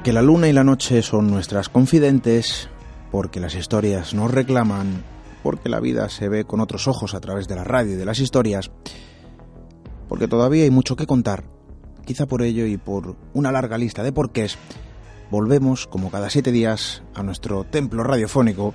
Porque 0.00 0.14
la 0.14 0.22
luna 0.22 0.48
y 0.48 0.54
la 0.54 0.64
noche 0.64 1.02
son 1.02 1.30
nuestras 1.30 1.68
confidentes, 1.68 2.70
porque 3.12 3.38
las 3.38 3.54
historias 3.54 4.14
nos 4.14 4.30
reclaman, 4.30 5.04
porque 5.42 5.68
la 5.68 5.78
vida 5.78 6.08
se 6.08 6.30
ve 6.30 6.46
con 6.46 6.60
otros 6.60 6.88
ojos 6.88 7.12
a 7.12 7.20
través 7.20 7.48
de 7.48 7.56
la 7.56 7.64
radio 7.64 7.92
y 7.92 7.96
de 7.96 8.06
las 8.06 8.18
historias, 8.18 8.70
porque 10.08 10.26
todavía 10.26 10.64
hay 10.64 10.70
mucho 10.70 10.96
que 10.96 11.06
contar, 11.06 11.44
quizá 12.06 12.24
por 12.24 12.40
ello 12.40 12.64
y 12.64 12.78
por 12.78 13.14
una 13.34 13.52
larga 13.52 13.76
lista 13.76 14.02
de 14.02 14.10
porqués, 14.10 14.56
volvemos, 15.30 15.86
como 15.86 16.10
cada 16.10 16.30
siete 16.30 16.50
días, 16.50 17.02
a 17.14 17.22
nuestro 17.22 17.64
templo 17.64 18.02
radiofónico, 18.02 18.72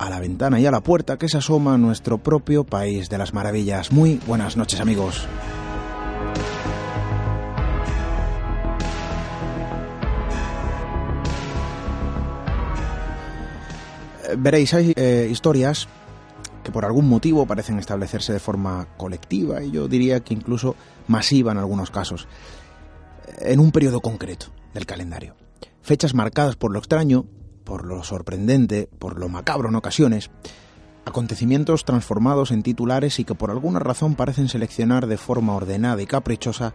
a 0.00 0.10
la 0.10 0.18
ventana 0.18 0.58
y 0.58 0.66
a 0.66 0.72
la 0.72 0.82
puerta 0.82 1.18
que 1.18 1.28
se 1.28 1.38
asoma 1.38 1.74
a 1.74 1.78
nuestro 1.78 2.18
propio 2.18 2.64
país 2.64 3.08
de 3.08 3.18
las 3.18 3.32
maravillas. 3.32 3.92
Muy 3.92 4.20
buenas 4.26 4.56
noches 4.56 4.80
amigos. 4.80 5.24
Veréis, 14.36 14.74
hay 14.74 14.92
eh, 14.96 15.28
historias 15.30 15.88
que 16.62 16.72
por 16.72 16.84
algún 16.84 17.08
motivo 17.08 17.46
parecen 17.46 17.78
establecerse 17.78 18.32
de 18.32 18.40
forma 18.40 18.88
colectiva 18.96 19.62
y 19.62 19.70
yo 19.70 19.88
diría 19.88 20.20
que 20.20 20.34
incluso 20.34 20.76
masiva 21.06 21.52
en 21.52 21.58
algunos 21.58 21.90
casos, 21.90 22.28
eh, 23.26 23.52
en 23.52 23.60
un 23.60 23.72
periodo 23.72 24.00
concreto 24.00 24.46
del 24.74 24.86
calendario. 24.86 25.34
Fechas 25.80 26.14
marcadas 26.14 26.56
por 26.56 26.72
lo 26.72 26.78
extraño, 26.78 27.24
por 27.64 27.86
lo 27.86 28.02
sorprendente, 28.02 28.88
por 28.98 29.18
lo 29.18 29.28
macabro 29.28 29.68
en 29.68 29.76
ocasiones, 29.76 30.30
acontecimientos 31.06 31.84
transformados 31.84 32.50
en 32.50 32.62
titulares 32.62 33.18
y 33.18 33.24
que 33.24 33.34
por 33.34 33.50
alguna 33.50 33.78
razón 33.78 34.14
parecen 34.14 34.48
seleccionar 34.48 35.06
de 35.06 35.16
forma 35.16 35.54
ordenada 35.54 36.02
y 36.02 36.06
caprichosa 36.06 36.74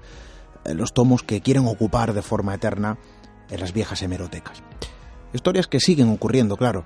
los 0.66 0.94
tomos 0.94 1.24
que 1.24 1.42
quieren 1.42 1.68
ocupar 1.68 2.14
de 2.14 2.22
forma 2.22 2.56
eterna 2.56 2.98
en 3.50 3.60
las 3.60 3.74
viejas 3.74 4.02
hemerotecas. 4.02 4.64
Historias 5.34 5.68
que 5.68 5.80
siguen 5.80 6.10
ocurriendo, 6.10 6.58
claro, 6.58 6.86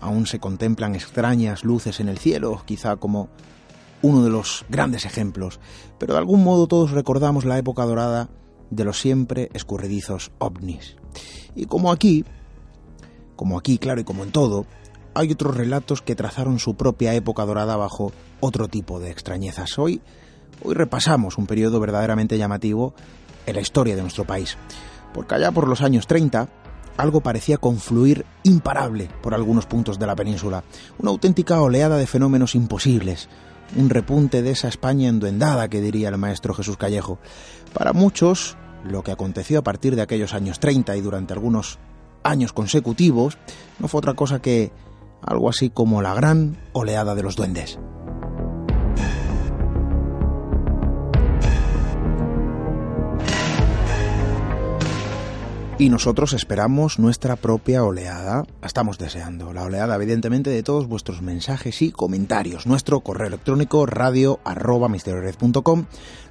Aún 0.00 0.26
se 0.26 0.38
contemplan 0.38 0.94
extrañas 0.94 1.64
luces 1.64 2.00
en 2.00 2.08
el 2.08 2.18
cielo, 2.18 2.62
quizá 2.64 2.96
como 2.96 3.28
uno 4.02 4.22
de 4.22 4.30
los 4.30 4.64
grandes 4.68 5.04
ejemplos, 5.04 5.58
pero 5.98 6.14
de 6.14 6.20
algún 6.20 6.44
modo 6.44 6.66
todos 6.66 6.92
recordamos 6.92 7.44
la 7.44 7.58
época 7.58 7.84
dorada 7.84 8.28
de 8.70 8.84
los 8.84 9.00
siempre 9.00 9.50
escurridizos 9.54 10.30
ovnis. 10.38 10.96
Y 11.54 11.66
como 11.66 11.90
aquí, 11.90 12.24
como 13.36 13.58
aquí, 13.58 13.78
claro, 13.78 14.00
y 14.00 14.04
como 14.04 14.24
en 14.24 14.30
todo, 14.30 14.66
hay 15.14 15.32
otros 15.32 15.56
relatos 15.56 16.02
que 16.02 16.14
trazaron 16.14 16.58
su 16.58 16.76
propia 16.76 17.14
época 17.14 17.44
dorada 17.44 17.76
bajo 17.76 18.12
otro 18.40 18.68
tipo 18.68 19.00
de 19.00 19.10
extrañezas. 19.10 19.78
Hoy, 19.78 20.00
hoy 20.62 20.74
repasamos 20.74 21.38
un 21.38 21.46
periodo 21.46 21.80
verdaderamente 21.80 22.38
llamativo 22.38 22.94
en 23.46 23.56
la 23.56 23.60
historia 23.60 23.96
de 23.96 24.02
nuestro 24.02 24.24
país, 24.24 24.56
porque 25.12 25.34
allá 25.34 25.50
por 25.50 25.66
los 25.66 25.80
años 25.80 26.06
30, 26.06 26.48
algo 26.98 27.22
parecía 27.22 27.56
confluir 27.56 28.26
imparable 28.42 29.08
por 29.22 29.32
algunos 29.32 29.64
puntos 29.64 29.98
de 29.98 30.06
la 30.06 30.16
península, 30.16 30.64
una 30.98 31.10
auténtica 31.10 31.62
oleada 31.62 31.96
de 31.96 32.06
fenómenos 32.06 32.54
imposibles, 32.54 33.28
un 33.76 33.88
repunte 33.88 34.42
de 34.42 34.50
esa 34.50 34.68
España 34.68 35.08
enduendada 35.08 35.68
que 35.68 35.80
diría 35.80 36.08
el 36.08 36.18
maestro 36.18 36.52
Jesús 36.54 36.76
Callejo. 36.76 37.18
Para 37.72 37.92
muchos, 37.92 38.56
lo 38.84 39.02
que 39.02 39.12
aconteció 39.12 39.60
a 39.60 39.62
partir 39.62 39.96
de 39.96 40.02
aquellos 40.02 40.34
años 40.34 40.60
30 40.60 40.96
y 40.96 41.00
durante 41.00 41.32
algunos 41.32 41.78
años 42.24 42.52
consecutivos 42.52 43.38
no 43.78 43.88
fue 43.88 43.98
otra 43.98 44.14
cosa 44.14 44.42
que 44.42 44.72
algo 45.22 45.48
así 45.48 45.70
como 45.70 46.02
la 46.02 46.14
gran 46.14 46.58
oleada 46.72 47.14
de 47.14 47.22
los 47.22 47.36
duendes. 47.36 47.78
Y 55.80 55.90
nosotros 55.90 56.32
esperamos 56.32 56.98
nuestra 56.98 57.36
propia 57.36 57.84
oleada. 57.84 58.44
Estamos 58.64 58.98
deseando 58.98 59.52
la 59.52 59.62
oleada, 59.62 59.94
evidentemente, 59.94 60.50
de 60.50 60.64
todos 60.64 60.88
vuestros 60.88 61.22
mensajes 61.22 61.82
y 61.82 61.92
comentarios. 61.92 62.66
Nuestro 62.66 62.98
correo 62.98 63.28
electrónico 63.28 63.86
radio 63.86 64.40
arroba 64.44 64.88
misteriored.com, 64.88 65.84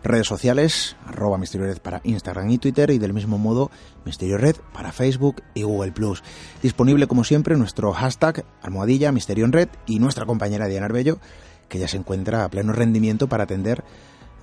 redes 0.03 0.27
sociales 0.27 0.97
arroba 1.05 1.37
misteriored 1.37 1.77
para 1.77 2.01
Instagram 2.03 2.49
y 2.49 2.57
Twitter 2.57 2.89
y 2.89 2.97
del 2.97 3.13
mismo 3.13 3.37
modo 3.37 3.71
Misterio 4.03 4.37
Red 4.37 4.57
para 4.73 4.91
Facebook 4.91 5.41
y 5.53 5.63
Google 5.63 5.93
Plus. 5.93 6.23
Disponible 6.61 7.07
como 7.07 7.23
siempre 7.23 7.55
nuestro 7.55 7.93
hashtag 7.93 8.43
almohadilla 8.61 9.13
Misterio 9.13 9.47
Red 9.47 9.69
y 9.85 9.99
nuestra 9.99 10.25
compañera 10.25 10.67
Diana 10.67 10.87
Arbello 10.87 11.19
que 11.69 11.79
ya 11.79 11.87
se 11.87 11.97
encuentra 11.97 12.43
a 12.43 12.49
pleno 12.49 12.73
rendimiento 12.73 13.27
para 13.27 13.43
atender 13.43 13.83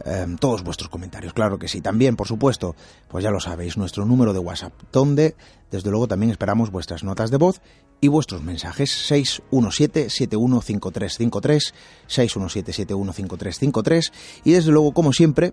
Em, 0.04 0.36
todos 0.36 0.64
vuestros 0.64 0.90
comentarios. 0.90 1.32
Claro 1.32 1.58
que 1.58 1.68
sí. 1.68 1.80
También, 1.80 2.16
por 2.16 2.26
supuesto, 2.26 2.74
pues 3.08 3.22
ya 3.22 3.30
lo 3.30 3.38
sabéis, 3.40 3.76
nuestro 3.76 4.04
número 4.04 4.32
de 4.32 4.40
WhatsApp, 4.40 4.72
donde 4.92 5.36
desde 5.70 5.90
luego 5.90 6.08
también 6.08 6.30
esperamos 6.30 6.70
vuestras 6.70 7.04
notas 7.04 7.30
de 7.30 7.36
voz 7.36 7.60
y 8.00 8.08
vuestros 8.08 8.42
mensajes 8.42 8.90
617-715353, 9.10 11.72
617-715353 12.08 14.12
y 14.44 14.52
desde 14.52 14.72
luego, 14.72 14.92
como 14.92 15.12
siempre, 15.12 15.52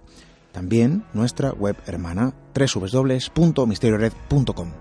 también 0.52 1.06
nuestra 1.14 1.52
web 1.52 1.78
hermana 1.86 2.34
www.misteriored.com. 2.54 4.72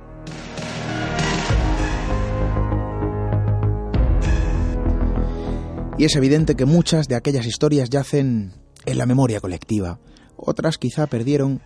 Y 5.99 6.05
es 6.05 6.17
evidente 6.17 6.57
que 6.57 6.65
muchas 6.65 7.09
de 7.09 7.15
aquellas 7.15 7.45
historias 7.45 7.91
yacen 7.91 8.55
en 8.87 8.99
la 8.99 9.07
memoria 9.07 9.41
colectiva. 9.41 9.99
Otras 10.37 10.79
quizá 10.79 11.07
perdieron, 11.07 11.61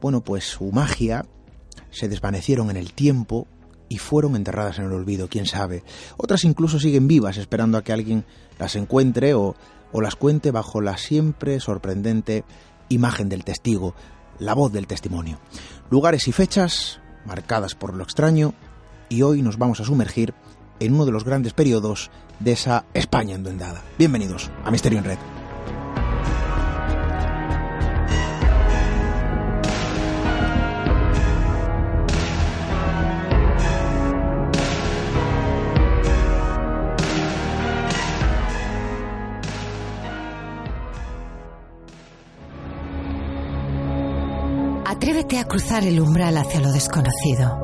bueno, 0.00 0.22
pues 0.22 0.44
su 0.44 0.70
magia, 0.70 1.26
se 1.90 2.08
desvanecieron 2.08 2.70
en 2.70 2.76
el 2.76 2.92
tiempo 2.92 3.46
y 3.88 3.98
fueron 3.98 4.36
enterradas 4.36 4.78
en 4.78 4.86
el 4.86 4.92
olvido, 4.92 5.28
quién 5.28 5.46
sabe. 5.46 5.82
Otras 6.16 6.44
incluso 6.44 6.78
siguen 6.78 7.06
vivas, 7.06 7.36
esperando 7.36 7.78
a 7.78 7.82
que 7.82 7.92
alguien 7.92 8.24
las 8.58 8.76
encuentre 8.76 9.34
o, 9.34 9.54
o 9.92 10.00
las 10.00 10.16
cuente 10.16 10.50
bajo 10.50 10.80
la 10.80 10.96
siempre 10.96 11.60
sorprendente 11.60 12.44
imagen 12.88 13.28
del 13.28 13.44
testigo, 13.44 13.94
la 14.38 14.54
voz 14.54 14.72
del 14.72 14.86
testimonio. 14.86 15.38
Lugares 15.90 16.28
y 16.28 16.32
fechas 16.32 17.00
marcadas 17.24 17.74
por 17.74 17.94
lo 17.94 18.04
extraño 18.04 18.54
y 19.08 19.22
hoy 19.22 19.42
nos 19.42 19.58
vamos 19.58 19.80
a 19.80 19.84
sumergir 19.84 20.34
en 20.80 20.94
uno 20.94 21.06
de 21.06 21.12
los 21.12 21.24
grandes 21.24 21.52
periodos 21.52 22.10
de 22.40 22.52
esa 22.52 22.84
España 22.94 23.36
enduendada. 23.36 23.82
Bienvenidos 23.98 24.50
a 24.64 24.70
Misterio 24.70 24.98
en 24.98 25.04
Red. 25.04 25.33
Atrévete 45.24 45.38
a 45.38 45.48
cruzar 45.48 45.84
el 45.84 46.00
umbral 46.00 46.36
hacia 46.36 46.60
lo 46.60 46.70
desconocido. 46.70 47.58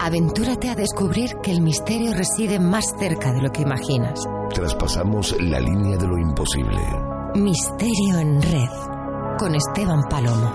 Aventúrate 0.00 0.70
a 0.70 0.74
descubrir 0.74 1.36
que 1.40 1.52
el 1.52 1.60
misterio 1.60 2.12
reside 2.12 2.58
más 2.58 2.84
cerca 2.98 3.32
de 3.32 3.42
lo 3.42 3.52
que 3.52 3.62
imaginas. 3.62 4.24
Traspasamos 4.52 5.40
la 5.40 5.60
línea 5.60 5.96
de 5.96 6.06
lo 6.08 6.18
imposible. 6.18 6.80
Misterio 7.36 8.18
en 8.18 8.42
red. 8.42 9.36
Con 9.38 9.54
Esteban 9.54 10.02
Palomo. 10.10 10.50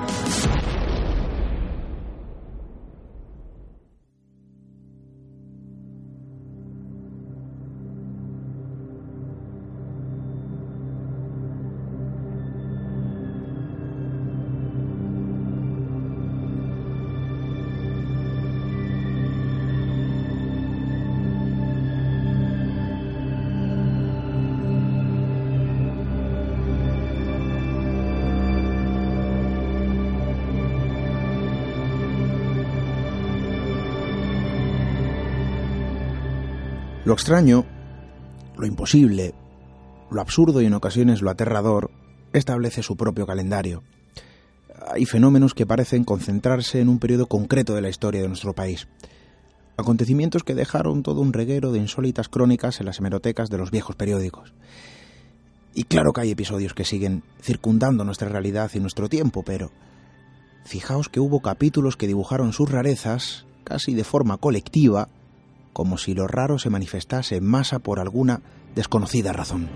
Lo 37.12 37.16
extraño, 37.16 37.66
lo 38.58 38.66
imposible, 38.66 39.34
lo 40.12 40.22
absurdo 40.22 40.62
y 40.62 40.66
en 40.68 40.74
ocasiones 40.74 41.22
lo 41.22 41.30
aterrador 41.30 41.92
establece 42.32 42.84
su 42.84 42.96
propio 42.96 43.28
calendario. 43.28 43.84
Hay 44.90 45.04
fenómenos 45.04 45.54
que 45.54 45.66
parecen 45.66 46.06
concentrarse 46.06 46.80
en 46.80 46.88
un 46.88 47.00
periodo 47.00 47.26
concreto 47.26 47.76
de 47.76 47.82
la 47.82 47.90
historia 47.90 48.22
de 48.22 48.30
nuestro 48.30 48.54
país. 48.54 48.88
Acontecimientos 49.76 50.46
que 50.46 50.56
dejaron 50.56 51.04
todo 51.04 51.20
un 51.20 51.34
reguero 51.34 51.74
de 51.74 51.80
insólitas 51.80 52.30
crónicas 52.30 52.80
en 52.80 52.86
las 52.86 53.00
hemerotecas 53.00 53.50
de 53.50 53.58
los 53.58 53.72
viejos 53.72 53.98
periódicos. 53.98 54.54
Y 55.74 55.84
claro 55.84 56.14
que 56.14 56.22
hay 56.22 56.32
episodios 56.32 56.74
que 56.74 56.86
siguen 56.86 57.24
circundando 57.42 58.06
nuestra 58.06 58.30
realidad 58.30 58.72
y 58.74 58.80
nuestro 58.80 59.10
tiempo, 59.10 59.44
pero 59.44 59.70
fijaos 60.64 61.10
que 61.10 61.20
hubo 61.20 61.42
capítulos 61.42 61.98
que 61.98 62.08
dibujaron 62.08 62.54
sus 62.54 62.72
rarezas 62.72 63.46
casi 63.66 63.96
de 63.96 64.06
forma 64.06 64.38
colectiva, 64.38 65.10
como 65.74 65.98
si 65.98 66.14
lo 66.14 66.28
raro 66.28 66.60
se 66.60 66.70
manifestase 66.70 67.38
en 67.38 67.46
masa 67.46 67.80
por 67.80 68.00
alguna 68.00 68.42
desconocida 68.76 69.34
razón. 69.34 69.70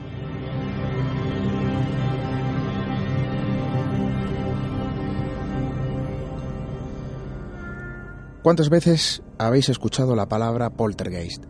¿Cuántas 8.46 8.70
veces 8.70 9.24
habéis 9.40 9.70
escuchado 9.70 10.16
la 10.16 10.28
palabra 10.28 10.70
poltergeist? 10.70 11.46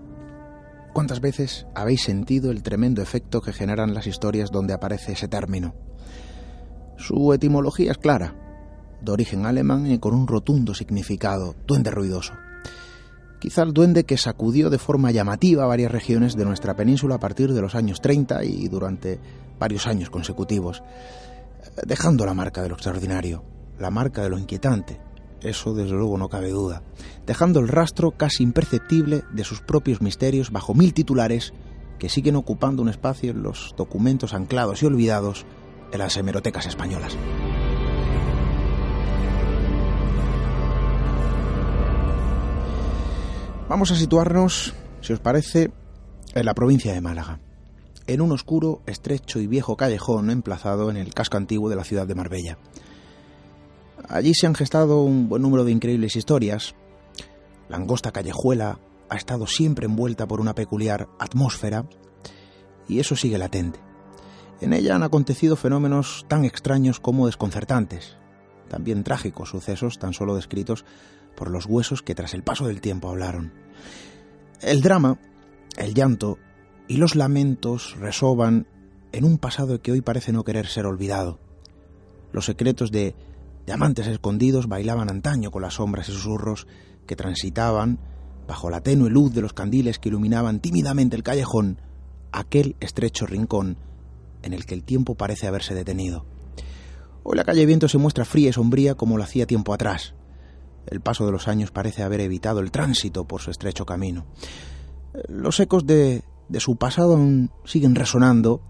¿Cuántas 0.94 1.20
veces 1.20 1.68
habéis 1.76 2.04
sentido 2.04 2.52
el 2.52 2.64
tremendo 2.64 3.02
efecto 3.02 3.42
que 3.42 3.52
generan 3.52 3.94
las 3.94 4.08
historias 4.08 4.50
donde 4.50 4.74
aparece 4.74 5.12
ese 5.12 5.28
término? 5.28 5.76
Su 6.96 7.34
etimología 7.34 7.92
es 7.92 7.98
clara, 7.98 8.34
de 9.02 9.12
origen 9.12 9.46
alemán 9.46 9.88
y 9.88 10.00
con 10.00 10.14
un 10.14 10.26
rotundo 10.26 10.74
significado, 10.74 11.54
duende 11.68 11.92
ruidoso. 11.92 12.32
Quizá 13.46 13.62
el 13.62 13.74
duende 13.74 14.06
que 14.06 14.18
sacudió 14.18 14.72
de 14.72 14.80
forma 14.80 15.12
llamativa 15.12 15.68
varias 15.68 15.92
regiones 15.92 16.36
de 16.36 16.46
nuestra 16.46 16.76
península 16.76 17.14
a 17.14 17.20
partir 17.20 17.54
de 17.54 17.62
los 17.62 17.76
años 17.76 18.02
30 18.02 18.44
y 18.44 18.68
durante 18.70 19.20
varios 19.60 19.86
años 19.86 20.10
consecutivos, 20.10 20.82
dejando 21.86 22.26
la 22.26 22.34
marca 22.34 22.64
de 22.64 22.70
lo 22.70 22.74
extraordinario, 22.74 23.44
la 23.78 23.92
marca 23.92 24.24
de 24.24 24.30
lo 24.30 24.40
inquietante, 24.40 25.00
eso 25.42 25.76
desde 25.76 25.94
luego 25.94 26.18
no 26.18 26.28
cabe 26.28 26.50
duda, 26.50 26.82
dejando 27.28 27.60
el 27.60 27.68
rastro 27.68 28.10
casi 28.10 28.42
imperceptible 28.42 29.22
de 29.32 29.44
sus 29.44 29.62
propios 29.62 30.02
misterios 30.02 30.50
bajo 30.50 30.74
mil 30.74 30.96
titulares 30.96 31.54
que 32.00 32.10
siguen 32.10 32.38
ocupando 32.38 32.82
un 32.82 32.90
espacio 32.90 33.30
en 33.30 33.44
los 33.44 33.76
documentos 33.78 34.34
anclados 34.34 34.82
y 34.82 34.88
olvidados 34.88 35.46
de 35.92 36.00
las 36.00 36.18
hemerotecas 36.18 36.66
españolas. 36.66 37.16
Vamos 43.68 43.90
a 43.92 43.96
situarnos, 43.96 44.76
si 45.02 45.12
os 45.12 45.20
parece, 45.20 45.72
en 46.36 46.46
la 46.46 46.54
provincia 46.54 46.94
de 46.94 47.02
Málaga, 47.02 47.40
en 48.06 48.22
un 48.22 48.32
oscuro, 48.32 48.84
estrecho 48.86 49.40
y 49.40 49.48
viejo 49.48 49.76
callejón 49.76 50.30
emplazado 50.30 50.92
en 50.92 50.98
el 50.98 51.16
casco 51.16 51.38
antiguo 51.38 51.68
de 51.68 51.76
la 51.76 51.84
ciudad 51.84 52.06
de 52.06 52.14
Marbella. 52.14 52.60
Allí 54.08 54.36
se 54.36 54.46
han 54.46 54.54
gestado 54.54 55.02
un 55.02 55.30
buen 55.30 55.42
número 55.42 55.64
de 55.64 55.72
increíbles 55.72 56.16
historias. 56.16 56.76
La 57.68 57.78
angosta 57.78 58.12
callejuela 58.12 58.78
ha 59.10 59.16
estado 59.16 59.48
siempre 59.48 59.88
envuelta 59.88 60.28
por 60.28 60.42
una 60.42 60.54
peculiar 60.54 61.10
atmósfera 61.18 61.88
y 62.88 63.00
eso 63.00 63.16
sigue 63.16 63.40
latente. 63.40 63.80
En 64.62 64.74
ella 64.74 64.96
han 64.96 65.04
acontecido 65.04 65.56
fenómenos 65.56 66.26
tan 66.28 66.46
extraños 66.46 67.00
como 67.00 67.26
desconcertantes, 67.26 68.16
también 68.70 69.04
trágicos 69.04 69.50
sucesos 69.50 69.98
tan 69.98 70.14
solo 70.14 70.36
descritos 70.36 70.86
por 71.36 71.50
los 71.50 71.66
huesos 71.66 72.02
que 72.02 72.16
tras 72.16 72.34
el 72.34 72.44
paso 72.44 72.68
del 72.68 72.82
tiempo 72.82 73.10
hablaron. 73.10 73.54
El 74.62 74.82
drama, 74.82 75.20
el 75.78 75.94
llanto 75.94 76.38
y 76.88 76.98
los 76.98 77.16
lamentos 77.16 77.96
resoban 78.00 78.68
en 79.12 79.26
un 79.26 79.38
pasado 79.38 79.82
que 79.82 79.92
hoy 79.92 80.02
parece 80.02 80.32
no 80.32 80.44
querer 80.44 80.68
ser 80.68 80.86
olvidado. 80.86 81.40
Los 82.32 82.46
secretos 82.46 82.92
de 82.92 83.16
Diamantes 83.66 84.08
escondidos 84.08 84.68
bailaban 84.68 85.10
antaño 85.10 85.50
con 85.50 85.62
las 85.62 85.76
sombras 85.76 86.08
y 86.10 86.12
susurros 86.12 86.68
que 87.08 87.16
transitaban 87.16 88.00
bajo 88.48 88.70
la 88.70 88.82
tenue 88.82 89.10
luz 89.10 89.34
de 89.34 89.42
los 89.42 89.54
candiles 89.54 89.98
que 89.98 90.10
iluminaban 90.10 90.60
tímidamente 90.60 91.16
el 91.16 91.24
callejón, 91.24 91.82
aquel 92.32 92.76
estrecho 92.80 93.26
rincón 93.26 93.78
en 94.44 94.54
el 94.54 94.66
que 94.66 94.76
el 94.76 94.84
tiempo 94.84 95.16
parece 95.16 95.48
haberse 95.48 95.74
detenido. 95.74 96.26
Hoy 97.24 97.36
la 97.36 97.44
calle 97.44 97.66
Viento 97.66 97.88
se 97.88 97.98
muestra 97.98 98.24
fría 98.24 98.50
y 98.50 98.54
sombría 98.54 98.94
como 98.94 99.18
lo 99.18 99.24
hacía 99.24 99.48
tiempo 99.48 99.74
atrás. 99.74 100.14
El 100.88 101.02
paso 101.02 101.26
de 101.26 101.32
los 101.32 101.48
años 101.48 101.72
parece 101.72 102.04
haber 102.04 102.22
evitado 102.22 102.60
el 102.60 102.72
tránsito 102.72 103.26
por 103.26 103.42
su 103.42 103.52
estrecho 103.52 103.86
camino. 103.86 104.26
Los 105.28 105.60
ecos 105.60 105.86
de, 105.86 106.24
de 106.50 106.60
su 106.60 106.76
pasado 106.76 107.14
aún 107.14 107.52
siguen 107.64 107.96
resonando 107.96 108.62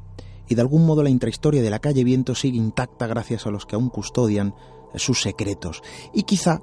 y 0.47 0.55
de 0.55 0.61
algún 0.61 0.85
modo 0.85 1.03
la 1.03 1.09
intrahistoria 1.09 1.61
de 1.61 1.69
la 1.69 1.79
calle 1.79 2.03
Viento 2.03 2.35
sigue 2.35 2.57
intacta 2.57 3.07
gracias 3.07 3.45
a 3.45 3.51
los 3.51 3.65
que 3.65 3.75
aún 3.75 3.89
custodian 3.89 4.53
sus 4.95 5.21
secretos 5.21 5.81
y 6.13 6.23
quizá 6.23 6.61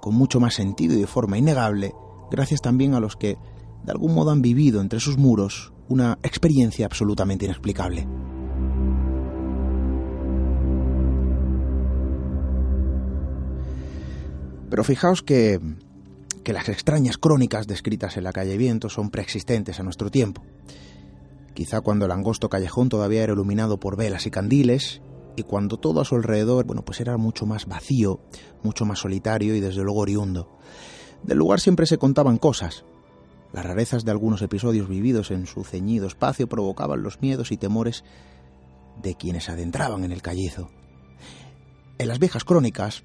con 0.00 0.14
mucho 0.14 0.40
más 0.40 0.54
sentido 0.54 0.94
y 0.94 1.00
de 1.00 1.06
forma 1.06 1.38
innegable, 1.38 1.94
gracias 2.30 2.60
también 2.60 2.94
a 2.94 3.00
los 3.00 3.16
que 3.16 3.36
de 3.84 3.92
algún 3.92 4.14
modo 4.14 4.30
han 4.30 4.42
vivido 4.42 4.80
entre 4.80 5.00
sus 5.00 5.18
muros 5.18 5.72
una 5.88 6.18
experiencia 6.22 6.86
absolutamente 6.86 7.46
inexplicable. 7.46 8.06
Pero 14.70 14.84
fijaos 14.84 15.22
que, 15.22 15.60
que 16.44 16.52
las 16.52 16.68
extrañas 16.68 17.18
crónicas 17.18 17.66
descritas 17.66 18.16
en 18.16 18.24
la 18.24 18.32
calle 18.32 18.56
Viento 18.56 18.88
son 18.88 19.10
preexistentes 19.10 19.80
a 19.80 19.82
nuestro 19.82 20.10
tiempo. 20.10 20.42
Quizá 21.54 21.80
cuando 21.80 22.04
el 22.04 22.12
angosto 22.12 22.48
callejón 22.48 22.88
todavía 22.88 23.24
era 23.24 23.32
iluminado 23.32 23.80
por 23.80 23.96
velas 23.96 24.26
y 24.26 24.30
candiles 24.30 25.02
y 25.36 25.42
cuando 25.42 25.78
todo 25.78 26.00
a 26.00 26.04
su 26.04 26.14
alrededor, 26.14 26.66
bueno, 26.66 26.84
pues 26.84 27.00
era 27.00 27.16
mucho 27.16 27.46
más 27.46 27.66
vacío, 27.66 28.20
mucho 28.62 28.84
más 28.84 29.00
solitario 29.00 29.54
y 29.54 29.60
desde 29.60 29.82
luego 29.82 30.00
oriundo. 30.00 30.58
Del 31.22 31.38
lugar 31.38 31.60
siempre 31.60 31.86
se 31.86 31.98
contaban 31.98 32.38
cosas. 32.38 32.84
Las 33.52 33.64
rarezas 33.64 34.04
de 34.04 34.10
algunos 34.10 34.42
episodios 34.42 34.88
vividos 34.88 35.30
en 35.30 35.46
su 35.46 35.64
ceñido 35.64 36.06
espacio 36.06 36.48
provocaban 36.48 37.02
los 37.02 37.20
miedos 37.20 37.50
y 37.50 37.56
temores 37.56 38.04
de 39.02 39.14
quienes 39.14 39.48
adentraban 39.48 40.04
en 40.04 40.12
el 40.12 40.22
callizo. 40.22 40.70
En 41.98 42.08
las 42.08 42.18
viejas 42.18 42.44
crónicas, 42.44 43.04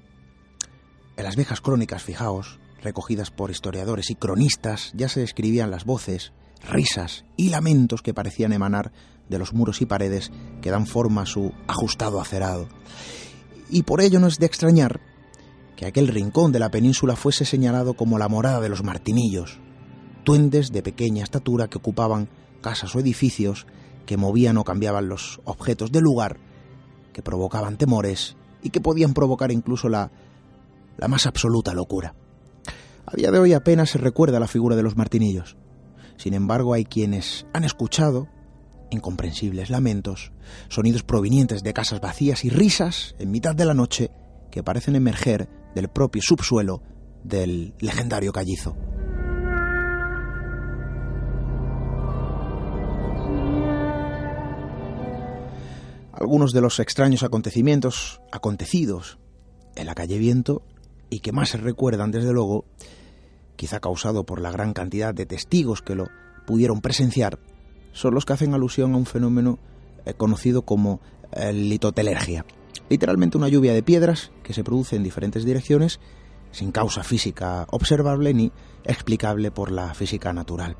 en 1.16 1.24
las 1.24 1.36
viejas 1.36 1.60
crónicas, 1.60 2.02
fijaos, 2.02 2.58
recogidas 2.82 3.30
por 3.30 3.50
historiadores 3.50 4.10
y 4.10 4.14
cronistas, 4.14 4.92
ya 4.94 5.08
se 5.08 5.20
describían 5.20 5.70
las 5.70 5.84
voces, 5.84 6.32
risas 6.68 7.24
y 7.36 7.50
lamentos 7.50 8.02
que 8.02 8.14
parecían 8.14 8.52
emanar 8.52 8.92
de 9.28 9.38
los 9.38 9.54
muros 9.54 9.80
y 9.80 9.86
paredes 9.86 10.30
que 10.60 10.70
dan 10.70 10.86
forma 10.86 11.22
a 11.22 11.26
su 11.26 11.52
ajustado 11.66 12.20
acerado. 12.20 12.68
Y 13.70 13.84
por 13.84 14.00
ello 14.00 14.20
no 14.20 14.26
es 14.26 14.38
de 14.38 14.46
extrañar 14.46 15.00
que 15.76 15.86
aquel 15.86 16.08
rincón 16.08 16.52
de 16.52 16.58
la 16.58 16.70
península 16.70 17.16
fuese 17.16 17.44
señalado 17.44 17.94
como 17.94 18.18
la 18.18 18.28
morada 18.28 18.60
de 18.60 18.68
los 18.68 18.84
martinillos, 18.84 19.58
duendes 20.24 20.70
de 20.72 20.82
pequeña 20.82 21.24
estatura 21.24 21.68
que 21.68 21.78
ocupaban 21.78 22.28
casas 22.60 22.94
o 22.94 23.00
edificios, 23.00 23.66
que 24.06 24.16
movían 24.16 24.58
o 24.58 24.64
cambiaban 24.64 25.08
los 25.08 25.40
objetos 25.44 25.90
del 25.90 26.04
lugar, 26.04 26.38
que 27.12 27.22
provocaban 27.22 27.78
temores 27.78 28.36
y 28.62 28.70
que 28.70 28.80
podían 28.80 29.14
provocar 29.14 29.50
incluso 29.50 29.88
la, 29.88 30.10
la 30.96 31.08
más 31.08 31.26
absoluta 31.26 31.74
locura. 31.74 32.14
A 33.06 33.16
día 33.16 33.30
de 33.30 33.38
hoy 33.38 33.52
apenas 33.52 33.90
se 33.90 33.98
recuerda 33.98 34.40
la 34.40 34.48
figura 34.48 34.76
de 34.76 34.82
los 34.82 34.96
martinillos. 34.96 35.56
Sin 36.16 36.34
embargo, 36.34 36.74
hay 36.74 36.84
quienes 36.84 37.46
han 37.52 37.64
escuchado 37.64 38.28
incomprensibles 38.90 39.70
lamentos, 39.70 40.32
sonidos 40.68 41.02
provenientes 41.02 41.62
de 41.62 41.72
casas 41.72 42.00
vacías 42.00 42.44
y 42.44 42.50
risas 42.50 43.14
en 43.18 43.30
mitad 43.30 43.54
de 43.54 43.64
la 43.64 43.74
noche 43.74 44.10
que 44.50 44.62
parecen 44.62 44.96
emerger 44.96 45.48
del 45.74 45.88
propio 45.88 46.22
subsuelo 46.22 46.82
del 47.24 47.74
legendario 47.80 48.32
callizo. 48.32 48.76
Algunos 56.12 56.52
de 56.52 56.60
los 56.60 56.78
extraños 56.78 57.24
acontecimientos 57.24 58.20
acontecidos 58.30 59.18
en 59.74 59.86
la 59.86 59.96
calle 59.96 60.16
Viento 60.18 60.62
y 61.10 61.20
que 61.20 61.32
más 61.32 61.50
se 61.50 61.58
recuerdan 61.58 62.10
desde 62.10 62.32
luego, 62.32 62.64
quizá 63.56 63.80
causado 63.80 64.24
por 64.24 64.40
la 64.40 64.50
gran 64.50 64.72
cantidad 64.72 65.14
de 65.14 65.26
testigos 65.26 65.82
que 65.82 65.94
lo 65.94 66.08
pudieron 66.46 66.80
presenciar, 66.80 67.38
son 67.92 68.14
los 68.14 68.24
que 68.24 68.32
hacen 68.32 68.54
alusión 68.54 68.94
a 68.94 68.96
un 68.96 69.06
fenómeno 69.06 69.58
eh, 70.04 70.14
conocido 70.14 70.62
como 70.62 71.00
eh, 71.32 71.52
litotelergia. 71.52 72.44
Literalmente 72.88 73.38
una 73.38 73.48
lluvia 73.48 73.72
de 73.72 73.82
piedras 73.82 74.32
que 74.42 74.52
se 74.52 74.64
produce 74.64 74.96
en 74.96 75.02
diferentes 75.02 75.44
direcciones 75.44 76.00
sin 76.50 76.70
causa 76.70 77.02
física 77.02 77.66
observable 77.70 78.34
ni 78.34 78.52
explicable 78.84 79.50
por 79.50 79.70
la 79.70 79.94
física 79.94 80.32
natural. 80.32 80.76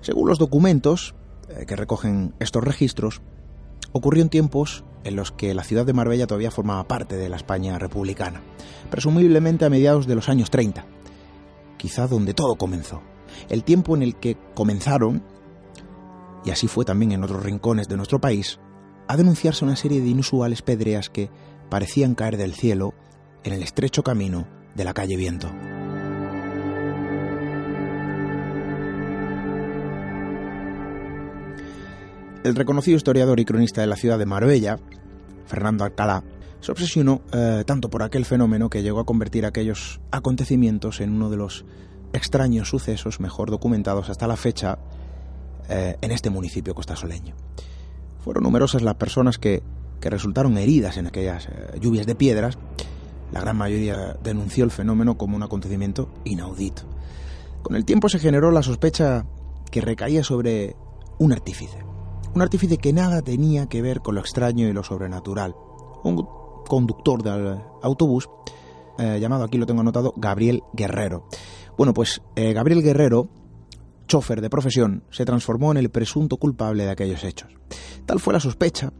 Según 0.00 0.28
los 0.28 0.38
documentos 0.38 1.14
eh, 1.48 1.64
que 1.66 1.76
recogen 1.76 2.34
estos 2.40 2.64
registros, 2.64 3.22
ocurrió 3.92 4.22
en 4.22 4.28
tiempos 4.28 4.84
en 5.04 5.16
los 5.16 5.32
que 5.32 5.54
la 5.54 5.64
ciudad 5.64 5.84
de 5.84 5.92
Marbella 5.92 6.26
todavía 6.26 6.50
formaba 6.50 6.88
parte 6.88 7.16
de 7.16 7.28
la 7.28 7.36
España 7.36 7.78
republicana, 7.78 8.42
presumiblemente 8.90 9.64
a 9.64 9.70
mediados 9.70 10.06
de 10.06 10.14
los 10.14 10.28
años 10.28 10.50
30, 10.50 10.86
quizá 11.76 12.06
donde 12.06 12.34
todo 12.34 12.56
comenzó, 12.56 13.02
el 13.48 13.64
tiempo 13.64 13.94
en 13.94 14.02
el 14.02 14.16
que 14.16 14.36
comenzaron 14.54 15.22
y 16.44 16.50
así 16.50 16.68
fue 16.68 16.84
también 16.84 17.12
en 17.12 17.24
otros 17.24 17.42
rincones 17.42 17.88
de 17.88 17.96
nuestro 17.96 18.20
país, 18.20 18.60
a 19.08 19.16
denunciarse 19.16 19.64
una 19.64 19.76
serie 19.76 20.00
de 20.00 20.08
inusuales 20.08 20.62
pedreas 20.62 21.10
que 21.10 21.30
parecían 21.70 22.14
caer 22.14 22.36
del 22.36 22.54
cielo 22.54 22.94
en 23.42 23.52
el 23.52 23.62
estrecho 23.62 24.02
camino 24.02 24.46
de 24.74 24.84
la 24.84 24.94
calle 24.94 25.16
Viento. 25.16 25.48
El 32.44 32.56
reconocido 32.56 32.98
historiador 32.98 33.40
y 33.40 33.46
cronista 33.46 33.80
de 33.80 33.86
la 33.86 33.96
ciudad 33.96 34.18
de 34.18 34.26
Marbella, 34.26 34.78
Fernando 35.46 35.82
Alcalá, 35.82 36.22
se 36.60 36.72
obsesionó 36.72 37.22
eh, 37.32 37.64
tanto 37.66 37.88
por 37.88 38.02
aquel 38.02 38.26
fenómeno 38.26 38.68
que 38.68 38.82
llegó 38.82 39.00
a 39.00 39.06
convertir 39.06 39.46
aquellos 39.46 40.02
acontecimientos 40.10 41.00
en 41.00 41.14
uno 41.14 41.30
de 41.30 41.38
los 41.38 41.64
extraños 42.12 42.68
sucesos 42.68 43.18
mejor 43.18 43.50
documentados 43.50 44.10
hasta 44.10 44.26
la 44.26 44.36
fecha 44.36 44.78
eh, 45.70 45.96
en 46.02 46.10
este 46.10 46.28
municipio 46.28 46.74
costasoleño. 46.74 47.34
Fueron 48.22 48.44
numerosas 48.44 48.82
las 48.82 48.96
personas 48.96 49.38
que, 49.38 49.62
resultaron 50.02 50.58
heridas 50.58 50.98
en 50.98 51.06
aquellas 51.06 51.46
eh, 51.46 51.78
lluvias 51.80 52.04
de 52.04 52.14
piedras. 52.14 52.58
La 53.32 53.40
gran 53.40 53.56
mayoría 53.56 54.18
denunció 54.22 54.64
el 54.64 54.70
fenómeno 54.70 55.16
como 55.16 55.34
un 55.34 55.42
acontecimiento 55.42 56.12
inaudito. 56.24 56.82
Con 57.62 57.74
el 57.74 57.86
tiempo 57.86 58.10
se 58.10 58.18
generó 58.18 58.50
la 58.50 58.62
sospecha 58.62 59.24
que 59.70 59.80
recaía 59.80 60.22
sobre 60.22 60.76
un 61.18 61.32
artífice. 61.32 61.83
Un 62.34 62.42
artífice 62.42 62.78
que 62.78 62.92
nada 62.92 63.22
tenía 63.22 63.66
que 63.66 63.80
ver 63.80 64.00
con 64.00 64.16
lo 64.16 64.20
extraño 64.20 64.66
y 64.66 64.72
lo 64.72 64.82
sobrenatural. 64.82 65.54
Un 66.02 66.26
conductor 66.66 67.22
del 67.22 67.60
autobús, 67.80 68.28
eh, 68.98 69.18
llamado 69.20 69.44
aquí 69.44 69.56
lo 69.56 69.66
tengo 69.66 69.82
anotado, 69.82 70.12
Gabriel 70.16 70.62
Guerrero. 70.72 71.28
Bueno, 71.78 71.94
pues 71.94 72.22
eh, 72.34 72.52
Gabriel 72.52 72.82
Guerrero, 72.82 73.28
chofer 74.08 74.40
de 74.40 74.50
profesión, 74.50 75.04
se 75.10 75.24
transformó 75.24 75.70
en 75.70 75.76
el 75.76 75.90
presunto 75.90 76.36
culpable 76.36 76.84
de 76.84 76.90
aquellos 76.90 77.22
hechos. 77.22 77.54
Tal 78.04 78.18
fue 78.18 78.32
la 78.32 78.40
sospecha 78.40 78.92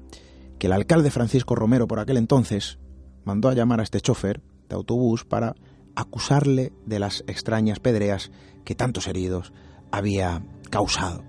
que 0.61 0.69
el 0.69 0.73
alcalde 0.73 1.11
Francisco 1.11 1.57
Romero 1.57 1.89
por 1.89 1.99
aquel 1.99 2.19
entonces 2.19 2.79
mandó 3.25 3.49
a 3.49 3.55
llamar 3.55 3.81
a 3.81 3.83
este 3.83 4.01
chofer 4.01 4.43
de 4.69 4.77
autobús 4.77 5.25
para 5.25 5.57
acusarle 5.97 6.73
de 6.87 7.01
las 7.01 7.25
extrañas 7.27 7.81
pedreas 7.81 8.31
que 8.65 8.77
tantos 8.77 9.09
heridos 9.09 9.53
había 9.91 10.45
causado. 10.71 11.25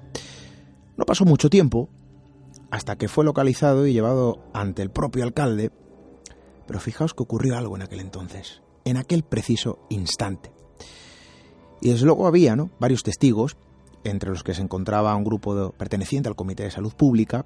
No 0.98 1.06
pasó 1.06 1.26
mucho 1.26 1.50
tiempo 1.50 1.90
hasta 2.72 2.96
que 2.96 3.08
fue 3.08 3.26
localizado 3.26 3.88
y 3.88 3.94
llevado 3.94 4.44
ante 4.54 4.82
el 4.82 4.92
propio 4.92 5.24
alcalde 5.24 5.72
pero 6.68 6.80
fijaos 6.80 7.14
que 7.14 7.24
ocurrió 7.24 7.58
algo 7.58 7.76
en 7.76 7.84
aquel 7.84 8.00
entonces, 8.00 8.62
en 8.84 8.98
aquel 8.98 9.24
preciso 9.24 9.80
instante. 9.90 10.52
Y 11.82 11.90
desde 11.90 12.06
luego 12.06 12.28
había 12.28 12.56
¿no? 12.56 12.72
varios 12.80 13.04
testigos, 13.04 13.58
entre 14.04 14.30
los 14.30 14.44
que 14.44 14.54
se 14.54 14.62
encontraba 14.62 15.16
un 15.16 15.24
grupo 15.24 15.72
perteneciente 15.72 16.30
al 16.30 16.36
Comité 16.36 16.64
de 16.64 16.72
Salud 16.72 16.94
Pública, 16.94 17.46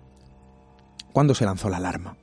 cuando 1.13 1.33
se 1.33 1.45
lanzó 1.45 1.69
la 1.69 1.77
alarma. 1.77 2.17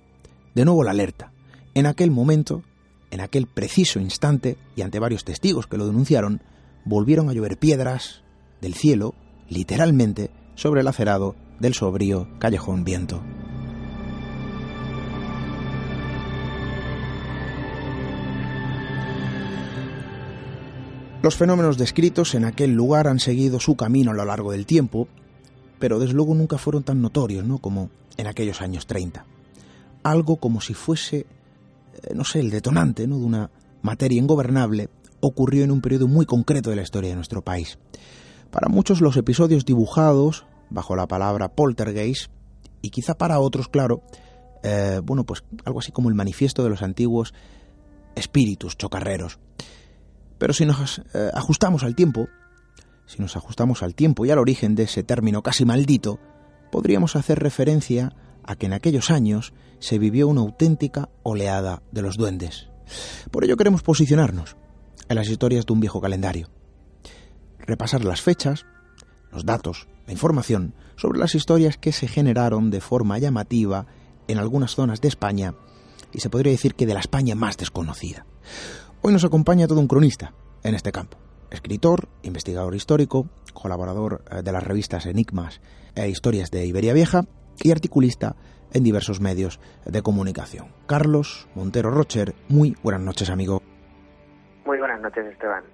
De 0.54 0.64
nuevo 0.64 0.84
la 0.84 0.92
alerta. 0.92 1.32
En 1.74 1.86
aquel 1.86 2.10
momento, 2.10 2.62
en 3.10 3.20
aquel 3.20 3.46
preciso 3.46 3.98
instante, 3.98 4.56
y 4.74 4.82
ante 4.82 4.98
varios 4.98 5.24
testigos 5.24 5.66
que 5.66 5.76
lo 5.76 5.86
denunciaron, 5.86 6.42
volvieron 6.84 7.28
a 7.28 7.32
llover 7.32 7.58
piedras 7.58 8.22
del 8.60 8.74
cielo, 8.74 9.14
literalmente, 9.48 10.30
sobre 10.54 10.80
el 10.80 10.88
acerado 10.88 11.34
del 11.60 11.74
sobrío 11.74 12.28
callejón 12.38 12.84
viento. 12.84 13.22
Los 21.22 21.34
fenómenos 21.34 21.76
descritos 21.76 22.36
en 22.36 22.44
aquel 22.44 22.72
lugar 22.72 23.08
han 23.08 23.18
seguido 23.18 23.58
su 23.58 23.74
camino 23.74 24.12
a 24.12 24.14
lo 24.14 24.24
largo 24.24 24.52
del 24.52 24.64
tiempo, 24.64 25.08
pero 25.80 25.98
desde 25.98 26.14
luego 26.14 26.36
nunca 26.36 26.56
fueron 26.56 26.84
tan 26.84 27.02
notorios 27.02 27.44
¿no? 27.44 27.58
como 27.58 27.90
en 28.16 28.28
aquellos 28.28 28.60
años 28.60 28.86
30. 28.86 29.24
Algo 30.04 30.36
como 30.36 30.60
si 30.60 30.74
fuese, 30.74 31.26
eh, 32.04 32.14
no 32.14 32.24
sé, 32.24 32.38
el 32.38 32.50
detonante 32.50 33.08
¿no? 33.08 33.18
de 33.18 33.24
una 33.24 33.50
materia 33.82 34.20
ingobernable 34.20 34.88
ocurrió 35.20 35.64
en 35.64 35.72
un 35.72 35.80
periodo 35.80 36.06
muy 36.06 36.26
concreto 36.26 36.70
de 36.70 36.76
la 36.76 36.82
historia 36.82 37.10
de 37.10 37.16
nuestro 37.16 37.42
país. 37.42 37.78
Para 38.52 38.68
muchos 38.68 39.00
los 39.00 39.16
episodios 39.16 39.64
dibujados 39.64 40.46
bajo 40.70 40.96
la 40.96 41.06
palabra 41.06 41.48
poltergeist, 41.48 42.30
y 42.82 42.90
quizá 42.90 43.14
para 43.14 43.40
otros, 43.40 43.68
claro, 43.68 44.02
eh, 44.62 45.00
bueno, 45.02 45.24
pues 45.24 45.44
algo 45.64 45.80
así 45.80 45.92
como 45.92 46.08
el 46.08 46.14
manifiesto 46.14 46.62
de 46.62 46.70
los 46.70 46.82
antiguos 46.82 47.34
espíritus 48.14 48.76
chocarreros. 48.76 49.38
Pero 50.38 50.52
si 50.52 50.66
nos 50.66 51.02
eh, 51.14 51.30
ajustamos 51.34 51.82
al 51.82 51.94
tiempo, 51.94 52.28
si 53.06 53.20
nos 53.20 53.36
ajustamos 53.36 53.82
al 53.82 53.94
tiempo 53.94 54.26
y 54.26 54.30
al 54.30 54.38
origen 54.38 54.74
de 54.74 54.84
ese 54.84 55.02
término 55.02 55.42
casi 55.42 55.64
maldito, 55.64 56.18
podríamos 56.70 57.16
hacer 57.16 57.38
referencia 57.38 58.12
a 58.42 58.56
que 58.56 58.66
en 58.66 58.72
aquellos 58.72 59.10
años 59.10 59.52
se 59.78 59.98
vivió 59.98 60.28
una 60.28 60.40
auténtica 60.40 61.08
oleada 61.22 61.82
de 61.92 62.02
los 62.02 62.16
duendes. 62.16 62.68
Por 63.30 63.44
ello 63.44 63.56
queremos 63.56 63.82
posicionarnos 63.82 64.56
en 65.08 65.16
las 65.16 65.28
historias 65.28 65.66
de 65.66 65.72
un 65.72 65.80
viejo 65.80 66.00
calendario, 66.00 66.48
repasar 67.58 68.04
las 68.04 68.20
fechas, 68.20 68.66
los 69.30 69.44
datos, 69.44 69.88
la 70.06 70.12
información 70.12 70.74
sobre 70.96 71.18
las 71.18 71.34
historias 71.34 71.76
que 71.76 71.92
se 71.92 72.08
generaron 72.08 72.70
de 72.70 72.80
forma 72.80 73.18
llamativa 73.18 73.86
en 74.28 74.38
algunas 74.38 74.74
zonas 74.74 75.00
de 75.00 75.08
España 75.08 75.54
y 76.12 76.20
se 76.20 76.30
podría 76.30 76.52
decir 76.52 76.74
que 76.74 76.86
de 76.86 76.94
la 76.94 77.00
España 77.00 77.34
más 77.34 77.56
desconocida. 77.56 78.26
Hoy 79.02 79.12
nos 79.12 79.24
acompaña 79.24 79.66
todo 79.66 79.80
un 79.80 79.88
cronista 79.88 80.32
en 80.62 80.74
este 80.74 80.92
campo. 80.92 81.18
Escritor, 81.50 82.08
investigador 82.22 82.74
histórico, 82.74 83.28
colaborador 83.52 84.24
eh, 84.30 84.42
de 84.42 84.52
las 84.52 84.64
revistas 84.64 85.06
Enigmas 85.06 85.60
e 85.94 86.08
Historias 86.08 86.50
de 86.50 86.66
Iberia 86.66 86.92
Vieja 86.92 87.24
y 87.62 87.70
articulista 87.70 88.36
en 88.72 88.82
diversos 88.82 89.20
medios 89.20 89.60
de 89.84 90.02
comunicación. 90.02 90.68
Carlos 90.86 91.48
Montero 91.54 91.90
Rocher, 91.90 92.34
muy 92.48 92.76
buenas 92.82 93.02
noches, 93.02 93.30
amigo. 93.30 93.62
Muy 94.64 94.78
buenas 94.78 95.00
noches, 95.00 95.24
Esteban. 95.26 95.64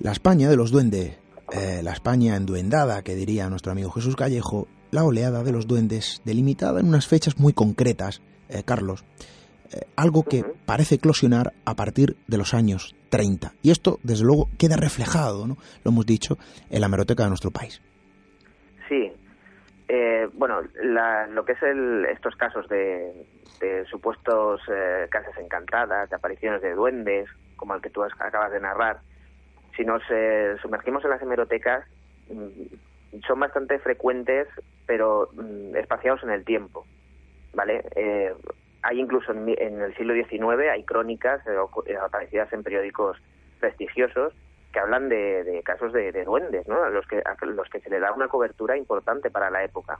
La 0.00 0.12
España 0.12 0.50
de 0.50 0.56
los 0.56 0.70
duendes, 0.70 1.16
eh, 1.52 1.80
la 1.82 1.92
España 1.92 2.36
enduendada, 2.36 3.02
que 3.02 3.14
diría 3.14 3.48
nuestro 3.48 3.72
amigo 3.72 3.90
Jesús 3.90 4.16
Callejo, 4.16 4.68
la 4.90 5.04
oleada 5.04 5.42
de 5.42 5.52
los 5.52 5.66
duendes, 5.66 6.22
delimitada 6.24 6.80
en 6.80 6.88
unas 6.88 7.06
fechas 7.06 7.38
muy 7.38 7.52
concretas, 7.52 8.22
eh, 8.48 8.62
Carlos, 8.64 9.04
eh, 9.72 9.86
algo 9.96 10.22
que 10.22 10.44
parece 10.64 10.96
eclosionar 10.96 11.52
a 11.64 11.74
partir 11.74 12.16
de 12.26 12.38
los 12.38 12.54
años 12.54 12.94
30. 13.10 13.52
Y 13.62 13.70
esto, 13.70 13.98
desde 14.02 14.24
luego, 14.24 14.48
queda 14.58 14.76
reflejado, 14.76 15.46
¿no? 15.46 15.56
lo 15.84 15.90
hemos 15.90 16.06
dicho, 16.06 16.38
en 16.70 16.80
la 16.80 16.88
meroteca 16.88 17.24
de 17.24 17.30
nuestro 17.30 17.50
país. 17.50 17.80
Sí. 18.88 19.12
Eh, 19.88 20.28
bueno, 20.34 20.62
lo 21.30 21.44
que 21.44 21.52
es 21.52 21.62
estos 22.12 22.36
casos 22.36 22.68
de, 22.68 23.26
supuestos 23.90 24.60
eh, 24.68 25.06
casas 25.10 25.36
encantadas, 25.38 26.10
de 26.10 26.16
apariciones 26.16 26.60
de 26.62 26.74
duendes, 26.74 27.28
como 27.56 27.74
el 27.74 27.80
que 27.80 27.90
tú 27.90 28.02
acabas 28.02 28.52
de 28.52 28.60
narrar, 28.60 29.00
si 29.76 29.84
nos 29.84 30.02
sumergimos 30.62 31.04
en 31.04 31.10
las 31.10 31.22
hemerotecas, 31.22 31.84
mm, 32.30 33.20
son 33.26 33.40
bastante 33.40 33.78
frecuentes, 33.78 34.48
pero 34.86 35.28
mm, 35.32 35.76
espaciados 35.76 36.22
en 36.22 36.30
el 36.30 36.44
tiempo. 36.44 36.86
¿Vale? 37.54 37.82
hay 38.86 39.00
incluso 39.00 39.32
en, 39.32 39.48
el 39.48 39.94
siglo 39.96 40.14
XIX, 40.14 40.70
hay 40.70 40.84
crónicas 40.84 41.44
eh, 41.46 41.56
eh, 41.86 41.96
aparecidas 41.96 42.52
en 42.52 42.62
periódicos 42.62 43.18
prestigiosos 43.58 44.32
que 44.72 44.78
hablan 44.78 45.08
de, 45.08 45.60
casos 45.64 45.92
de, 45.92 46.12
duendes, 46.24 46.68
¿no? 46.68 46.84
A 46.84 46.90
los, 46.90 47.06
que, 47.06 47.22
los 47.46 47.68
que 47.68 47.80
se 47.80 47.90
le 47.90 47.98
da 47.98 48.12
una 48.12 48.28
cobertura 48.28 48.76
importante 48.76 49.30
para 49.30 49.50
la 49.50 49.64
época. 49.64 49.98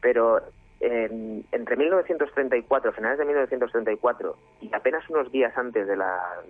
Pero 0.00 0.40
entre 0.80 1.76
1934, 1.76 2.92
finales 2.92 3.18
de 3.18 3.24
1934 3.26 4.36
y 4.62 4.74
apenas 4.74 5.08
unos 5.10 5.30
días 5.30 5.56
antes 5.56 5.86
de 5.86 5.96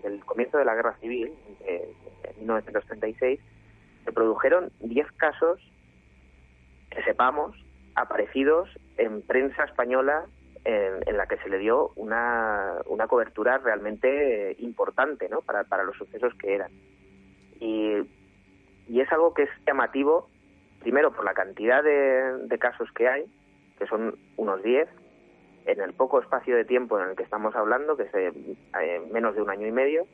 del 0.03 0.25
comienzo 0.25 0.59
de 0.59 0.65
la 0.65 0.75
Guerra 0.77 0.97
Civil, 1.01 1.33
en 1.67 2.39
1936, 2.39 3.41
se 4.05 4.13
produjeron 4.13 4.71
10 4.81 5.11
casos 5.13 5.59
que 6.91 7.03
sepamos 7.03 7.57
aparecidos 7.97 8.69
en 8.99 9.23
prensa 9.23 9.65
española 9.65 10.25
en, 10.65 11.17
la 11.17 11.27
que 11.27 11.39
se 11.39 11.49
le 11.49 11.59
dio 11.59 11.91
una, 11.97 12.77
una 12.87 13.09
cobertura 13.09 13.59
realmente 13.59 14.55
importante 14.61 15.29
¿no? 15.29 15.41
para, 15.41 15.65
para 15.65 15.83
los 15.83 15.97
sucesos 15.97 16.35
que 16.35 16.55
eran. 16.55 16.71
Y, 17.59 17.97
es 18.89 19.11
algo 19.13 19.33
que 19.35 19.45
es 19.45 19.51
llamativo, 19.67 20.29
primero 20.81 21.13
por 21.13 21.25
la 21.25 21.33
cantidad 21.33 21.83
de 21.83 22.59
casos 22.59 22.91
que 22.93 23.09
hay, 23.09 23.25
que 23.81 23.87
son 23.87 24.17
unos 24.37 24.63
10, 24.63 24.89
en 25.67 25.81
el 25.81 25.93
poco 25.95 26.21
espacio 26.21 26.55
de 26.55 26.65
tiempo 26.65 27.01
en 27.01 27.11
el 27.11 27.17
que 27.17 27.25
estamos 27.25 27.57
hablando, 27.57 27.97
que 27.97 28.05
es 28.05 28.15
eh, 28.15 29.03
menos 29.11 29.35
de 29.35 29.43
un 29.43 29.51
año 29.51 29.67
y 29.67 29.73
medio, 29.73 30.07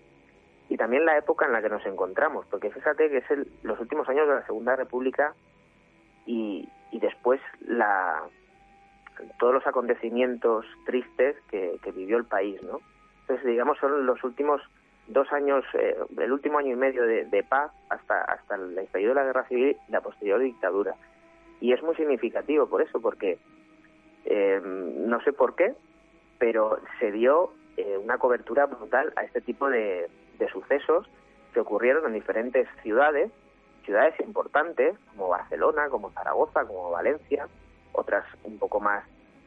y 0.68 0.78
también 0.78 1.04
la 1.04 1.18
época 1.18 1.44
en 1.44 1.52
la 1.52 1.60
que 1.60 1.68
nos 1.68 1.84
encontramos, 1.84 2.46
porque 2.50 2.70
fíjate 2.70 3.10
que 3.10 3.18
es 3.18 3.30
el, 3.30 3.52
los 3.62 3.78
últimos 3.78 4.08
años 4.08 4.26
de 4.26 4.34
la 4.34 4.46
Segunda 4.46 4.74
República 4.74 5.34
y, 6.24 6.68
y 6.90 6.98
después 6.98 7.40
la, 7.60 8.22
todos 9.38 9.54
los 9.54 9.66
acontecimientos 9.66 10.66
tristes 10.84 11.36
que, 11.50 11.78
vivió 11.94 12.16
el 12.18 12.24
país, 12.24 12.62
¿no? 12.62 12.80
Entonces, 13.22 13.46
digamos, 13.46 13.78
son 13.78 14.06
los 14.06 14.22
últimos 14.22 14.60
dos 15.08 15.32
años, 15.32 15.64
eh, 15.74 15.96
el 16.18 16.32
último 16.32 16.58
año 16.58 16.72
y 16.72 16.76
medio 16.76 17.04
de, 17.04 17.44
paz 17.48 17.72
hasta, 17.88 18.22
hasta 18.22 18.56
el 18.56 18.76
estallido 18.78 19.10
de 19.10 19.14
la 19.14 19.24
guerra 19.24 19.48
civil 19.48 19.76
y 19.88 19.92
la 19.92 20.00
posterior 20.00 20.40
dictadura. 20.40 20.94
Y 21.60 21.72
es 21.72 21.82
muy 21.82 21.94
significativo 21.96 22.68
por 22.68 22.82
eso, 22.82 23.00
porque 23.00 23.38
eh, 24.26 24.60
no 24.62 25.20
sé 25.22 25.32
por 25.32 25.54
qué, 25.54 25.74
pero 26.38 26.78
se 27.00 27.12
dio 27.12 27.52
eh, 27.76 27.96
una 27.96 28.18
cobertura 28.18 28.66
brutal 28.66 29.12
a 29.16 29.22
este 29.22 29.40
tipo 29.40 29.68
de, 29.70 30.08
sucesos 30.52 31.08
que 31.54 31.60
ocurrieron 31.60 32.06
en 32.06 32.12
diferentes 32.12 32.68
ciudades, 32.82 33.30
ciudades 33.84 34.18
importantes 34.20 34.96
como 35.10 35.28
Barcelona, 35.28 35.88
como 35.88 36.10
Zaragoza, 36.10 36.64
como 36.64 36.90
Valencia, 36.90 37.48
otras 37.92 38.24
un 38.44 38.58
poco 38.58 38.80
más 38.80 39.04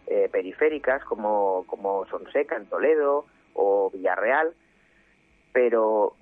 eh, 0.08 0.30
periféricas 0.32 1.04
como, 1.04 1.66
Sonseca 2.10 2.56
en 2.56 2.66
Toledo 2.66 3.26
o 3.54 3.92
Villarreal, 3.92 4.54
pero 5.54 6.16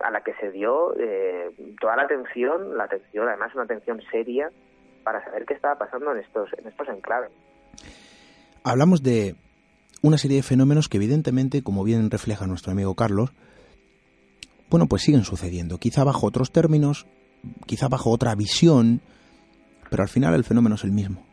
a 0.00 0.10
la 0.10 0.20
que 0.22 0.34
se 0.34 0.50
dio 0.50 0.94
eh, 0.98 1.50
toda 1.80 1.96
la 1.96 2.02
atención, 2.02 2.76
la 2.76 2.84
atención, 2.84 3.28
además 3.28 3.54
una 3.54 3.64
atención 3.64 4.00
seria 4.10 4.50
para 5.02 5.24
saber 5.24 5.44
qué 5.46 5.54
estaba 5.54 5.76
pasando 5.78 6.12
en 6.12 6.18
estos, 6.18 6.50
en 6.58 6.66
estos 6.66 6.88
enclaves. 6.88 7.30
Hablamos 8.64 9.02
de 9.02 9.36
una 10.02 10.18
serie 10.18 10.38
de 10.38 10.42
fenómenos 10.42 10.88
que 10.88 10.98
evidentemente, 10.98 11.62
como 11.62 11.84
bien 11.84 12.10
refleja 12.10 12.46
nuestro 12.46 12.72
amigo 12.72 12.94
Carlos, 12.94 13.30
bueno, 14.70 14.86
pues 14.86 15.02
siguen 15.02 15.24
sucediendo, 15.24 15.78
quizá 15.78 16.04
bajo 16.04 16.26
otros 16.26 16.52
términos, 16.52 17.06
quizá 17.66 17.88
bajo 17.88 18.10
otra 18.10 18.34
visión, 18.34 19.00
pero 19.90 20.02
al 20.02 20.08
final 20.08 20.34
el 20.34 20.44
fenómeno 20.44 20.74
es 20.74 20.84
el 20.84 20.92
mismo. 20.92 21.24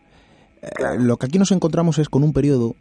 Eh, 0.61 0.97
lo 0.99 1.17
que 1.17 1.25
aquí 1.25 1.37
nos 1.37 1.51
encontramos 1.51 1.97
es 1.97 2.09
con 2.09 2.23
un 2.23 2.33
periodo 2.33 2.75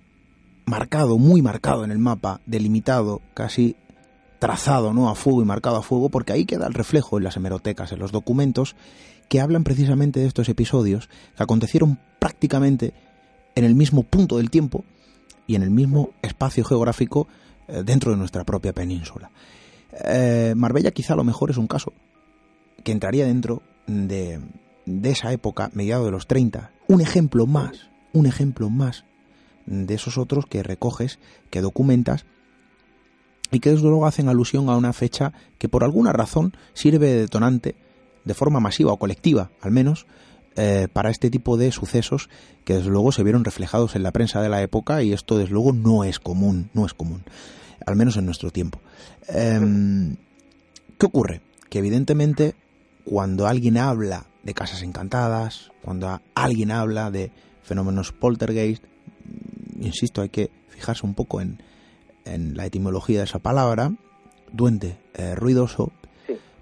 marcado, 0.67 1.19
muy 1.19 1.43
marcado 1.43 1.85
en 1.85 1.91
el 1.91 1.99
mapa, 1.99 2.41
delimitado, 2.47 3.21
casi 3.35 3.77
trazado 4.39 4.93
¿no? 4.93 5.09
a 5.09 5.15
fuego 5.15 5.43
y 5.43 5.45
marcado 5.45 5.77
a 5.77 5.83
fuego, 5.83 6.09
porque 6.09 6.33
ahí 6.33 6.45
queda 6.45 6.67
el 6.67 6.75
reflejo 6.75 7.19
en 7.19 7.25
las 7.25 7.37
hemerotecas, 7.37 7.93
en 7.93 7.99
los 7.99 8.13
documentos 8.13 8.77
que 9.29 9.41
hablan 9.41 9.65
precisamente 9.65 10.21
de 10.21 10.27
estos 10.27 10.49
episodios 10.49 11.09
que 11.37 11.43
acontecieron 11.43 11.99
prácticamente 12.19 12.93
en 13.55 13.65
el 13.65 13.75
mismo 13.75 14.03
punto 14.03 14.39
del 14.39 14.51
tiempo 14.51 14.85
y 15.47 15.55
en 15.55 15.63
el 15.63 15.71
mismo 15.71 16.11
espacio 16.23 16.65
geográfico 16.65 17.29
eh, 17.69 17.83
dentro 17.85 18.11
de 18.11 18.17
nuestra 18.17 18.45
propia 18.45 18.73
península. 18.73 19.31
Eh, 20.07 20.55
Marbella 20.57 20.91
quizá 20.91 21.15
a 21.15 21.17
lo 21.17 21.25
mejor 21.25 21.51
es 21.51 21.57
un 21.57 21.67
caso 21.67 21.93
que 22.83 22.93
entraría 22.93 23.27
dentro 23.27 23.63
de, 23.87 24.41
de 24.87 25.11
esa 25.11 25.33
época, 25.33 25.71
mediados 25.73 26.05
de 26.07 26.13
los 26.13 26.27
30. 26.27 26.73
Un 26.89 27.01
ejemplo 27.01 27.47
más, 27.47 27.89
un 28.13 28.27
ejemplo 28.27 28.71
más 28.71 29.05
de 29.67 29.95
esos 29.95 30.19
otros 30.19 30.47
que 30.47 30.63
recoges, 30.63 31.19
que 31.51 31.61
documentas 31.61 32.27
y 33.51 33.61
que 33.61 33.71
desde 33.71 33.85
luego 33.85 34.07
hacen 34.07 34.29
alusión 34.29 34.69
a 34.69 34.77
una 34.77 34.93
fecha 34.93 35.33
que 35.59 35.69
por 35.69 35.85
alguna 35.85 36.13
razón 36.13 36.55
sirve 36.75 37.09
de 37.09 37.21
detonante 37.21 37.77
de 38.25 38.35
forma 38.35 38.61
masiva 38.61 38.93
o 38.93 38.99
colectiva, 38.99 39.51
al 39.61 39.71
menos, 39.71 40.07
eh, 40.57 40.89
para 40.93 41.11
este 41.11 41.31
tipo 41.31 41.57
de 41.57 41.73
sucesos 41.73 42.29
que 42.65 42.75
desde 42.75 42.91
luego 42.91 43.11
se 43.13 43.23
vieron 43.23 43.45
reflejados 43.45 43.97
en 43.97 44.03
la 44.03 44.13
prensa 44.13 44.41
de 44.41 44.49
la 44.49 44.63
época 44.63 45.03
y 45.03 45.13
esto 45.13 45.37
desde 45.37 45.53
luego 45.53 45.73
no 45.73 46.05
es 46.05 46.21
común, 46.21 46.71
no 46.75 46.87
es 46.87 46.95
común, 46.95 47.25
al 47.85 47.97
menos 47.97 48.17
en 48.17 48.25
nuestro 48.25 48.51
tiempo. 48.51 48.81
Em, 49.29 50.17
¿Qué 50.97 51.07
ocurre? 51.07 51.41
Que 51.69 51.81
evidentemente 51.81 52.55
cuando 53.05 53.47
alguien 53.47 53.79
habla 53.79 54.27
de 54.45 54.55
casas 54.55 54.83
encantadas, 54.83 55.73
cuando 55.83 56.21
alguien 56.35 56.71
habla 56.71 57.11
de 57.11 57.33
fenómenos 57.63 58.13
poltergeist, 58.13 58.85
insisto, 59.81 60.23
hay 60.23 60.29
que 60.29 60.51
fijarse 60.69 61.05
un 61.05 61.15
poco 61.15 61.41
en, 61.41 61.63
en 62.25 62.57
la 62.57 62.67
etimología 62.67 63.19
de 63.19 63.25
esa 63.25 63.41
palabra, 63.41 63.93
duende 64.53 64.99
eh, 65.15 65.35
ruidoso, 65.35 65.93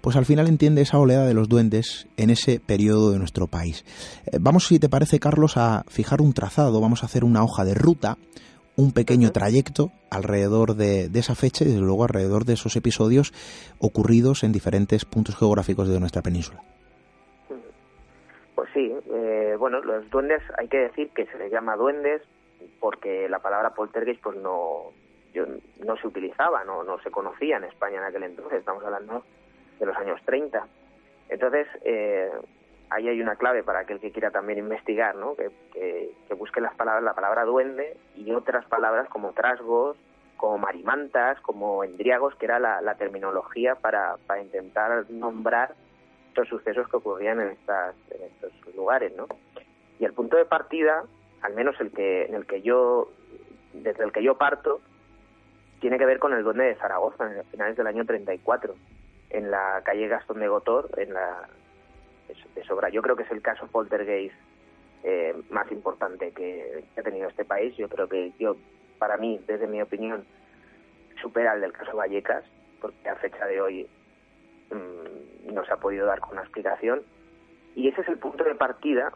pues 0.03 0.17
al 0.17 0.25
final 0.25 0.49
entiende 0.49 0.81
esa 0.81 0.99
oleada 0.99 1.25
de 1.25 1.33
los 1.33 1.47
duendes 1.47 2.09
en 2.17 2.29
ese 2.29 2.59
periodo 2.59 3.13
de 3.13 3.19
nuestro 3.19 3.47
país. 3.47 3.85
Eh, 4.27 4.37
vamos, 4.37 4.67
si 4.67 4.77
te 4.77 4.89
parece, 4.89 5.17
Carlos, 5.17 5.55
a 5.55 5.85
fijar 5.87 6.21
un 6.21 6.33
trazado, 6.33 6.81
vamos 6.81 7.03
a 7.03 7.05
hacer 7.05 7.23
una 7.23 7.41
hoja 7.41 7.63
de 7.63 7.73
ruta, 7.73 8.17
un 8.75 8.91
pequeño 8.91 9.31
trayecto 9.31 9.91
alrededor 10.11 10.75
de, 10.75 11.05
esa 11.13 11.35
fecha 11.35 11.63
y 11.63 11.69
desde 11.69 11.79
luego 11.79 12.03
alrededor 12.03 12.43
de 12.43 12.53
esos 12.53 12.75
episodios 12.75 13.31
ocurridos 13.79 14.43
en 14.43 14.51
diferentes 14.51 15.05
puntos 15.05 15.37
geográficos 15.37 15.87
de 15.87 16.01
nuestra 16.01 16.21
península. 16.21 16.59
Pues 18.55 18.69
sí, 18.73 18.93
eh, 19.09 19.55
bueno, 19.57 19.79
los 19.79 20.09
duendes 20.09 20.41
hay 20.57 20.67
que 20.67 20.79
decir 20.79 21.11
que 21.11 21.27
se 21.27 21.37
les 21.37 21.49
llama 21.49 21.77
duendes 21.77 22.21
porque 22.81 23.29
la 23.29 23.39
palabra 23.39 23.69
poltergeist 23.69 24.21
pues 24.21 24.35
no, 24.35 24.91
no 25.85 25.95
se 25.95 26.07
utilizaba, 26.07 26.65
no, 26.65 26.83
no 26.83 26.99
se 26.99 27.09
conocía 27.09 27.55
en 27.55 27.63
España 27.63 27.99
en 27.99 28.03
aquel 28.03 28.23
entonces, 28.23 28.59
estamos 28.59 28.83
hablando 28.83 29.23
de 29.79 29.85
los 29.85 29.95
años 29.97 30.19
30. 30.25 30.65
Entonces, 31.29 31.67
eh, 31.83 32.31
ahí 32.89 33.07
hay 33.09 33.21
una 33.21 33.35
clave 33.35 33.63
para 33.63 33.79
aquel 33.79 33.99
que 33.99 34.11
quiera 34.11 34.31
también 34.31 34.59
investigar, 34.59 35.15
¿no? 35.15 35.35
que, 35.35 35.51
que, 35.73 36.33
busque 36.35 36.61
las 36.61 36.75
palabras, 36.75 37.03
la 37.03 37.13
palabra 37.13 37.43
duende 37.43 37.97
y 38.15 38.31
otras 38.31 38.65
palabras 38.65 39.07
como 39.09 39.33
trasgos, 39.33 39.97
como 40.37 40.57
marimantas, 40.57 41.39
como 41.41 41.83
endriagos, 41.83 42.35
que 42.35 42.45
era 42.45 42.59
la, 42.59 42.95
terminología 42.95 43.75
para, 43.75 44.17
para, 44.27 44.41
intentar 44.41 45.05
nombrar 45.09 45.73
estos 46.29 46.47
sucesos 46.49 46.87
que 46.89 46.97
ocurrían 46.97 47.39
en, 47.39 47.49
estas, 47.49 47.95
en 48.11 48.23
estos 48.23 48.75
lugares. 48.75 49.15
¿no? 49.15 49.27
Y 49.99 50.05
el 50.05 50.13
punto 50.13 50.37
de 50.37 50.45
partida, 50.45 51.03
al 51.41 51.53
menos 51.53 51.79
el 51.79 51.91
que, 51.91 52.25
en 52.25 52.35
el 52.35 52.45
que 52.45 52.61
yo, 52.61 53.09
desde 53.73 54.03
el 54.03 54.11
que 54.11 54.23
yo 54.23 54.37
parto, 54.37 54.81
tiene 55.79 55.97
que 55.97 56.05
ver 56.05 56.19
con 56.19 56.33
el 56.33 56.43
duende 56.43 56.65
de 56.65 56.75
Zaragoza 56.75 57.31
en 57.31 57.43
finales 57.45 57.75
del 57.77 57.87
año 57.87 58.05
34 58.05 58.75
en 59.33 59.51
la 59.51 59.81
calle 59.83 60.07
Gastón 60.07 60.39
de 60.39 60.47
Gotor, 60.47 60.89
en 60.97 61.13
la 61.13 61.49
de 62.55 62.63
sobra. 62.63 62.89
Yo 62.89 63.01
creo 63.01 63.15
que 63.15 63.23
es 63.23 63.31
el 63.31 63.41
caso 63.41 63.67
poltergeist 63.67 64.35
eh, 65.03 65.35
más 65.49 65.69
importante 65.71 66.31
que, 66.31 66.83
ha 66.97 67.01
tenido 67.01 67.27
este 67.27 67.45
país. 67.45 67.75
Yo 67.75 67.89
creo 67.89 68.07
que 68.07 68.31
yo, 68.39 68.55
para 68.97 69.17
mí, 69.17 69.39
desde 69.47 69.67
mi 69.67 69.81
opinión, 69.81 70.25
supera 71.21 71.53
el 71.53 71.61
del 71.61 71.73
caso 71.73 71.95
Vallecas, 71.97 72.43
porque 72.79 73.09
a 73.09 73.15
fecha 73.15 73.45
de 73.45 73.61
hoy 73.61 73.87
mm, 74.71 75.53
no 75.53 75.65
se 75.65 75.73
ha 75.73 75.77
podido 75.77 76.05
dar 76.05 76.19
con 76.19 76.31
una 76.31 76.41
explicación. 76.41 77.01
Y 77.75 77.89
ese 77.89 78.01
es 78.01 78.07
el 78.07 78.17
punto 78.17 78.43
de 78.43 78.55
partida 78.55 79.11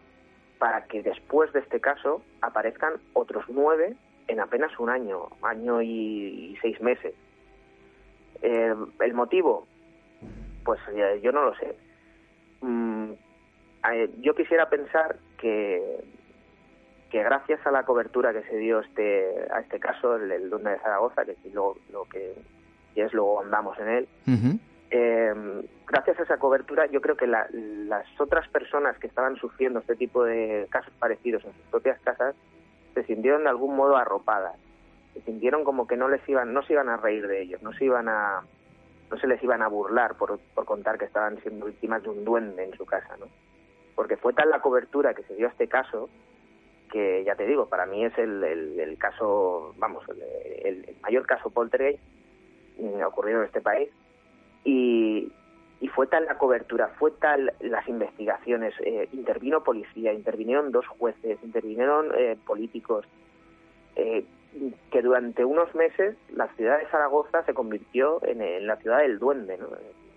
para 0.58 0.86
que 0.86 1.04
después 1.04 1.54
de 1.54 1.60
este 1.60 1.80
caso 1.80 2.24
aparezcan 2.42 2.94
otros 3.14 3.46
nueve 3.48 3.96
en 4.28 4.40
apenas 4.40 4.78
un 4.80 4.90
año, 4.90 5.30
año 5.42 5.82
y, 5.82 6.58
seis 6.62 6.82
meses. 6.82 7.14
Eh, 8.42 8.76
el 9.00 9.14
motivo, 9.14 9.68
pues 10.68 10.82
yo 11.24 11.32
no 11.32 11.46
lo 11.46 11.56
sé. 11.56 11.76
Mm, 12.60 13.14
yo 14.20 14.36
quisiera 14.36 14.70
pensar 14.70 15.16
que 15.40 16.04
que 17.10 17.24
gracias 17.24 17.66
a 17.66 17.72
la 17.72 17.84
cobertura 17.84 18.34
que 18.34 18.44
se 18.50 18.58
dio 18.58 18.82
este 18.82 19.48
a 19.50 19.62
este 19.62 19.80
caso 19.80 20.18
el, 20.18 20.30
el 20.30 20.50
de 20.50 20.80
Zaragoza 20.80 21.24
que 21.24 21.36
si 21.36 21.52
lo, 21.52 21.78
lo 21.90 22.04
que 22.04 22.34
es 22.96 23.14
luego 23.14 23.42
andamos 23.42 23.80
en 23.80 23.88
él 23.88 24.08
eh, 24.92 25.34
gracias 25.88 26.20
a 26.20 26.24
esa 26.24 26.38
cobertura 26.38 26.88
yo 26.88 27.00
creo 27.00 27.16
que 27.16 27.28
las 27.28 28.06
otras 28.20 28.46
personas 28.50 28.98
que 29.00 29.08
estaban 29.08 29.38
sufriendo 29.38 29.80
este 29.80 29.96
tipo 29.96 30.26
de 30.26 30.68
casos 30.70 30.92
parecidos 31.00 31.46
en 31.46 31.54
sus 31.54 31.64
propias 31.72 31.98
casas 32.02 32.36
se 32.94 33.06
sintieron 33.06 33.44
de 33.44 33.50
algún 33.52 33.74
modo 33.74 33.96
arropadas 33.96 34.58
se 35.14 35.22
sintieron 35.22 35.64
como 35.64 35.88
que 35.88 35.96
no 35.96 36.10
les 36.10 36.28
iban 36.28 36.52
no 36.52 36.62
se 36.64 36.74
iban 36.74 36.90
a 36.90 36.98
reír 36.98 37.26
de 37.26 37.42
ellos 37.42 37.62
no 37.62 37.72
se 37.72 37.86
iban 37.86 38.10
a 38.10 38.42
no 39.10 39.17
se 39.17 39.28
les 39.28 39.41
iban 39.43 39.62
a 39.62 39.67
burlar 39.67 40.15
por, 40.17 40.39
por 40.54 40.65
contar 40.65 40.98
que 40.98 41.06
estaban 41.06 41.39
siendo 41.41 41.65
víctimas 41.65 42.04
de 42.04 42.10
un 42.10 42.26
duende 42.26 42.63
en 42.63 42.76
su 42.76 42.86
casa, 42.86 43.15
¿no? 43.17 43.28
Porque 43.96 44.17
fue 44.17 44.34
tal 44.34 44.50
la 44.50 44.62
cobertura 44.62 45.13
que 45.13 45.24
se 45.24 45.36
dio 45.36 45.48
a 45.48 45.52
este 45.52 45.67
caso 45.67 46.10
que, 46.91 47.24
ya 47.26 47.36
te 47.36 47.46
digo, 47.46 47.67
para 47.67 47.86
mí 47.86 48.06
es 48.06 48.17
el, 48.17 48.43
el, 48.43 48.98
caso, 48.98 49.74
vamos, 49.78 50.04
el, 50.63 50.96
mayor 51.02 51.26
caso 51.26 51.50
poltergeist 51.50 52.00
mm, 52.80 53.02
ocurrido 53.04 53.39
en 53.39 53.46
este 53.46 53.62
país. 53.62 53.89
Y, 54.63 55.32
y 55.80 55.88
fue 55.89 56.08
tal 56.08 56.26
la 56.26 56.38
cobertura, 56.38 56.89
fue 57.00 57.12
tal 57.12 57.54
las 57.60 57.88
investigaciones, 57.88 58.74
eh, 58.84 59.08
intervino 59.12 59.63
policía, 59.63 60.13
intervinieron 60.13 60.72
dos 60.72 60.88
jueces, 60.88 61.38
intervinieron 61.43 62.12
eh, 62.17 62.38
políticos, 62.46 63.06
eh, 63.96 64.26
que 64.91 65.02
durante 65.02 65.46
unos 65.46 65.74
meses 65.76 66.15
la 66.34 66.48
ciudad 66.56 66.80
de 66.80 66.88
Zaragoza 66.88 67.43
se 67.46 67.54
convirtió 67.54 68.20
en, 68.24 68.67
la 68.67 68.78
ciudad 68.78 69.00
del 69.00 69.20
duende. 69.20 69.58
¿no? 69.58 69.67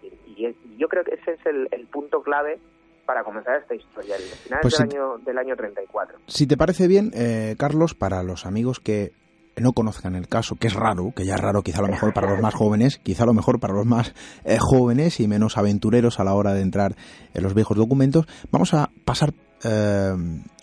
Y, 0.02 0.54
yo 0.78 0.88
creo 0.88 1.04
que 1.04 1.14
ese 1.14 1.32
es 1.32 1.40
el, 1.46 1.86
punto 1.88 2.22
clave 2.22 2.58
para 3.04 3.24
comenzar 3.24 3.60
esta 3.60 3.74
historia, 3.74 4.16
el 4.16 4.22
final 4.22 4.60
pues 4.62 4.78
del, 4.78 4.88
año, 4.88 5.18
del 5.18 5.38
año 5.38 5.56
34. 5.56 6.18
Si 6.26 6.46
te 6.46 6.56
parece 6.56 6.86
bien, 6.86 7.10
eh, 7.14 7.56
Carlos, 7.58 7.94
para 7.94 8.22
los 8.22 8.46
amigos 8.46 8.78
que 8.78 9.12
no 9.56 9.72
conozcan 9.72 10.14
el 10.14 10.28
caso, 10.28 10.56
que 10.56 10.68
es 10.68 10.74
raro, 10.74 11.12
que 11.14 11.24
ya 11.24 11.34
es 11.34 11.40
raro 11.40 11.62
quizá 11.62 11.80
a 11.80 11.82
lo 11.82 11.88
mejor 11.88 12.12
para 12.12 12.30
los 12.30 12.40
más 12.40 12.54
jóvenes, 12.54 12.98
quizá 12.98 13.24
a 13.24 13.26
lo 13.26 13.34
mejor 13.34 13.60
para 13.60 13.74
los 13.74 13.86
más 13.86 14.14
eh, 14.44 14.58
jóvenes 14.58 15.20
y 15.20 15.28
menos 15.28 15.58
aventureros 15.58 16.20
a 16.20 16.24
la 16.24 16.34
hora 16.34 16.54
de 16.54 16.62
entrar 16.62 16.94
en 17.34 17.42
los 17.42 17.54
viejos 17.54 17.76
documentos, 17.76 18.26
vamos 18.50 18.74
a 18.74 18.90
pasar 19.04 19.34
eh, 19.64 20.14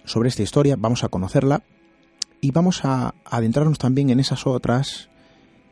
sobre 0.05 0.29
esta 0.29 0.41
historia, 0.41 0.75
vamos 0.77 1.03
a 1.03 1.09
conocerla, 1.09 1.61
y 2.41 2.51
vamos 2.51 2.85
a 2.85 3.13
adentrarnos 3.25 3.79
también 3.79 4.09
en 4.09 4.19
esas 4.19 4.45
otras, 4.45 5.09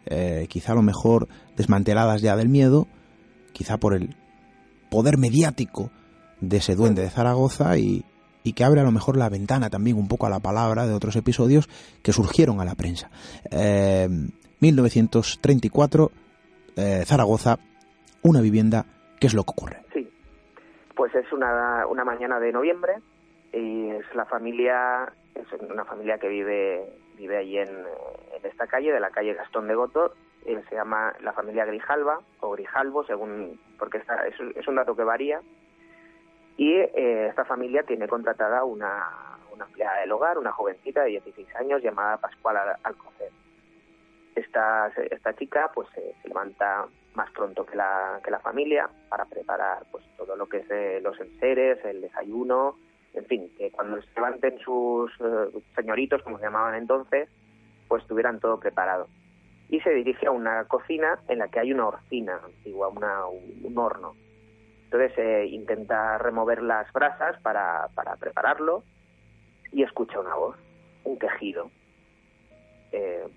eh, 0.06 0.48
quizá 0.50 0.72
a 0.74 0.76
lo 0.76 0.82
mejor 0.82 1.28
desmanteladas 1.56 2.22
ya 2.22 2.36
del 2.36 2.50
miedo, 2.50 2.88
quizá 3.54 3.78
por 3.78 3.94
el 3.94 4.16
poder 4.90 5.18
mediático 5.18 5.92
de 6.42 6.58
ese 6.58 6.76
duende 6.76 7.02
de 7.02 7.10
Zaragoza 7.10 7.78
y, 7.78 8.06
que 8.56 8.64
abre 8.64 8.80
a 8.80 8.84
lo 8.84 8.92
mejor 8.92 9.18
la 9.18 9.28
ventana 9.28 9.72
también 9.72 9.98
un 9.98 10.08
poco 10.08 10.28
a 10.28 10.30
la 10.30 10.40
palabra 10.40 10.86
de 10.86 10.94
otros 10.94 11.16
episodios 11.16 11.68
que 12.04 12.14
surgieron 12.14 12.62
a 12.62 12.66
la 12.66 12.76
prensa. 12.76 13.10
1934, 14.60 16.12
eh, 16.76 17.00
eh, 17.02 17.06
Zaragoza, 17.06 17.58
una 18.22 18.42
vivienda, 18.42 18.86
¿qué 19.20 19.26
es 19.28 19.34
lo 19.34 19.44
que 19.44 19.52
ocurre? 19.52 19.82
Sí, 19.94 20.08
pues 20.96 21.16
es 21.16 21.32
una, 21.34 21.88
una 21.88 22.06
mañana 22.06 22.40
de 22.40 22.52
noviembre 22.52 23.02
y 23.56 23.90
es 23.92 24.16
la 24.16 24.26
familia 24.26 25.12
es 25.34 25.48
una 25.62 25.86
familia 25.86 26.18
que 26.18 26.28
vive 26.28 26.86
vive 27.16 27.38
allí 27.38 27.58
en, 27.58 27.86
esta 28.44 28.68
calle, 28.68 28.92
de 28.92 29.00
la 29.00 29.10
calle 29.10 29.34
Gastón 29.34 29.68
de 29.68 29.76
Gotor, 29.76 30.14
eh, 30.46 30.62
se 30.70 30.76
llama 30.76 31.14
la 31.22 31.34
familia 31.34 31.66
Grijalva 31.66 32.20
o 32.40 32.52
Grijalvo, 32.52 33.04
según 33.06 33.60
porque 33.80 33.98
está, 33.98 34.28
es, 34.28 34.68
un 34.68 34.76
dato 34.76 34.96
que 34.96 35.04
varía. 35.04 35.42
Y 36.58 36.74
eh, 36.74 37.28
esta 37.28 37.44
familia 37.44 37.84
tiene 37.84 38.08
contratada 38.08 38.64
una, 38.64 39.38
una 39.52 39.66
empleada 39.66 40.02
del 40.02 40.12
hogar, 40.12 40.38
una 40.38 40.52
jovencita 40.52 41.04
de 41.04 41.10
16 41.12 41.56
años 41.56 41.82
llamada 41.82 42.18
Pascual 42.18 42.58
Al- 42.58 42.78
Alcocer. 42.84 43.32
Esta, 44.36 44.88
esta 45.10 45.34
chica 45.34 45.72
pues 45.74 45.88
se 45.90 46.28
levanta 46.28 46.86
más 47.16 47.32
pronto 47.32 47.66
que 47.66 47.76
la, 47.76 48.20
que 48.24 48.30
la 48.32 48.40
familia 48.40 48.90
para 49.10 49.26
preparar 49.26 49.86
pues 49.92 50.04
todo 50.18 50.36
lo 50.36 50.48
que 50.48 50.58
es 50.58 50.70
eh, 50.70 51.00
los 51.02 51.20
enseres, 51.20 51.84
el 51.86 52.02
desayuno, 52.02 52.78
en 53.16 53.26
fin, 53.26 53.52
que 53.58 53.72
cuando 53.72 54.02
se 54.02 54.08
levanten 54.16 54.60
sus 54.60 55.12
eh, 55.20 55.60
señoritos, 55.76 56.22
como 56.24 56.38
se 56.38 56.46
llamaban 56.46 56.76
entonces, 56.76 57.30
pues 57.88 58.06
tuvieran 58.08 58.40
todo 58.40 58.60
preparado. 58.60 59.08
Y 59.70 59.80
se 59.80 59.92
dirige 59.92 60.28
a 60.28 60.32
una 60.32 60.66
cocina 60.66 61.20
en 61.28 61.40
la 61.40 61.48
que 61.48 61.60
hay 61.60 61.74
una 61.74 61.88
horcina 61.88 62.40
antigua, 62.44 62.90
una, 62.90 63.26
un 63.28 63.78
horno. 63.78 64.16
Entonces 64.84 65.18
eh, 65.18 65.46
intenta 65.48 66.18
remover 66.18 66.62
las 66.62 66.92
brasas 66.94 67.40
para, 67.42 67.88
para 67.96 68.16
prepararlo 68.18 68.84
y 69.72 69.84
escucha 69.84 70.20
una 70.20 70.36
voz, 70.36 70.58
un 71.04 71.18
quejido. 71.18 71.72
Eh, 72.92 73.28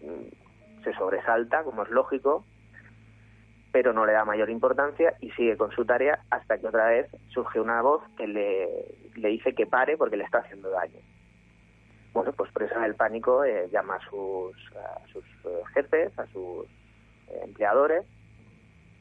mm, 0.00 0.82
se 0.84 0.94
sobresalta, 0.94 1.64
como 1.64 1.82
es 1.82 1.90
lógico, 1.90 2.44
pero 3.76 3.92
no 3.92 4.06
le 4.06 4.14
da 4.14 4.24
mayor 4.24 4.48
importancia 4.48 5.18
y 5.20 5.30
sigue 5.32 5.58
con 5.58 5.70
su 5.70 5.84
tarea 5.84 6.18
hasta 6.30 6.56
que 6.56 6.66
otra 6.66 6.86
vez 6.86 7.10
surge 7.28 7.60
una 7.60 7.82
voz 7.82 8.02
que 8.16 8.26
le, 8.26 8.68
le 9.16 9.28
dice 9.28 9.54
que 9.54 9.66
pare 9.66 9.98
porque 9.98 10.16
le 10.16 10.24
está 10.24 10.38
haciendo 10.38 10.70
daño. 10.70 10.98
Bueno, 12.14 12.32
pues 12.32 12.50
presa 12.52 12.80
del 12.80 12.94
pánico 12.94 13.44
eh, 13.44 13.68
llama 13.70 13.96
a 13.96 14.08
sus, 14.08 14.56
a 14.76 15.06
sus 15.08 15.24
eh, 15.44 15.62
jefes, 15.74 16.18
a 16.18 16.24
sus 16.28 16.64
eh, 17.28 17.40
empleadores 17.44 18.06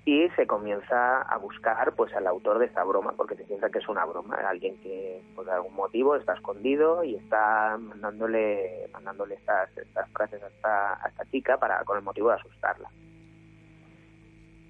y 0.04 0.28
se 0.36 0.46
comienza 0.46 1.22
a 1.22 1.38
buscar 1.38 1.94
pues 1.96 2.14
al 2.14 2.28
autor 2.28 2.60
de 2.60 2.66
esta 2.66 2.84
broma 2.84 3.14
porque 3.16 3.36
se 3.36 3.46
piensa 3.46 3.70
que 3.70 3.80
es 3.80 3.88
una 3.88 4.04
broma, 4.04 4.36
alguien 4.46 4.78
que 4.82 5.24
por 5.38 5.50
algún 5.50 5.74
motivo 5.74 6.18
está 6.18 6.34
escondido 6.34 7.02
y 7.02 7.16
está 7.16 7.78
mandándole 7.80 8.90
mandándole 8.92 9.36
estas, 9.36 9.70
estas 9.78 10.10
frases 10.10 10.44
a 10.44 10.48
esta, 10.48 11.02
a 11.02 11.08
esta 11.08 11.24
chica 11.32 11.58
para 11.58 11.82
con 11.86 11.96
el 11.96 12.04
motivo 12.04 12.28
de 12.28 12.36
asustarla 12.36 12.90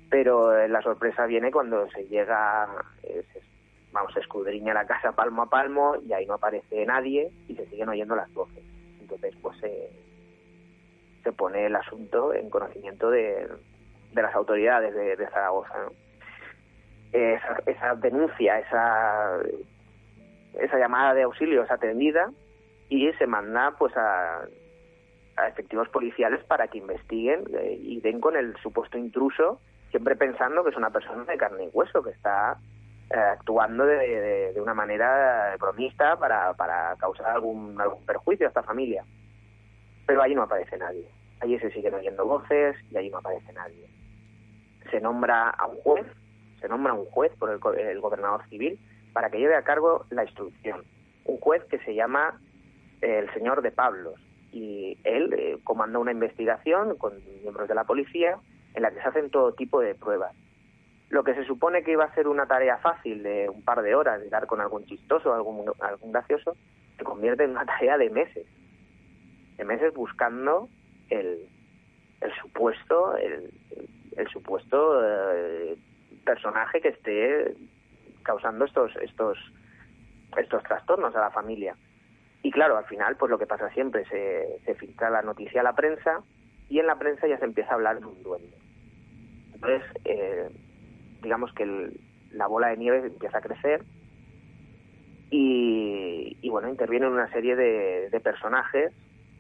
pero 0.10 0.58
eh, 0.58 0.68
la 0.68 0.82
sorpresa 0.82 1.26
viene 1.26 1.52
cuando 1.52 1.90
se 1.90 2.04
llega, 2.08 2.68
eh, 3.04 3.24
se- 3.34 3.42
vamos, 3.92 4.14
se 4.14 4.20
escudriña 4.20 4.74
la 4.74 4.86
casa 4.86 5.14
palmo 5.14 5.44
a 5.44 5.50
palmo 5.50 5.96
y 6.06 6.14
ahí 6.14 6.26
no 6.26 6.36
aparece 6.36 6.86
nadie 6.86 7.32
y 7.48 7.56
se 7.56 7.66
siguen 7.68 7.90
oyendo 7.90 8.16
las 8.16 8.32
voces. 8.34 8.64
Entonces, 9.00 9.36
pues 9.42 9.58
eh, 9.64 9.90
se 11.24 11.32
pone 11.32 11.66
el 11.66 11.76
asunto 11.76 12.34
en 12.34 12.50
conocimiento 12.50 13.10
de, 13.10 13.48
de 14.14 14.22
las 14.22 14.36
autoridades 14.36 14.94
de, 14.94 15.28
Zaragoza. 15.28 15.90
Esa, 17.12 17.58
esa 17.66 17.96
denuncia, 17.96 18.60
esa, 18.60 19.40
esa 20.60 20.78
llamada 20.78 21.14
de 21.14 21.24
auxilio 21.24 21.64
es 21.64 21.72
atendida 21.72 22.30
y 22.90 23.12
se 23.14 23.26
manda 23.26 23.72
pues 23.80 23.96
a, 23.96 24.42
a 25.38 25.48
efectivos 25.48 25.88
policiales 25.90 26.44
para 26.44 26.68
que 26.68 26.78
investiguen 26.78 27.44
eh, 27.58 27.78
y 27.80 28.02
den 28.02 28.20
con 28.20 28.36
el 28.36 28.56
supuesto 28.58 28.98
intruso 28.98 29.62
siempre 29.96 30.18
pensando 30.18 30.62
que 30.62 30.72
es 30.72 30.76
una 30.76 30.90
persona 30.90 31.24
de 31.24 31.38
carne 31.38 31.64
y 31.64 31.70
hueso, 31.72 32.04
que 32.04 32.10
está 32.10 32.58
eh, 33.10 33.18
actuando 33.18 33.86
de, 33.86 34.54
una 34.58 34.74
manera 34.74 35.56
bromista 35.58 36.20
para, 36.20 36.54
para 36.56 36.98
causar 36.98 37.28
algún, 37.28 37.80
algún 37.80 38.06
perjuicio 38.06 38.46
a 38.46 38.50
esta 38.50 38.62
familia. 38.62 39.06
Pero 40.06 40.22
allí 40.22 40.36
no 40.36 40.44
aparece 40.44 40.78
nadie. 40.78 41.08
Allí 41.40 41.58
se 41.60 41.72
siguen 41.72 41.94
oyendo 41.94 42.26
voces 42.26 42.76
y 42.92 42.98
allí 42.98 43.10
no 43.10 43.20
aparece 43.20 43.54
nadie. 43.54 43.90
Se 44.92 45.00
nombra 45.00 45.50
a 45.52 45.66
un 45.66 45.78
juez, 45.78 46.06
se 46.60 46.68
nombra 46.68 46.92
a 46.92 46.96
un 46.96 47.06
juez 47.06 47.32
por 47.40 47.50
el, 47.50 47.80
el 47.80 48.02
gobernador 48.02 48.44
civil 48.50 48.78
para 49.14 49.30
que 49.30 49.40
lleve 49.40 49.56
a 49.56 49.64
cargo 49.64 50.08
la 50.10 50.26
instrucción. 50.26 50.84
Un 51.24 51.38
juez 51.38 51.64
que 51.70 51.80
se 51.80 51.96
llama 51.96 52.38
eh, 53.02 53.20
el 53.20 53.34
señor 53.34 53.62
de 53.62 53.72
Pablos 53.72 54.20
y 54.52 54.98
él 55.06 55.34
eh, 55.38 55.58
comanda 55.64 56.00
una 56.00 56.12
investigación 56.12 56.98
con 56.98 57.14
miembros 57.42 57.70
de 57.70 57.76
la 57.76 57.86
policía 57.86 58.38
en 58.76 58.82
la 58.82 58.92
que 58.92 59.02
se 59.02 59.08
hacen 59.08 59.30
todo 59.30 59.54
tipo 59.54 59.80
de 59.82 59.96
pruebas. 59.96 60.34
Lo 61.10 61.24
que 61.24 61.34
se 61.36 61.46
supone 61.46 61.84
que 61.84 61.92
iba 61.92 62.04
a 62.04 62.14
ser 62.16 62.28
una 62.28 62.46
tarea 62.48 62.78
fácil 62.78 63.24
de 63.24 63.48
un 63.50 63.64
par 63.64 63.82
de 63.82 63.96
horas, 63.96 64.20
de 64.22 64.30
dar 64.30 64.48
con 64.48 64.60
algún 64.60 64.86
chistoso, 64.86 65.34
algún, 65.34 65.72
algún 65.80 66.12
gracioso, 66.12 66.56
se 66.98 67.04
convierte 67.04 67.44
en 67.44 67.52
una 67.52 67.66
tarea 67.66 67.98
de 67.98 68.10
meses. 68.10 68.46
De 69.58 69.64
meses 69.64 69.94
buscando 69.94 70.68
el, 71.10 71.48
supuesto, 72.42 73.16
el, 73.18 73.52
el- 73.72 73.90
el 74.18 74.28
supuesto 74.30 75.02
eh, 75.06 75.78
personaje 76.26 76.80
que 76.82 76.88
esté 76.90 77.54
causando 78.24 78.64
estos, 78.66 78.96
estos, 78.98 79.38
estos 80.38 80.64
trastornos 80.64 81.16
a 81.16 81.20
la 81.20 81.32
familia. 81.32 81.76
Y 82.42 82.52
claro, 82.52 82.78
al 82.78 82.86
final, 82.86 83.16
pues 83.18 83.30
lo 83.30 83.38
que 83.38 83.46
pasa 83.46 83.70
siempre, 83.72 84.06
se, 84.06 84.60
se 84.66 84.74
filtra 84.76 85.10
la 85.10 85.22
noticia 85.22 85.62
a 85.62 85.64
la 85.66 85.74
prensa 85.76 86.24
y 86.70 86.80
en 86.80 86.88
la 86.88 86.98
prensa 86.98 87.28
ya 87.28 87.38
se 87.38 87.46
empieza 87.46 87.72
a 87.72 87.76
hablar 87.76 88.00
de 88.00 88.06
un 88.06 88.24
duende. 88.24 88.56
Entonces, 89.68 90.02
eh, 90.06 90.50
digamos 91.22 91.52
que 91.54 91.64
el- 91.64 92.00
la 92.32 92.48
bola 92.48 92.68
de 92.70 92.78
nieve 92.78 93.00
empieza 93.00 93.38
a 93.38 93.42
crecer 93.42 93.84
y, 95.30 96.38
y, 96.42 96.50
bueno, 96.50 96.70
intervienen 96.70 97.10
una 97.12 97.30
serie 97.32 97.56
de, 97.56 98.10
de 98.10 98.20
personajes 98.20 98.94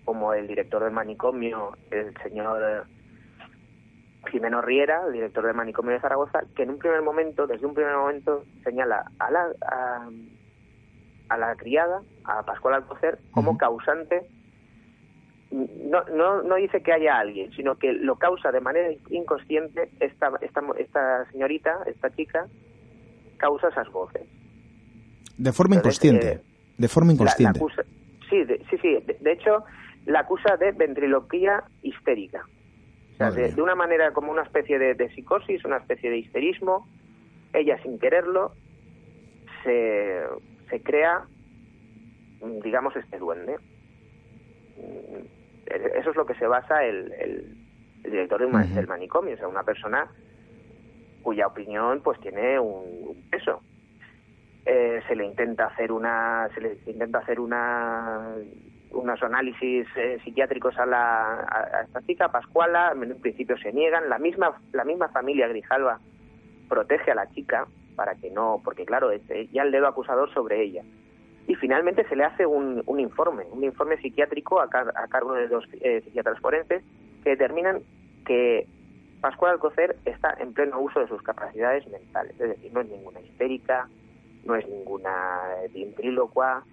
como 0.04 0.34
el 0.34 0.48
director 0.48 0.84
del 0.84 0.92
manicomio, 0.94 1.78
el 1.92 2.16
señor 2.24 2.86
Jimeno 4.32 4.62
Riera, 4.62 5.04
el 5.08 5.14
director 5.14 5.46
del 5.46 5.56
manicomio 5.56 5.94
de 5.94 6.00
Zaragoza, 6.00 6.44
que 6.56 6.64
en 6.64 6.72
un 6.72 6.80
primer 6.80 7.02
momento, 7.02 7.48
desde 7.48 7.66
un 7.66 7.74
primer 7.74 7.96
momento, 7.96 8.44
señala 8.64 9.06
a 9.20 9.32
la, 9.32 9.48
a, 9.68 10.10
a 11.30 11.38
la 11.38 11.56
criada, 11.56 12.02
a 12.24 12.44
Pascual 12.44 12.76
Alcocer, 12.76 13.20
como 13.32 13.58
causante 13.58 14.28
no, 15.86 16.04
no, 16.14 16.44
no 16.44 16.56
dice 16.56 16.82
que 16.84 16.92
haya 16.92 17.18
alguien, 17.18 17.52
sino 17.54 17.76
que 17.76 17.94
lo 17.94 18.18
causa 18.18 18.52
de 18.52 18.60
manera 18.60 18.90
inconsciente 19.10 19.90
esta, 20.00 20.32
esta, 20.42 20.62
esta 20.78 21.32
señorita, 21.32 21.78
esta 21.86 22.10
chica, 22.16 22.48
causa 23.38 23.70
esas 23.70 23.90
voces. 23.92 24.24
De 25.38 25.52
forma 25.54 25.76
Entonces, 25.76 26.04
inconsciente. 26.04 26.42
eh, 26.42 26.46
de 26.78 26.88
forma 26.88 27.08
La- 27.14 27.16
la 27.18 27.24
inconsciente. 27.24 27.60
acusa- 27.60 27.86
sí, 28.30 28.44
de, 28.44 28.58
sí, 28.70 28.78
sí. 28.82 28.98
De, 29.06 29.18
de 29.20 29.32
hecho, 29.32 29.64
la 30.06 30.20
acusa 30.22 30.58
de 30.58 30.72
ventriloquía 30.72 31.64
histérica. 31.82 32.46
O 33.14 33.18
sea, 33.18 33.30
Madre 33.30 33.52
de, 33.54 33.62
una 33.62 33.76
manera 33.76 34.12
como 34.12 34.32
una 34.32 34.44
especie 34.44 34.78
de, 34.78 34.94
de 34.94 35.10
psicosis, 35.14 35.64
una 35.64 35.78
especie 35.78 36.10
de 36.10 36.18
histerismo, 36.18 36.88
ella 37.54 37.82
sin 37.82 37.98
quererlo 37.98 38.52
se, 39.64 40.22
se 40.70 40.82
crea, 40.82 41.24
digamos, 42.62 42.94
este 42.98 43.18
duende. 43.18 43.56
Eso 45.66 46.10
es 46.12 46.16
lo 46.16 46.26
que 46.26 46.36
se 46.36 46.48
basa 46.48 46.84
el, 46.84 47.12
el, 47.14 47.58
el 48.04 48.12
director 48.12 48.42
Ujú. 48.44 48.58
del 48.76 48.88
manicomio, 48.88 49.34
o 49.34 49.38
sea, 49.38 49.48
una 49.48 49.64
persona 49.64 50.08
cuya 51.24 51.48
opinión 51.48 52.02
pues 52.02 52.20
tiene 52.20 52.60
un, 52.60 53.08
un 53.08 53.30
peso. 53.30 53.62
Eh, 54.66 55.02
se 55.08 55.16
le 55.16 55.26
intenta 55.26 55.68
hacer 55.68 55.92
una 55.92 56.50
se 56.56 56.62
le 56.62 56.78
intenta 56.88 57.20
hacer 57.20 57.40
una 57.40 58.36
unos 58.92 59.22
análisis 59.22 59.88
eh, 59.96 60.20
psiquiátricos 60.24 60.78
a, 60.80 60.86
la, 60.88 61.42
a, 61.42 61.78
a 61.78 61.82
esta 61.84 62.02
chica 62.02 62.32
Pascuala 62.32 62.92
en 62.96 63.12
un 63.12 63.22
principio 63.22 63.58
se 63.58 63.72
niegan 63.72 64.10
la 64.10 64.18
misma 64.18 64.60
la 64.72 64.84
misma 64.84 65.10
familia 65.10 65.48
Grijalva 65.48 66.00
protege 66.68 67.12
a 67.12 67.16
la 67.16 67.30
chica 67.30 67.68
para 67.96 68.16
que 68.16 68.32
no 68.32 68.60
porque 68.64 68.86
claro 68.86 69.12
es 69.12 69.22
eh, 69.30 69.48
ya 69.52 69.62
el 69.62 69.72
dedo 69.72 69.88
acusador 69.88 70.34
sobre 70.34 70.64
ella 70.64 70.82
y 71.48 71.56
finalmente 71.56 72.08
se 72.08 72.16
le 72.16 72.24
hace 72.24 72.46
un, 72.46 72.82
un 72.86 73.00
informe 73.00 73.46
un 73.52 73.64
informe 73.64 73.98
psiquiátrico 73.98 74.60
a, 74.60 74.70
car- 74.70 74.94
a 74.96 75.08
cargo 75.08 75.34
de 75.34 75.48
dos 75.48 75.66
eh, 75.82 76.02
psiquiatras 76.04 76.40
forenses 76.40 76.84
que 77.24 77.30
determinan 77.32 77.82
que 78.26 78.68
Pascual 79.22 79.54
Alcocer 79.54 79.96
está 80.06 80.36
en 80.40 80.54
pleno 80.54 80.80
uso 80.80 81.00
de 81.00 81.08
sus 81.08 81.22
capacidades 81.24 81.88
mentales. 81.88 82.34
Es 82.40 82.50
decir 82.50 82.72
no 82.74 82.82
es 82.82 82.90
ninguna 82.90 83.20
histérica 83.22 83.88
no 84.44 84.56
es 84.56 84.68
ninguna 84.68 85.40
ventrílocua, 85.74 86.64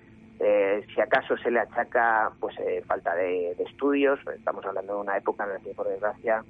eh, 0.41 0.85
si 0.95 1.01
acaso 1.01 1.37
se 1.39 1.51
le 1.51 1.61
achaca 1.61 2.31
pues 2.41 2.55
eh, 2.59 2.83
falta 2.87 3.15
de, 3.15 3.55
de 3.57 3.65
estudios, 3.65 4.19
estamos 4.35 4.65
hablando 4.67 4.95
de 4.97 5.01
una 5.01 5.17
época 5.17 5.45
en 5.45 5.55
la 5.55 5.59
que 5.61 5.73
por 5.73 5.89
desgracia 5.89 6.45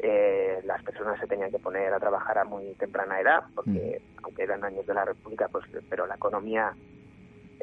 eh, 0.00 0.60
las 0.64 0.82
personas 0.82 1.20
se 1.20 1.26
tenían 1.28 1.50
que 1.52 1.58
poner 1.60 1.92
a 1.92 2.00
trabajar 2.00 2.38
a 2.38 2.44
muy 2.44 2.64
temprana 2.74 3.20
edad, 3.20 3.44
porque 3.54 4.00
aunque 4.24 4.42
eran 4.42 4.64
años 4.64 4.84
de 4.86 4.94
la 4.94 5.04
República, 5.04 5.48
pues 5.48 5.64
pero 5.88 6.06
la 6.06 6.16
economía 6.16 6.72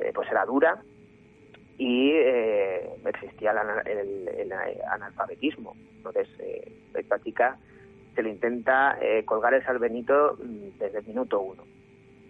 eh, 0.04 0.12
pues 0.14 0.30
era 0.30 0.46
dura 0.46 0.82
y 1.78 2.12
eh, 2.12 2.90
existía 3.06 3.52
el, 3.86 4.28
el- 4.28 4.54
analfabetismo. 4.92 5.76
Entonces, 5.98 6.28
eh, 6.40 6.72
esta 6.94 7.20
chica 7.20 7.58
se 8.16 8.22
le 8.22 8.30
intenta 8.30 8.98
eh, 9.02 9.26
colgar 9.26 9.54
el 9.54 9.64
salvenito 9.64 10.38
mm, 10.38 10.78
desde 10.80 11.00
el 11.00 11.06
minuto 11.06 11.42
uno 11.42 11.64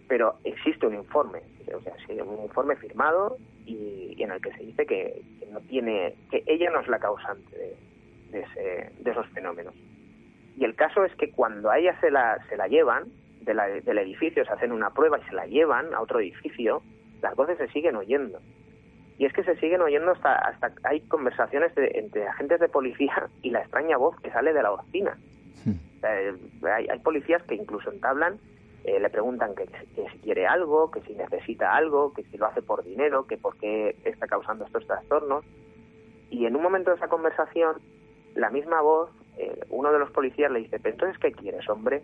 pero 0.08 0.36
existe 0.44 0.86
un 0.86 0.96
informe, 0.96 1.42
o 1.74 1.82
sea, 1.82 1.94
un 2.24 2.44
informe 2.44 2.76
firmado 2.76 3.38
y, 3.66 4.16
en 4.22 4.32
el 4.32 4.42
que 4.42 4.52
se 4.52 4.64
dice 4.64 4.86
que, 4.86 5.22
no 5.52 5.60
tiene, 5.62 6.16
que 6.30 6.44
ella 6.46 6.70
no 6.70 6.82
es 6.82 6.88
la 6.88 7.00
causante 7.00 7.76
de, 8.32 8.46
de, 9.00 9.12
esos 9.12 9.28
fenómenos. 9.30 9.74
Y 10.58 10.66
el 10.66 10.76
caso 10.76 11.04
es 11.04 11.16
que 11.16 11.32
cuando 11.32 11.70
a 11.70 11.80
ella 11.80 12.00
se 12.00 12.12
la, 12.12 12.38
se 12.48 12.58
la 12.58 12.68
llevan 12.68 13.06
del 13.42 13.98
edificio, 13.98 14.46
se 14.46 14.52
hacen 14.52 14.72
una 14.72 14.92
prueba 14.92 15.20
y 15.20 15.24
se 15.24 15.34
la 15.34 15.46
llevan 15.46 15.94
a 15.94 16.02
otro 16.02 16.20
edificio, 16.20 16.82
las 17.24 17.36
voces 17.36 17.58
se 17.58 17.70
siguen 17.70 17.96
oyendo. 17.96 18.40
Y 19.18 19.26
es 19.26 19.34
que 19.34 19.44
se 19.44 19.56
siguen 19.56 19.82
oyendo 19.82 20.12
hasta, 20.12 20.36
hasta 20.36 20.72
hay 20.84 21.00
conversaciones 21.02 21.72
entre 21.78 22.28
agentes 22.28 22.60
de 22.60 22.68
policía 22.68 23.30
y 23.42 23.50
la 23.50 23.62
extraña 23.62 23.98
voz 23.98 24.20
que 24.20 24.30
sale 24.30 24.54
de 24.54 24.62
la 24.62 24.72
oficina. 24.72 25.18
Hmm. 25.66 25.76
hay, 26.04 26.88
hay, 26.90 27.00
policías 27.00 27.42
que 27.44 27.56
incluso 27.56 27.92
entablan, 27.92 28.38
eh, 28.84 29.00
le 29.00 29.10
preguntan 29.10 29.56
que, 29.56 29.66
si 29.96 30.18
quiere 30.20 30.46
algo, 30.46 30.92
que 30.92 31.00
si 31.02 31.14
necesita 31.14 31.74
algo, 31.74 32.14
que 32.14 32.24
si 32.24 32.38
lo 32.38 32.48
hace 32.48 32.62
por 32.62 32.84
dinero, 32.84 33.26
que 33.26 33.38
por 33.38 33.56
qué 33.58 33.96
está 34.04 34.28
causando 34.28 34.66
estos 34.66 34.86
trastornos. 34.86 35.46
Y 36.30 36.46
en 36.46 36.56
un 36.58 36.64
momento 36.64 36.90
de 36.90 36.98
esa 36.98 37.08
conversación, 37.08 37.78
la 38.36 38.50
misma 38.50 38.82
voz, 38.82 39.10
eh, 39.38 39.62
uno 39.70 39.94
de 39.94 40.00
los 40.00 40.12
policías 40.12 40.52
le 40.52 40.60
dice, 40.60 40.80
¿pero 40.80 40.96
entonces 40.96 41.18
qué 41.20 41.32
quieres, 41.32 41.70
hombre? 41.70 42.02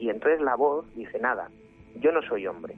Y 0.00 0.10
entonces 0.10 0.40
la 0.40 0.56
voz 0.56 0.84
dice, 0.96 1.20
nada, 1.20 1.50
yo 2.00 2.10
no 2.10 2.22
soy 2.22 2.48
hombre 2.48 2.74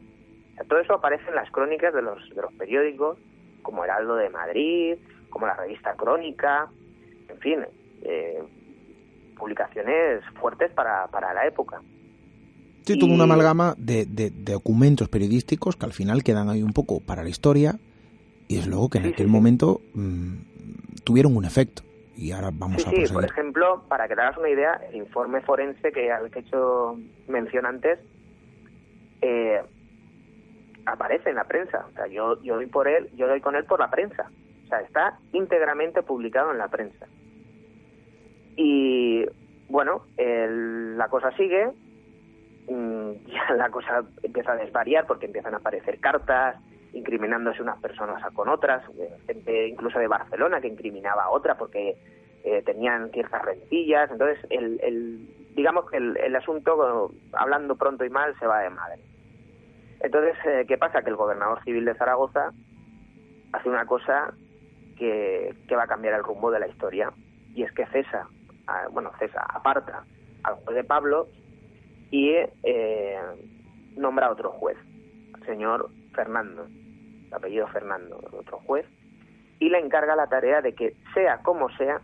todo 0.68 0.80
eso 0.80 0.94
aparece 0.94 1.28
en 1.28 1.34
las 1.34 1.50
crónicas 1.50 1.94
de 1.94 2.02
los, 2.02 2.28
de 2.30 2.42
los 2.42 2.52
periódicos, 2.54 3.18
como 3.62 3.84
Heraldo 3.84 4.16
de 4.16 4.30
Madrid, 4.30 4.96
como 5.28 5.46
la 5.46 5.54
revista 5.54 5.94
Crónica, 5.94 6.68
en 7.28 7.38
fin, 7.38 7.66
eh, 8.02 8.42
publicaciones 9.38 10.22
fuertes 10.40 10.70
para, 10.72 11.06
para 11.08 11.32
la 11.32 11.46
época. 11.46 11.80
Sí, 12.84 12.98
tuvo 12.98 13.14
una 13.14 13.24
amalgama 13.24 13.74
de, 13.76 14.06
de, 14.06 14.30
documentos 14.30 15.08
periodísticos 15.08 15.76
que 15.76 15.86
al 15.86 15.92
final 15.92 16.24
quedan 16.24 16.48
ahí 16.48 16.62
un 16.62 16.72
poco 16.72 17.00
para 17.00 17.22
la 17.22 17.28
historia 17.28 17.78
y 18.48 18.58
es 18.58 18.66
luego 18.66 18.88
que 18.88 18.98
en 18.98 19.06
aquel 19.06 19.28
momento 19.28 19.80
mm, 19.94 20.34
tuvieron 21.04 21.36
un 21.36 21.44
efecto. 21.44 21.82
Y 22.16 22.32
ahora 22.32 22.50
vamos 22.52 22.86
a 22.86 22.90
Sí, 22.90 23.04
por 23.12 23.24
ejemplo, 23.24 23.84
para 23.88 24.08
que 24.08 24.14
te 24.14 24.20
hagas 24.20 24.36
una 24.36 24.50
idea, 24.50 24.80
el 24.90 24.96
informe 24.96 25.40
forense 25.40 25.92
que 25.92 26.10
al 26.10 26.30
que 26.30 26.40
he 26.40 26.42
hecho 26.42 26.98
mención 27.28 27.64
antes 27.64 27.98
eh, 29.22 29.62
aparece 30.86 31.30
en 31.30 31.36
la 31.36 31.44
prensa. 31.44 31.86
O 31.88 31.92
sea, 31.92 32.06
yo, 32.06 32.40
yo 32.42 32.56
doy 32.56 32.66
por 32.66 32.88
él, 32.88 33.10
yo 33.16 33.28
doy 33.28 33.40
con 33.40 33.56
él 33.56 33.64
por 33.64 33.80
la 33.80 33.90
prensa. 33.90 34.30
O 34.64 34.68
sea, 34.68 34.80
está 34.80 35.18
íntegramente 35.32 36.02
publicado 36.02 36.52
en 36.52 36.58
la 36.58 36.68
prensa. 36.68 37.06
Y 38.56 39.24
bueno, 39.68 40.04
la 40.16 41.08
cosa 41.08 41.30
sigue, 41.36 41.70
mm, 42.68 43.10
ya 43.26 43.54
la 43.54 43.70
cosa 43.70 44.04
empieza 44.22 44.52
a 44.52 44.56
desvariar 44.56 45.06
porque 45.06 45.26
empiezan 45.26 45.54
a 45.54 45.58
aparecer 45.58 45.98
cartas 46.00 46.56
incriminándose 46.92 47.62
unas 47.62 47.78
personas 47.78 48.20
con 48.32 48.48
otras, 48.48 48.82
gente 49.26 49.68
incluso 49.68 49.98
de 50.00 50.08
Barcelona 50.08 50.60
que 50.60 50.66
incriminaba 50.66 51.24
a 51.24 51.30
otra 51.30 51.56
porque 51.56 51.96
eh, 52.42 52.62
tenían 52.62 53.10
ciertas 53.10 53.42
rencillas. 53.42 54.10
Entonces, 54.10 54.38
el, 54.50 54.80
el 54.82 55.54
digamos 55.54 55.88
que 55.90 55.98
el, 55.98 56.16
el 56.16 56.34
asunto, 56.34 57.12
hablando 57.32 57.76
pronto 57.76 58.04
y 58.04 58.10
mal, 58.10 58.36
se 58.38 58.46
va 58.46 58.60
de 58.60 58.70
madre. 58.70 59.00
Entonces, 60.00 60.36
eh, 60.46 60.64
¿qué 60.66 60.78
pasa? 60.78 61.02
Que 61.02 61.10
el 61.10 61.16
gobernador 61.16 61.62
civil 61.64 61.84
de 61.84 61.94
Zaragoza 61.94 62.52
hace 63.52 63.68
una 63.68 63.84
cosa 63.86 64.32
que, 64.96 65.54
va 65.72 65.84
a 65.84 65.88
cambiar 65.88 66.14
el 66.14 66.24
rumbo 66.24 66.50
de 66.50 66.60
la 66.60 66.68
historia, 66.68 67.12
y 67.54 67.62
es 67.62 67.72
que 67.72 67.86
cesa, 67.86 68.28
bueno, 68.92 69.10
cesa, 69.18 69.42
aparta 69.48 70.04
al 70.42 70.56
juez 70.56 70.76
de 70.76 70.84
Pablo 70.84 71.26
y 72.10 72.32
eh, 72.62 73.18
nombra 73.96 74.26
a 74.26 74.32
otro 74.32 74.50
juez, 74.50 74.76
al 75.34 75.44
señor 75.46 75.90
Fernando, 76.14 76.66
el 76.66 77.34
apellido 77.34 77.66
Fernando, 77.68 78.20
otro 78.32 78.58
juez, 78.66 78.86
y 79.58 79.68
le 79.68 79.78
encarga 79.78 80.16
la 80.16 80.26
tarea 80.26 80.60
de 80.60 80.74
que, 80.74 80.94
sea 81.14 81.38
como 81.38 81.70
sea, 81.76 82.00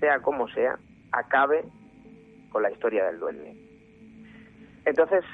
sea 0.00 0.20
como 0.20 0.48
sea, 0.48 0.78
acabe 1.12 1.64
con 2.50 2.62
la 2.62 2.70
historia 2.70 3.06
del 3.06 3.18
duende. 3.18 3.56
Entonces, 4.84 5.24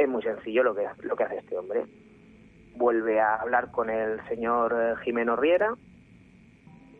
es 0.00 0.08
muy 0.08 0.22
sencillo 0.22 0.62
lo 0.62 0.74
que, 0.74 0.86
lo 1.02 1.14
que 1.14 1.24
hace 1.24 1.38
este 1.38 1.58
hombre. 1.58 1.84
Vuelve 2.74 3.20
a 3.20 3.36
hablar 3.36 3.70
con 3.70 3.90
el 3.90 4.18
señor 4.28 4.74
eh, 4.74 4.94
Jimeno 5.04 5.36
Riera, 5.36 5.74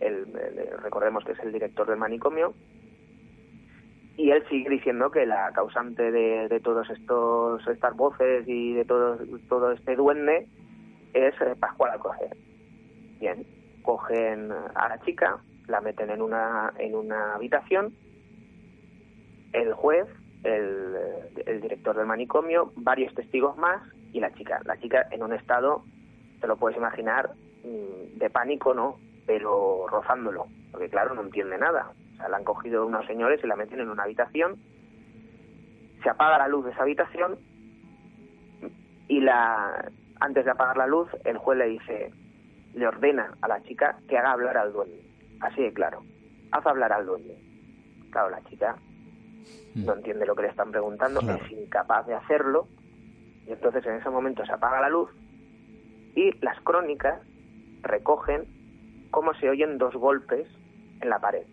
el, 0.00 0.26
recordemos 0.82 1.24
que 1.24 1.32
es 1.32 1.38
el 1.40 1.52
director 1.52 1.88
del 1.88 1.98
manicomio, 1.98 2.52
y 4.16 4.30
él 4.30 4.44
sigue 4.50 4.68
diciendo 4.68 5.10
que 5.10 5.24
la 5.24 5.50
causante 5.52 6.10
de, 6.10 6.48
de 6.48 6.60
todos 6.60 6.90
estos 6.90 7.66
estas 7.68 7.96
voces 7.96 8.46
y 8.46 8.74
de 8.74 8.84
todo, 8.84 9.18
todo 9.48 9.72
este 9.72 9.96
duende 9.96 10.46
es 11.14 11.34
eh, 11.40 11.56
Pascual 11.58 11.92
Alcocer. 11.92 12.36
Bien, 13.18 13.46
cogen 13.82 14.52
a 14.74 14.88
la 14.88 15.00
chica, 15.06 15.38
la 15.68 15.80
meten 15.80 16.10
en 16.10 16.20
una, 16.20 16.74
en 16.76 16.94
una 16.94 17.34
habitación, 17.34 17.94
el 19.54 19.72
juez 19.72 20.06
el, 20.44 21.61
director 21.61 21.96
del 21.96 22.07
manicomio, 22.07 22.72
varios 22.76 23.14
testigos 23.14 23.57
más 23.57 23.83
y 24.12 24.20
la 24.20 24.33
chica. 24.35 24.61
La 24.64 24.79
chica 24.79 25.07
en 25.11 25.22
un 25.22 25.33
estado, 25.33 25.85
te 26.40 26.46
lo 26.46 26.57
puedes 26.57 26.76
imaginar, 26.76 27.31
mm, 27.64 28.18
de 28.18 28.31
pánico, 28.31 28.74
¿no? 28.74 28.98
Pero 29.26 29.87
rozándolo, 29.88 30.46
porque 30.72 30.88
claro, 30.88 31.14
no 31.14 31.22
entiende 31.22 31.59
nada. 31.59 31.92
O 32.12 32.16
sea, 32.16 32.29
la 32.29 32.38
han 32.38 32.44
cogido 32.44 32.87
unos 32.87 33.07
señores 33.07 33.40
y 33.42 33.46
la 33.46 33.57
meten 33.57 33.81
en 33.81 33.90
una 33.90 34.05
habitación, 34.05 34.59
se 36.03 36.09
apaga 36.09 36.38
la 36.38 36.48
luz 36.48 36.64
de 36.64 36.70
esa 36.72 36.83
habitación 36.83 37.38
y 39.09 39.20
la 39.20 39.90
antes 40.20 40.44
de 40.44 40.50
apagar 40.50 40.76
la 40.76 40.87
luz, 40.87 41.09
el 41.24 41.38
juez 41.38 41.59
le 41.59 41.66
dice, 41.66 42.12
le 42.74 42.87
ordena 42.87 43.35
a 43.40 43.48
la 43.48 43.62
chica 43.62 43.98
que 44.09 44.18
haga 44.18 44.33
hablar 44.33 44.57
al 44.57 44.72
duende. 44.72 45.03
Así 45.40 45.62
de 45.62 45.72
claro, 45.72 46.03
haz 46.53 46.66
hablar 46.66 46.92
al 46.92 47.07
duende. 47.07 47.38
Claro, 48.11 48.31
la 48.31 48.42
chica. 48.42 48.76
No 49.74 49.94
entiende 49.94 50.26
lo 50.26 50.35
que 50.35 50.42
le 50.42 50.48
están 50.48 50.70
preguntando, 50.70 51.20
es 51.20 51.52
incapaz 51.52 52.06
de 52.06 52.14
hacerlo, 52.14 52.66
y 53.46 53.52
entonces 53.52 53.85
en 53.87 53.96
ese 53.96 54.11
momento 54.11 54.44
se 54.44 54.52
apaga 54.52 54.80
la 54.80 54.88
luz 54.88 55.11
y 56.14 56.33
las 56.44 56.61
crónicas 56.61 57.20
recogen 57.83 58.46
cómo 59.11 59.35
se 59.35 59.48
oyen 59.48 59.78
dos 59.78 59.94
golpes 59.94 60.48
en 61.00 61.09
la 61.09 61.18
pared, 61.18 61.46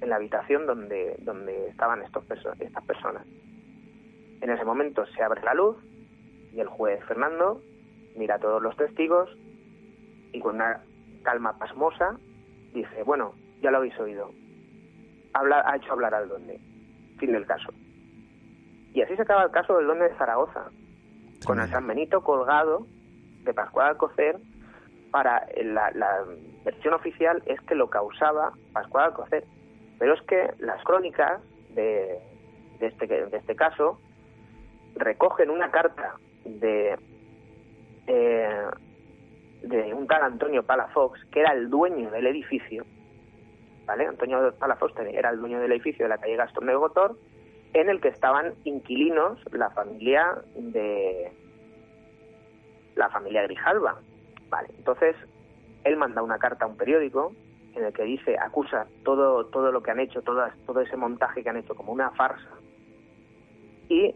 en 0.00 0.08
la 0.08 0.16
habitación 0.16 0.66
donde, 0.66 1.16
donde 1.20 1.68
estaban 1.68 2.02
estos 2.02 2.24
estas 2.58 2.84
personas. 2.84 3.26
En 4.40 4.50
ese 4.50 4.64
momento 4.64 5.06
se 5.06 5.22
abre 5.22 5.42
la 5.42 5.54
luz 5.54 5.76
y 6.52 6.60
el 6.60 6.68
juez 6.68 7.02
Fernando 7.04 7.60
mira 8.16 8.36
a 8.36 8.38
todos 8.38 8.62
los 8.62 8.76
testigos 8.76 9.30
y 10.32 10.40
con 10.40 10.56
una 10.56 10.82
calma 11.22 11.58
pasmosa 11.58 12.18
dice, 12.72 13.02
bueno, 13.04 13.34
ya 13.62 13.70
lo 13.70 13.78
habéis 13.78 13.98
oído, 13.98 14.30
Habla, 15.32 15.64
ha 15.66 15.76
hecho 15.76 15.92
hablar 15.92 16.14
al 16.14 16.28
duende 16.28 16.60
fin 17.18 17.32
del 17.32 17.46
caso. 17.46 17.72
Y 18.92 19.02
así 19.02 19.16
se 19.16 19.22
acaba 19.22 19.44
el 19.44 19.50
caso 19.50 19.76
del 19.76 19.86
Duende 19.86 20.08
de 20.08 20.14
Zaragoza, 20.16 20.70
con 21.44 21.60
el 21.60 21.68
San 21.68 21.86
Benito 21.86 22.22
colgado 22.22 22.86
de 23.42 23.52
Pascual 23.52 23.88
Alcocer 23.88 24.38
para 25.10 25.46
la, 25.62 25.90
la, 25.92 26.24
versión 26.64 26.94
oficial 26.94 27.42
es 27.46 27.60
que 27.62 27.74
lo 27.74 27.90
causaba 27.90 28.52
Pascual 28.72 29.06
Alcocer. 29.06 29.44
Pero 29.98 30.14
es 30.14 30.22
que 30.22 30.54
las 30.58 30.82
crónicas 30.82 31.40
de, 31.74 32.18
de, 32.80 32.86
este, 32.86 33.06
de 33.06 33.36
este 33.36 33.54
caso 33.54 34.00
recogen 34.96 35.50
una 35.50 35.70
carta 35.70 36.16
de, 36.44 36.96
eh, 38.06 38.66
de 39.62 39.94
un 39.94 40.06
tal 40.06 40.22
Antonio 40.22 40.62
Palafox, 40.62 41.24
que 41.26 41.40
era 41.40 41.52
el 41.52 41.70
dueño 41.70 42.10
del 42.10 42.26
edificio, 42.26 42.84
¿vale? 43.86 44.06
Antonio 44.06 44.54
Palafox 44.58 44.94
era 44.98 45.30
el 45.30 45.38
dueño 45.38 45.60
del 45.60 45.72
edificio 45.72 46.04
de 46.04 46.08
la 46.08 46.18
calle 46.18 46.36
Gastón 46.36 46.66
de 46.66 46.74
Gotor, 46.74 47.16
en 47.72 47.88
el 47.88 48.00
que 48.00 48.08
estaban 48.08 48.54
inquilinos 48.64 49.38
la 49.52 49.70
familia 49.70 50.38
de 50.54 51.32
la 52.94 53.08
familia 53.10 53.42
Grijalva, 53.42 54.00
¿vale? 54.48 54.68
Entonces, 54.78 55.16
él 55.82 55.96
manda 55.96 56.22
una 56.22 56.38
carta 56.38 56.64
a 56.64 56.68
un 56.68 56.76
periódico 56.76 57.32
en 57.74 57.84
el 57.84 57.92
que 57.92 58.04
dice, 58.04 58.38
acusa 58.38 58.86
todo, 59.02 59.46
todo 59.46 59.72
lo 59.72 59.82
que 59.82 59.90
han 59.90 59.98
hecho, 59.98 60.22
todo, 60.22 60.46
ese 60.80 60.96
montaje 60.96 61.42
que 61.42 61.50
han 61.50 61.56
hecho 61.56 61.74
como 61.74 61.92
una 61.92 62.10
farsa, 62.12 62.50
y 63.88 64.14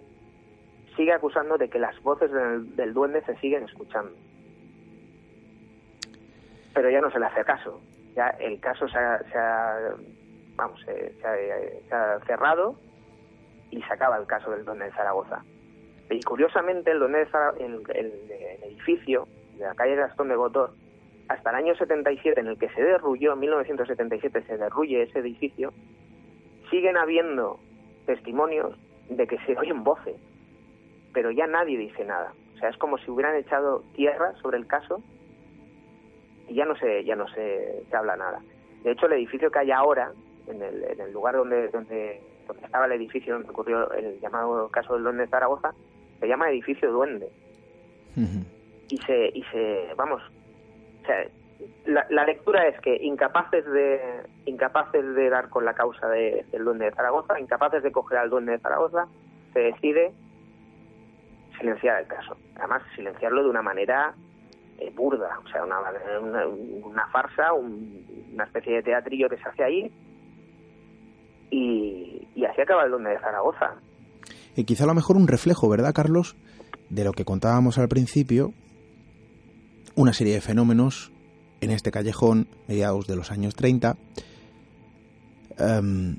sigue 0.97 1.13
acusando 1.13 1.59
de 1.59 1.69
que 1.69 1.81
las 1.81 2.01
voces 2.03 2.31
del, 2.31 2.77
del 2.77 2.95
duende 2.95 3.23
se 3.25 3.37
siguen 3.39 3.65
escuchando. 3.65 4.13
Pero 6.73 6.91
ya 6.91 7.01
no 7.01 7.11
se 7.11 7.19
le 7.19 7.27
hace 7.27 7.45
caso 7.45 7.81
ya 8.19 8.31
el 8.41 8.59
caso 8.59 8.89
se 8.89 8.99
ha, 8.99 9.95
vamos, 10.57 10.81
se, 10.85 11.15
ha, 11.93 12.19
cerrado 12.27 12.75
y 13.71 13.81
se 13.81 13.93
acaba 13.93 14.17
el 14.17 14.27
caso 14.27 14.51
del 14.51 14.65
de 14.65 14.91
Zaragoza. 14.91 15.45
Y 16.11 16.21
curiosamente 16.23 16.91
el 16.91 16.99
Duende 16.99 17.27
de 17.27 17.65
el, 17.65 18.11
edificio 18.65 19.29
de 19.57 19.67
la 19.67 19.75
calle 19.77 19.95
Gastón 19.95 20.31
de 20.31 20.35
Gotor, 20.35 20.73
hasta 21.29 21.51
el 21.51 21.57
año 21.57 21.77
77 21.77 22.41
en 22.41 22.49
el 22.49 22.59
que 22.59 22.69
se 22.71 22.83
derruyó, 22.83 23.35
en 23.35 23.39
1977 23.39 24.43
se 24.47 24.57
derruye 24.57 25.03
ese 25.03 25.21
edificio, 25.21 25.73
siguen 26.71 26.97
habiendo 26.97 27.61
testimonios 28.07 28.77
de 29.11 29.29
que 29.29 29.39
se 29.47 29.57
oyen 29.57 29.85
voces, 29.85 30.17
pero 31.15 31.31
ya 31.31 31.47
nadie 31.47 31.79
dice 31.79 32.05
nada. 32.05 32.33
O 32.57 32.59
sea, 32.59 32.71
es 32.71 32.77
como 32.79 32.99
si 32.99 33.13
hubieran 33.13 33.37
echado 33.37 33.85
tierra 33.95 34.33
sobre 34.43 34.59
el 34.59 34.67
caso 34.67 35.05
y 36.49 36.55
ya 36.55 36.65
no 36.65 36.77
se 36.77 37.05
ya 37.05 37.17
no 37.17 37.29
se, 37.29 37.85
habla 37.93 38.17
nada. 38.17 38.41
De 38.83 38.93
hecho, 38.93 39.07
el 39.07 39.13
edificio 39.15 39.51
que 39.51 39.59
hay 39.59 39.71
ahora, 39.71 40.13
en 40.47 40.63
el, 40.63 40.85
en 40.85 41.01
el 41.01 41.13
lugar 41.13 41.37
donde, 41.37 41.69
donde, 41.69 42.21
donde 42.47 42.65
estaba 42.65 42.87
el 42.87 42.93
edificio 42.93 43.35
donde 43.35 43.51
ocurrió 43.51 43.91
el 43.93 44.21
llamado 44.21 44.69
caso 44.69 44.95
del 44.95 45.03
Duende 45.03 45.25
de 45.25 45.29
Zaragoza, 45.29 45.75
se 46.21 46.29
llama 46.29 46.51
edificio 46.51 46.91
Duende. 46.91 47.29
Y 48.89 48.97
se, 48.99 49.31
y 49.33 49.45
se, 49.53 49.95
vamos, 49.97 50.21
o 51.03 51.07
sea, 51.07 51.25
la, 51.87 52.25
lectura 52.25 52.67
es 52.67 52.81
que 52.81 52.97
incapaces 52.97 53.65
de 53.65 54.01
incapaces 54.47 55.15
de 55.15 55.31
dar 55.31 55.49
con 55.49 55.65
la 55.65 55.75
causa 55.75 56.09
del 56.09 56.65
duende 56.65 56.87
de 56.87 56.93
Zaragoza, 56.93 57.39
incapaces 57.39 57.83
de 57.83 57.93
coger 57.93 58.19
al 58.19 58.31
duende 58.31 58.53
de 58.53 58.59
Zaragoza, 58.59 59.07
se 59.53 59.61
decide 59.61 60.13
silenciar 61.59 62.01
el 62.01 62.07
caso. 62.07 62.37
Además, 62.57 62.83
silenciarlo 62.95 63.43
de 63.43 63.51
una 63.51 63.63
manera 63.63 64.15
eh, 64.79 64.93
burda, 64.95 65.39
o 65.45 65.49
sea, 65.49 65.65
una, 65.65 65.77
una, 66.85 67.09
farsa, 67.09 67.53
una 67.53 68.45
especie 68.45 68.77
de 68.77 68.83
teatrillo 68.83 69.29
que 69.29 69.37
se 69.37 69.49
hace 69.49 69.65
ahí. 69.65 69.93
Y, 71.51 72.29
y 72.35 72.45
así 72.45 72.61
acaba 72.61 72.85
el 72.85 72.91
duende 72.91 73.11
de 73.11 73.19
Zaragoza. 73.19 73.75
Y 74.55 74.65
quizá 74.65 74.85
a 74.85 74.87
lo 74.87 74.95
mejor 74.95 75.17
un 75.17 75.29
reflejo, 75.29 75.69
¿verdad, 75.69 75.93
Carlos? 75.95 76.37
De 76.91 77.05
lo 77.05 77.13
que 77.13 77.25
contábamos 77.25 77.79
al 77.79 77.89
principio, 77.89 78.53
una 79.95 80.13
serie 80.13 80.35
de 80.35 80.41
fenómenos 80.41 81.11
en 81.61 81.71
este 81.71 81.91
callejón, 81.91 82.47
mediados 82.69 83.07
de 83.07 83.17
los 83.17 83.31
años 83.31 83.55
30, 83.55 83.97
em, 85.59 86.19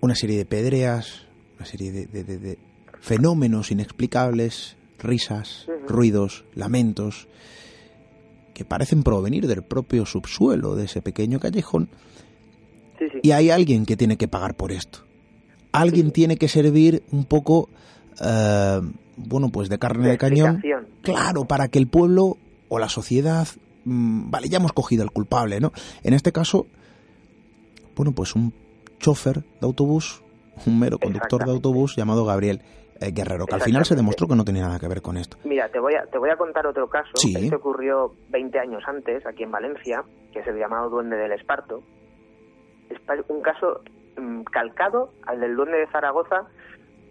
una 0.00 0.14
serie 0.14 0.38
de 0.38 0.44
pedreas, 0.44 1.26
una 1.56 1.66
serie 1.66 1.92
de, 1.92 2.58
fenómenos 3.00 3.70
inexplicables, 3.70 4.76
risas, 4.98 5.66
ruidos, 5.86 6.44
lamentos, 6.54 7.28
que 8.54 8.64
parecen 8.64 9.02
provenir 9.02 9.46
del 9.46 9.62
propio 9.62 10.06
subsuelo 10.06 10.74
de 10.74 10.84
ese 10.84 11.02
pequeño 11.02 11.40
callejón. 11.40 11.88
Y 13.22 13.32
hay 13.32 13.50
alguien 13.50 13.84
que 13.84 13.96
tiene 13.96 14.16
que 14.16 14.28
pagar 14.28 14.54
por 14.54 14.70
esto. 14.70 15.00
Alguien 15.72 16.12
tiene 16.12 16.36
que 16.36 16.48
servir 16.48 17.02
un 17.10 17.24
poco, 17.24 17.68
eh, 18.20 18.80
bueno, 19.16 19.48
pues 19.50 19.68
de 19.68 19.78
carne 19.78 20.08
de 20.08 20.18
cañón. 20.18 20.62
Claro, 21.02 21.44
para 21.44 21.68
que 21.68 21.78
el 21.78 21.88
pueblo 21.88 22.36
o 22.68 22.78
la 22.78 22.88
sociedad 22.88 23.48
Mm, 23.84 24.30
vale, 24.30 24.48
ya 24.48 24.58
hemos 24.58 24.72
cogido 24.72 25.02
al 25.02 25.10
culpable, 25.10 25.60
¿no? 25.60 25.72
En 26.02 26.14
este 26.14 26.32
caso, 26.32 26.66
bueno, 27.96 28.12
pues 28.12 28.34
un 28.34 28.52
chofer 29.00 29.40
de 29.40 29.66
autobús, 29.66 30.22
un 30.66 30.78
mero 30.78 30.98
conductor 30.98 31.44
de 31.44 31.50
autobús 31.50 31.96
llamado 31.96 32.24
Gabriel 32.24 32.60
Guerrero, 33.10 33.46
que 33.46 33.54
al 33.54 33.62
final 33.62 33.84
se 33.84 33.96
demostró 33.96 34.28
que 34.28 34.36
no 34.36 34.44
tenía 34.44 34.62
nada 34.62 34.78
que 34.78 34.88
ver 34.88 35.02
con 35.02 35.16
esto. 35.16 35.36
Mira, 35.44 35.68
te 35.68 35.80
voy 35.80 35.94
a, 35.94 36.06
te 36.06 36.18
voy 36.18 36.30
a 36.30 36.36
contar 36.36 36.66
otro 36.66 36.88
caso 36.88 37.10
que 37.20 37.44
este 37.44 37.56
ocurrió 37.56 38.12
20 38.30 38.58
años 38.58 38.82
antes, 38.86 39.26
aquí 39.26 39.42
en 39.42 39.50
Valencia, 39.50 40.04
que 40.32 40.40
es 40.40 40.46
el 40.46 40.58
llamado 40.58 40.90
Duende 40.90 41.16
del 41.16 41.32
Esparto. 41.32 41.82
Es 42.88 42.98
un 43.28 43.42
caso 43.42 43.80
mm, 44.16 44.42
calcado 44.42 45.10
al 45.26 45.40
del 45.40 45.56
Duende 45.56 45.78
de 45.78 45.86
Zaragoza 45.88 46.46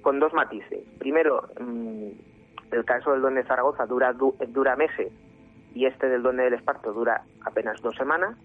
con 0.02 0.20
dos 0.20 0.34
matices. 0.34 0.84
Primero, 1.00 1.50
mm, 1.60 2.08
el 2.72 2.86
caso 2.86 3.12
del 3.12 3.22
Duende 3.22 3.42
de 3.42 3.48
Zaragoza 3.48 3.86
dura, 3.86 4.14
dura 4.14 4.76
meses 4.76 5.12
y 5.74 5.86
este 5.86 6.08
del 6.08 6.24
Duende 6.24 6.44
del 6.44 6.54
Esparto 6.54 6.94
dura 6.94 7.24
apenas 7.46 7.82
dos 7.82 7.96
semanas 7.96 8.38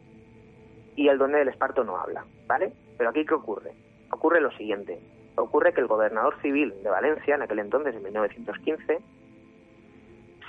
y 0.96 1.08
el 1.08 1.18
Duende 1.18 1.38
del 1.38 1.48
Esparto 1.48 1.84
no 1.84 1.96
habla, 1.98 2.24
¿vale? 2.46 2.72
Pero 2.96 3.10
aquí, 3.10 3.24
¿qué 3.24 3.34
ocurre? 3.34 3.72
Ocurre 4.10 4.40
lo 4.40 4.50
siguiente. 4.52 4.98
Ocurre 5.36 5.72
que 5.72 5.80
el 5.80 5.86
gobernador 5.86 6.40
civil 6.40 6.74
de 6.82 6.90
Valencia, 6.90 7.34
en 7.34 7.42
aquel 7.42 7.58
entonces, 7.58 7.94
en 7.94 8.02
1915, 8.02 8.98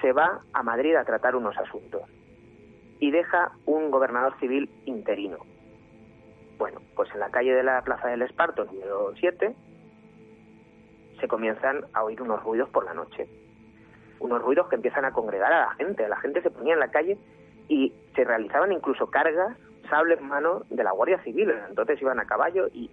se 0.02 0.12
va 0.12 0.42
a 0.54 0.64
Madrid 0.64 0.96
a 0.96 1.06
tratar 1.06 1.36
unos 1.36 1.58
asuntos 1.58 2.02
y 3.00 3.12
deja 3.12 3.52
un 3.66 3.92
gobernador 3.92 4.38
civil 4.40 4.70
interino. 4.86 5.38
Bueno, 6.58 6.82
pues 6.96 7.10
en 7.14 7.20
la 7.20 7.30
calle 7.30 7.54
de 7.54 7.64
la 7.64 7.82
Plaza 7.84 8.08
del 8.08 8.24
Esparto, 8.24 8.66
número 8.66 9.14
7, 9.20 9.56
se 11.20 11.28
comienzan 11.28 11.86
a 11.94 12.04
oír 12.04 12.22
unos 12.22 12.42
ruidos 12.44 12.70
por 12.70 12.86
la 12.86 12.94
noche 12.94 13.28
unos 14.20 14.42
ruidos 14.42 14.68
que 14.68 14.76
empiezan 14.76 15.06
a 15.06 15.12
congregar 15.12 15.52
a 15.52 15.68
la 15.68 15.74
gente. 15.74 16.08
La 16.08 16.18
gente 16.18 16.42
se 16.42 16.50
ponía 16.50 16.74
en 16.74 16.80
la 16.80 16.92
calle 16.92 17.18
y 17.68 17.94
se 18.16 18.24
realizaban 18.24 18.72
incluso 18.72 19.08
cargas, 19.08 19.58
sable 19.90 20.16
en 20.16 20.28
mano 20.28 20.64
de 20.70 20.84
la 20.84 20.92
Guardia 20.92 21.22
Civil. 21.24 21.54
Entonces 21.70 22.02
iban 22.02 22.20
a 22.20 22.26
caballo 22.26 22.68
y, 22.74 22.90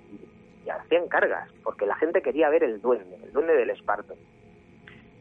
hacían 0.71 1.09
cargas, 1.09 1.51
porque 1.63 1.87
la 1.87 1.97
gente 1.97 2.23
quería 2.23 2.49
ver 2.49 2.65
el 2.65 2.81
duende, 2.81 3.17
el 3.23 3.33
duende 3.33 3.55
del 3.55 3.71
Esparto. 3.71 4.15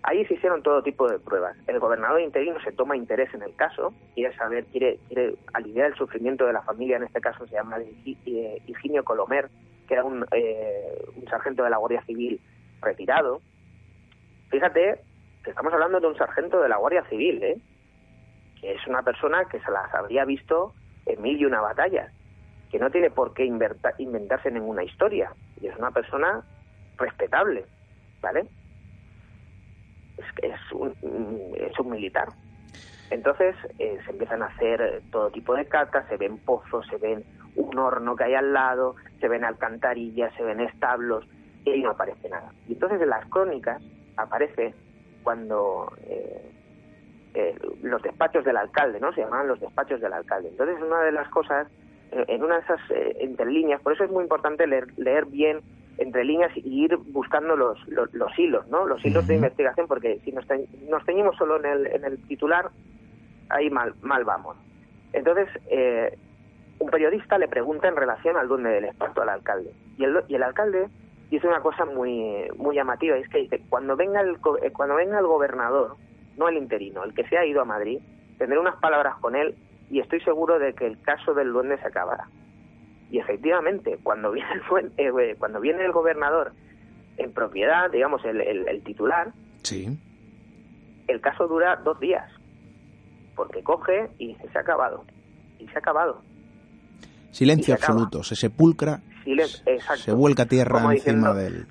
Ahí 0.04 0.26
se 0.26 0.34
hicieron 0.34 0.64
todo 0.64 0.84
tipo 0.84 1.10
de 1.10 1.18
pruebas. 1.18 1.56
El 1.68 1.80
gobernador 1.80 2.20
interino 2.20 2.60
se 2.62 2.74
toma 2.74 2.98
interés 2.98 3.34
en 3.34 3.42
el 3.42 3.56
caso, 3.56 3.94
quiere 4.16 4.36
saber, 4.36 4.66
quiere, 4.66 5.00
quiere 5.08 5.36
aliviar 5.54 5.88
el 5.88 5.96
sufrimiento 5.96 6.46
de 6.46 6.54
la 6.54 6.62
familia, 6.62 6.98
en 6.98 7.04
este 7.04 7.22
caso 7.22 7.48
se 7.48 7.54
llama 7.54 7.78
eh, 7.80 8.62
Higinio 8.68 9.04
Colomer, 9.04 9.50
que 9.88 9.94
era 9.94 10.04
un, 10.04 10.26
eh, 10.32 11.06
un 11.16 11.26
sargento 11.28 11.64
de 11.64 11.70
la 11.70 11.78
Guardia 11.78 12.04
Civil 12.04 12.42
retirado. 12.82 13.42
Fíjate 14.50 15.00
estamos 15.50 15.74
hablando 15.74 16.00
de 16.00 16.08
un 16.08 16.18
sargento 16.18 16.62
de 16.62 16.70
la 16.70 16.78
Guardia 16.78 17.04
Civil, 17.10 17.44
¿eh? 17.44 17.58
que 18.60 18.74
es 18.74 18.88
una 18.88 19.02
persona 19.04 19.46
que 19.46 19.60
se 19.60 19.72
las 19.72 19.94
habría 19.94 20.26
visto 20.26 20.74
en 21.06 21.22
mil 21.22 21.40
y 21.40 21.46
una 21.46 21.62
batallas, 21.62 22.12
que 22.74 22.80
no 22.80 22.90
tiene 22.90 23.12
por 23.12 23.36
qué 23.36 23.46
inventarse 23.46 24.50
ninguna 24.50 24.84
historia, 24.84 25.32
y 25.62 25.68
es 25.68 25.78
una 25.78 25.92
persona 25.92 26.44
respetable, 26.98 27.68
¿vale? 28.20 28.48
Es, 30.18 30.26
es, 30.42 30.72
un, 30.72 30.96
es 31.56 31.80
un 31.80 31.92
militar. 31.92 32.30
Entonces 33.12 33.56
eh, 33.78 34.00
se 34.04 34.10
empiezan 34.10 34.42
a 34.42 34.48
hacer 34.48 35.04
todo 35.12 35.30
tipo 35.30 35.54
de 35.54 35.68
catas, 35.68 36.08
se 36.10 36.18
ven 36.18 36.40
pozos, 36.40 36.88
se 36.88 36.98
ven 36.98 37.24
un 37.56 37.78
horno 37.78 38.16
que 38.16 38.24
hay 38.24 38.34
al 38.34 38.52
lado, 38.52 38.96
se 39.20 39.28
ven 39.28 39.46
alcantarillas, 39.46 40.34
se 40.34 40.42
ven 40.42 40.60
establos, 40.60 41.28
y 41.64 41.70
ahí 41.70 41.84
no 41.84 41.92
aparece 41.92 42.28
nada. 42.28 42.52
Y 42.68 42.74
entonces 42.74 43.00
en 43.00 43.10
las 43.10 43.24
crónicas 43.28 43.84
aparece 44.18 44.74
cuando 45.22 45.94
eh, 46.08 46.52
eh, 47.36 47.56
los 47.84 48.02
despachos 48.02 48.44
del 48.44 48.58
alcalde, 48.58 49.00
¿no? 49.00 49.14
Se 49.14 49.22
llamaban 49.22 49.48
los 49.48 49.60
despachos 49.60 50.02
del 50.02 50.14
alcalde. 50.14 50.50
Entonces, 50.50 50.82
una 50.82 51.02
de 51.02 51.12
las 51.12 51.30
cosas, 51.30 51.68
en 52.28 52.44
una 52.44 52.56
de 52.56 52.62
esas 52.62 52.80
entre 53.20 53.46
líneas, 53.46 53.82
por 53.82 53.94
eso 53.94 54.04
es 54.04 54.12
muy 54.12 54.24
importante 54.24 54.68
leer, 54.68 54.88
leer 54.98 55.26
bien 55.26 55.62
entre 55.98 56.24
líneas 56.24 56.52
y 56.56 56.84
ir 56.84 56.98
buscando 56.98 57.56
los, 57.56 57.78
los, 57.88 58.40
hilos, 58.40 58.68
¿no? 58.68 58.86
Los 58.86 59.04
hilos 59.06 59.28
de 59.28 59.36
investigación, 59.36 59.88
porque 59.88 60.20
si 60.24 60.32
nos, 60.32 60.46
nos 60.90 61.06
teñimos 61.06 61.36
solo 61.38 61.58
en 61.58 61.66
el, 61.66 61.88
en 61.88 62.04
el 62.04 62.18
titular, 62.28 62.72
ahí 63.50 63.70
mal, 63.70 63.94
mal 64.02 64.24
vamos. 64.24 64.58
Entonces, 65.14 65.48
un 66.80 66.90
periodista 66.90 67.38
le 67.38 67.48
pregunta 67.48 67.88
en 67.88 67.96
relación 67.96 68.38
al 68.38 68.48
duende 68.48 68.70
del 68.70 68.86
esparto 68.86 69.22
al 69.22 69.30
alcalde. 69.30 69.72
Y 69.98 70.04
el, 70.04 70.24
y 70.28 70.36
el 70.36 70.44
alcalde 70.44 70.88
dice 71.30 71.48
una 71.48 71.62
cosa 71.62 71.86
muy 71.86 72.48
muy 72.58 72.76
llamativa, 72.76 73.18
es 73.18 73.28
que 73.30 73.40
dice, 73.40 73.62
cuando 73.70 73.96
venga 73.96 74.22
el 74.22 74.38
eh, 74.62 74.72
cuando 74.72 74.96
venga 74.96 75.20
el 75.20 75.26
gobernador, 75.26 75.96
no 76.38 76.48
el 76.48 76.58
interino, 76.58 77.04
el 77.04 77.14
que 77.14 77.28
se 77.28 77.38
ha 77.38 77.46
ido 77.46 77.62
a 77.62 77.66
Madrid, 77.66 78.00
tendré 78.38 78.60
unas 78.60 78.76
palabras 78.76 79.16
con 79.20 79.36
él 79.36 79.56
y 79.90 80.00
estoy 80.00 80.22
seguro 80.22 80.60
de 80.60 80.74
que 80.74 80.86
el 80.86 81.00
caso 81.02 81.34
del 81.34 81.52
duende 81.52 81.78
se 81.78 81.88
acabará. 81.88 82.28
Y 83.12 83.20
efectivamente, 83.20 84.00
cuando 84.02 84.32
viene 84.32 84.50
el, 84.98 85.20
eh, 85.20 85.36
cuando 85.38 85.60
viene 85.60 85.86
el 85.86 85.92
gobernador 85.92 86.54
en 87.18 87.32
propiedad, 87.32 87.92
digamos 87.92 88.24
el, 88.26 88.42
el, 88.42 88.84
titular, 88.84 89.34
sí. 89.62 89.98
el 91.08 91.22
caso 91.22 91.48
dura 91.48 91.76
dos 91.78 92.00
días, 92.00 92.30
porque 93.36 93.62
coge 93.64 94.10
y 94.18 94.36
se 94.36 94.58
ha 94.58 94.62
acabado, 94.62 95.06
y 95.60 95.68
se 95.68 95.76
ha 95.76 95.80
acabado. 95.80 96.22
Silencio 97.32 97.74
absoluto, 97.74 98.24
se 98.24 98.36
sepulcra 98.36 99.02
se 99.96 100.12
vuelca 100.12 100.46
tierra 100.46 100.94
encima 100.94 101.34
del... 101.34 101.66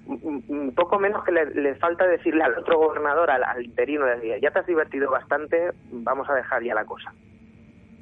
Poco 0.75 0.99
menos 0.99 1.25
que 1.25 1.33
le, 1.33 1.75
falta 1.77 2.07
decirle 2.07 2.43
al 2.43 2.59
otro 2.59 2.79
gobernador, 2.79 3.31
al, 3.31 3.65
interino, 3.65 4.07
decir, 4.07 4.39
ya 4.41 4.51
te 4.51 4.61
has 4.61 4.67
divertido 4.67 5.11
bastante, 5.11 5.73
vamos 5.91 6.29
a 6.31 6.35
dejar 6.35 6.63
ya 6.63 6.75
la 6.75 6.85
cosa. 6.85 7.13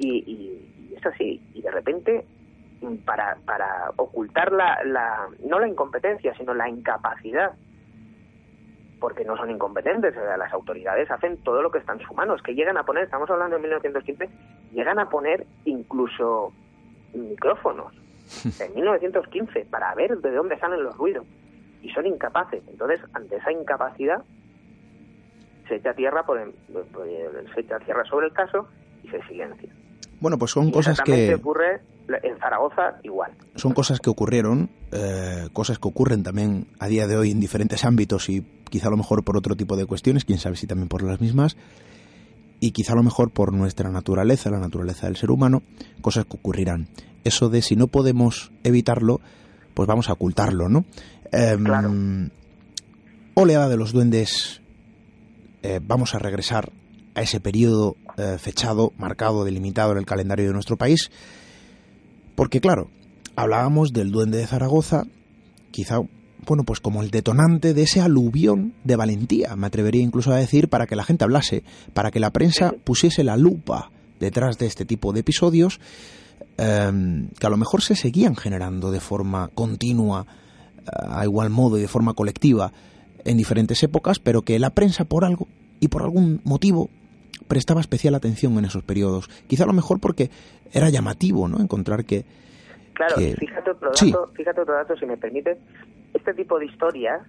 Y, 0.03 0.93
es 0.97 1.07
así, 1.07 1.43
y 1.55 1.63
de 1.63 1.71
repente, 1.71 2.27
para, 3.05 3.37
para 3.45 3.91
ocultar 3.97 4.53
la, 4.53 4.83
la, 4.85 5.29
no 5.45 5.59
la 5.61 5.69
incompetencia, 5.69 6.35
sino 6.35 6.53
la 6.55 6.69
incapacidad 6.69 7.53
porque 9.01 9.25
no 9.25 9.37
son 9.37 9.51
incompetentes, 9.51 10.15
las 10.15 10.53
autoridades 10.53 11.11
hacen 11.11 11.39
todo 11.39 11.63
lo 11.63 11.71
que 11.71 11.79
está 11.79 11.95
en 11.95 12.01
su 12.01 12.15
mano, 12.15 12.35
es 12.35 12.43
que 12.43 12.55
llegan 12.55 12.77
a 12.77 12.85
poner, 12.85 13.05
estamos 13.05 13.29
hablando 13.31 13.57
de 13.57 13.63
1915, 13.63 14.29
llegan 14.73 14.99
a 14.99 15.09
poner 15.09 15.47
incluso 15.65 16.53
micrófonos 17.15 17.93
en 18.61 18.75
1915 18.75 19.67
para 19.71 19.95
ver 19.95 20.19
de 20.19 20.31
dónde 20.31 20.59
salen 20.59 20.85
los 20.85 20.97
ruidos 20.97 21.27
y 21.83 21.91
son 21.91 22.07
incapaces. 22.07 22.63
Entonces, 22.69 23.01
ante 23.15 23.37
esa 23.37 23.51
incapacidad, 23.51 24.23
se 25.67 25.77
echa 25.77 25.95
tierra, 25.95 26.25
por 26.25 26.39
se 27.55 27.61
echa 27.61 27.79
tierra 27.81 28.05
sobre 28.05 28.27
el 28.27 28.33
caso 28.33 28.69
y 29.03 29.09
se 29.09 29.23
silencia. 29.23 29.73
Bueno, 30.21 30.39
pues 30.39 30.51
son 30.51 30.71
cosas 30.71 31.01
que 31.01 31.35
ocurre 31.35 31.81
en 32.23 32.39
Zaragoza 32.39 32.99
igual. 33.03 33.33
Son 33.55 33.73
cosas 33.73 34.01
que 34.01 34.11
ocurrieron, 34.11 34.71
eh, 34.93 35.49
cosas 35.53 35.79
que 35.79 35.89
ocurren 35.89 36.23
también 36.23 36.67
a 36.79 36.89
día 36.89 37.07
de 37.07 37.17
hoy 37.17 37.31
en 37.31 37.41
diferentes 37.41 37.85
ámbitos 37.85 38.29
y 38.29 38.43
quizá 38.69 38.89
a 38.89 38.91
lo 38.91 38.97
mejor 38.97 39.25
por 39.25 39.37
otro 39.37 39.57
tipo 39.57 39.77
de 39.77 39.87
cuestiones, 39.87 40.25
quién 40.25 40.39
sabe 40.39 40.57
si 40.57 40.67
también 40.67 40.89
por 40.89 41.03
las 41.03 41.21
mismas. 41.21 41.57
y 42.63 42.73
quizá 42.73 42.93
a 42.93 42.97
lo 42.97 43.03
mejor 43.03 43.31
por 43.31 43.55
nuestra 43.55 43.89
naturaleza, 43.89 44.51
la 44.51 44.59
naturaleza 44.59 45.07
del 45.07 45.17
ser 45.17 45.31
humano, 45.31 45.63
cosas 46.03 46.27
que 46.27 46.37
ocurrirán. 46.37 46.89
Eso 47.25 47.49
de 47.49 47.63
si 47.63 47.75
no 47.75 47.87
podemos 47.87 48.53
evitarlo, 48.65 49.23
pues 49.73 49.87
vamos 49.87 50.11
a 50.11 50.13
ocultarlo, 50.13 50.69
¿no? 50.69 50.85
Em, 51.33 52.29
oleada 53.33 53.71
de 53.71 53.79
los 53.79 53.93
duendes, 53.93 54.61
eh, 55.63 55.81
vamos 55.83 56.15
a 56.15 56.19
regresar 56.19 56.71
a 57.15 57.23
ese 57.23 57.41
periodo 57.41 57.97
eh, 58.17 58.37
fechado, 58.39 58.93
marcado, 58.99 59.45
delimitado 59.45 59.93
en 59.93 59.99
el 59.99 60.07
calendario 60.07 60.47
de 60.47 60.53
nuestro 60.53 60.77
país, 60.77 61.11
porque 62.35 62.61
claro, 62.61 62.91
hablábamos 63.37 63.93
del 63.93 64.11
duende 64.11 64.39
de 64.39 64.47
Zaragoza, 64.47 65.05
quizá 65.71 66.01
bueno, 66.47 66.65
pues 66.65 66.81
como 66.81 67.03
el 67.03 67.11
detonante 67.11 67.75
de 67.75 67.83
ese 67.83 68.01
aluvión 68.01 68.73
de 68.85 68.97
valentía, 68.97 69.57
me 69.57 69.67
atrevería 69.67 70.03
incluso 70.03 70.33
a 70.33 70.37
decir, 70.37 70.69
para 70.69 70.87
que 70.87 70.97
la 70.97 71.05
gente 71.05 71.25
hablase, 71.25 71.65
para 71.93 72.11
que 72.11 72.21
la 72.21 72.31
prensa 72.31 72.73
pusiese 72.85 73.25
la 73.25 73.37
lupa 73.37 73.91
detrás 74.19 74.59
de 74.59 74.67
este 74.67 74.85
tipo 74.85 75.13
de 75.13 75.21
episodios, 75.21 75.81
em, 76.57 77.29
que 77.39 77.47
a 77.47 77.51
lo 77.51 77.57
mejor 77.57 77.83
se 77.83 77.95
seguían 77.95 78.37
generando 78.37 78.91
de 78.91 79.01
forma 79.01 79.49
continua, 79.55 80.27
eh, 80.79 80.91
a 81.09 81.25
igual 81.25 81.51
modo 81.51 81.79
y 81.79 81.83
de 81.83 81.89
forma 81.89 82.15
colectiva 82.15 82.73
en 83.25 83.37
diferentes 83.37 83.83
épocas, 83.83 84.19
pero 84.19 84.43
que 84.43 84.59
la 84.59 84.71
prensa 84.71 85.05
por 85.05 85.25
algo 85.25 85.47
y 85.79 85.89
por 85.89 86.03
algún 86.03 86.41
motivo 86.45 86.91
prestaba 87.49 87.81
especial 87.81 88.15
atención 88.15 88.57
en 88.59 88.65
esos 88.65 88.83
periodos. 88.83 89.29
Quizá 89.47 89.65
a 89.65 89.67
lo 89.67 89.73
mejor 89.73 90.01
porque 90.01 90.31
era 90.73 90.89
llamativo, 90.91 91.49
¿no? 91.49 91.61
Encontrar 91.61 92.05
que... 92.05 92.25
Claro, 92.95 93.17
fíjate 93.17 93.71
otro 93.71 93.91
dato, 93.91 94.33
fíjate 94.35 94.61
otro 94.61 94.75
dato, 94.75 94.97
si 94.97 95.07
me 95.07 95.17
permite 95.17 95.59
este 96.13 96.35
tipo 96.35 96.59
de 96.59 96.67
historias, 96.67 97.23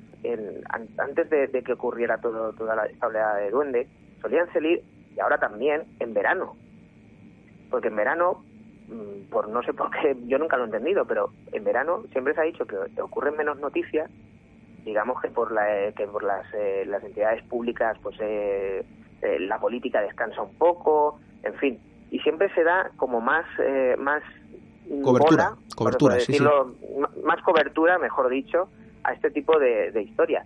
antes 0.98 1.30
de, 1.30 1.64
que 1.64 1.74
ocurriera 1.74 2.18
todo, 2.18 2.52
toda 2.54 2.76
la, 2.76 2.86
esta 2.86 3.08
oleada 3.08 3.38
de 3.38 3.52
duende, 3.52 3.88
solían 4.22 4.52
salir, 4.52 4.84
y 5.16 5.20
ahora 5.20 5.38
también, 5.38 5.84
en 6.00 6.14
verano. 6.14 6.56
Porque 7.70 7.88
en 7.88 7.96
verano, 7.96 8.44
mm, 8.90 9.30
por 9.30 9.48
no 9.48 9.64
sé 9.64 9.74
por 9.74 9.92
qué, 9.92 10.18
yo 10.28 10.38
nunca 10.38 10.58
lo 10.58 10.64
he 10.64 10.66
entendido, 10.66 11.06
pero 11.06 11.32
en 11.52 11.64
verano 11.64 12.04
siempre 12.12 12.34
se 12.34 12.42
ha 12.42 12.44
dicho 12.44 12.66
que 12.66 13.02
ocurren 13.02 13.38
menos 13.38 13.60
noticias, 13.60 14.10
digamos 14.84 15.22
que 15.22 15.30
por, 15.30 15.52
la, 15.52 15.92
que 15.96 16.08
por 16.08 16.24
las, 16.24 16.46
eh, 16.54 16.86
las 16.88 17.04
entidades 17.04 17.44
públicas, 17.44 17.98
pues 18.02 18.16
eh, 18.20 18.84
eh, 19.22 19.40
la 19.40 19.60
política 19.60 20.02
descansa 20.02 20.42
un 20.42 20.54
poco, 20.56 21.20
en 21.44 21.54
fin. 21.56 21.80
Y 22.10 22.20
siempre 22.20 22.54
se 22.54 22.64
da 22.64 22.92
como 22.98 23.22
más, 23.22 23.46
más 23.98 24.22
cobertura, 25.02 25.56
cobertura, 25.76 26.18
más 27.24 27.42
cobertura, 27.44 27.98
mejor 27.98 28.30
dicho, 28.30 28.68
a 29.04 29.14
este 29.14 29.32
tipo 29.32 29.58
de, 29.60 30.02
historias. 30.02 30.46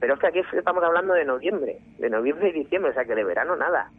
Pero 0.00 0.14
es 0.14 0.20
que 0.20 0.26
aquí 0.26 0.40
estamos 0.56 0.82
hablando 0.84 1.14
de 1.14 1.24
noviembre, 1.24 1.78
de 1.98 2.10
noviembre 2.10 2.50
y 2.50 2.52
diciembre, 2.52 2.90
o 2.90 2.94
sea 2.94 3.04
que 3.04 3.14
de 3.14 3.24
verano 3.24 3.56
nada. 3.56 3.90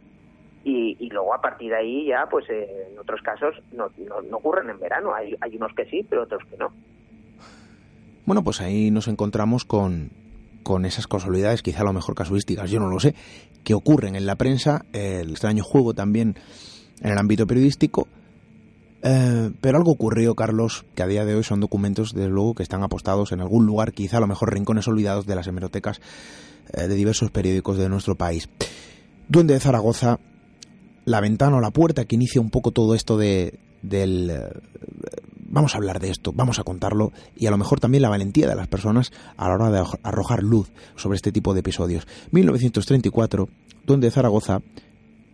Y, 0.64 1.08
luego 1.10 1.32
a 1.32 1.40
partir 1.40 1.70
de 1.70 1.76
ahí 1.76 2.06
ya, 2.06 2.26
pues 2.28 2.48
eh, 2.50 2.88
en 2.90 2.98
otros 2.98 3.22
casos 3.22 3.54
no, 3.72 3.88
no, 3.98 4.36
ocurren 4.36 4.68
en 4.68 4.80
verano. 4.80 5.14
Hay, 5.14 5.36
hay 5.40 5.56
unos 5.56 5.72
que 5.74 5.84
sí, 5.86 6.04
pero 6.08 6.24
otros 6.24 6.42
que 6.50 6.56
no. 6.56 6.72
Bueno, 8.24 8.42
pues 8.42 8.60
ahí 8.60 8.90
nos 8.90 9.06
encontramos 9.06 9.64
con, 9.64 10.10
con 10.66 10.84
esas 10.84 11.06
casualidades, 11.06 11.62
quizá 11.62 11.82
a 11.82 11.84
lo 11.84 11.92
mejor 11.92 12.16
casuísticas, 12.16 12.68
yo 12.68 12.80
no 12.80 12.88
lo 12.88 12.98
sé, 12.98 13.14
que 13.62 13.72
ocurren 13.72 14.16
en 14.16 14.26
la 14.26 14.34
prensa, 14.34 14.84
el 14.92 15.30
extraño 15.30 15.62
juego 15.62 15.94
también 15.94 16.34
en 17.00 17.12
el 17.12 17.18
ámbito 17.18 17.46
periodístico, 17.46 18.08
eh, 19.00 19.52
pero 19.60 19.78
algo 19.78 19.92
ocurrió, 19.92 20.34
Carlos, 20.34 20.84
que 20.96 21.04
a 21.04 21.06
día 21.06 21.24
de 21.24 21.36
hoy 21.36 21.44
son 21.44 21.60
documentos, 21.60 22.14
desde 22.14 22.30
luego, 22.30 22.56
que 22.56 22.64
están 22.64 22.82
apostados 22.82 23.30
en 23.30 23.42
algún 23.42 23.64
lugar, 23.64 23.92
quizá 23.92 24.16
a 24.16 24.20
lo 24.20 24.26
mejor 24.26 24.52
rincones 24.52 24.88
olvidados 24.88 25.24
de 25.24 25.36
las 25.36 25.46
hemerotecas 25.46 26.00
eh, 26.72 26.88
de 26.88 26.94
diversos 26.96 27.30
periódicos 27.30 27.78
de 27.78 27.88
nuestro 27.88 28.16
país. 28.16 28.48
Duende 29.28 29.54
de 29.54 29.60
Zaragoza, 29.60 30.18
la 31.04 31.20
ventana 31.20 31.58
o 31.58 31.60
la 31.60 31.70
puerta 31.70 32.06
que 32.06 32.16
inicia 32.16 32.40
un 32.40 32.50
poco 32.50 32.72
todo 32.72 32.96
esto 32.96 33.16
de, 33.16 33.60
del... 33.82 34.32
Eh, 35.56 35.58
vamos 35.58 35.74
a 35.74 35.78
hablar 35.78 36.00
de 36.00 36.10
esto, 36.10 36.32
vamos 36.34 36.58
a 36.58 36.64
contarlo, 36.64 37.12
y 37.34 37.46
a 37.46 37.50
lo 37.50 37.56
mejor 37.56 37.80
también 37.80 38.02
la 38.02 38.10
valentía 38.10 38.46
de 38.46 38.54
las 38.54 38.68
personas 38.68 39.10
a 39.36 39.48
la 39.48 39.54
hora 39.54 39.70
de 39.70 39.84
arrojar 40.02 40.42
luz 40.42 40.70
sobre 40.96 41.16
este 41.16 41.32
tipo 41.32 41.54
de 41.54 41.60
episodios. 41.60 42.06
1934, 42.30 43.48
Duende 43.84 44.06
de 44.08 44.10
Zaragoza, 44.10 44.60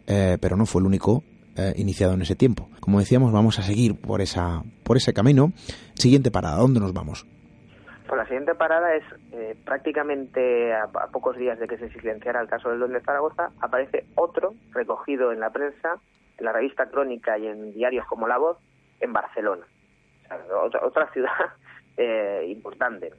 pero 0.06 0.56
no 0.56 0.66
fue 0.66 0.80
el 0.80 0.86
único, 0.86 1.24
eh, 1.56 1.74
iniciado 1.76 2.14
en 2.14 2.22
ese 2.22 2.36
tiempo. 2.36 2.68
Como 2.80 2.98
decíamos, 2.98 3.32
vamos 3.32 3.58
a 3.58 3.62
seguir 3.62 4.00
por, 4.00 4.20
esa, 4.20 4.62
por 4.84 4.96
ese 4.96 5.12
camino. 5.12 5.52
Siguiente 5.94 6.30
parada, 6.30 6.56
¿dónde 6.56 6.80
nos 6.80 6.92
vamos? 6.92 7.26
Pues 8.06 8.18
la 8.18 8.24
siguiente 8.24 8.54
parada 8.54 8.94
es 8.94 9.04
eh, 9.32 9.56
prácticamente 9.64 10.72
a, 10.72 10.86
pocos 11.08 11.36
días 11.36 11.58
de 11.58 11.66
que 11.66 11.78
se 11.78 11.90
silenciara 11.90 12.40
el 12.40 12.48
caso 12.48 12.70
del 12.70 12.78
Don 12.78 12.92
de 12.92 13.00
Zaragoza, 13.00 13.50
aparece 13.60 14.06
otro 14.14 14.54
recogido 14.72 15.32
en 15.32 15.40
la 15.40 15.50
prensa, 15.50 15.98
en 16.38 16.44
la 16.44 16.52
revista 16.52 16.86
Crónica 16.86 17.38
y 17.38 17.46
en 17.46 17.72
diarios 17.72 18.06
como 18.06 18.28
La 18.28 18.38
Voz, 18.38 18.58
en 19.00 19.12
Barcelona. 19.12 19.66
Otra, 20.82 21.12
ciudad 21.12 21.30
eh, 21.96 22.44
importante. 22.48 23.12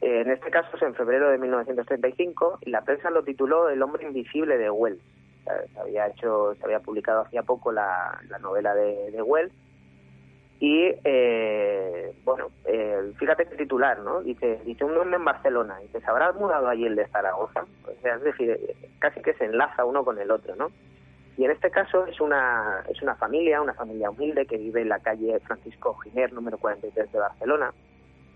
En 0.00 0.30
este 0.30 0.50
caso 0.50 0.76
es 0.76 0.82
en 0.82 0.94
febrero 0.94 1.30
de 1.30 1.38
1935 1.38 2.58
y 2.62 2.70
la 2.70 2.82
prensa 2.82 3.08
lo 3.10 3.22
tituló 3.22 3.68
El 3.68 3.82
hombre 3.82 4.04
invisible 4.04 4.58
de 4.58 4.68
Wells 4.68 5.00
se 5.44 5.80
había 5.80 6.06
hecho, 6.06 6.54
se 6.54 6.64
había 6.64 6.80
publicado 6.80 7.22
hacía 7.22 7.42
poco 7.42 7.72
la, 7.72 8.20
novela 8.40 8.74
de, 8.74 9.10
de 9.10 9.22
Wells 9.22 9.52
y 10.62 10.94
eh, 11.02 12.14
bueno, 12.24 12.52
eh, 12.66 13.12
fíjate 13.18 13.46
qué 13.46 13.56
titular, 13.56 13.98
¿no? 13.98 14.20
Dice, 14.20 14.60
dice 14.64 14.84
un 14.84 14.96
hombre 14.96 15.16
en 15.16 15.24
Barcelona, 15.24 15.78
dice, 15.78 16.00
¿se 16.00 16.06
habrá 16.06 16.30
mudado 16.30 16.68
allí 16.68 16.86
el 16.86 16.94
de 16.94 17.08
Zaragoza? 17.08 17.66
O 17.84 18.00
sea, 18.00 18.14
es 18.14 18.22
decir, 18.22 18.56
casi 19.00 19.20
que 19.22 19.34
se 19.34 19.46
enlaza 19.46 19.84
uno 19.84 20.04
con 20.04 20.20
el 20.20 20.30
otro, 20.30 20.54
¿no? 20.54 20.70
Y 21.36 21.44
en 21.44 21.50
este 21.50 21.70
caso 21.70 22.06
es 22.06 22.20
una, 22.20 22.84
es 22.88 23.00
una 23.02 23.14
familia, 23.14 23.62
una 23.62 23.74
familia 23.74 24.10
humilde 24.10 24.46
que 24.46 24.58
vive 24.58 24.82
en 24.82 24.88
la 24.88 25.00
calle 25.00 25.40
Francisco 25.40 25.94
Giner, 25.94 26.32
número 26.32 26.58
43 26.58 27.10
de 27.10 27.18
Barcelona, 27.18 27.72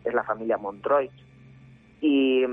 es 0.05 0.15
la 0.15 0.25
familia 0.25 0.57
Montroy. 0.57 1.11
Y 2.01 2.45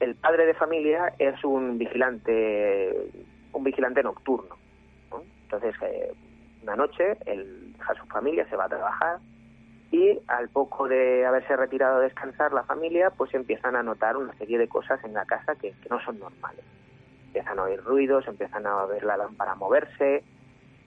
el 0.00 0.14
padre 0.16 0.46
de 0.46 0.54
familia 0.54 1.14
es 1.18 1.42
un 1.44 1.78
vigilante 1.78 3.10
un 3.52 3.64
vigilante 3.64 4.02
nocturno. 4.02 4.56
Entonces, 5.44 5.74
eh, 5.82 6.12
una 6.62 6.76
noche, 6.76 7.16
él 7.24 7.72
deja 7.76 7.92
a 7.92 7.96
su 7.96 8.06
familia, 8.06 8.46
se 8.48 8.56
va 8.56 8.66
a 8.66 8.68
trabajar 8.68 9.18
y 9.90 10.18
al 10.26 10.50
poco 10.50 10.86
de 10.86 11.24
haberse 11.24 11.56
retirado 11.56 11.96
a 11.96 12.00
descansar 12.00 12.52
la 12.52 12.64
familia, 12.64 13.10
pues 13.10 13.32
empiezan 13.32 13.74
a 13.74 13.82
notar 13.82 14.16
una 14.16 14.34
serie 14.34 14.58
de 14.58 14.68
cosas 14.68 15.02
en 15.04 15.14
la 15.14 15.24
casa 15.24 15.54
que, 15.56 15.74
no 15.88 15.98
son 16.04 16.18
normales. 16.18 16.62
Empiezan 17.38 17.60
a 17.60 17.62
oír 17.62 17.80
ruidos, 17.84 18.26
empiezan 18.26 18.66
a 18.66 18.84
ver 18.86 19.04
la 19.04 19.16
lámpara 19.16 19.54
moverse, 19.54 20.24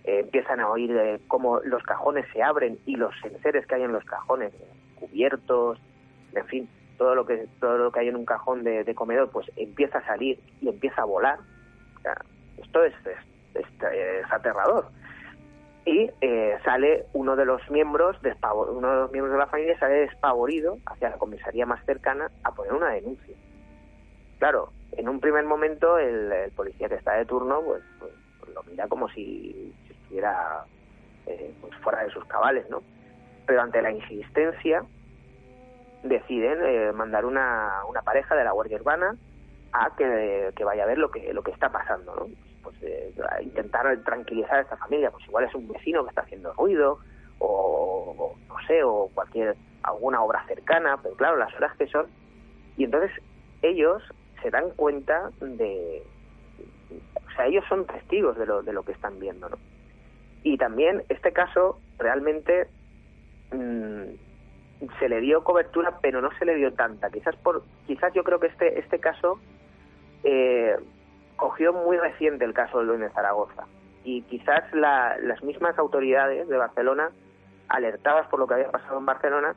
eh, 0.04 0.20
empiezan 0.20 0.60
a 0.60 0.70
oír 0.70 0.92
eh, 0.98 1.22
cómo 1.30 1.62
los 1.62 1.82
cajones 1.84 2.26
se 2.34 2.44
abren 2.44 2.78
y 2.86 2.98
los 2.98 3.14
enseres 3.24 3.66
que 3.66 3.76
hay 3.76 3.84
en 3.84 3.94
los 3.94 4.04
cajones 4.04 4.52
cubiertos, 5.00 5.80
en 6.34 6.46
fin, 6.48 6.70
todo 6.98 7.16
lo 7.16 7.26
que 7.26 7.48
todo 7.62 7.78
lo 7.78 7.90
que 7.94 8.02
hay 8.02 8.10
en 8.10 8.18
un 8.18 8.26
cajón 8.26 8.66
de, 8.66 8.94
comedor, 8.96 9.32
pues 9.32 9.50
empieza 9.56 10.00
a 10.00 10.06
salir 10.06 10.42
y 10.60 10.68
empieza 10.68 11.04
a 11.04 11.06
volar. 11.06 11.40
O 11.96 12.02
sea, 12.02 12.18
esto 12.58 12.84
es, 12.84 12.94
es, 13.56 13.66
aterrador. 14.30 14.90
Y 15.86 16.12
eh, 16.20 16.58
sale 16.66 17.06
uno 17.14 17.38
de 17.38 17.46
los 17.46 17.62
miembros, 17.72 18.18
uno 18.22 18.90
de 18.90 18.96
los 19.04 19.12
miembros 19.14 19.32
de 19.32 19.40
la 19.40 19.48
familia 19.48 19.80
sale 19.80 20.02
despavorido 20.02 20.80
hacia 20.86 21.12
la 21.12 21.18
comisaría 21.18 21.66
más 21.66 21.82
cercana 21.86 22.30
a 22.44 22.52
poner 22.52 22.74
una 22.74 22.90
denuncia. 22.90 23.38
Claro, 24.38 24.74
en 24.94 25.10
un 25.10 25.20
primer 25.20 25.46
momento 25.46 25.98
el, 25.98 26.52
policía 26.56 26.90
que 26.90 26.96
está 26.96 27.14
de 27.14 27.26
turno 27.26 27.62
pues, 27.62 27.84
pues, 28.00 28.12
pues 28.40 28.54
lo 28.54 28.64
mira 28.64 28.88
como 28.88 29.10
si, 29.10 29.74
estuviera 29.90 30.66
eh, 31.26 31.54
pues 31.62 31.76
fuera 31.78 32.04
de 32.04 32.12
sus 32.12 32.26
cabales, 32.26 32.70
¿no? 32.70 32.84
Pero 33.46 33.62
ante 33.62 33.82
la 33.82 33.92
insistencia 33.92 34.84
deciden 36.04 36.60
eh, 36.64 36.92
mandar 36.94 37.26
una, 37.26 37.82
una 37.88 38.02
pareja 38.02 38.36
de 38.36 38.44
la 38.44 38.52
Guardia 38.52 38.78
Urbana 38.78 39.16
a 39.72 39.96
que, 39.96 40.54
vaya 40.64 40.84
a 40.84 40.88
ver 40.88 40.98
lo 40.98 41.12
que, 41.12 41.34
lo 41.34 41.44
que 41.44 41.52
está 41.52 41.72
pasando, 41.72 42.16
¿no? 42.16 42.28
pues 42.62 42.76
eh, 42.84 43.14
intentar 43.42 43.98
tranquilizar 44.04 44.60
a 44.60 44.62
esta 44.62 44.78
familia, 44.78 45.12
pues 45.12 45.26
igual 45.28 45.46
es 45.46 45.56
un 45.56 45.68
vecino 45.68 46.04
que 46.04 46.10
está 46.10 46.22
haciendo 46.22 46.54
ruido 46.54 47.00
o, 47.40 48.36
no 48.48 48.56
sé, 48.68 48.84
o 48.84 49.10
cualquier 49.14 49.56
alguna 49.84 50.22
obra 50.22 50.46
cercana, 50.48 51.00
pero 51.02 51.16
claro, 51.16 51.38
las 51.38 51.54
horas 51.56 51.76
que 51.78 51.88
son 51.88 52.08
y 52.78 52.84
entonces 52.84 53.12
ellos 53.62 54.04
se 54.42 54.50
dan 54.50 54.72
cuenta 54.72 55.32
de 55.40 56.04
o 56.92 57.36
sea, 57.36 57.46
ellos 57.48 57.64
son 57.70 57.86
testigos 57.86 58.38
de 58.38 58.46
lo 58.46 58.62
de 58.62 58.74
lo 58.74 58.84
que 58.84 58.92
están 58.92 59.20
viendo, 59.20 59.50
¿no? 59.50 59.58
Y 60.44 60.58
también 60.58 61.04
este 61.10 61.32
caso 61.32 61.80
realmente 61.98 62.68
mm, 63.52 64.90
se 65.00 65.10
le 65.10 65.22
dio 65.22 65.44
cobertura, 65.44 66.00
pero 66.02 66.22
no 66.22 66.30
se 66.38 66.46
le 66.46 66.56
dio 66.56 66.74
tanta. 66.74 67.10
Quizás 67.10 67.36
por 67.38 67.64
quizás 67.88 68.14
yo 68.14 68.24
creo 68.24 68.40
que 68.40 68.48
este 68.48 68.80
este 68.80 69.00
caso 69.00 69.40
eh, 70.24 70.76
cogió 71.36 71.74
muy 71.74 71.98
reciente 71.98 72.46
el 72.46 72.54
caso 72.54 72.80
del 72.80 72.88
Duende 72.88 73.08
de 73.08 73.14
Zaragoza 73.14 73.66
y 74.04 74.24
quizás 74.24 74.64
las 74.74 75.44
mismas 75.44 75.78
autoridades 75.78 76.48
de 76.48 76.58
Barcelona, 76.58 77.12
alertadas 77.68 78.28
por 78.28 78.40
lo 78.40 78.48
que 78.48 78.56
había 78.56 78.72
pasado 78.72 78.98
en 78.98 79.06
Barcelona, 79.06 79.56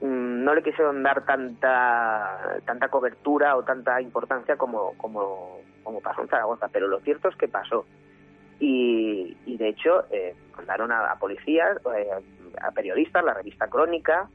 no 0.00 0.54
le 0.54 0.62
quisieron 0.62 1.02
dar 1.02 1.24
tanta 1.24 2.60
tanta 2.66 2.88
cobertura 2.88 3.56
o 3.56 3.62
tanta 3.62 4.00
importancia 4.00 4.56
como 4.56 4.94
como 4.96 5.60
como 5.82 6.00
pasó 6.00 6.22
en 6.22 6.28
Zaragoza, 6.28 6.68
pero 6.68 6.88
lo 6.88 7.00
cierto 7.00 7.28
es 7.28 7.36
que 7.36 7.46
pasó. 7.48 7.84
Y, 8.58 9.56
de 9.58 9.68
hecho, 9.68 10.06
eh, 10.10 10.34
mandaron 10.56 10.90
a, 10.90 11.14
policías, 11.16 11.78
eh, 11.96 12.08
a 12.60 12.70
periodistas, 12.70 13.24
la 13.24 13.34
revista 13.34 13.68
Crónica, 13.68 14.28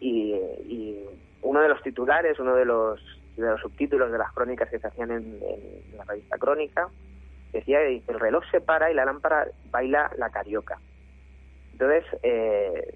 y, 0.00 0.34
uno 1.42 1.60
de 1.60 1.68
los 1.68 1.82
titulares, 1.82 2.38
uno 2.38 2.54
de 2.54 2.64
los, 2.64 3.00
de 3.36 3.42
los 3.42 3.60
subtítulos 3.60 4.12
de 4.12 4.18
las 4.18 4.32
crónicas 4.32 4.68
que 4.70 4.78
se 4.78 4.86
hacían 4.86 5.10
en, 5.10 5.40
la 5.96 6.04
revista 6.04 6.38
Crónica, 6.38 6.88
decía 7.52 7.82
el 7.82 8.02
reloj 8.20 8.44
se 8.50 8.60
para 8.60 8.90
y 8.90 8.94
la 8.94 9.04
lámpara 9.04 9.48
baila 9.70 10.10
la 10.18 10.30
carioca. 10.30 10.78
Entonces, 11.72 12.04
eh, 12.22 12.94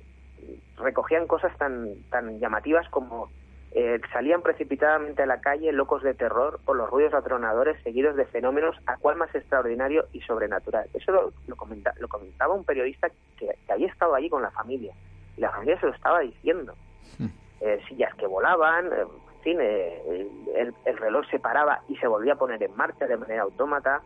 recogían 0.79 1.27
cosas 1.27 1.57
tan, 1.59 1.95
tan 2.11 2.39
llamativas 2.39 2.89
como 2.91 3.31
eh, 3.73 4.01
salían 4.13 4.41
precipitadamente 4.43 5.23
a 5.23 5.27
la 5.27 5.41
calle 5.41 5.71
locos 5.73 6.03
de 6.03 6.15
terror 6.15 6.61
por 6.65 6.77
los 6.77 6.89
ruidos 6.89 7.13
atronadores 7.13 7.77
seguidos 7.83 8.17
de 8.17 8.25
fenómenos 8.25 8.77
a 8.87 8.97
cual 8.97 9.17
más 9.17 9.35
extraordinario 9.35 10.07
y 10.13 10.21
sobrenatural. 10.23 10.89
Eso 10.95 11.13
lo, 11.13 11.33
lo, 11.47 11.57
comentaba 11.57 12.55
un 12.55 12.65
periodista 12.65 13.11
que, 13.37 13.51
había 13.69 13.89
estado 13.89 14.15
allí 14.15 14.31
con 14.31 14.41
la 14.41 14.51
familia 14.51 14.95
y 15.37 15.41
la 15.41 15.51
familia 15.51 15.79
se 15.81 15.87
lo 15.87 15.93
estaba 15.93 16.21
diciendo. 16.21 16.75
Hmm. 17.19 17.27
Eh, 17.61 17.81
sillas 17.89 18.15
que 18.15 18.27
volaban, 18.27 18.87
eh, 18.87 19.03
en 19.03 19.43
fin, 19.43 19.61
el, 19.61 20.75
el, 20.85 20.97
reloj 20.97 21.27
se 21.31 21.39
paraba 21.39 21.83
y 21.89 21.97
se 21.97 22.07
volvía 22.07 22.33
a 22.33 22.37
poner 22.37 22.63
en 22.63 22.75
marcha 22.77 23.07
de 23.07 23.17
manera 23.17 23.43
autómata, 23.43 24.01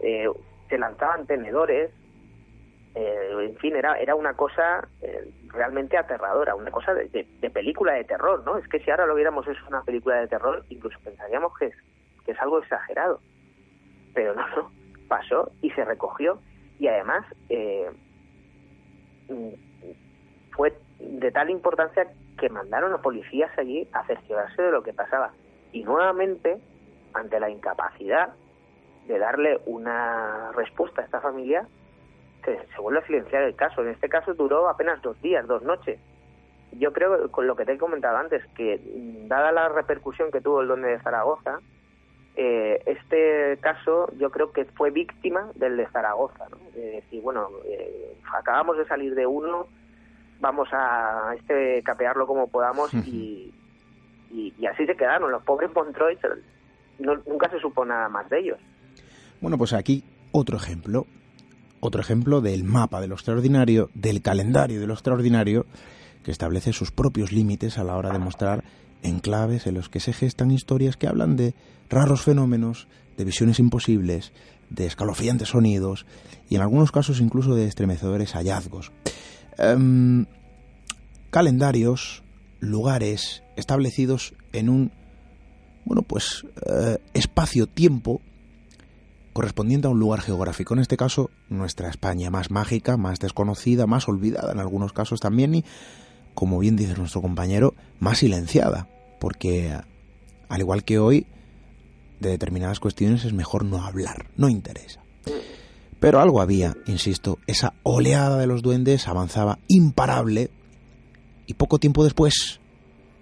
se 0.00 0.78
lanzaban 0.78 1.26
tenedores, 1.26 1.90
eh, 2.94 3.48
en 3.48 3.56
fin, 3.56 3.74
era, 3.74 3.98
era 3.98 4.14
una 4.14 4.34
cosa 4.34 4.86
eh, 5.00 5.32
realmente 5.46 5.96
aterradora, 5.96 6.54
una 6.54 6.70
cosa 6.70 6.92
de, 6.94 7.50
película 7.50 7.94
de 7.94 8.04
terror, 8.04 8.42
¿no? 8.44 8.58
Es 8.58 8.68
que 8.68 8.80
si 8.80 8.90
ahora 8.90 9.06
lo 9.06 9.14
viéramos 9.14 9.46
eso 9.46 9.60
una 9.68 9.82
película 9.82 10.16
de 10.16 10.28
terror, 10.28 10.64
incluso 10.68 10.98
pensaríamos 11.02 11.56
que 11.58 11.66
es, 11.66 11.74
que 12.24 12.32
es 12.32 12.40
algo 12.40 12.58
exagerado. 12.58 13.20
Pero 14.14 14.34
no, 14.34 14.46
no, 14.48 14.70
pasó 15.08 15.52
y 15.62 15.70
se 15.70 15.84
recogió. 15.84 16.38
Y 16.78 16.88
además 16.88 17.24
eh, 17.48 17.90
fue 20.50 20.74
de 20.98 21.30
tal 21.30 21.50
importancia 21.50 22.06
que 22.38 22.48
mandaron 22.48 22.92
a 22.92 22.98
policías 22.98 23.50
allí 23.58 23.88
a 23.92 24.04
cerciorarse 24.04 24.62
de 24.62 24.70
lo 24.70 24.82
que 24.82 24.92
pasaba. 24.92 25.32
Y 25.72 25.84
nuevamente, 25.84 26.60
ante 27.14 27.40
la 27.40 27.48
incapacidad 27.48 28.34
de 29.06 29.18
darle 29.18 29.60
una 29.66 30.52
respuesta 30.52 31.02
a 31.02 31.04
esta 31.04 31.20
familia, 31.20 31.66
se, 32.44 32.80
vuelve 32.80 33.00
a 33.00 33.06
silenciar 33.06 33.42
el 33.42 33.54
caso. 33.54 33.82
En 33.82 33.88
este 33.88 34.08
caso 34.08 34.34
duró 34.34 34.68
apenas 34.68 35.00
dos 35.02 35.20
días, 35.22 35.46
dos 35.46 35.62
noches. 35.62 35.98
Yo 36.72 36.92
creo, 36.92 37.30
con 37.30 37.46
lo 37.46 37.54
que 37.54 37.64
te 37.64 37.72
he 37.72 37.78
comentado 37.78 38.16
antes, 38.16 38.42
que 38.54 38.80
dada 39.26 39.52
la 39.52 39.68
repercusión 39.68 40.30
que 40.30 40.40
tuvo 40.40 40.62
el 40.62 40.68
Donde 40.68 40.88
de 40.88 41.00
Zaragoza, 41.00 41.60
eh, 42.34 42.82
este 42.86 43.58
caso 43.60 44.10
yo 44.16 44.30
creo 44.30 44.52
que 44.52 44.64
fue 44.64 44.90
víctima 44.90 45.50
del 45.54 45.76
de 45.76 45.86
Zaragoza. 45.88 46.46
¿no? 46.50 46.56
decir, 46.74 47.22
bueno, 47.22 47.48
eh, 47.66 48.16
acabamos 48.32 48.78
de 48.78 48.86
salir 48.86 49.14
de 49.14 49.26
uno, 49.26 49.66
vamos 50.40 50.68
a 50.72 51.34
este 51.38 51.82
capearlo 51.82 52.26
como 52.26 52.48
podamos 52.48 52.92
y, 52.94 53.52
y, 54.30 54.66
así 54.66 54.86
se 54.86 54.96
quedaron. 54.96 55.30
Los 55.30 55.42
pobres 55.42 55.70
Montroy 55.74 56.18
nunca 56.98 57.50
se 57.50 57.60
supo 57.60 57.84
nada 57.84 58.08
más 58.08 58.28
de 58.30 58.38
ellos. 58.40 58.58
Bueno, 59.40 59.58
pues 59.58 59.74
aquí 59.74 60.04
otro 60.32 60.56
ejemplo 60.56 61.04
otro 61.82 62.00
ejemplo 62.00 62.40
del 62.40 62.62
mapa 62.62 63.00
de 63.00 63.08
lo 63.08 63.16
extraordinario, 63.16 63.90
del 63.94 64.22
calendario 64.22 64.80
de 64.80 64.86
lo 64.86 64.94
extraordinario, 64.94 65.66
que 66.22 66.30
establece 66.30 66.72
sus 66.72 66.92
propios 66.92 67.32
límites 67.32 67.76
a 67.76 67.82
la 67.82 67.96
hora 67.96 68.12
de 68.12 68.20
mostrar 68.20 68.62
enclaves 69.02 69.66
en 69.66 69.74
los 69.74 69.88
que 69.88 69.98
se 69.98 70.12
gestan 70.12 70.52
historias 70.52 70.96
que 70.96 71.08
hablan 71.08 71.36
de 71.36 71.54
raros 71.90 72.22
fenómenos, 72.22 72.86
de 73.16 73.24
visiones 73.24 73.58
imposibles, 73.58 74.30
de 74.70 74.86
escalofriantes 74.86 75.48
sonidos 75.48 76.06
y 76.48 76.54
en 76.54 76.62
algunos 76.62 76.92
casos 76.92 77.20
incluso 77.20 77.56
de 77.56 77.66
estremecedores 77.66 78.36
hallazgos. 78.36 78.92
Em, 79.58 80.26
calendarios, 81.30 82.22
lugares 82.60 83.42
establecidos 83.56 84.34
en 84.52 84.68
un 84.68 84.92
bueno 85.84 86.02
pues 86.02 86.46
eh, 86.64 86.98
espacio-tiempo 87.12 88.22
correspondiente 89.32 89.86
a 89.86 89.90
un 89.90 89.98
lugar 89.98 90.20
geográfico, 90.20 90.74
en 90.74 90.80
este 90.80 90.96
caso 90.96 91.30
nuestra 91.48 91.88
España, 91.88 92.30
más 92.30 92.50
mágica, 92.50 92.96
más 92.96 93.18
desconocida, 93.18 93.86
más 93.86 94.08
olvidada 94.08 94.52
en 94.52 94.60
algunos 94.60 94.92
casos 94.92 95.20
también 95.20 95.54
y, 95.54 95.64
como 96.34 96.58
bien 96.58 96.76
dice 96.76 96.94
nuestro 96.96 97.22
compañero, 97.22 97.74
más 97.98 98.18
silenciada, 98.18 98.88
porque 99.20 99.76
al 100.48 100.60
igual 100.60 100.84
que 100.84 100.98
hoy, 100.98 101.26
de 102.20 102.30
determinadas 102.30 102.78
cuestiones 102.78 103.24
es 103.24 103.32
mejor 103.32 103.64
no 103.64 103.84
hablar, 103.84 104.26
no 104.36 104.48
interesa. 104.48 105.00
Pero 105.98 106.20
algo 106.20 106.40
había, 106.40 106.76
insisto, 106.86 107.38
esa 107.46 107.74
oleada 107.84 108.38
de 108.38 108.46
los 108.46 108.62
duendes 108.62 109.08
avanzaba 109.08 109.58
imparable 109.68 110.50
y 111.46 111.54
poco 111.54 111.78
tiempo 111.78 112.04
después 112.04 112.60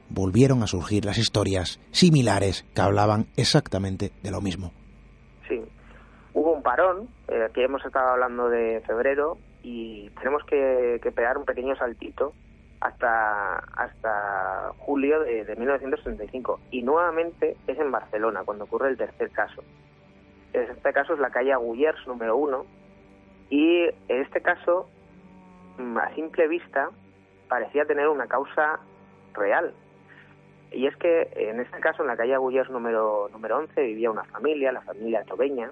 volvieron 0.08 0.62
a 0.62 0.66
surgir 0.66 1.04
las 1.04 1.18
historias 1.18 1.78
similares 1.92 2.64
que 2.74 2.80
hablaban 2.80 3.26
exactamente 3.36 4.12
de 4.22 4.30
lo 4.30 4.40
mismo 4.40 4.72
hubo 6.34 6.52
un 6.52 6.62
parón, 6.62 7.08
eh, 7.28 7.48
que 7.52 7.64
hemos 7.64 7.84
estado 7.84 8.10
hablando 8.10 8.48
de 8.48 8.82
febrero, 8.86 9.38
y 9.62 10.10
tenemos 10.10 10.44
que, 10.44 11.00
pegar 11.14 11.36
un 11.38 11.44
pequeño 11.44 11.76
saltito 11.76 12.32
hasta 12.80 13.58
hasta 13.76 14.72
julio 14.78 15.20
de, 15.20 15.54
1935 15.54 16.60
y 16.70 16.82
nuevamente 16.82 17.56
es 17.66 17.78
en 17.78 17.90
Barcelona 17.90 18.42
cuando 18.44 18.64
ocurre 18.64 18.88
el 18.88 18.96
tercer 18.96 19.30
caso. 19.30 19.62
Este 20.52 20.92
caso 20.92 21.14
es 21.14 21.20
la 21.20 21.30
calle 21.30 21.52
Agullers 21.52 22.06
número 22.06 22.36
uno. 22.36 22.64
Y 23.50 23.82
en 23.82 24.22
este 24.22 24.40
caso 24.40 24.88
mm, 25.78 25.98
a 25.98 26.14
simple 26.14 26.48
vista 26.48 26.90
parecía 27.48 27.84
tener 27.84 28.08
una 28.08 28.26
causa 28.26 28.80
real. 29.34 29.74
Y 30.72 30.86
es 30.86 30.96
que 30.96 31.28
en 31.34 31.60
este 31.60 31.80
caso 31.80 32.02
en 32.02 32.08
la 32.08 32.16
calle 32.16 32.34
Agullers 32.34 32.70
número 32.70 33.28
número 33.30 33.58
11 33.58 33.82
vivía 33.82 34.10
una 34.10 34.24
familia, 34.24 34.72
la 34.72 34.82
familia 34.82 35.24
Tobeña 35.24 35.70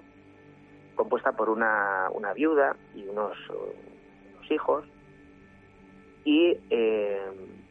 compuesta 0.99 1.31
por 1.31 1.49
una, 1.49 2.09
una 2.11 2.33
viuda 2.33 2.75
y 2.93 3.07
unos, 3.07 3.37
hijos 4.49 4.83
y 6.25 6.57
eh, 6.71 7.21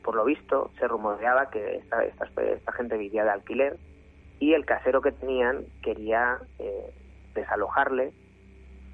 por 0.03 0.15
lo 0.15 0.25
visto 0.25 0.71
se 0.79 0.87
rumoreaba 0.87 1.51
que 1.51 1.77
esta, 1.77 2.05
esta, 2.05 2.73
gente 2.73 2.97
vivía 2.97 3.25
de 3.25 3.31
alquiler 3.31 3.77
y 4.39 4.55
el 4.55 4.65
casero 4.65 5.03
que 5.03 5.11
tenían 5.11 5.67
quería 5.83 6.39
eh, 6.61 6.95
desalojarle 7.35 8.13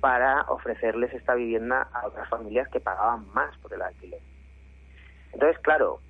para 0.01 0.43
ofrecerles 0.49 1.13
esta 1.13 1.35
vivienda 1.35 1.89
a 1.93 2.07
otras 2.07 2.27
familias 2.31 2.69
que 2.71 2.81
pagaban 2.81 3.27
más 3.35 3.57
por 3.59 3.73
el 3.75 3.83
alquiler. 3.83 4.21
Entonces, 5.35 5.59
claro, 5.61 6.01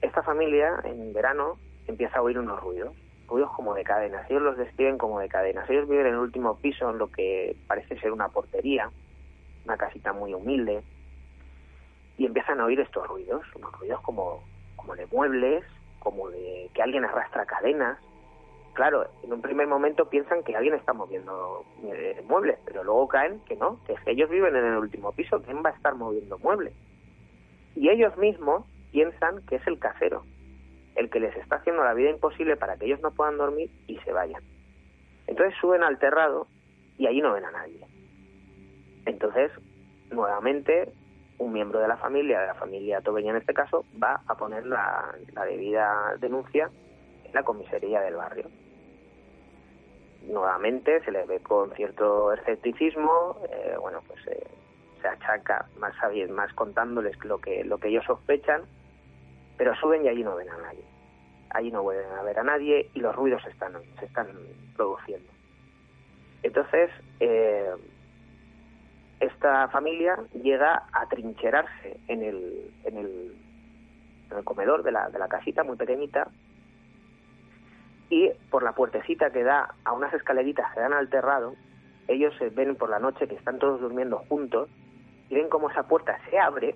esta 0.00 0.22
familia 0.22 0.80
en 0.84 1.12
verano 1.12 1.58
empieza 1.86 2.18
a 2.18 2.22
oír 2.22 2.38
unos 2.38 2.60
ruidos 2.60 2.96
ruidos 3.30 3.50
como 3.52 3.74
de 3.74 3.84
cadenas. 3.84 4.28
Ellos 4.28 4.42
los 4.42 4.56
describen 4.56 4.98
como 4.98 5.20
de 5.20 5.28
cadenas. 5.28 5.68
Ellos 5.70 5.88
viven 5.88 6.06
en 6.06 6.14
el 6.14 6.18
último 6.18 6.56
piso, 6.58 6.90
en 6.90 6.98
lo 6.98 7.10
que 7.10 7.56
parece 7.66 7.98
ser 8.00 8.12
una 8.12 8.28
portería, 8.28 8.90
una 9.64 9.76
casita 9.76 10.12
muy 10.12 10.34
humilde, 10.34 10.82
y 12.18 12.26
empiezan 12.26 12.60
a 12.60 12.66
oír 12.66 12.78
estos 12.80 13.06
ruidos, 13.08 13.42
unos 13.54 13.72
ruidos 13.78 14.00
como, 14.02 14.42
como 14.76 14.94
de 14.94 15.06
muebles, 15.06 15.64
como 16.00 16.28
de 16.28 16.68
que 16.74 16.82
alguien 16.82 17.04
arrastra 17.04 17.46
cadenas. 17.46 17.98
Claro, 18.74 19.06
en 19.22 19.32
un 19.32 19.40
primer 19.40 19.66
momento 19.66 20.08
piensan 20.10 20.42
que 20.42 20.54
alguien 20.54 20.74
está 20.74 20.92
moviendo 20.92 21.64
eh, 21.84 22.22
muebles, 22.28 22.58
pero 22.66 22.84
luego 22.84 23.08
caen 23.08 23.40
que 23.46 23.56
no, 23.56 23.78
que 23.86 23.96
ellos 24.06 24.28
viven 24.28 24.54
en 24.54 24.64
el 24.64 24.76
último 24.76 25.12
piso, 25.12 25.40
¿quién 25.42 25.62
va 25.64 25.70
a 25.70 25.72
estar 25.72 25.94
moviendo 25.94 26.38
muebles? 26.38 26.74
Y 27.74 27.88
ellos 27.88 28.16
mismos 28.16 28.64
piensan 28.92 29.40
que 29.46 29.56
es 29.56 29.66
el 29.66 29.78
casero, 29.78 30.22
el 31.00 31.08
que 31.08 31.18
les 31.18 31.34
está 31.36 31.56
haciendo 31.56 31.82
la 31.82 31.94
vida 31.94 32.10
imposible 32.10 32.56
para 32.56 32.76
que 32.76 32.84
ellos 32.84 33.00
no 33.00 33.10
puedan 33.10 33.38
dormir 33.38 33.70
y 33.86 33.98
se 34.00 34.12
vayan. 34.12 34.42
Entonces 35.26 35.54
suben 35.58 35.82
al 35.82 35.98
terrado 35.98 36.46
y 36.98 37.06
allí 37.06 37.22
no 37.22 37.32
ven 37.32 37.46
a 37.46 37.50
nadie. 37.50 37.86
Entonces, 39.06 39.50
nuevamente, 40.10 40.92
un 41.38 41.54
miembro 41.54 41.80
de 41.80 41.88
la 41.88 41.96
familia, 41.96 42.40
de 42.40 42.48
la 42.48 42.54
familia 42.54 43.00
Tobeña 43.00 43.30
en 43.30 43.38
este 43.38 43.54
caso, 43.54 43.84
va 44.00 44.20
a 44.26 44.34
poner 44.34 44.66
la, 44.66 45.14
debida 45.48 46.16
denuncia 46.20 46.70
en 47.24 47.32
la 47.32 47.42
comisaría 47.44 48.02
del 48.02 48.16
barrio. 48.16 48.50
Nuevamente 50.26 51.02
se 51.02 51.12
les 51.12 51.26
ve 51.26 51.40
con 51.40 51.70
cierto 51.72 52.34
escepticismo, 52.34 53.38
eh, 53.50 53.74
bueno, 53.80 54.02
pues 54.06 54.20
eh, 54.26 54.46
se 55.00 55.08
achaca 55.08 55.64
más, 55.78 55.94
más 56.28 56.52
contándoles 56.52 57.16
lo 57.24 57.38
que, 57.38 57.64
lo 57.64 57.78
que 57.78 57.88
ellos 57.88 58.04
sospechan, 58.04 58.64
pero 59.56 59.74
suben 59.76 60.04
y 60.04 60.08
allí 60.08 60.22
no 60.22 60.36
ven 60.36 60.50
a 60.50 60.58
nadie 60.58 60.89
allí 61.50 61.70
no 61.70 61.82
vuelven 61.82 62.12
a 62.12 62.22
ver 62.22 62.38
a 62.38 62.44
nadie 62.44 62.90
y 62.94 63.00
los 63.00 63.14
ruidos 63.14 63.44
están, 63.46 63.72
se 63.98 64.06
están 64.06 64.28
produciendo. 64.76 65.30
Entonces, 66.42 66.90
eh, 67.20 67.70
esta 69.20 69.68
familia 69.68 70.18
llega 70.42 70.84
a 70.92 71.06
trincherarse 71.06 72.00
en 72.08 72.22
el, 72.22 72.70
en 72.84 72.96
el, 72.96 73.36
en 74.30 74.38
el 74.38 74.44
comedor 74.44 74.82
de 74.82 74.92
la, 74.92 75.10
de 75.10 75.18
la 75.18 75.28
casita 75.28 75.62
muy 75.62 75.76
pequeñita 75.76 76.28
y 78.10 78.30
por 78.50 78.62
la 78.62 78.72
puertecita 78.72 79.30
que 79.30 79.44
da 79.44 79.74
a 79.84 79.92
unas 79.92 80.12
escaleritas 80.12 80.72
que 80.74 80.80
dan 80.80 80.92
al 80.92 81.08
terrado, 81.08 81.54
ellos 82.08 82.34
se 82.38 82.50
ven 82.50 82.74
por 82.74 82.90
la 82.90 82.98
noche 82.98 83.28
que 83.28 83.36
están 83.36 83.58
todos 83.58 83.80
durmiendo 83.80 84.18
juntos 84.28 84.68
y 85.28 85.34
ven 85.36 85.48
cómo 85.48 85.70
esa 85.70 85.84
puerta 85.84 86.18
se 86.28 86.38
abre. 86.38 86.74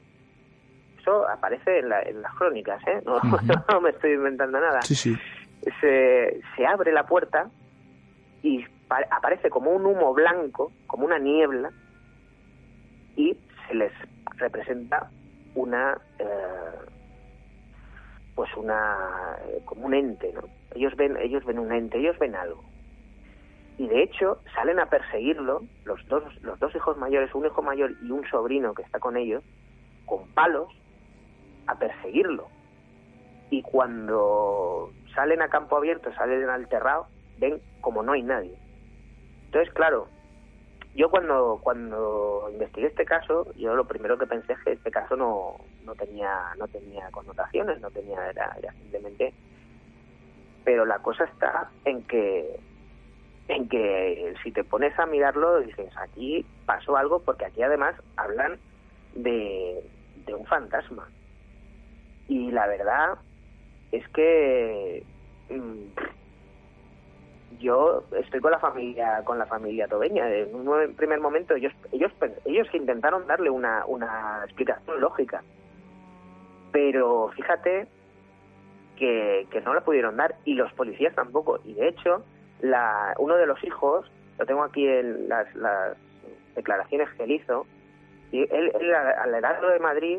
Eso 1.05 1.29
aparece 1.29 1.81
en, 1.81 1.91
las 1.91 2.35
crónicas, 2.39 2.83
¿eh? 2.87 3.03
No, 3.05 3.21
no, 3.71 3.81
me 3.83 3.91
estoy 3.91 4.13
inventando 4.15 4.59
nada. 4.59 4.81
Sí, 4.81 4.95
sí. 4.95 5.15
Se, 5.83 6.41
se 6.57 6.67
abre 6.67 6.93
la 6.93 7.05
puerta 7.05 7.51
y 8.43 8.65
aparece 9.11 9.51
como 9.51 9.71
un 9.73 9.85
humo 9.85 10.15
blanco, 10.15 10.73
como 10.87 11.05
una 11.05 11.19
niebla, 11.19 11.71
y 13.17 13.37
se 13.69 13.75
les 13.75 13.93
representa 14.37 15.11
una 15.55 15.99
eh, 16.19 16.25
pues 18.35 18.51
una 18.57 19.37
eh, 19.47 19.61
como 19.65 19.87
un 19.87 19.95
ente 19.95 20.33
no 20.33 20.43
ellos 20.75 20.97
ven 20.97 21.17
ellos 21.19 21.45
ven 21.45 21.61
un 21.61 21.71
ente 21.71 21.99
ellos 21.99 22.19
ven 22.19 22.35
algo 22.35 22.65
y 23.79 23.87
de 23.87 24.03
hecho 24.03 24.41
salen 24.55 24.81
a 24.81 24.87
perseguirlo 24.87 25.63
los 25.85 26.05
dos 26.09 26.25
los 26.43 26.59
dos 26.59 26.75
hijos 26.75 26.97
mayores 26.97 27.33
un 27.37 27.47
hijo 27.47 27.63
mayor 27.63 27.93
y 28.03 28.11
un 28.11 28.27
sobrino 28.29 28.75
que 28.75 28.83
está 28.83 28.99
con 28.99 29.17
ellos 29.17 29.45
con 30.07 30.27
palos 30.35 30.69
a 31.67 31.79
perseguirlo. 31.79 32.49
Y 33.51 33.63
cuando 33.63 34.91
salen 35.15 35.43
a 35.43 35.49
campo 35.49 35.77
abierto 35.77 36.13
salen 36.15 36.49
al 36.49 36.69
terrado 36.69 37.07
ven 37.39 37.61
como 37.81 38.03
no 38.03 38.13
hay 38.13 38.23
nadie. 38.23 38.55
Entonces 39.47 39.73
claro 39.75 40.09
yo 40.95 41.11
cuando 41.11 41.61
cuando 41.63 42.49
investigué 42.53 42.89
este 42.89 43.05
caso 43.05 43.53
yo 43.57 43.75
lo 43.75 43.87
primero 43.87 44.19
que 44.19 44.27
pensé 44.27 44.53
es 44.53 44.59
que 44.61 44.73
este 44.73 44.91
caso 44.91 45.17
no, 45.17 45.57
no 45.85 45.95
tenía 45.95 46.55
no 46.59 46.69
tenía 46.69 47.11
connotaciones 47.11 47.81
no 47.81 47.91
tenía 47.91 48.31
era, 48.31 48.57
simplemente 48.75 49.35
pero 50.65 50.87
la 50.87 51.01
cosa 51.01 51.25
está 51.25 51.71
en 51.85 52.03
que 52.05 52.61
en 53.49 53.69
que 53.69 54.35
si 54.43 54.53
te 54.53 54.65
pones 54.65 54.97
a 54.99 55.07
mirarlo 55.07 55.61
dices 55.61 55.93
aquí 55.97 56.47
pasó 56.65 56.97
algo 56.97 57.21
porque 57.21 57.45
aquí 57.45 57.63
además 57.63 57.97
hablan 58.17 58.59
de, 59.15 59.83
de 60.27 60.35
un 60.35 60.47
fantasma 60.47 61.09
y 62.29 62.51
la 62.51 62.67
verdad 62.67 63.19
es 63.93 64.07
que 64.09 65.05
mm, 65.51 66.01
yo 67.61 68.05
estoy 68.19 68.41
con 68.41 68.51
la 68.51 68.59
familia 68.59 69.23
con 69.25 69.39
la 69.39 69.47
familia 69.47 69.89
tobeña. 69.89 70.33
En 70.33 70.55
un 70.55 70.95
primer 70.95 71.21
momento 71.21 71.55
ellos 71.55 71.73
ellos 71.93 72.13
ellos 72.45 72.69
intentaron 72.73 73.27
darle 73.27 73.51
una, 73.51 73.85
una 73.87 74.43
explicación 74.45 75.01
lógica. 75.01 75.43
Pero 76.73 77.31
fíjate 77.37 77.87
que, 78.97 79.47
que 79.51 79.61
no 79.61 79.75
la 79.75 79.83
pudieron 79.83 80.17
dar 80.17 80.35
y 80.45 80.55
los 80.55 80.73
policías 80.73 81.15
tampoco. 81.15 81.61
Y 81.65 81.75
de 81.75 81.89
hecho 81.89 82.25
la 82.61 83.15
uno 83.19 83.37
de 83.37 83.47
los 83.47 83.63
hijos 83.65 84.11
lo 84.39 84.47
tengo 84.47 84.65
aquí 84.65 84.87
en 84.87 85.29
las, 85.29 85.55
las 85.55 85.97
declaraciones 86.57 87.09
que 87.17 87.25
él 87.25 87.33
hizo 87.33 87.67
y 88.33 88.43
él, 88.43 88.73
él 88.81 88.95
al 88.95 89.35
Heraldo 89.35 89.69
de 89.69 89.79
Madrid 89.79 90.19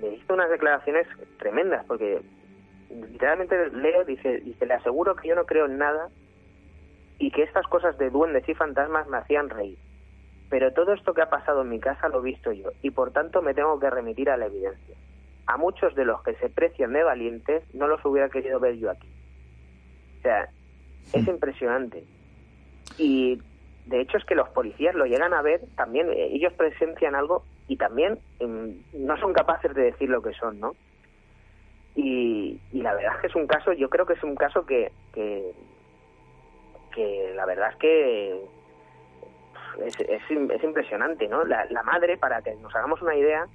le 0.00 0.14
hizo 0.14 0.34
unas 0.34 0.50
declaraciones 0.50 1.06
tremendas 1.38 1.84
porque 1.86 2.20
literalmente 2.90 3.70
leo 3.70 4.04
dice 4.04 4.38
dice 4.40 4.66
le 4.66 4.74
aseguro 4.74 5.16
que 5.16 5.28
yo 5.28 5.34
no 5.34 5.44
creo 5.44 5.66
en 5.66 5.78
nada 5.78 6.08
y 7.18 7.30
que 7.30 7.42
estas 7.42 7.66
cosas 7.66 7.96
de 7.98 8.10
duendes 8.10 8.48
y 8.48 8.54
fantasmas 8.54 9.08
me 9.08 9.18
hacían 9.18 9.48
reír. 9.48 9.78
Pero 10.50 10.72
todo 10.72 10.92
esto 10.92 11.14
que 11.14 11.22
ha 11.22 11.30
pasado 11.30 11.62
en 11.62 11.70
mi 11.70 11.80
casa 11.80 12.08
lo 12.08 12.20
he 12.20 12.24
visto 12.24 12.52
yo 12.52 12.70
y 12.82 12.90
por 12.90 13.12
tanto 13.12 13.42
me 13.42 13.54
tengo 13.54 13.78
que 13.78 13.90
remitir 13.90 14.30
a 14.30 14.36
la 14.36 14.46
evidencia. 14.46 14.96
A 15.46 15.56
muchos 15.56 15.94
de 15.94 16.04
los 16.04 16.22
que 16.22 16.34
se 16.36 16.48
precian 16.48 16.92
de 16.92 17.02
valientes 17.02 17.62
no 17.74 17.86
los 17.86 18.04
hubiera 18.04 18.28
querido 18.28 18.60
ver 18.60 18.76
yo 18.76 18.90
aquí. 18.90 19.08
O 20.18 20.22
sea, 20.22 20.48
es 21.12 21.26
impresionante. 21.26 22.04
Y 22.98 23.40
de 23.86 24.00
hecho 24.00 24.16
es 24.16 24.24
que 24.24 24.34
los 24.34 24.48
policías 24.50 24.94
lo 24.94 25.06
llegan 25.06 25.34
a 25.34 25.42
ver, 25.42 25.60
también 25.76 26.10
eh, 26.10 26.28
ellos 26.32 26.52
presencian 26.54 27.14
algo 27.14 27.44
y 27.68 27.76
también 27.76 28.18
em, 28.38 28.82
no 28.92 29.16
son 29.18 29.32
capaces 29.32 29.74
de 29.74 29.82
decir 29.84 30.08
lo 30.08 30.22
que 30.22 30.34
son, 30.34 30.60
¿no? 30.60 30.74
Y, 31.94 32.60
y, 32.72 32.82
la 32.82 32.94
verdad 32.94 33.14
es 33.14 33.20
que 33.20 33.26
es 33.28 33.36
un 33.36 33.46
caso, 33.46 33.72
yo 33.72 33.88
creo 33.88 34.04
que 34.04 34.14
es 34.14 34.22
un 34.24 34.34
caso 34.34 34.66
que, 34.66 34.90
que 36.94 37.32
la 37.34 37.46
verdad 37.46 37.70
es 37.70 37.76
que 37.76 38.40
es, 39.84 40.00
es, 40.00 40.64
impresionante, 40.64 41.28
¿no? 41.28 41.44
La, 41.44 41.82
madre, 41.84 42.16
para 42.16 42.42
que 42.42 42.54
nos 42.56 42.74
hagamos 42.74 43.02
una 43.02 43.16
idea, 43.16 43.46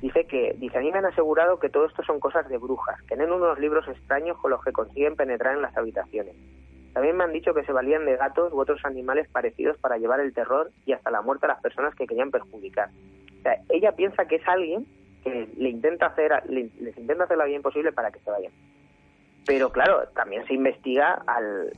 dice 0.00 0.26
que 0.26 0.54
dice 0.58 0.78
a 0.78 0.80
mí 0.80 0.90
me 0.90 0.98
han 0.98 1.06
asegurado 1.06 1.58
que 1.58 1.68
todo 1.68 1.86
esto 1.86 2.02
son 2.02 2.20
cosas 2.20 2.48
de 2.48 2.58
brujas, 2.58 3.00
que 3.02 3.16
tienen 3.16 3.32
unos 3.32 3.58
libros 3.58 3.86
extraños 3.88 4.38
con 4.38 4.50
los 4.50 4.62
que 4.64 4.72
consiguen 4.72 5.16
penetrar 5.16 5.54
en 5.54 5.62
las 5.62 5.76
habitaciones. 5.76 6.34
También 6.94 7.16
me 7.16 7.24
han 7.24 7.32
dicho 7.32 7.54
que 7.54 7.64
se 7.64 7.72
valían 7.72 8.06
de 8.06 8.16
gatos 8.16 8.52
u 8.52 8.60
otros 8.60 8.84
animales 8.84 9.28
parecidos 9.28 9.76
para 9.78 9.98
llevar 9.98 10.20
el 10.20 10.32
terror 10.32 10.70
y 10.86 10.92
hasta 10.92 11.10
la 11.10 11.20
muerte 11.20 11.46
a 11.46 11.50
las 11.50 11.60
personas 11.60 11.94
que 11.94 12.06
querían 12.06 12.30
perjudicar. 12.30 12.90
Sea, 13.42 13.56
ella 13.70 13.92
piensa 13.92 14.26
que 14.26 14.36
es 14.36 14.48
alguien 14.48 14.86
que 15.22 15.48
le 15.56 15.68
intenta 15.68 16.06
hacer, 16.06 16.32
les 16.48 16.98
intenta 16.98 17.24
hacer 17.24 17.36
la 17.36 17.44
bien 17.44 17.62
posible 17.62 17.92
para 17.92 18.10
que 18.10 18.20
se 18.20 18.30
vayan. 18.30 18.52
Pero 19.46 19.70
claro, 19.70 20.08
también 20.14 20.46
se 20.46 20.54
investiga 20.54 21.22
al, 21.26 21.72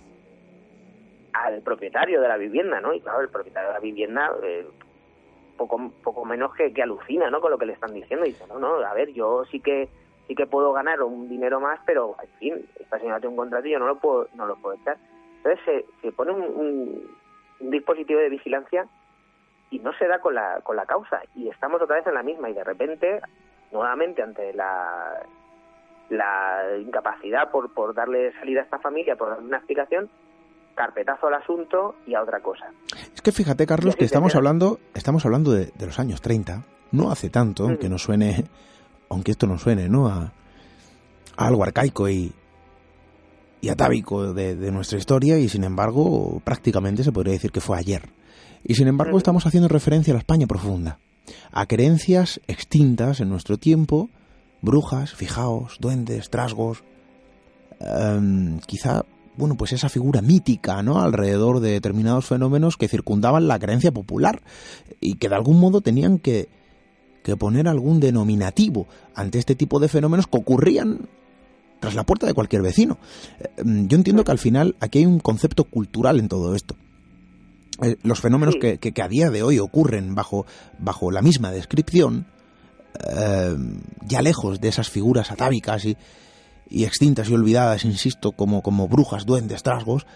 al 1.32 1.62
propietario 1.62 2.20
de 2.20 2.28
la 2.28 2.36
vivienda, 2.36 2.80
¿no? 2.80 2.92
Y 2.92 3.00
claro, 3.00 3.20
el 3.20 3.28
propietario 3.28 3.68
de 3.68 3.74
la 3.74 3.80
vivienda 3.80 4.32
eh, 4.42 4.66
poco 5.56 5.92
poco 6.02 6.24
menos 6.24 6.54
que, 6.54 6.72
que 6.72 6.82
alucina, 6.82 7.30
¿no? 7.30 7.40
Con 7.40 7.50
lo 7.50 7.58
que 7.58 7.66
le 7.66 7.74
están 7.74 7.94
diciendo. 7.94 8.26
Y 8.26 8.30
dice, 8.30 8.46
no, 8.48 8.58
no, 8.58 8.74
a 8.76 8.94
ver, 8.94 9.12
yo 9.12 9.44
sí 9.44 9.60
que 9.60 9.88
sí 10.26 10.34
que 10.34 10.46
puedo 10.46 10.72
ganar 10.72 11.02
un 11.02 11.28
dinero 11.28 11.60
más, 11.60 11.80
pero 11.84 12.16
en 12.22 12.28
fin, 12.38 12.66
esta 12.78 12.98
señora 12.98 13.18
tiene 13.18 13.32
un 13.32 13.36
contrato 13.36 13.66
y 13.66 13.72
yo 13.72 13.78
no 13.78 13.86
lo 13.86 13.98
puedo 13.98 14.28
no 14.34 14.46
lo 14.46 14.56
puedo 14.56 14.76
echar. 14.76 14.96
Entonces 15.36 15.60
se, 15.64 15.84
se 16.02 16.12
pone 16.12 16.32
un, 16.32 16.42
un, 17.60 17.70
dispositivo 17.70 18.20
de 18.20 18.30
vigilancia 18.30 18.86
y 19.70 19.78
no 19.78 19.92
se 19.94 20.06
da 20.06 20.18
con 20.20 20.34
la 20.34 20.60
con 20.62 20.76
la 20.76 20.86
causa 20.86 21.20
y 21.34 21.48
estamos 21.48 21.80
otra 21.80 21.96
vez 21.96 22.06
en 22.06 22.14
la 22.14 22.22
misma 22.22 22.50
y 22.50 22.54
de 22.54 22.64
repente 22.64 23.20
nuevamente 23.70 24.22
ante 24.22 24.52
la 24.52 25.22
la 26.10 26.76
incapacidad 26.78 27.50
por, 27.50 27.72
por 27.72 27.94
darle 27.94 28.32
salida 28.32 28.60
a 28.60 28.64
esta 28.64 28.78
familia, 28.80 29.16
por 29.16 29.30
darle 29.30 29.46
una 29.46 29.58
explicación, 29.58 30.10
carpetazo 30.74 31.28
al 31.28 31.34
asunto 31.34 31.94
y 32.06 32.14
a 32.14 32.22
otra 32.22 32.40
cosa. 32.40 32.66
Es 33.14 33.22
que 33.22 33.32
fíjate, 33.32 33.66
Carlos, 33.66 33.96
que 33.96 34.04
estamos 34.04 34.34
hablando, 34.34 34.80
estamos 34.94 35.24
hablando 35.24 35.52
de, 35.52 35.72
los 35.78 35.98
años 35.98 36.20
30, 36.20 36.64
no 36.92 37.10
hace 37.10 37.30
tanto, 37.30 37.64
aunque 37.64 37.88
mm. 37.88 37.90
nos 37.92 38.02
suene, 38.02 38.44
aunque 39.08 39.30
esto 39.30 39.46
nos 39.46 39.62
suene, 39.62 39.88
¿no? 39.88 40.08
A, 40.08 40.32
algo 41.36 41.62
arcaico 41.62 42.08
y, 42.08 42.32
y 43.60 43.68
atávico 43.68 44.34
de, 44.34 44.54
nuestra 44.72 44.98
historia 44.98 45.38
y 45.38 45.48
sin 45.48 45.64
embargo 45.64 46.40
prácticamente 46.44 47.02
se 47.02 47.12
podría 47.12 47.32
decir 47.32 47.50
que 47.50 47.60
fue 47.60 47.78
ayer. 47.78 48.10
Y 48.64 48.74
sin 48.74 48.88
embargo 48.88 49.18
estamos 49.18 49.46
haciendo 49.46 49.68
referencia 49.68 50.12
a 50.12 50.14
la 50.14 50.20
España 50.20 50.46
profunda, 50.46 50.98
a 51.50 51.66
creencias 51.66 52.40
extintas 52.46 53.20
en 53.20 53.28
nuestro 53.28 53.56
tiempo, 53.56 54.10
brujas, 54.62 55.14
fijaos, 55.14 55.76
duendes, 55.80 56.30
trasgos, 56.30 56.82
em, 57.80 58.58
quizá 58.60 59.04
bueno, 59.36 59.56
pues 59.56 59.72
esa 59.72 59.88
figura 59.88 60.20
mítica, 60.20 60.82
¿no? 60.82 61.00
Alrededor 61.00 61.60
de 61.60 61.70
determinados 61.70 62.26
fenómenos 62.26 62.76
que 62.76 62.88
circundaban 62.88 63.48
la 63.48 63.58
creencia 63.58 63.90
popular 63.90 64.42
y 65.00 65.14
que 65.14 65.30
de 65.30 65.34
algún 65.34 65.58
modo 65.58 65.80
tenían 65.80 66.18
que, 66.18 66.48
que 67.22 67.36
poner 67.36 67.66
algún 67.66 68.00
denominativo 68.00 68.86
ante 69.14 69.38
este 69.38 69.54
tipo 69.54 69.80
de 69.80 69.88
fenómenos 69.88 70.26
que 70.26 70.36
ocurrían 70.36 71.08
tras 71.80 71.94
la 71.94 72.04
puerta 72.04 72.26
de 72.26 72.34
cualquier 72.34 72.60
vecino. 72.60 72.98
Eh, 73.40 73.48
yo 73.64 73.96
entiendo 73.96 74.24
que 74.24 74.32
al 74.32 74.38
final 74.38 74.76
aquí 74.80 74.98
hay 74.98 75.06
un 75.06 75.20
concepto 75.20 75.64
cultural 75.64 76.18
en 76.18 76.28
todo 76.28 76.54
esto. 76.54 76.76
Eh, 77.82 77.96
los 78.02 78.20
fenómenos 78.20 78.56
que, 78.60 78.78
que, 78.78 79.02
a 79.02 79.08
día 79.08 79.30
de 79.30 79.42
hoy 79.42 79.58
ocurren 79.58 80.14
bajo, 80.14 80.46
bajo 80.78 81.10
la 81.10 81.22
misma 81.22 81.50
descripción, 81.50 82.26
eh, 83.08 83.56
ya 84.06 84.22
lejos 84.22 84.60
de 84.60 84.68
esas 84.68 84.90
figuras 84.90 85.30
atávicas 85.30 85.84
y, 85.84 85.96
y 86.68 86.84
extintas 86.84 87.28
y 87.28 87.34
olvidadas, 87.34 87.84
insisto, 87.84 88.32
como, 88.32 88.62
como 88.62 88.88
brujas, 88.88 89.26
duendes, 89.26 89.62
trasgos, 89.62 90.06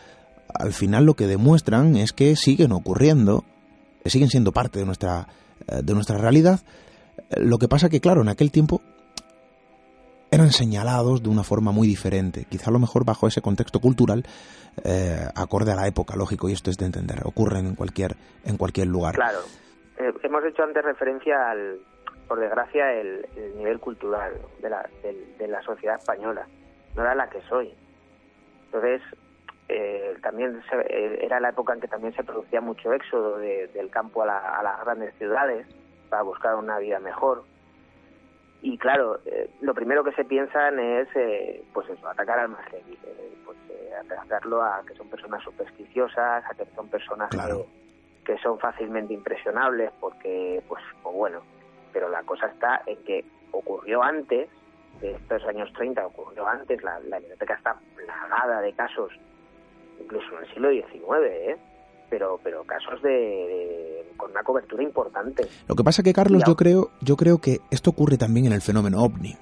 al 0.52 0.72
final 0.72 1.04
lo 1.04 1.14
que 1.14 1.26
demuestran 1.26 1.96
es 1.96 2.12
que 2.12 2.36
siguen 2.36 2.72
ocurriendo, 2.72 3.44
que 4.02 4.10
siguen 4.10 4.28
siendo 4.28 4.52
parte 4.52 4.78
de 4.78 4.86
nuestra, 4.86 5.28
eh, 5.66 5.80
de 5.82 5.94
nuestra 5.94 6.18
realidad. 6.18 6.60
Lo 7.36 7.58
que 7.58 7.68
pasa 7.68 7.88
que, 7.88 8.00
claro, 8.00 8.22
en 8.22 8.28
aquel 8.28 8.50
tiempo 8.50 8.82
eran 10.34 10.50
señalados 10.50 11.22
de 11.22 11.28
una 11.28 11.42
forma 11.42 11.72
muy 11.72 11.86
diferente, 11.86 12.46
quizá 12.48 12.70
a 12.70 12.72
lo 12.72 12.78
mejor 12.78 13.04
bajo 13.04 13.26
ese 13.26 13.40
contexto 13.40 13.80
cultural, 13.80 14.24
eh, 14.84 15.26
acorde 15.34 15.72
a 15.72 15.76
la 15.76 15.86
época, 15.86 16.16
lógico, 16.16 16.48
y 16.48 16.52
esto 16.52 16.70
es 16.70 16.76
de 16.76 16.86
entender, 16.86 17.20
ocurren 17.24 17.66
en 17.66 17.74
cualquier, 17.74 18.16
en 18.44 18.56
cualquier 18.56 18.88
lugar. 18.88 19.14
Claro, 19.14 19.40
eh, 19.98 20.12
hemos 20.22 20.44
hecho 20.44 20.62
antes 20.64 20.84
referencia 20.84 21.50
al, 21.50 21.78
por 22.26 22.40
desgracia, 22.40 22.92
el, 22.92 23.26
nivel 23.56 23.78
cultural 23.78 24.32
de 24.60 24.70
la, 24.70 24.88
de, 25.38 25.48
la 25.48 25.62
sociedad 25.62 25.96
española. 25.96 26.46
No 26.96 27.02
era 27.02 27.14
la 27.14 27.28
que 27.28 27.40
soy. 27.48 27.72
Entonces, 28.66 29.02
eh, 29.68 30.16
también 30.22 30.60
eh, 30.88 31.18
era 31.22 31.40
la 31.40 31.50
época 31.50 31.74
en 31.74 31.80
que 31.80 31.88
también 31.88 32.14
se 32.14 32.24
producía 32.24 32.60
mucho 32.60 32.92
éxodo 32.92 33.38
del 33.38 33.90
campo 33.90 34.22
a, 34.22 34.62
las 34.62 34.84
grandes 34.84 35.14
ciudades 35.16 35.66
para 36.08 36.22
buscar 36.22 36.56
una 36.56 36.78
vida 36.78 36.98
mejor. 36.98 37.44
Y 38.64 38.78
claro, 38.78 39.20
eh, 39.26 39.50
lo 39.60 39.74
primero 39.74 40.02
que 40.02 40.12
se 40.12 40.24
piensan 40.24 40.78
es, 40.78 41.06
pues 41.74 41.86
eso, 41.90 42.08
atacar 42.08 42.38
al 42.38 42.48
más 42.48 42.64
débil, 42.72 42.98
pues 43.44 43.58
tratarlo 44.08 44.62
a 44.62 44.82
que 44.86 44.94
son 44.94 45.10
personas 45.10 45.42
supersticiosas, 45.44 46.42
a 46.50 46.54
que 46.54 46.64
son 46.74 46.88
personas 46.88 47.28
que, 48.24 48.38
son 48.38 48.58
fácilmente 48.58 49.12
impresionables, 49.12 49.92
porque, 50.00 50.62
pues, 50.66 50.82
pues, 51.02 51.14
bueno, 51.14 51.42
pero 51.92 52.08
la 52.08 52.22
cosa 52.22 52.46
está 52.46 52.80
en 52.86 53.04
que 53.04 53.26
ocurrió 53.50 54.02
antes, 54.02 54.48
de 55.02 55.12
estos 55.12 55.44
años 55.44 55.70
30, 55.74 56.06
ocurrió 56.06 56.48
antes, 56.48 56.82
la, 56.82 56.98
la 57.00 57.18
biblioteca 57.18 57.56
está 57.56 57.76
plagada 57.94 58.62
de 58.62 58.72
casos, 58.72 59.12
incluso 60.00 60.38
en 60.38 60.44
el 60.44 60.54
siglo 60.54 60.70
XIX, 60.70 61.26
¿eh? 61.26 61.58
Pero 62.14 62.38
pero 62.44 62.62
casos 62.62 63.02
de, 63.02 64.06
con 64.16 64.30
una 64.30 64.44
cobertura 64.44 64.84
importante. 64.84 65.48
Lo 65.66 65.74
que 65.74 65.82
pasa 65.82 66.04
que 66.04 66.12
Carlos, 66.12 66.44
yo 66.46 66.54
creo 66.54 66.92
yo 67.00 67.16
creo 67.16 67.38
que 67.38 67.58
esto 67.72 67.90
ocurre 67.90 68.16
también 68.16 68.46
en 68.46 68.52
el 68.52 68.62
fenómeno 68.62 69.02
ovni. 69.02 69.36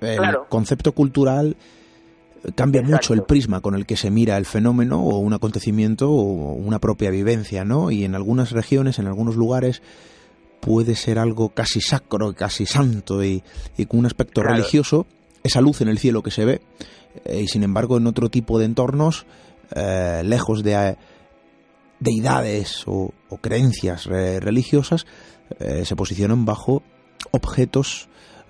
El 0.00 0.20
concepto 0.48 0.92
cultural 0.92 1.56
cambia 2.54 2.82
mucho 2.82 3.14
el 3.14 3.22
prisma 3.22 3.60
con 3.60 3.74
el 3.74 3.84
que 3.84 3.96
se 3.96 4.12
mira 4.12 4.36
el 4.36 4.46
fenómeno 4.46 5.02
o 5.02 5.18
un 5.18 5.32
acontecimiento 5.32 6.08
o 6.08 6.52
una 6.54 6.78
propia 6.78 7.10
vivencia, 7.10 7.64
¿no? 7.64 7.90
Y 7.90 8.04
en 8.04 8.14
algunas 8.14 8.52
regiones, 8.52 9.00
en 9.00 9.08
algunos 9.08 9.34
lugares 9.34 9.82
puede 10.60 10.94
ser 10.94 11.18
algo 11.18 11.48
casi 11.48 11.80
sacro, 11.80 12.32
casi 12.34 12.66
santo 12.66 13.24
y, 13.24 13.42
con 13.88 13.98
un 13.98 14.06
aspecto 14.06 14.44
religioso, 14.44 15.06
esa 15.42 15.60
luz 15.60 15.80
en 15.80 15.88
el 15.88 15.98
cielo 15.98 16.22
que 16.22 16.30
se 16.30 16.44
ve, 16.44 16.62
eh, 17.24 17.40
y 17.42 17.48
sin 17.48 17.64
embargo 17.64 17.96
en 17.96 18.06
otro 18.06 18.28
tipo 18.28 18.60
de 18.60 18.66
entornos, 18.66 19.26
eh, 19.74 20.22
lejos 20.24 20.62
de 20.62 20.96
deidades 22.02 22.84
o, 22.86 23.12
creencias 23.40 24.06
religiosas, 24.06 25.06
eh, 25.58 25.84
se 25.84 25.96
posicionan 25.96 26.44
bajo 26.44 26.82
objetos 27.30 28.08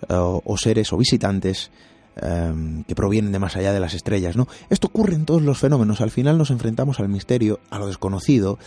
o 0.09 0.57
seres 0.57 0.93
o 0.93 0.97
visitantes 0.97 1.71
Em, 2.15 2.85
que 2.85 2.95
provienen 2.95 3.33
de 3.33 3.39
más 3.39 3.57
allá 3.57 3.73
de 3.73 3.81
las 3.81 3.95
estrellas, 3.95 4.37
¿no? 4.37 4.47
Esto 4.69 4.89
ocurre 4.89 5.15
en 5.15 5.25
todos 5.25 5.41
los 5.41 5.59
fenómenos. 5.59 6.03
Al 6.03 6.11
final 6.11 6.37
nos 6.37 6.51
enfrentamos 6.51 7.01
al 7.01 7.09
misterio, 7.09 7.59
a 7.71 7.79
lo 7.79 7.87
desconocido, 7.87 8.59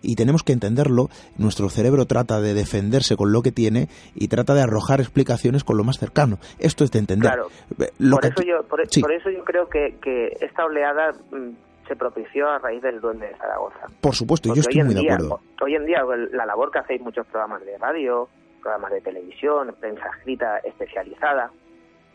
y 0.00 0.16
tenemos 0.16 0.42
que 0.42 0.54
entenderlo. 0.54 1.10
Nuestro 1.36 1.68
cerebro 1.68 2.06
trata 2.06 2.40
de 2.40 2.54
defenderse 2.54 3.14
con 3.14 3.30
lo 3.30 3.42
que 3.42 3.52
tiene 3.52 3.88
y 4.14 4.28
trata 4.28 4.54
de 4.54 4.62
arrojar 4.62 5.00
explicaciones 5.00 5.64
con 5.64 5.76
lo 5.76 5.84
más 5.84 5.98
cercano. 5.98 6.38
Esto 6.58 6.82
es 6.82 6.92
de 6.92 7.00
entender. 7.00 7.30
Claro. 7.30 7.48
por, 7.76 8.24
eso 8.24 8.42
yo, 8.42 8.66
por, 8.66 8.80
eso 8.80 9.30
yo 9.30 9.44
creo 9.44 9.68
que, 9.68 10.38
esta 10.40 10.64
oleada 10.64 11.12
mm, 11.30 11.50
se 11.86 11.96
propició 11.96 12.48
a 12.48 12.58
raíz 12.58 12.82
del 12.82 13.00
duende 13.00 13.28
de 13.28 13.36
Zaragoza. 13.36 13.86
Por 14.00 14.14
supuesto, 14.14 14.48
yo 14.54 14.60
estoy 14.60 14.82
muy 14.82 14.94
de 14.94 15.00
acuerdo. 15.00 15.40
Hoy 15.62 15.74
en 15.74 15.86
día 15.86 16.02
la 16.32 16.46
labor 16.46 16.70
que 16.70 16.78
hacéis 16.78 17.00
muchos 17.00 17.26
programas 17.26 17.64
de 17.64 17.76
radio, 17.78 18.28
programas 18.60 18.92
de 18.92 19.00
televisión, 19.00 19.74
prensa 19.78 20.08
escrita 20.18 20.58
especializada, 20.58 21.50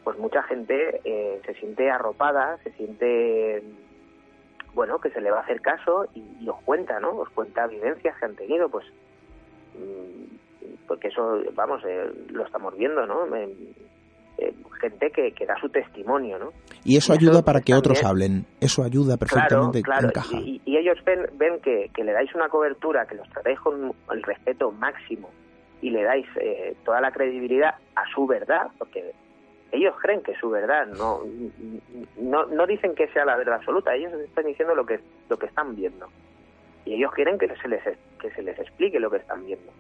pues 0.03 0.17
mucha 0.17 0.41
gente 0.43 1.01
eh, 1.03 1.41
se 1.45 1.53
siente 1.55 1.89
arropada, 1.89 2.57
se 2.63 2.71
siente, 2.71 3.63
bueno, 4.73 4.99
que 4.99 5.11
se 5.11 5.21
le 5.21 5.31
va 5.31 5.39
a 5.39 5.43
hacer 5.43 5.61
caso 5.61 6.07
y, 6.15 6.47
os 6.47 6.59
cuenta, 6.63 6.99
¿no? 6.99 7.11
Os 7.11 7.29
cuenta 7.29 7.67
vivencias 7.67 8.17
que 8.17 8.25
han 8.25 8.35
tenido, 8.35 8.69
pues, 8.69 8.85
mm, 9.75 10.67
porque 10.87 11.09
eso, 11.09 11.43
vamos, 11.53 11.83
eh, 11.85 12.11
lo 12.29 12.45
estamos 12.45 12.75
viendo, 12.75 13.05
¿no? 13.05 13.27
Eh, 14.41 14.53
gente 14.79 15.11
que, 15.11 15.33
que, 15.33 15.45
da 15.45 15.59
su 15.59 15.67
testimonio, 15.67 16.39
¿no? 16.39 16.53
Y 16.85 16.95
eso 16.95 17.11
ayuda 17.11 17.41
para 17.41 17.59
que 17.59 17.73
otros 17.73 18.01
hablen, 18.03 18.45
eso 18.61 18.83
ayuda 18.83 19.17
perfectamente, 19.17 19.81
claro, 19.81 20.09
claro. 20.11 20.29
Y, 20.31 20.61
y, 20.63 20.77
ellos 20.77 20.97
ven, 21.03 21.25
ven 21.33 21.59
que, 21.59 21.91
que, 21.93 22.03
le 22.05 22.13
dais 22.13 22.33
una 22.33 22.47
cobertura, 22.47 23.05
que 23.05 23.15
los 23.15 23.29
tratáis 23.29 23.59
con 23.59 23.93
el 24.11 24.23
respeto 24.23 24.71
máximo 24.71 25.29
y 25.81 25.89
le 25.89 26.03
dais 26.03 26.25
toda 26.85 27.01
la 27.01 27.11
credibilidad 27.11 27.75
a 27.95 28.03
su 28.13 28.25
verdad, 28.27 28.67
porque 28.77 29.13
ellos 29.71 29.95
creen 30.01 30.21
que 30.21 30.31
es 30.31 30.39
su 30.39 30.49
verdad, 30.49 30.87
no, 30.87 31.21
no, 32.17 32.45
no 32.45 32.65
dicen 32.65 32.95
que 32.95 33.07
sea 33.09 33.25
la 33.25 33.35
verdad 33.35 33.55
absoluta, 33.55 33.93
ellos 33.93 34.13
están 34.13 34.45
diciendo 34.45 34.73
lo 34.73 34.85
que, 34.85 34.99
lo 35.29 35.37
que 35.37 35.45
están 35.45 35.75
viendo. 35.75 36.07
Y 36.85 36.95
ellos 36.95 37.11
quieren 37.13 37.37
que 37.37 37.47
se 37.61 37.67
les, 37.67 37.83
que 38.19 38.31
se 38.31 38.41
les 38.41 38.57
explique 38.57 38.99
lo 38.99 39.11
que 39.11 39.17
están 39.17 39.45
viendo. 39.45 39.71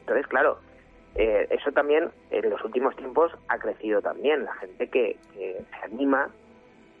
Entonces, 0.00 0.26
claro, 0.28 0.58
eh, 1.14 1.46
eso 1.50 1.72
también 1.72 2.10
en 2.30 2.50
los 2.50 2.62
últimos 2.64 2.96
tiempos 2.96 3.32
ha 3.48 3.58
crecido 3.58 4.00
también, 4.00 4.44
la 4.44 4.54
gente 4.54 4.88
que, 4.88 5.18
que, 5.34 5.62
se 5.70 5.84
anima 5.84 6.28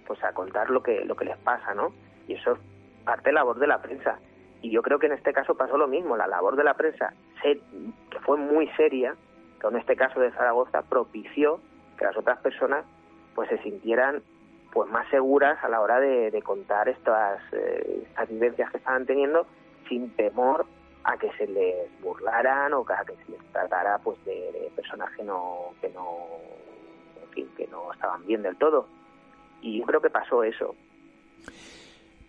pues 0.06 0.22
a 0.22 0.32
contar 0.32 0.70
lo 0.70 0.82
que, 0.82 1.04
lo 1.04 1.16
que 1.16 1.24
les 1.24 1.38
pasa, 1.38 1.74
¿no? 1.74 1.92
Y 2.28 2.34
eso 2.34 2.52
es 2.52 2.58
parte 3.04 3.30
de 3.30 3.32
la 3.32 3.40
labor 3.40 3.58
de 3.58 3.66
la 3.66 3.80
prensa. 3.80 4.18
Y 4.60 4.70
yo 4.70 4.82
creo 4.82 4.98
que 4.98 5.06
en 5.06 5.12
este 5.12 5.32
caso 5.32 5.54
pasó 5.54 5.76
lo 5.76 5.88
mismo, 5.88 6.16
la 6.16 6.26
labor 6.26 6.56
de 6.56 6.64
la 6.64 6.74
prensa, 6.74 7.14
que 7.42 7.60
fue 8.20 8.36
muy 8.36 8.68
seria, 8.76 9.14
que 9.60 9.66
en 9.66 9.76
este 9.76 9.96
caso 9.96 10.20
de 10.20 10.30
Zaragoza 10.32 10.82
propició 10.82 11.60
que 11.98 12.04
las 12.04 12.16
otras 12.16 12.38
personas 12.40 12.84
pues 13.34 13.48
se 13.48 13.58
sintieran 13.58 14.22
pues 14.72 14.90
más 14.90 15.08
seguras 15.10 15.62
a 15.62 15.68
la 15.68 15.80
hora 15.80 16.00
de, 16.00 16.42
contar 16.42 16.88
estas, 16.88 17.40
eh, 17.52 18.04
estas 18.08 18.28
vivencias 18.28 18.70
que 18.70 18.78
estaban 18.78 19.04
teniendo 19.04 19.46
sin 19.88 20.10
temor 20.16 20.66
a 21.04 21.16
que 21.16 21.30
se 21.36 21.46
les 21.46 21.88
burlaran 22.00 22.72
o 22.74 22.80
a 22.88 23.04
que 23.04 23.14
se 23.24 23.32
les 23.32 23.40
tratara 23.52 23.98
pues 23.98 24.22
de, 24.24 24.70
personas 24.76 25.10
que 25.16 25.24
no 25.24 25.74
que 25.80 25.88
no 25.90 26.16
que 27.34 27.66
no 27.68 27.92
estaban 27.92 28.24
bien 28.26 28.42
del 28.42 28.56
todo. 28.56 28.86
Y 29.62 29.78
yo 29.78 29.86
creo 29.86 30.00
que 30.00 30.10
pasó 30.10 30.42
eso. 30.42 30.74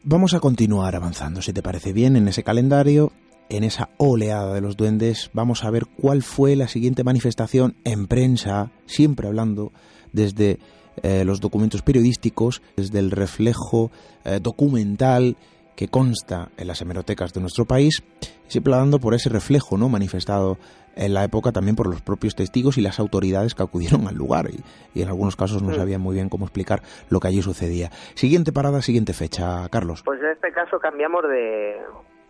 Vamos 0.04 0.34
a 0.34 0.40
continuar 0.40 0.96
avanzando, 0.96 1.42
si 1.42 1.54
te 1.54 1.62
parece 1.62 1.94
bien, 1.94 2.16
en 2.16 2.28
ese 2.28 2.44
calendario 2.44 3.12
en 3.50 3.64
esa 3.64 3.90
oleada 3.98 4.54
de 4.54 4.62
los 4.62 4.78
duendes, 4.78 5.30
vamos 5.34 5.64
a 5.64 5.70
ver 5.70 5.86
cuál 5.86 6.24
fue 6.24 6.56
la 6.56 6.68
siguiente 6.68 7.04
manifestación 7.04 7.76
en 7.84 8.08
prensa, 8.08 8.72
siempre 8.86 9.28
hablando 9.28 9.72
desde 10.12 10.60
eh, 11.02 11.24
los 11.26 11.40
documentos 11.40 11.82
periodísticos, 11.82 12.62
desde 12.76 13.00
el 13.00 13.12
reflejo 13.12 13.92
eh, 14.26 14.40
documental 14.42 15.38
que 15.76 15.88
consta 15.88 16.50
en 16.58 16.68
las 16.68 16.82
hemerotecas 16.82 17.34
de 17.34 17.42
nuestro 17.42 17.66
país, 17.66 18.04
siempre 18.48 18.74
hablando 18.74 19.00
por 19.00 19.14
ese 19.14 19.30
reflejo 19.30 19.78
no 19.78 19.90
manifestado 19.90 20.58
en 20.96 21.14
la 21.14 21.24
época 21.24 21.52
también 21.52 21.76
por 21.76 21.88
los 21.88 22.02
propios 22.02 22.36
testigos 22.36 22.78
y 22.78 22.82
las 22.82 23.00
autoridades 23.00 23.56
que 23.56 23.64
acudieron 23.64 24.08
al 24.08 24.16
lugar 24.16 24.46
y, 24.94 25.02
en 25.02 25.08
algunos 25.08 25.36
casos 25.36 25.64
no 25.64 25.74
sabían 25.74 26.02
muy 26.02 26.16
bien 26.16 26.30
cómo 26.30 26.46
explicar 26.46 26.82
lo 27.10 27.20
que 27.20 27.28
allí 27.28 27.42
sucedía. 27.42 27.90
Siguiente 28.16 28.52
parada, 28.52 28.82
siguiente 28.82 29.14
fecha, 29.14 29.68
Carlos. 29.72 30.04
Pues 30.04 30.22
en 30.22 30.30
este 30.30 30.52
caso 30.52 30.80
cambiamos 30.80 31.24
de, 31.24 31.82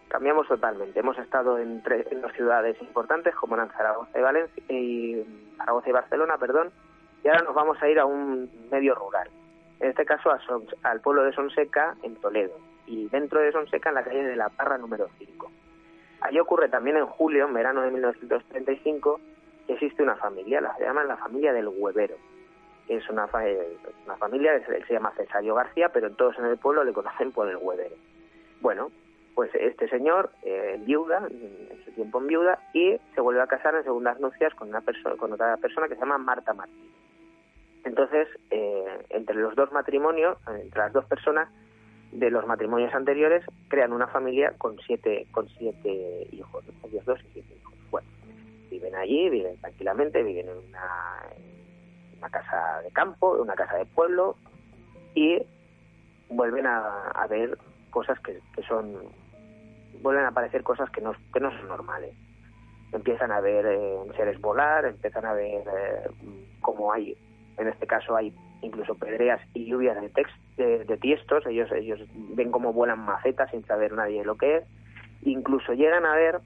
cambiamos 0.08 0.48
totalmente. 0.48 1.00
Hemos 1.00 1.18
estado 1.18 1.58
en, 1.58 1.82
tres, 1.84 2.08
en 2.12 2.22
dos 2.22 2.32
ciudades 2.34 2.80
importantes 2.82 3.36
como 3.36 3.56
eran 3.56 3.70
Zaragoza 3.72 4.18
y, 4.18 4.22
Valencia, 4.22 4.64
y 4.70 5.26
Zaragoza 5.58 5.90
y 5.90 5.94
Barcelona, 5.94 6.38
perdón, 6.38 6.72
y 7.24 7.28
ahora 7.28 7.44
nos 7.44 7.56
vamos 7.56 7.78
a 7.82 7.90
ir 7.90 8.00
a 8.00 8.06
un 8.06 8.50
medio 8.72 8.96
rural. 8.96 9.30
En 9.80 9.90
este 9.90 10.06
caso 10.06 10.30
al 10.84 11.02
pueblo 11.02 11.24
de 11.24 11.34
Sonseca, 11.34 11.96
en 12.04 12.16
Toledo, 12.16 12.56
y 12.86 13.08
dentro 13.10 13.40
de 13.40 13.52
Sonseca, 13.52 13.90
en 13.90 13.96
la 13.96 14.04
calle 14.04 14.24
de 14.24 14.36
la 14.36 14.50
Parra 14.50 14.78
número 14.78 15.10
5. 15.18 15.52
Allí 16.22 16.40
ocurre 16.40 16.70
también 16.70 16.98
en 16.98 17.06
julio, 17.06 17.46
en 17.46 17.54
verano 17.54 17.82
de 17.82 17.92
1935, 17.92 19.20
que 19.68 19.74
existe 19.74 20.04
una 20.04 20.16
familia, 20.16 20.62
la 20.62 20.76
se 20.78 20.84
llama 20.84 21.04
la 21.04 21.18
familia 21.18 21.54
del 21.54 21.68
Huevero. 21.68 22.16
Es 22.88 23.10
una, 23.10 23.30
una 24.06 24.18
familia 24.18 24.60
que 24.64 24.84
se, 24.86 24.94
llama 24.94 25.14
Cesario 25.16 25.56
García, 25.56 25.90
pero 25.90 26.12
todos 26.12 26.38
en 26.40 26.46
el 26.46 26.58
pueblo 26.58 26.84
le 26.84 26.94
conocen 26.94 27.32
por 27.32 27.50
el 27.50 27.58
Huevero. 27.58 27.96
Bueno, 28.62 28.92
pues 29.36 29.54
este 29.56 29.88
señor, 29.90 30.30
eh, 30.44 30.80
viuda, 30.86 31.28
en 31.30 31.84
su 31.84 31.92
tiempo 31.92 32.20
en 32.20 32.28
viuda, 32.28 32.60
y 32.74 32.98
se 33.16 33.22
vuelve 33.22 33.42
a 33.42 33.48
casar 33.48 33.76
en 33.76 33.84
segundas 33.84 34.20
nupcias 34.20 34.54
con, 34.56 34.70
una 34.70 34.82
persona, 34.82 35.16
con 35.16 35.34
otra 35.34 35.58
persona 35.58 35.88
que 35.88 35.96
se 35.96 36.02
llama 36.02 36.18
Marta 36.18 36.54
Martín. 36.54 36.92
Entonces, 37.84 38.28
eh, 38.50 39.06
entre 39.10 39.36
los 39.36 39.56
dos 39.56 39.72
matrimonios, 39.72 40.38
entre 40.48 40.80
las 40.80 40.94
dos 40.94 41.06
personas 41.06 41.50
de 42.14 42.30
los 42.30 42.46
matrimonios 42.46 42.94
anteriores, 42.94 43.44
crean 43.68 43.92
una 43.92 44.08
familia 44.08 44.54
con 44.58 44.78
siete, 44.86 45.28
con 45.32 45.50
siete 45.50 46.28
hijos, 46.32 46.64
ellos 46.84 47.06
dos 47.06 47.20
y 47.22 47.34
siete 47.34 47.56
hijos. 47.56 47.74
Bueno, 47.90 48.08
viven 48.70 48.96
allí, 48.96 49.30
viven 49.30 49.58
tranquilamente, 49.58 50.22
viven 50.22 50.48
en 50.48 50.58
una, 50.58 52.30
casa 52.30 52.82
de 52.84 52.92
campo, 52.92 53.36
en 53.36 53.42
una 53.42 53.56
casa 53.56 53.78
de 53.78 53.86
pueblo, 53.86 54.38
y 55.16 55.42
vuelven 56.30 56.68
a, 56.68 57.10
a 57.10 57.28
ver 57.28 57.58
cosas 57.90 58.20
que, 58.20 58.40
que 58.56 58.64
son 58.64 58.96
vuelven 60.04 60.26
a 60.26 60.28
aparecer 60.28 60.64
cosas 60.64 60.90
que 60.92 61.02
no, 61.02 61.14
que 61.34 61.40
no 61.40 61.52
son 61.58 61.68
normales. 61.68 62.14
Empiezan 62.92 63.32
a 63.32 63.40
ver 63.40 63.66
eh, 63.66 63.98
seres 64.16 64.40
volar, 64.40 64.86
empiezan 64.86 65.26
a 65.26 65.34
ver 65.34 65.64
eh, 65.68 66.10
cómo 66.62 66.94
hay, 66.94 67.18
en 67.58 67.68
este 67.68 67.88
caso 67.88 68.16
hay 68.16 68.34
incluso 68.62 68.96
pedreas 68.96 69.42
y 69.54 69.66
lluvias 69.66 70.00
de, 70.00 70.10
de, 70.58 70.98
tiestos, 70.98 71.46
ellos, 71.48 71.72
ellos 71.72 72.00
ven 72.36 72.52
cómo 72.52 72.74
vuelan 72.74 73.00
macetas 73.00 73.50
sin 73.52 73.66
saber 73.66 73.94
nadie 73.94 74.24
lo 74.24 74.36
que 74.36 74.58
es, 74.58 74.64
incluso 75.24 75.74
llegan 75.74 76.06
a 76.06 76.16
ver, 76.16 76.42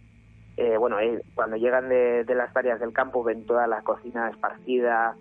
eh, 0.56 0.78
bueno, 0.78 0.98
cuando 1.36 1.58
llegan 1.58 1.90
de, 1.90 2.24
de, 2.24 2.36
las 2.36 2.56
áreas 2.56 2.80
del 2.80 2.94
campo 2.94 3.24
ven 3.24 3.46
toda 3.46 3.68
la 3.68 3.82
cocina 3.82 4.30
esparcida, 4.30 5.16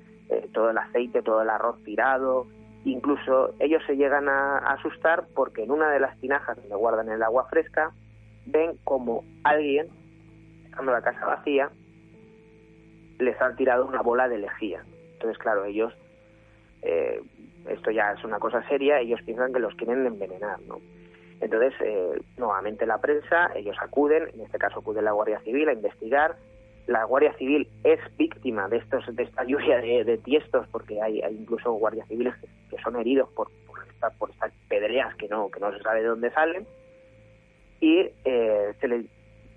todo 0.53 0.71
el 0.71 0.79
aceite, 0.79 1.23
todo 1.23 1.43
el 1.43 1.51
arroz 1.51 1.83
tirado, 1.85 2.49
incluso 2.87 3.53
ellos 3.59 3.83
se 3.87 3.97
llegan 3.97 4.29
a, 4.29 4.59
asustar 4.59 5.27
porque 5.35 5.65
en 5.65 5.71
una 5.71 5.91
de 5.91 6.01
las 6.01 6.19
tinajas 6.21 6.57
donde 6.57 6.75
guardan 6.77 7.11
el 7.11 7.23
agua 7.23 7.47
fresca, 7.49 7.93
ven 8.47 8.79
como 8.85 9.25
alguien, 9.43 9.89
estando 10.65 10.93
la 10.93 11.03
casa 11.03 11.27
vacía, 11.27 11.71
les 13.19 13.41
han 13.41 13.57
tirado 13.57 13.87
una 13.87 14.03
bola 14.03 14.29
de 14.29 14.39
lejía. 14.39 14.85
Entonces, 15.15 15.39
claro, 15.39 15.65
ellos, 15.65 15.93
eh, 16.83 17.21
esto 17.69 17.91
ya 17.91 18.13
es 18.13 18.25
una 18.25 18.39
cosa 18.39 18.67
seria, 18.69 19.01
ellos 19.01 19.21
piensan 19.23 19.53
que 19.53 19.61
los 19.61 19.75
quieren 19.75 20.07
envenenar, 20.07 20.61
¿no? 20.63 20.81
Entonces, 21.41 21.75
eh, 21.81 22.21
nuevamente 22.39 22.87
la 22.87 22.99
prensa, 22.99 23.51
ellos 23.55 23.77
acuden, 23.81 24.29
en 24.35 24.41
este 24.41 24.59
caso 24.59 24.81
acude 24.81 25.03
la 25.03 25.13
Guardia 25.13 25.41
Civil 25.41 25.69
a 25.69 25.73
investigar. 25.73 26.37
La 26.87 27.05
Guardia 27.05 27.35
Civil 27.35 27.69
es 27.85 28.01
víctima 28.17 28.69
de 28.69 28.79
estos 28.79 29.05
de 29.15 29.25
esta 29.25 29.45
lluvia 29.45 29.79
de, 29.79 30.19
tiestos, 30.19 30.67
porque 30.69 31.03
hay, 31.03 31.21
hay, 31.21 31.37
incluso 31.37 31.73
guardias 31.73 32.09
civiles 32.09 32.35
que, 32.71 32.77
son 32.83 32.97
heridos 32.97 33.29
por, 33.33 33.51
por, 33.67 33.81
por 34.19 34.31
estas 34.31 34.53
pedreas 34.69 35.15
que 35.17 35.29
no, 35.29 35.51
que 35.51 35.61
no 35.61 35.73
se 35.73 35.83
sabe 35.83 36.01
de 36.01 36.09
dónde 36.09 36.31
salen. 36.31 36.67
Y 37.81 38.09
eh, 38.25 38.73
se 38.81 38.89
le 38.89 39.05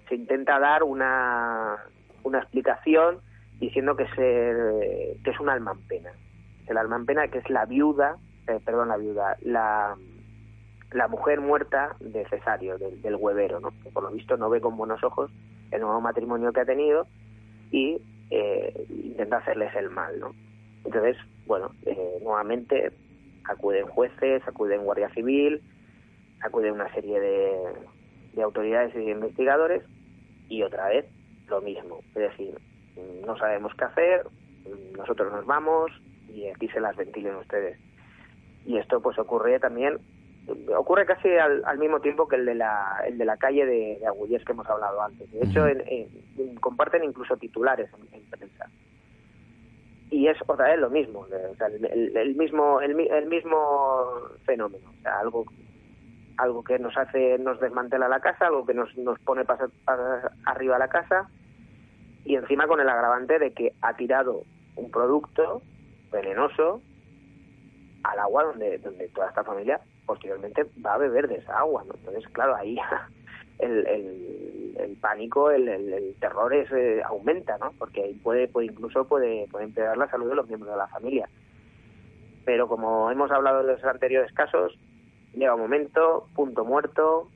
se 0.10 0.16
intenta 0.16 0.60
dar 0.60 0.84
una, 0.84 1.78
una 2.24 2.40
explicación 2.40 3.20
diciendo 3.60 3.96
que, 3.96 4.08
se, 4.08 5.22
que 5.24 5.30
es 5.30 5.40
un 5.40 5.50
alma 5.50 5.72
en 5.72 5.88
pena. 5.88 6.12
El 6.70 6.78
alma 6.78 6.98
en 6.98 7.06
pena 7.06 7.28
que 7.28 7.40
es 7.40 7.50
la 7.50 7.66
viuda, 7.66 8.18
eh, 8.48 8.60
perdón, 8.64 8.90
la 8.90 8.98
viuda, 8.98 9.38
la, 9.42 9.98
la 10.92 11.08
mujer 11.08 11.42
muerta 11.42 11.96
de 12.00 12.26
Cesario, 12.30 12.78
del, 12.78 13.16
huevero, 13.16 13.60
¿no? 13.60 13.72
que 13.84 13.90
por 13.90 14.04
lo 14.04 14.12
visto 14.12 14.38
no 14.38 14.50
ve 14.50 14.62
con 14.62 14.78
buenos 14.78 15.04
ojos 15.04 15.32
el 15.72 15.82
nuevo 15.82 16.00
matrimonio 16.00 16.54
que 16.54 16.62
ha 16.62 16.66
tenido 16.66 17.08
y 17.72 18.00
eh, 18.30 18.86
intenta 18.90 19.38
hacerles 19.38 19.76
el 19.76 19.90
mal. 19.90 20.20
¿no? 20.20 20.34
Entonces, 20.86 21.18
bueno, 21.48 21.72
eh, 21.86 22.20
nuevamente 22.22 22.92
acuden 23.46 23.88
jueces, 23.88 24.48
acuden 24.48 24.84
Guardia 24.84 25.10
Civil, 25.10 25.62
acuden 26.42 26.74
una 26.74 26.94
serie 26.94 27.20
de, 27.20 27.58
de 28.34 28.44
autoridades 28.44 28.94
y 28.96 29.00
de 29.00 29.12
investigadores 29.12 29.84
y 30.48 30.62
otra 30.62 30.90
vez 30.90 31.06
lo 31.48 31.62
mismo. 31.62 32.00
Es 32.10 32.32
decir, 32.32 32.56
no 33.26 33.36
sabemos 33.38 33.74
qué 33.76 33.86
hacer, 33.86 34.28
nosotros 34.98 35.32
nos 35.32 35.46
vamos 35.46 35.92
y 36.34 36.48
aquí 36.48 36.68
se 36.70 36.80
las 36.80 36.96
ventilen 36.96 37.36
ustedes. 37.36 37.80
Y 38.66 38.78
esto 38.78 39.02
pues 39.02 39.18
ocurre 39.18 39.60
también, 39.60 39.98
ocurre 40.78 41.06
casi 41.06 41.30
al, 41.30 41.78
mismo 41.78 42.00
tiempo 42.00 42.28
que 42.28 42.36
el 42.36 42.46
de 42.46 42.56
la, 42.56 43.02
el 43.06 43.18
de 43.18 43.26
la 43.26 43.38
calle 43.38 43.66
de, 43.66 44.00
de 44.00 44.40
que 44.46 44.52
hemos 44.52 44.70
hablado 44.70 45.02
antes. 45.02 45.32
De 45.32 45.46
hecho, 45.46 45.66
comparten 46.60 47.04
incluso 47.04 47.38
titulares 47.38 47.90
en, 48.12 48.24
prensa. 48.30 48.70
Y 50.12 50.28
es 50.28 50.38
otra 50.48 50.70
vez 50.70 50.80
lo 50.80 50.90
mismo, 50.90 51.28
el, 51.28 52.36
mismo 52.36 52.82
el, 52.82 53.00
el 53.00 53.26
mismo 53.28 54.08
fenómeno, 54.44 54.90
o 54.90 55.02
sea, 55.04 55.20
algo 55.20 55.46
algo 56.40 56.64
que 56.64 56.80
nos 56.80 56.96
hace, 56.98 57.38
nos 57.38 57.60
desmantela 57.60 58.08
la 58.08 58.22
casa, 58.22 58.48
algo 58.48 58.66
que 58.66 58.74
nos, 58.74 58.98
nos 58.98 59.20
pone 59.20 59.44
para, 59.44 59.70
arriba 60.46 60.80
la 60.80 60.88
casa 60.88 61.30
y 62.24 62.36
encima 62.36 62.68
con 62.68 62.80
el 62.80 62.90
agravante 62.90 63.40
de 63.40 63.52
que 63.52 63.74
ha 63.82 63.94
tirado 63.96 64.44
un 64.76 64.90
producto 64.90 65.62
venenoso 66.12 66.82
al 68.04 68.20
agua 68.20 68.44
donde, 68.46 68.78
donde 68.80 69.08
toda 69.10 69.30
esta 69.30 69.44
familia 69.44 69.80
posteriormente 70.06 70.64
va 70.86 70.96
a 70.96 70.98
beber 70.98 71.28
de 71.28 71.36
esa 71.36 71.60
agua. 71.60 71.84
¿no? 71.88 71.94
Entonces, 71.96 72.28
claro, 72.32 72.56
ahí 72.56 72.78
el, 73.60 73.86
el, 74.78 74.98
pánico, 75.02 75.52
el, 75.52 75.68
el, 75.68 76.16
terror 76.20 76.54
es, 76.54 76.72
eh, 76.72 77.02
aumenta, 77.06 77.58
¿no? 77.58 77.72
porque 77.78 78.04
ahí 78.04 78.14
puede, 78.16 78.48
puede 78.48 78.68
incluso 78.68 79.06
puede, 79.06 79.48
puede 79.52 79.66
empeorar 79.66 79.98
la 79.98 80.10
salud 80.10 80.30
de 80.30 80.36
los 80.36 80.48
miembros 80.48 80.72
de 80.72 80.78
la 80.78 80.88
familia. 80.88 81.30
Pero 82.46 82.68
como 82.68 83.12
hemos 83.12 83.30
hablado 83.32 83.62
en 83.62 83.68
los 83.68 83.84
anteriores 83.84 84.32
casos, 84.34 84.74
llega 85.34 85.56
un 85.56 85.62
momento, 85.62 86.28
punto 86.36 86.66
muerto 86.66 87.30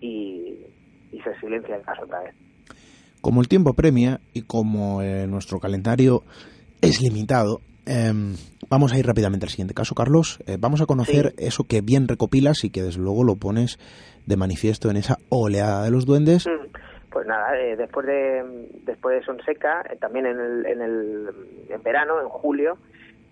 y, 0.00 0.64
se 1.24 1.40
silencia 1.40 1.76
el 1.76 1.82
caso 1.82 2.04
otra 2.04 2.20
vez. 2.20 2.34
Como 3.20 3.40
el 3.40 3.48
tiempo 3.48 3.74
premia 3.74 4.20
y 4.32 4.42
como 4.42 5.02
eh, 5.02 5.26
nuestro 5.26 5.58
calendario 5.58 6.22
es 6.80 7.00
limitado, 7.00 7.60
em, 7.88 8.36
vamos 8.68 8.92
a 8.92 8.98
ir 8.98 9.06
rápidamente 9.06 9.46
al 9.46 9.50
siguiente 9.50 9.74
caso, 9.74 9.94
Carlos. 9.94 10.38
Eh, 10.46 10.56
vamos 10.60 10.80
a 10.80 10.86
conocer 10.86 11.34
eso 11.38 11.64
que 11.64 11.80
bien 11.80 12.06
recopilas 12.06 12.64
y 12.64 12.70
que 12.70 12.82
desde 12.82 13.00
luego 13.00 13.24
lo 13.24 13.36
pones 13.36 13.78
de 14.26 14.36
manifiesto 14.36 14.90
en 14.90 14.96
esa 14.96 15.18
oleada 15.30 15.82
de 15.82 15.90
los 15.90 16.06
duendes. 16.06 16.46
Mm, 16.46 16.68
pues 17.10 17.26
nada, 17.26 17.58
eh, 17.58 17.76
después 17.76 18.06
de 18.06 18.68
después 18.84 19.18
de 19.18 19.24
Sonseca, 19.24 19.82
también 20.00 20.26
en 20.26 20.38
el, 20.38 20.66
en 20.66 20.82
el 20.82 21.28
en 21.70 21.82
verano, 21.82 22.20
en 22.20 22.28
julio, 22.28 22.78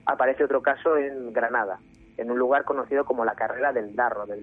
aparece 0.06 0.44
otro 0.44 0.62
caso 0.62 0.96
en 0.96 1.32
Granada, 1.32 1.78
en 2.16 2.30
un 2.30 2.38
lugar 2.38 2.64
conocido 2.64 3.04
como 3.04 3.24
la 3.24 3.34
carrera 3.34 3.72
del 3.72 3.94
Darro, 3.94 4.26
del, 4.26 4.42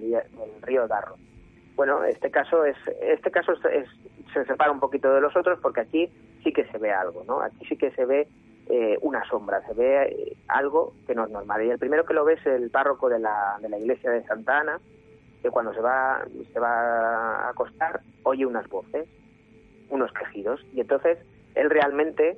río 0.61 0.87
Darro. 0.87 1.15
Bueno, 1.75 2.03
este 2.03 2.29
caso 2.29 2.63
es 2.65 2.77
este 3.01 3.31
caso 3.31 3.53
es, 3.53 3.87
se 4.31 4.45
separa 4.45 4.71
un 4.71 4.79
poquito 4.79 5.11
de 5.13 5.21
los 5.21 5.35
otros 5.35 5.59
porque 5.59 5.81
aquí 5.81 6.09
sí 6.43 6.53
que 6.53 6.65
se 6.65 6.77
ve 6.77 6.91
algo, 6.91 7.23
¿no? 7.27 7.41
Aquí 7.41 7.65
sí 7.65 7.75
que 7.75 7.91
se 7.91 8.05
ve 8.05 8.27
eh, 8.69 8.97
una 9.01 9.23
sombra, 9.25 9.65
se 9.67 9.73
ve 9.73 10.03
eh, 10.03 10.37
algo 10.47 10.93
que 11.05 11.15
no 11.15 11.25
es 11.25 11.31
normal. 11.31 11.63
Y 11.63 11.69
el 11.69 11.79
primero 11.79 12.05
que 12.05 12.13
lo 12.13 12.25
ve 12.25 12.33
es 12.33 12.45
el 12.45 12.69
párroco 12.69 13.09
de 13.09 13.19
la, 13.19 13.57
de 13.61 13.69
la 13.69 13.77
iglesia 13.77 14.11
de 14.11 14.23
Santa 14.23 14.59
Ana, 14.59 14.79
que 15.41 15.49
cuando 15.49 15.73
se 15.73 15.81
va 15.81 16.25
se 16.53 16.59
va 16.59 17.45
a 17.45 17.49
acostar 17.49 18.01
oye 18.23 18.45
unas 18.45 18.67
voces, 18.69 19.07
unos 19.89 20.11
quejidos 20.13 20.65
y 20.73 20.79
entonces 20.79 21.17
él 21.55 21.69
realmente 21.69 22.37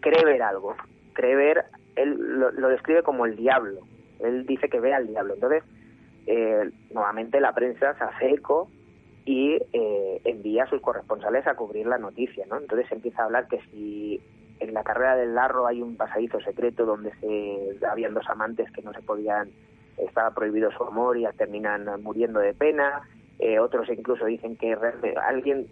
cree 0.00 0.24
ver 0.24 0.42
algo, 0.42 0.74
cree 1.12 1.36
ver, 1.36 1.64
él 1.96 2.16
lo 2.18 2.68
describe 2.68 3.02
como 3.02 3.26
el 3.26 3.36
diablo, 3.36 3.80
él 4.20 4.46
dice 4.46 4.68
que 4.68 4.80
ve 4.80 4.94
al 4.94 5.08
diablo. 5.08 5.34
Entonces, 5.34 5.62
eh, 6.26 6.70
nuevamente 6.92 7.40
la 7.40 7.52
prensa 7.52 7.94
se 7.94 8.04
hace 8.04 8.30
eco 8.30 8.68
y 9.24 9.58
eh, 9.72 10.20
envía 10.24 10.64
a 10.64 10.68
sus 10.68 10.80
corresponsales 10.80 11.46
a 11.46 11.54
cubrir 11.54 11.86
la 11.86 11.98
noticia, 11.98 12.44
¿no? 12.46 12.58
Entonces 12.58 12.90
empieza 12.90 13.22
a 13.22 13.24
hablar 13.26 13.48
que 13.48 13.60
si 13.70 14.20
en 14.62 14.74
la 14.74 14.84
carrera 14.84 15.16
del 15.16 15.34
Larro 15.34 15.66
hay 15.66 15.82
un 15.82 15.96
pasadizo 15.96 16.40
secreto 16.40 16.84
donde 16.86 17.12
se 17.20 17.86
habían 17.86 18.14
dos 18.14 18.28
amantes 18.28 18.70
que 18.72 18.82
no 18.82 18.92
se 18.92 19.02
podían, 19.02 19.50
estaba 19.98 20.30
prohibido 20.30 20.70
su 20.72 20.84
amor 20.84 21.16
y 21.16 21.26
terminan 21.36 21.86
muriendo 22.02 22.40
de 22.40 22.54
pena, 22.54 23.02
eh, 23.38 23.58
otros 23.58 23.88
incluso 23.88 24.24
dicen 24.26 24.56
que 24.56 24.76
alguien 25.26 25.66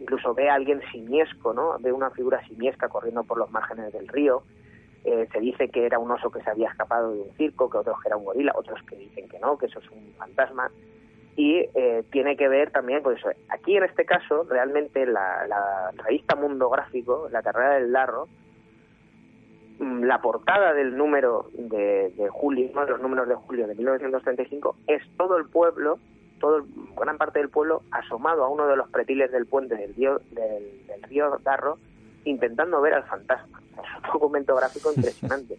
incluso 0.00 0.34
ve 0.34 0.48
a 0.48 0.54
alguien 0.54 0.80
simiesco, 0.92 1.52
¿no? 1.52 1.76
Ve 1.80 1.92
una 1.92 2.10
figura 2.10 2.44
simiesca 2.46 2.88
corriendo 2.88 3.24
por 3.24 3.38
los 3.38 3.50
márgenes 3.50 3.92
del 3.92 4.08
río. 4.08 4.42
Eh, 5.04 5.28
se 5.32 5.40
dice 5.40 5.68
que 5.68 5.86
era 5.86 5.98
un 5.98 6.10
oso 6.10 6.30
que 6.30 6.42
se 6.42 6.50
había 6.50 6.68
escapado 6.68 7.12
de 7.12 7.20
un 7.20 7.32
circo, 7.36 7.70
que 7.70 7.78
otros 7.78 8.00
que 8.02 8.08
era 8.08 8.16
un 8.16 8.24
gorila, 8.24 8.52
otros 8.56 8.80
que 8.82 8.96
dicen 8.96 9.28
que 9.28 9.38
no, 9.38 9.56
que 9.56 9.66
eso 9.66 9.78
es 9.78 9.90
un 9.90 10.12
fantasma. 10.18 10.70
Y 11.36 11.68
eh, 11.74 12.02
tiene 12.10 12.36
que 12.36 12.48
ver 12.48 12.70
también 12.70 13.02
con 13.02 13.14
eso. 13.16 13.28
Aquí 13.50 13.76
en 13.76 13.84
este 13.84 14.06
caso, 14.06 14.44
realmente 14.48 15.04
la, 15.04 15.92
revista 15.96 16.34
Mundo 16.34 16.70
Gráfico, 16.70 17.28
la 17.30 17.42
carrera 17.42 17.74
del 17.74 17.92
Larro, 17.92 18.26
mm, 19.78 20.04
la 20.04 20.22
portada 20.22 20.72
del 20.72 20.96
número 20.96 21.50
de, 21.52 22.10
julio, 22.30 22.70
uno 22.72 22.86
de 22.86 22.90
los 22.92 23.00
números 23.02 23.28
de 23.28 23.34
julio 23.34 23.66
de 23.66 23.74
1935, 23.74 24.76
es 24.86 25.02
todo 25.18 25.36
el 25.36 25.44
pueblo, 25.46 25.98
todo 26.40 26.64
gran 26.98 27.18
parte 27.18 27.38
del 27.38 27.50
pueblo 27.50 27.82
asomado 27.90 28.42
a 28.42 28.48
uno 28.48 28.66
de 28.66 28.76
los 28.76 28.88
pretiles 28.88 29.30
del 29.30 29.46
puente 29.46 29.76
del 29.76 29.94
río, 29.94 30.20
del, 30.30 30.86
del 30.86 31.02
río 31.02 31.38
Darro, 31.44 31.78
intentando 32.24 32.80
ver 32.80 32.94
al 32.94 33.04
fantasma 33.04 33.60
es 33.82 34.04
un 34.04 34.12
documento 34.12 34.54
gráfico 34.56 34.92
impresionante, 34.94 35.58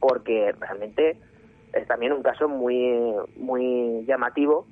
porque 0.00 0.54
realmente 0.60 1.16
es 1.72 1.86
también 1.86 2.12
un 2.12 2.22
caso 2.22 2.48
muy 2.48 3.14
muy 3.36 4.04
llamativo 4.06 4.66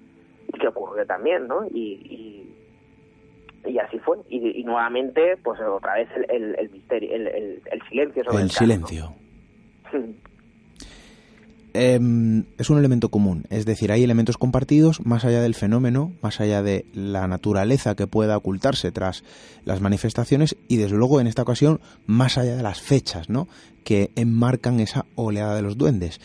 que 0.59 0.69
ocurrió 0.69 1.07
también, 1.07 1.47
¿no? 1.47 1.67
Y, 1.67 2.47
y, 3.67 3.79
así 3.79 3.99
fue. 3.99 4.19
Y, 4.29 4.63
nuevamente, 4.65 5.37
pues 5.43 5.61
otra 5.61 5.95
vez 5.95 6.09
el, 6.29 6.55
el, 6.59 6.71
misterio, 6.71 7.15
el, 7.15 7.27
el, 7.27 7.83
silencio 7.89 8.25
sobre 8.25 8.43
el, 8.43 8.51
silencio. 8.51 9.15
Em, 11.73 12.47
es 12.59 12.69
un 12.69 12.79
elemento 12.79 13.11
común, 13.11 13.45
es 13.49 13.65
decir, 13.65 13.93
hay 13.93 14.03
elementos 14.03 14.37
compartidos 14.37 15.07
más 15.07 15.25
allá 15.25 15.41
del 15.41 15.55
fenómeno, 15.55 16.13
más 16.21 16.41
allá 16.41 16.63
de 16.63 16.85
la 16.95 17.29
naturaleza 17.29 17.95
que 17.95 18.09
pueda 18.09 18.37
ocultarse 18.37 18.91
tras 18.91 19.23
las 19.65 19.81
manifestaciones 19.81 20.57
y 20.67 20.79
desde 20.79 20.97
luego 20.97 21.21
en 21.21 21.29
esta 21.29 21.43
ocasión 21.43 21.81
más 22.07 22.39
allá 22.39 22.57
de 22.57 22.65
las 22.65 22.81
fechas, 22.81 23.31
¿no? 23.31 23.47
que 23.85 24.11
enmarcan 24.17 24.81
esa 24.81 25.07
oleada 25.15 25.55
de 25.55 25.63
los 25.63 25.79
duendes. 25.79 26.21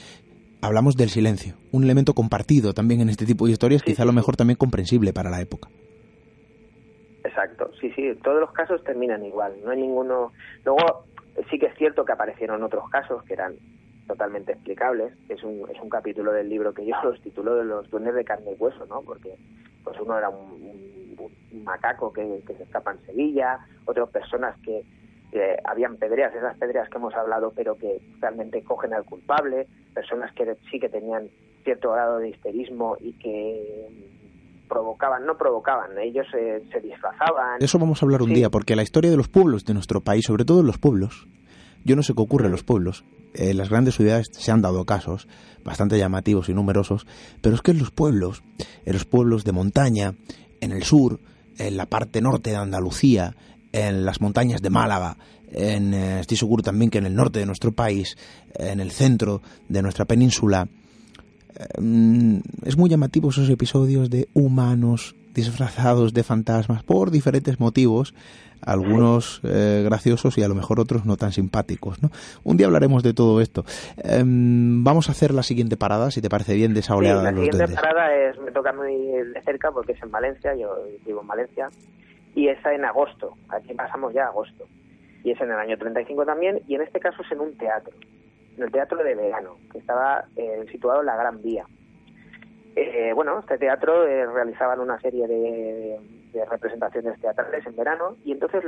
Hablamos 0.61 0.95
del 0.95 1.09
silencio, 1.09 1.55
un 1.71 1.83
elemento 1.83 2.13
compartido 2.13 2.73
también 2.73 3.01
en 3.01 3.09
este 3.09 3.25
tipo 3.25 3.45
de 3.45 3.51
historias, 3.51 3.83
quizá 3.83 4.03
a 4.03 4.05
lo 4.05 4.13
mejor 4.13 4.35
también 4.35 4.57
comprensible 4.57 5.13
para 5.13 5.29
la 5.29 5.41
época. 5.41 5.69
Exacto, 7.23 7.71
sí, 7.79 7.91
sí, 7.91 8.13
todos 8.23 8.39
los 8.39 8.51
casos 8.51 8.83
terminan 8.83 9.25
igual, 9.25 9.53
no 9.63 9.71
hay 9.71 9.81
ninguno. 9.81 10.31
Luego 10.63 11.05
sí 11.49 11.59
que 11.59 11.67
es 11.67 11.77
cierto 11.77 12.05
que 12.05 12.13
aparecieron 12.13 12.63
otros 12.63 12.89
casos 12.89 13.23
que 13.23 13.33
eran 13.33 13.55
totalmente 14.07 14.53
explicables. 14.53 15.13
Es 15.29 15.43
un, 15.43 15.67
es 15.69 15.79
un 15.81 15.89
capítulo 15.89 16.31
del 16.31 16.49
libro 16.49 16.73
que 16.73 16.85
yo 16.85 16.95
los 17.03 17.19
titulo 17.21 17.55
de 17.55 17.65
los 17.65 17.89
duendes 17.89 18.15
de 18.15 18.23
carne 18.23 18.51
y 18.51 18.55
hueso, 18.55 18.85
¿no? 18.85 19.01
Porque 19.01 19.35
pues 19.83 19.99
uno 19.99 20.17
era 20.17 20.29
un, 20.29 20.55
macaco 21.63 22.11
que, 22.11 22.41
se 22.45 22.63
escapa 22.63 22.91
en 22.91 23.05
Sevilla, 23.05 23.59
otras 23.85 24.09
personas 24.09 24.55
que 24.61 24.83
habían 25.65 25.97
pedreas, 25.97 26.33
esas 26.33 26.57
pedreas 26.57 26.89
que 26.89 26.97
hemos 26.97 27.13
hablado, 27.13 27.51
pero 27.55 27.75
que 27.75 27.99
realmente 28.19 28.63
cogen 28.63 28.93
al 28.93 29.03
culpable, 29.03 29.67
personas 29.93 30.33
que 30.33 30.55
sí 30.71 30.79
que 30.79 30.89
tenían 30.89 31.29
cierto 31.63 31.91
grado 31.91 32.19
de 32.19 32.29
histerismo 32.29 32.95
y 32.99 33.13
que 33.13 33.87
provocaban, 34.67 35.25
no 35.25 35.37
provocaban, 35.37 35.97
ellos 35.99 36.25
se 36.31 36.79
disfrazaban. 36.81 37.61
eso 37.61 37.79
vamos 37.79 38.01
a 38.01 38.05
hablar 38.05 38.21
un 38.21 38.33
día, 38.33 38.49
porque 38.49 38.75
la 38.75 38.83
historia 38.83 39.11
de 39.11 39.17
los 39.17 39.27
pueblos 39.27 39.65
de 39.65 39.73
nuestro 39.73 40.01
país, 40.01 40.25
sobre 40.25 40.45
todo 40.45 40.61
en 40.61 40.67
los 40.67 40.77
pueblos, 40.77 41.27
Yo 41.83 41.95
no 41.95 42.01
sé 42.01 42.13
qué 42.15 42.21
ocurre 42.23 42.47
en 42.47 42.51
los 42.51 42.63
pueblos. 42.63 43.05
En 43.35 43.57
las 43.57 43.69
grandes 43.69 43.95
ciudades 43.95 44.27
se 44.31 44.51
han 44.51 44.61
dado 44.61 44.85
casos 44.85 45.27
bastante 45.63 45.99
llamativos 45.99 46.49
y 46.49 46.53
numerosos, 46.53 47.05
pero 47.41 47.53
es 47.53 47.61
que 47.61 47.71
en 47.71 47.79
los 47.79 47.91
pueblos, 47.91 48.43
en 48.85 48.93
los 48.93 49.05
pueblos 49.05 49.43
de 49.43 49.51
montaña, 49.51 50.15
en 50.61 50.71
el 50.71 50.83
sur, 50.83 51.19
en 51.57 51.77
la 51.77 51.85
parte 51.85 52.21
norte 52.21 52.51
de 52.51 52.55
Andalucía, 52.55 53.35
en 53.75 54.05
las 54.05 54.21
montañas 54.21 54.61
de 54.61 54.69
Málaga, 54.69 55.17
en, 55.51 55.93
eh, 55.93 56.19
estoy 56.21 56.37
seguro 56.37 56.63
también 56.63 56.89
que 56.89 56.97
en 56.97 57.05
el 57.05 57.15
norte 57.15 57.39
de 57.39 57.45
nuestro 57.45 57.73
país, 57.73 58.17
en 58.53 58.79
el 58.79 58.91
centro 58.91 59.41
de 59.67 59.81
nuestra 59.81 60.05
península, 60.05 60.67
mm, 61.79 62.37
es 62.63 62.77
muy 62.77 62.89
llamativo 62.89 63.29
esos 63.29 63.49
episodios 63.49 64.09
de 64.09 64.29
humanos 64.33 65.15
disfrazados 65.33 66.13
de 66.13 66.23
fantasmas 66.23 66.83
por 66.83 67.11
diferentes 67.11 67.59
motivos, 67.59 68.13
algunos 68.61 69.41
eh, 69.43 69.81
graciosos 69.83 70.37
y 70.37 70.43
a 70.43 70.47
lo 70.47 70.55
mejor 70.55 70.79
otros 70.79 71.05
no 71.05 71.17
tan 71.17 71.33
simpáticos. 71.33 72.01
¿no? 72.01 72.09
Un 72.45 72.55
día 72.55 72.67
hablaremos 72.67 73.03
de 73.03 73.13
todo 73.13 73.41
esto. 73.41 73.65
Em, 73.97 74.85
vamos 74.85 75.09
a 75.09 75.11
hacer 75.11 75.33
la 75.33 75.43
siguiente 75.43 75.75
parada, 75.75 76.09
si 76.11 76.21
te 76.21 76.29
parece 76.29 76.55
bien, 76.55 76.73
de 76.73 76.79
esa 76.79 76.95
oleada 76.95 77.21
la 77.21 77.29
de 77.29 77.35
los 77.35 77.45
siguiente 77.45 77.57
duendes. 77.57 77.81
parada 77.81 78.15
es, 78.15 78.39
me 78.39 78.51
toca 78.53 78.71
muy 78.71 78.95
de 78.95 79.41
cerca 79.43 79.69
porque 79.71 79.91
es 79.91 80.01
en 80.01 80.11
Valencia, 80.11 80.55
yo 80.55 80.69
vivo 81.05 81.21
en 81.21 81.27
Valencia, 81.27 81.69
y 82.35 82.49
es 82.49 82.63
en 82.65 82.85
agosto, 82.85 83.33
aquí 83.49 83.73
pasamos 83.73 84.13
ya 84.13 84.25
a 84.25 84.27
agosto. 84.27 84.67
Y 85.23 85.31
es 85.31 85.41
en 85.41 85.49
el 85.49 85.57
año 85.57 85.77
35 85.77 86.25
también, 86.25 86.61
y 86.67 86.75
en 86.75 86.81
este 86.81 86.99
caso 86.99 87.23
es 87.23 87.31
en 87.31 87.39
un 87.39 87.57
teatro, 87.57 87.93
en 88.57 88.63
el 88.63 88.71
teatro 88.71 89.03
de 89.03 89.15
verano, 89.15 89.57
que 89.71 89.79
estaba 89.79 90.25
eh, 90.35 90.65
situado 90.71 90.99
en 90.99 91.07
la 91.07 91.15
Gran 91.15 91.41
Vía. 91.41 91.65
Eh, 92.75 93.13
bueno, 93.15 93.39
este 93.39 93.57
teatro 93.57 94.05
eh, 94.05 94.25
realizaban 94.27 94.81
una 94.81 94.99
serie 94.99 95.27
de, 95.27 95.97
de 96.35 96.45
representaciones 96.45 97.17
teatrales 97.21 97.65
en 97.65 97.75
verano 97.77 98.17
y 98.25 98.33
entonces 98.33 98.61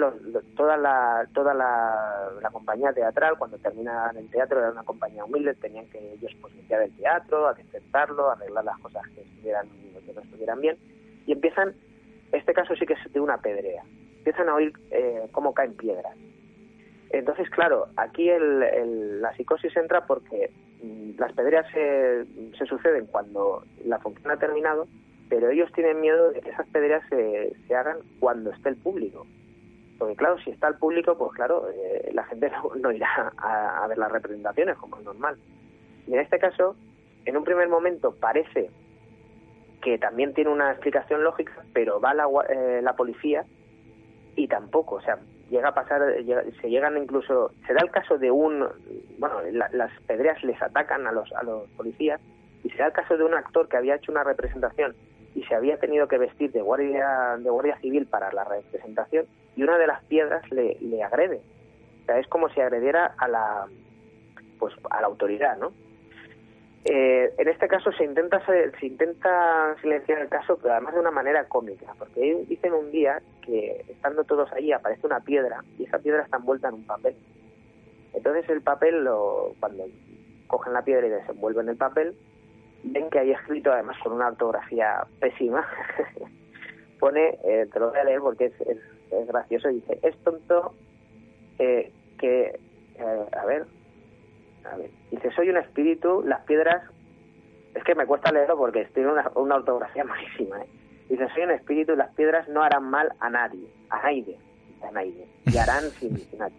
toda 0.55 0.77
la 0.77 1.27
toda 1.33 1.53
la, 1.53 2.49
compañía 2.53 2.93
teatral 2.93 3.37
cuando 3.37 3.57
terminaban 3.57 4.15
el 4.15 4.29
teatro 4.29 4.59
era 4.59 4.71
una 4.71 4.83
compañía 4.83 5.25
humilde 5.25 5.53
tenían 5.55 5.85
que 5.87 6.13
ellos 6.13 6.31
pues 6.41 6.53
el 6.69 6.95
teatro 6.95 7.47
adecentarlo 7.47 8.31
arreglar 8.31 8.63
las 8.63 8.79
cosas 8.79 9.03
que 9.13 9.21
estuvieran 9.21 9.67
que 9.67 10.13
no 10.13 10.21
estuvieran 10.21 10.61
bien 10.61 10.77
y 11.25 11.33
empiezan 11.33 11.75
este 12.31 12.53
caso 12.53 12.75
sí 12.75 12.85
que 12.85 12.93
es 12.93 13.13
de 13.13 13.19
una 13.19 13.37
pedrea 13.37 13.83
empiezan 14.17 14.49
a 14.49 14.55
oír 14.55 14.73
eh, 14.91 15.27
cómo 15.31 15.53
caen 15.53 15.73
piedras 15.75 16.15
entonces, 17.09 17.49
claro, 17.49 17.87
aquí 17.95 18.29
el, 18.29 18.63
el- 18.63 19.21
la 19.21 19.33
psicosis 19.35 19.75
entra 19.77 20.05
porque 20.05 20.51
mm, 20.83 21.11
las 21.17 21.31
pedreas 21.33 21.65
se, 21.71 22.25
se 22.57 22.65
suceden 22.65 23.05
cuando 23.05 23.63
la 23.85 23.97
función 23.99 24.29
ha 24.29 24.35
terminado, 24.37 24.87
pero 25.29 25.49
ellos 25.49 25.71
tienen 25.73 26.01
miedo 26.01 26.31
de 26.31 26.41
que 26.41 26.49
esas 26.49 26.67
pedreas 26.67 27.01
se, 27.09 27.53
se 27.65 27.75
hagan 27.75 27.99
cuando 28.19 28.51
esté 28.51 28.67
el 28.69 28.75
público. 28.75 29.25
Porque 29.97 30.17
claro, 30.17 30.37
si 30.39 30.51
está 30.51 30.67
el 30.67 30.75
público, 30.75 31.17
pues 31.17 31.31
claro, 31.31 31.69
eh, 31.69 32.11
la 32.13 32.25
gente 32.25 32.49
no, 32.51 32.75
no 32.75 32.91
irá 32.91 33.31
a, 33.37 33.83
a 33.83 33.87
ver 33.87 33.97
las 33.97 34.11
representaciones 34.11 34.75
como 34.77 34.97
es 34.97 35.05
normal. 35.05 35.37
Y 36.07 36.13
en 36.13 36.19
este 36.19 36.39
caso, 36.39 36.75
en 37.23 37.37
un 37.37 37.45
primer 37.45 37.69
momento 37.69 38.13
parece 38.19 38.69
que 39.87 39.97
también 39.97 40.33
tiene 40.33 40.49
una 40.49 40.71
explicación 40.71 41.23
lógica, 41.23 41.53
pero 41.73 42.01
va 42.01 42.13
la, 42.13 42.25
eh, 42.49 42.81
la 42.83 42.93
policía 42.97 43.45
y 44.35 44.49
tampoco, 44.49 44.95
o 44.95 45.01
sea, 45.01 45.17
llega 45.49 45.69
a 45.69 45.73
pasar, 45.73 46.01
llega- 46.25 46.43
se 46.61 46.69
llegan 46.69 46.97
incluso, 46.97 47.51
se 47.65 47.73
da 47.73 47.79
el 47.81 47.89
caso 47.89 48.17
de 48.17 48.29
un, 48.29 48.67
bueno, 49.17 49.35
la- 49.53 49.69
las 49.71 49.89
pedreas 50.01 50.43
les 50.43 50.61
atacan 50.61 51.07
a 51.07 51.13
los, 51.13 51.31
a 51.31 51.41
los 51.43 51.69
policías 51.77 52.19
y 52.65 52.69
se 52.69 52.77
da 52.79 52.87
el 52.87 52.91
caso 52.91 53.15
de 53.17 53.23
un 53.23 53.33
actor 53.33 53.69
que 53.69 53.77
había 53.77 53.95
hecho 53.95 54.11
una 54.11 54.25
representación 54.25 54.93
y 55.35 55.43
se 55.43 55.55
había 55.55 55.77
tenido 55.79 56.09
que 56.09 56.17
vestir 56.17 56.51
de 56.51 56.61
guardia, 56.61 57.37
de 57.39 57.49
guardia 57.49 57.79
civil 57.79 58.07
para 58.07 58.29
la 58.33 58.43
representación 58.43 59.25
y 59.55 59.63
una 59.63 59.77
de 59.77 59.87
las 59.87 60.03
piedras 60.03 60.43
le, 60.51 60.75
le 60.81 61.01
agrede. 61.01 61.39
O 62.01 62.05
sea, 62.07 62.19
es 62.19 62.27
como 62.27 62.49
si 62.49 62.59
agrediera 62.59 63.13
a 63.17 63.27
la, 63.29 63.67
pues, 64.59 64.73
a 64.89 64.99
la 64.99 65.07
autoridad, 65.07 65.57
¿no? 65.57 65.71
Eh, 66.85 67.33
en 67.37 67.47
este 67.47 67.67
caso 67.67 67.91
se 67.91 68.05
intenta 68.05 68.41
se, 68.45 68.85
intenta 68.85 69.75
silenciar 69.81 70.19
el 70.19 70.29
caso, 70.29 70.57
pero 70.61 70.73
además 70.73 70.93
de 70.93 70.99
una 71.01 71.11
manera 71.11 71.43
cómica, 71.45 71.93
porque 71.97 72.45
dicen 72.47 72.73
un 72.73 72.91
día 72.91 73.21
que 73.41 73.83
estando 73.89 74.23
todos 74.23 74.51
allí 74.53 74.71
aparece 74.71 75.05
una 75.05 75.19
piedra 75.19 75.63
y 75.77 75.83
esa 75.83 75.99
piedra 75.99 76.23
está 76.23 76.37
envuelta 76.37 76.69
en 76.69 76.75
un 76.75 76.85
papel. 76.85 77.15
Entonces 78.13 78.49
el 78.49 78.61
papel, 78.61 79.03
lo, 79.03 79.53
cuando 79.59 79.85
cogen 80.47 80.73
la 80.73 80.83
piedra 80.83 81.07
y 81.07 81.09
desenvuelven 81.09 81.67
el 81.69 81.77
papel, 81.77 82.15
ven 82.83 83.09
que 83.09 83.19
hay 83.19 83.31
escrito, 83.31 83.71
además 83.71 83.97
con 84.01 84.13
una 84.13 84.27
ortografía 84.27 85.05
pésima, 85.19 85.67
pone, 86.99 87.37
eh, 87.43 87.67
te 87.71 87.79
lo 87.79 87.89
voy 87.89 87.99
a 87.99 88.03
leer 88.05 88.21
porque 88.21 88.45
es, 88.45 88.61
es, 88.61 88.77
es 89.11 89.27
gracioso, 89.27 89.67
dice, 89.69 89.99
es 90.03 90.15
tonto 90.23 90.73
eh, 91.59 91.91
que, 92.17 92.59
eh, 92.97 93.25
a 93.31 93.45
ver, 93.45 93.65
a 94.65 94.75
ver, 94.77 94.89
dice, 95.11 95.31
soy 95.31 95.49
un 95.49 95.57
espíritu, 95.57 96.23
las 96.25 96.41
piedras, 96.41 96.83
es 97.73 97.83
que 97.83 97.95
me 97.95 98.05
cuesta 98.05 98.31
leerlo 98.31 98.57
porque 98.57 98.85
tiene 98.93 99.11
una, 99.11 99.31
una 99.35 99.55
ortografía 99.55 100.03
malísima, 100.05 100.61
¿eh? 100.61 100.67
Dice, 101.09 101.27
soy 101.33 101.43
un 101.43 101.51
espíritu 101.51 101.93
y 101.93 101.95
las 101.95 102.13
piedras 102.15 102.47
no 102.49 102.61
harán 102.63 102.89
mal 102.89 103.13
a 103.19 103.29
nadie, 103.29 103.65
a 103.89 104.01
nadie, 104.03 104.37
a 104.81 104.91
nadie, 104.91 105.27
y 105.45 105.57
harán 105.57 105.83
sin, 105.99 106.17
sin 106.17 106.41
H. 106.41 106.53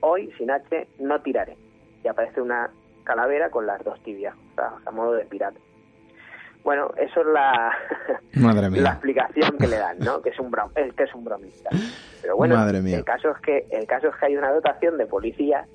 Hoy, 0.00 0.30
sin 0.36 0.50
H, 0.50 0.88
no 0.98 1.20
tiraré. 1.22 1.56
Y 2.02 2.08
aparece 2.08 2.42
una 2.42 2.70
calavera 3.04 3.50
con 3.50 3.66
las 3.66 3.82
dos 3.82 4.02
tibias, 4.02 4.34
o 4.52 4.54
sea, 4.56 4.72
a 4.84 4.90
modo 4.90 5.12
de 5.12 5.24
pirata. 5.24 5.58
Bueno, 6.64 6.90
eso 6.96 7.20
es 7.20 7.26
la, 7.26 7.72
Madre 8.34 8.70
la 8.70 8.92
explicación 8.92 9.58
que 9.58 9.66
le 9.66 9.76
dan, 9.76 9.98
¿no? 9.98 10.22
Que 10.22 10.30
es 10.30 10.38
un 10.38 10.50
brom, 10.50 10.70
que 10.72 11.02
es 11.02 11.14
un 11.14 11.24
bromista. 11.24 11.68
Pero 12.22 12.36
bueno, 12.36 12.56
Madre 12.56 12.80
mía. 12.80 12.96
el 12.96 13.04
caso 13.04 13.30
es 13.30 13.38
que 13.42 13.66
el 13.70 13.86
caso 13.86 14.08
es 14.08 14.16
que 14.16 14.26
hay 14.26 14.36
una 14.36 14.50
dotación 14.50 14.96
de 14.96 15.06
policías, 15.06 15.68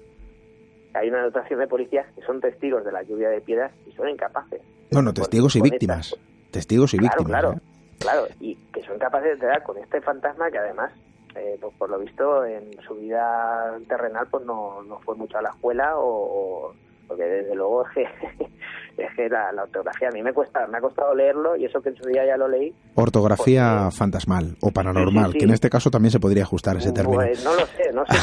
hay 0.93 1.09
una 1.09 1.23
dotación 1.23 1.59
de 1.59 1.67
policías 1.67 2.05
que 2.15 2.21
son 2.21 2.39
testigos 2.41 2.83
de 2.85 2.91
la 2.91 3.03
lluvia 3.03 3.29
de 3.29 3.41
piedras 3.41 3.71
y 3.87 3.91
son 3.93 4.09
incapaces. 4.09 4.61
Bueno, 4.91 5.09
Con- 5.09 5.15
testigos 5.15 5.55
y 5.55 5.61
víctimas. 5.61 6.07
estas- 6.13 6.19
Testigos 6.51 6.93
y 6.95 6.97
Claro, 6.97 7.15
víctimas. 7.17 7.41
claro, 7.41 7.53
¿eh? 7.57 7.61
claro, 7.99 8.27
y 8.39 8.55
que 8.73 8.81
son 8.83 8.97
capaces 8.97 9.39
de 9.39 9.45
dar 9.47 9.61
con 9.63 9.77
este 9.77 10.01
fantasma 10.01 10.49
que 10.49 10.57
además, 10.57 10.91
eh, 11.35 11.57
pues 11.61 11.73
por 11.77 11.89
lo 11.91 11.99
visto, 11.99 12.43
en 12.43 12.71
su 12.87 12.95
vida 12.95 13.77
terrenal, 13.87 14.27
pues 14.31 14.43
no, 14.45 14.81
no 14.81 14.99
fue 15.01 15.15
mucho 15.15 15.37
a 15.37 15.43
la 15.43 15.49
escuela 15.49 15.93
o, 15.97 16.73
porque 17.07 17.23
desde 17.23 17.53
luego 17.55 17.85
es 17.87 17.93
que, 17.93 18.03
es 18.97 19.13
que 19.15 19.29
la, 19.29 19.51
la 19.51 19.63
ortografía 19.63 20.09
a 20.09 20.11
mí 20.11 20.23
me 20.23 20.33
cuesta, 20.33 20.65
me 20.65 20.79
ha 20.79 20.81
costado 20.81 21.13
leerlo 21.13 21.55
y 21.55 21.65
eso 21.65 21.81
que 21.83 21.89
en 21.89 21.95
su 21.97 22.05
día 22.07 22.25
ya 22.25 22.35
lo 22.35 22.47
leí, 22.47 22.73
Ortografía 22.95 23.81
Porque- 23.83 23.97
fantasmal 23.97 24.57
o 24.61 24.71
paranormal, 24.71 25.25
Sí, 25.27 25.31
sí, 25.31 25.33
sí. 25.33 25.37
que 25.37 25.45
en 25.45 25.51
este 25.51 25.69
caso 25.69 25.91
también 25.91 26.11
se 26.11 26.19
podría 26.19 26.43
ajustar 26.43 26.77
ese 26.77 26.91
término. 26.91 27.17
Pues 27.19 27.43
no 27.43 27.53
lo 27.53 27.65
sé, 27.67 27.91
no 27.93 28.03
sé 28.07 28.17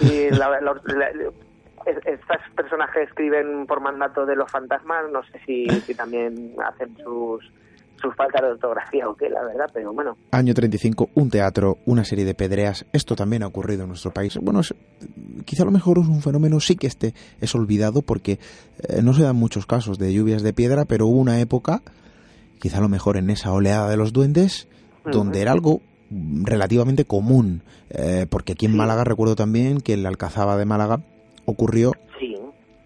si, 0.00 0.30
la- 0.30 0.60
la- 0.60 0.80
es- 1.86 2.04
estas 2.06 2.38
personas 2.54 2.90
que 2.92 3.02
escriben 3.02 3.66
por 3.66 3.80
mandato 3.80 4.26
de 4.26 4.36
los 4.36 4.50
fantasmas, 4.50 5.04
no 5.12 5.22
sé 5.24 5.40
si, 5.46 5.66
si 5.86 5.94
también 5.94 6.52
hacen 6.64 6.96
sus, 7.02 7.50
sus 8.00 8.14
faltas 8.14 8.42
de 8.42 8.48
ortografía 8.48 9.08
o 9.08 9.14
qué, 9.16 9.30
la 9.30 9.42
verdad, 9.42 9.70
pero 9.72 9.92
bueno. 9.92 10.16
Año 10.32 10.52
35, 10.52 11.08
un 11.14 11.30
teatro, 11.30 11.78
una 11.86 12.04
serie 12.04 12.24
de 12.26 12.34
pedreas. 12.34 12.84
Esto 12.92 13.16
también 13.16 13.42
ha 13.42 13.46
ocurrido 13.46 13.82
en 13.84 13.88
nuestro 13.88 14.10
país. 14.12 14.36
Bueno, 14.42 14.60
es- 14.60 14.74
quizá 15.46 15.62
a 15.62 15.66
lo 15.66 15.72
mejor 15.72 15.98
es 15.98 16.06
un 16.06 16.20
fenómeno, 16.22 16.60
sí 16.60 16.76
que 16.76 16.86
este 16.86 17.14
es 17.40 17.54
olvidado 17.54 18.02
porque 18.02 18.38
eh, 18.88 19.00
no 19.02 19.14
se 19.14 19.22
dan 19.22 19.36
muchos 19.36 19.64
casos 19.66 19.98
de 19.98 20.12
lluvias 20.12 20.42
de 20.42 20.52
piedra, 20.52 20.84
pero 20.84 21.06
hubo 21.06 21.18
una 21.20 21.40
época, 21.40 21.80
quizá 22.58 22.78
a 22.78 22.82
lo 22.82 22.88
mejor 22.88 23.16
en 23.16 23.30
esa 23.30 23.52
oleada 23.52 23.88
de 23.88 23.96
los 23.96 24.12
duendes, 24.12 24.68
donde 25.04 25.40
era 25.40 25.52
algo 25.52 25.80
mm, 26.10 26.44
relativamente 26.44 27.04
común. 27.04 27.62
Eh, 27.90 28.26
porque 28.28 28.52
aquí 28.52 28.66
en. 28.66 28.76
Málaga 28.76 29.04
recuerdo 29.04 29.36
también 29.36 29.80
que 29.80 29.94
en 29.94 30.02
la 30.02 30.08
Alcazaba 30.10 30.56
de 30.56 30.64
Málaga 30.64 31.00
ocurrió 31.46 31.92
Sí, 32.18 32.34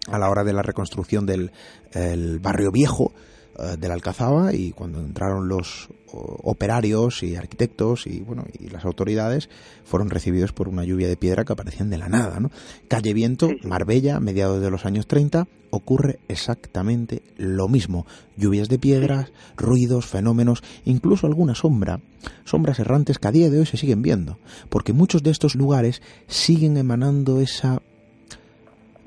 a 0.07 0.17
la 0.17 0.29
hora 0.29 0.43
de 0.43 0.53
la 0.53 0.61
reconstrucción 0.61 1.25
del 1.25 1.51
el 1.91 2.39
barrio 2.39 2.71
viejo 2.71 3.13
eh, 3.59 3.75
de 3.77 3.87
la 3.87 3.93
Alcazaba 3.93 4.53
y 4.53 4.71
cuando 4.71 4.99
entraron 4.99 5.47
los 5.47 5.89
operarios 6.13 7.23
y 7.23 7.35
arquitectos 7.35 8.05
y 8.07 8.19
bueno 8.19 8.45
y 8.59 8.69
las 8.69 8.85
autoridades 8.85 9.49
fueron 9.83 10.09
recibidos 10.09 10.51
por 10.51 10.67
una 10.67 10.83
lluvia 10.83 11.07
de 11.07 11.17
piedra 11.17 11.45
que 11.45 11.53
aparecían 11.53 11.89
de 11.89 11.97
la 11.97 12.09
nada, 12.09 12.39
¿no? 12.39 12.51
Calle 12.87 13.13
Viento, 13.13 13.47
sí. 13.47 13.59
Marbella, 13.63 14.19
mediados 14.19 14.61
de 14.61 14.69
los 14.69 14.85
años 14.85 15.07
30, 15.07 15.47
ocurre 15.69 16.19
exactamente 16.27 17.23
lo 17.37 17.67
mismo. 17.67 18.05
Lluvias 18.37 18.69
de 18.69 18.79
piedras, 18.79 19.31
ruidos, 19.57 20.05
fenómenos, 20.05 20.63
incluso 20.85 21.27
alguna 21.27 21.55
sombra, 21.55 22.01
sombras 22.43 22.79
errantes 22.79 23.17
que 23.17 23.27
a 23.27 23.31
día 23.31 23.49
de 23.49 23.59
hoy 23.59 23.65
se 23.65 23.77
siguen 23.77 24.01
viendo, 24.01 24.37
porque 24.69 24.93
muchos 24.93 25.23
de 25.23 25.31
estos 25.31 25.55
lugares 25.55 26.01
siguen 26.27 26.77
emanando 26.77 27.39
esa 27.39 27.81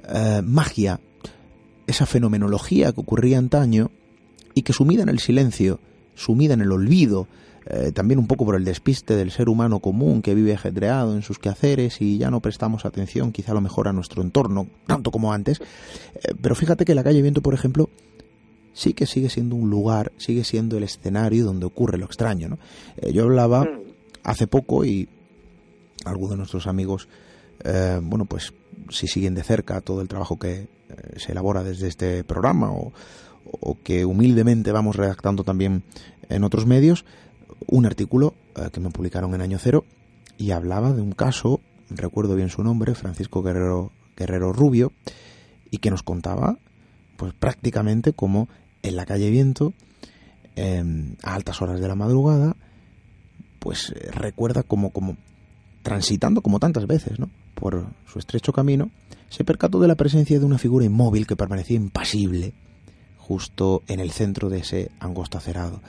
eh, 0.09 0.43
magia, 0.45 1.01
esa 1.87 2.07
fenomenología 2.07 2.93
que 2.93 3.01
ocurría 3.01 3.39
antaño 3.39 3.91
y 4.55 4.63
que 4.63 4.73
sumida 4.73 5.03
en 5.03 5.09
el 5.09 5.19
silencio, 5.19 5.81
sumida 6.15 6.55
en 6.55 6.61
el 6.61 6.73
olvido, 6.73 7.27
eh, 7.67 7.93
también 7.93 8.19
un 8.19 8.27
poco 8.27 8.45
por 8.45 8.57
el 8.57 8.65
despiste 8.65 9.17
del 9.17 9.31
ser 9.31 9.49
humano 9.49 9.81
común 9.81 10.21
que 10.21 10.35
vive 10.35 10.53
ajetreado 10.53 11.15
en 11.15 11.23
sus 11.23 11.39
quehaceres 11.39 12.03
y 12.03 12.19
ya 12.19 12.31
no 12.31 12.41
prestamos 12.41 12.85
atención 12.85 13.33
quizá 13.33 13.53
a 13.53 13.55
lo 13.55 13.63
mejor 13.63 13.89
a 13.89 13.93
nuestro 13.93 14.23
entorno, 14.23 14.69
tanto 14.87 15.11
como 15.11 15.33
antes. 15.33 15.61
Eh, 15.61 16.35
pero 16.41 16.55
fíjate 16.55 16.85
que 16.85 16.95
la 16.95 17.03
calle 17.03 17.23
Viento, 17.23 17.41
por 17.41 17.55
ejemplo, 17.55 17.89
sí 18.75 18.93
que 18.93 19.07
sigue 19.07 19.31
siendo 19.31 19.57
un 19.57 19.71
lugar, 19.71 20.13
sigue 20.19 20.45
siendo 20.45 20.77
el 20.77 20.85
escenario 20.85 21.47
donde 21.47 21.65
ocurre 21.65 21.97
lo 21.97 22.05
extraño. 22.05 22.49
¿no? 22.49 22.59
Eh, 22.99 23.13
yo 23.13 23.23
hablaba 23.23 23.65
Mm, 23.65 23.81
hace 24.25 24.47
poco 24.47 24.85
y 24.85 25.09
algunos 26.05 26.33
de 26.33 26.37
nuestros 26.37 26.67
amigos, 26.67 27.09
bueno, 28.03 28.27
pues 28.27 28.53
si 28.91 29.07
siguen 29.07 29.35
de 29.35 29.43
cerca 29.43 29.81
todo 29.81 30.01
el 30.01 30.09
trabajo 30.09 30.39
que 30.39 30.53
eh, 30.53 30.69
se 31.17 31.33
elabora 31.33 31.63
desde 31.63 31.89
este 31.89 32.25
programa 32.25 32.71
o, 32.73 32.93
que 33.83 34.05
humildemente 34.05 34.73
vamos 34.73 34.97
redactando 34.97 35.45
también 35.45 35.85
en 36.29 36.45
otros 36.45 36.67
medios, 36.67 37.05
un 37.67 37.87
artículo 37.87 38.35
eh, 38.57 38.71
que 38.73 38.81
me 38.81 38.91
publicaron 38.91 39.35
en 39.35 39.43
Año 39.43 39.59
Cero 39.59 39.85
y 40.39 40.51
hablaba 40.51 40.93
de 40.93 41.03
un 41.03 41.13
caso, 41.13 41.61
recuerdo 41.91 42.35
bien 42.35 42.49
su 42.49 42.65
nombre, 42.65 42.95
Francisco 42.95 43.43
Guerrero, 43.43 43.93
Guerrero 44.17 44.53
Rubio, 44.53 44.93
y 45.71 45.79
que 45.79 45.91
nos 45.91 46.03
contaba 46.03 46.59
pues 47.17 47.33
prácticamente 47.35 48.13
como 48.13 48.49
en 48.83 48.97
la 48.97 49.07
calle 49.07 49.31
Viento, 49.31 49.73
em, 50.57 51.17
a 51.23 51.35
altas 51.35 51.63
horas 51.63 51.81
de 51.81 51.89
la 51.89 51.95
madrugada, 51.95 52.57
pues 53.59 53.91
eh, 53.91 54.11
recuerda 54.11 54.63
como, 54.63 54.91
como 54.91 55.17
transitando 55.83 56.43
como 56.43 56.59
tantas 56.59 56.87
veces, 56.87 57.19
¿no? 57.19 57.31
Por 57.55 57.87
su 58.07 58.19
estrecho 58.19 58.53
camino, 58.53 58.91
se 59.29 59.45
percató 59.45 59.81
de 59.81 59.89
la 59.89 59.95
presencia 59.95 60.39
de 60.39 60.45
una 60.45 60.59
figura 60.59 60.85
inmóvil 60.85 61.27
que 61.27 61.37
permanecía 61.37 61.77
impasible 61.77 62.53
justo 63.19 63.83
en 63.89 64.01
el 64.01 64.11
centro 64.11 64.51
de 64.51 64.59
ese 64.59 64.91
angosto 65.01 65.39
acerado. 65.39 65.81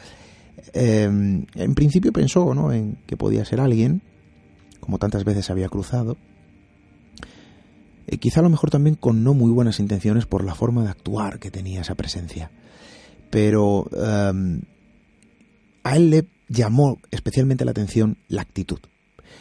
Em, 0.73 1.45
en 1.55 1.75
principio 1.75 2.13
pensó 2.13 2.53
¿no? 2.53 2.71
en 2.71 2.97
que 3.05 3.17
podía 3.17 3.45
ser 3.45 3.59
alguien, 3.59 4.01
como 4.79 4.97
tantas 4.97 5.25
veces 5.25 5.49
había 5.49 5.69
cruzado, 5.69 6.17
y 8.07 8.17
quizá 8.17 8.39
a 8.39 8.43
lo 8.43 8.49
mejor 8.49 8.69
también 8.69 8.95
con 8.95 9.23
no 9.23 9.33
muy 9.33 9.51
buenas 9.51 9.79
intenciones 9.79 10.25
por 10.25 10.43
la 10.43 10.55
forma 10.55 10.83
de 10.83 10.89
actuar 10.89 11.39
que 11.39 11.51
tenía 11.51 11.81
esa 11.81 11.95
presencia. 11.95 12.51
Pero 13.31 13.89
em, 13.91 14.61
a 15.83 15.97
él 15.97 16.09
le 16.09 16.27
llamó 16.47 16.99
especialmente 17.11 17.65
la 17.65 17.71
atención 17.71 18.17
la 18.27 18.41
actitud. 18.41 18.79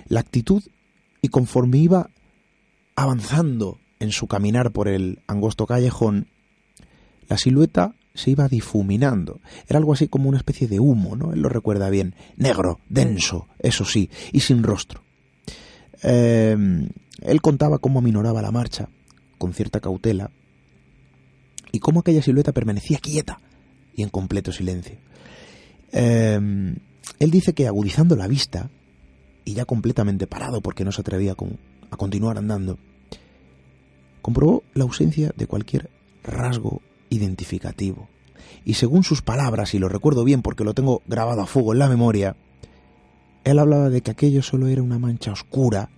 La 0.09 0.21
actitud 0.21 0.63
y 1.25 1.29
conforme 1.29 1.79
iba 1.79 2.11
avanzando 2.97 3.79
en 3.99 4.13
su 4.13 4.27
caminar 4.27 4.73
por 4.73 4.89
el 4.89 5.23
angosto 5.27 5.67
callejón, 5.67 6.27
la 7.31 7.39
silueta 7.39 7.95
se 8.13 8.33
iba 8.33 8.47
difuminando. 8.47 9.41
Era 9.67 9.79
algo 9.79 9.95
así 9.95 10.07
como 10.07 10.29
una 10.29 10.37
especie 10.37 10.69
de 10.69 10.81
humo, 10.81 11.17
¿no? 11.17 11.33
Él 11.33 11.41
lo 11.41 11.49
recuerda 11.49 11.89
bien. 11.89 12.15
Negro, 12.37 12.79
denso, 12.91 13.49
eso 13.59 13.87
sí, 13.87 14.11
y 14.33 14.41
sin 14.41 14.63
rostro. 14.63 15.03
Eh, 16.03 16.91
él 17.23 17.41
contaba 17.41 17.79
cómo 17.79 18.01
aminoraba 18.01 18.43
la 18.43 18.51
marcha, 18.51 18.91
con 19.39 19.55
cierta 19.55 19.81
cautela, 19.81 20.31
y 21.73 21.79
cómo 21.79 22.01
aquella 22.01 22.21
silueta 22.21 22.53
permanecía 22.53 22.99
quieta 22.99 23.41
y 23.97 24.03
en 24.03 24.11
completo 24.11 24.53
silencio. 24.53 24.99
Eh, 25.91 26.39
él 27.19 27.31
dice 27.31 27.55
que 27.55 27.67
agudizando 27.67 28.15
la 28.15 28.29
vista, 28.29 28.69
y 29.45 29.55
ya 29.55 29.65
completamente 29.65 30.27
parado 30.27 30.61
porque 30.61 30.85
no 30.85 30.93
se 30.93 31.01
atrevía 31.01 31.35
a 31.91 31.97
continuar 31.97 32.39
andando, 32.39 32.79
comprobó 34.23 34.63
la 34.75 34.85
ausencia 34.85 35.33
de 35.37 35.47
cualquier 35.47 35.91
rasgo 36.23 36.81
identificativo. 37.11 38.09
Y 38.65 38.75
según 38.75 39.05
sus 39.05 39.23
palabras, 39.23 39.75
y 39.75 39.79
lo 39.79 39.89
recuerdo 39.89 40.25
bien 40.25 40.43
porque 40.43 40.65
lo 40.65 40.75
tengo 40.75 41.03
grabado 41.07 41.43
a 41.43 41.47
fuego 41.47 41.73
en 41.73 41.79
la 41.79 41.89
memoria, 41.89 42.37
él 43.45 43.59
hablaba 43.59 43.91
de 43.91 44.01
que 44.01 44.11
aquello 44.11 44.43
solo 44.43 44.69
era 44.69 44.83
una 44.83 44.99
mancha 44.99 45.33
oscura 45.33 45.91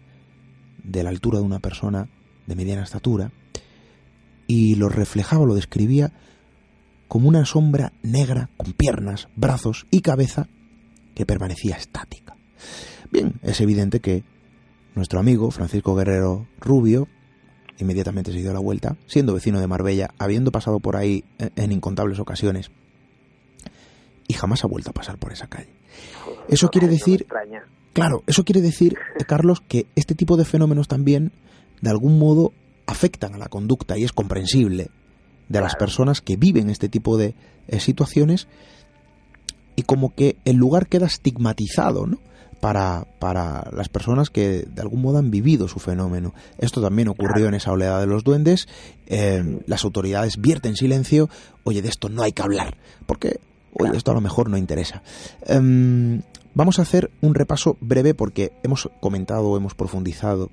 de 0.82 1.02
la 1.02 1.10
altura 1.10 1.38
de 1.38 1.44
una 1.44 1.60
persona 1.60 2.08
de 2.46 2.56
mediana 2.56 2.82
estatura, 2.82 3.30
y 4.46 4.76
lo 4.76 4.88
reflejaba, 4.88 5.46
lo 5.46 5.54
describía 5.54 6.12
como 7.08 7.28
una 7.28 7.44
sombra 7.44 7.92
negra 8.02 8.50
con 8.56 8.72
piernas, 8.72 9.28
brazos 9.36 9.86
y 9.90 10.00
cabeza 10.00 10.48
que 11.14 11.26
permanecía 11.26 11.76
estática. 11.76 12.36
Bien, 13.10 13.34
es 13.42 13.60
evidente 13.60 14.00
que 14.00 14.24
nuestro 14.94 15.20
amigo 15.20 15.50
Francisco 15.50 15.94
Guerrero 15.94 16.46
Rubio 16.60 17.08
inmediatamente 17.78 18.32
se 18.32 18.38
dio 18.38 18.52
la 18.52 18.60
vuelta, 18.60 18.96
siendo 19.06 19.34
vecino 19.34 19.60
de 19.60 19.66
Marbella, 19.66 20.10
habiendo 20.18 20.50
pasado 20.50 20.80
por 20.80 20.96
ahí 20.96 21.24
en 21.38 21.72
incontables 21.72 22.18
ocasiones, 22.18 22.70
y 24.28 24.34
jamás 24.34 24.64
ha 24.64 24.68
vuelto 24.68 24.90
a 24.90 24.94
pasar 24.94 25.18
por 25.18 25.32
esa 25.32 25.46
calle. 25.46 25.68
Eso 26.48 26.68
quiere 26.68 26.88
decir, 26.88 27.26
claro, 27.92 28.22
eso 28.26 28.44
quiere 28.44 28.60
decir, 28.60 28.96
eh, 29.18 29.24
Carlos, 29.24 29.60
que 29.66 29.86
este 29.94 30.14
tipo 30.14 30.36
de 30.36 30.44
fenómenos 30.44 30.88
también, 30.88 31.32
de 31.80 31.90
algún 31.90 32.18
modo, 32.18 32.52
afectan 32.86 33.34
a 33.34 33.38
la 33.38 33.48
conducta 33.48 33.98
y 33.98 34.04
es 34.04 34.12
comprensible 34.12 34.90
de 35.48 35.60
las 35.60 35.76
personas 35.76 36.20
que 36.20 36.36
viven 36.36 36.70
este 36.70 36.88
tipo 36.88 37.16
de 37.16 37.34
eh, 37.68 37.80
situaciones 37.80 38.48
y 39.76 39.82
como 39.82 40.14
que 40.14 40.36
el 40.44 40.56
lugar 40.56 40.88
queda 40.88 41.06
estigmatizado, 41.06 42.06
¿no? 42.06 42.18
Para, 42.66 43.06
para 43.20 43.70
las 43.70 43.88
personas 43.88 44.28
que 44.28 44.66
de 44.68 44.82
algún 44.82 45.00
modo 45.00 45.18
han 45.18 45.30
vivido 45.30 45.68
su 45.68 45.78
fenómeno. 45.78 46.34
Esto 46.58 46.82
también 46.82 47.06
ocurrió 47.06 47.46
en 47.46 47.54
esa 47.54 47.70
oleada 47.70 48.00
de 48.00 48.08
los 48.08 48.24
duendes. 48.24 48.66
Eh, 49.06 49.60
las 49.68 49.84
autoridades 49.84 50.40
vierten 50.40 50.74
silencio. 50.74 51.30
Oye, 51.62 51.80
de 51.80 51.88
esto 51.88 52.08
no 52.08 52.24
hay 52.24 52.32
que 52.32 52.42
hablar. 52.42 52.76
Porque, 53.06 53.38
oye, 53.72 53.96
esto 53.96 54.10
a 54.10 54.14
lo 54.14 54.20
mejor 54.20 54.50
no 54.50 54.56
interesa. 54.56 55.04
Em, 55.46 56.22
vamos 56.54 56.80
a 56.80 56.82
hacer 56.82 57.08
un 57.20 57.36
repaso 57.36 57.76
breve 57.80 58.14
porque 58.14 58.50
hemos 58.64 58.90
comentado, 58.98 59.56
hemos 59.56 59.76
profundizado 59.76 60.50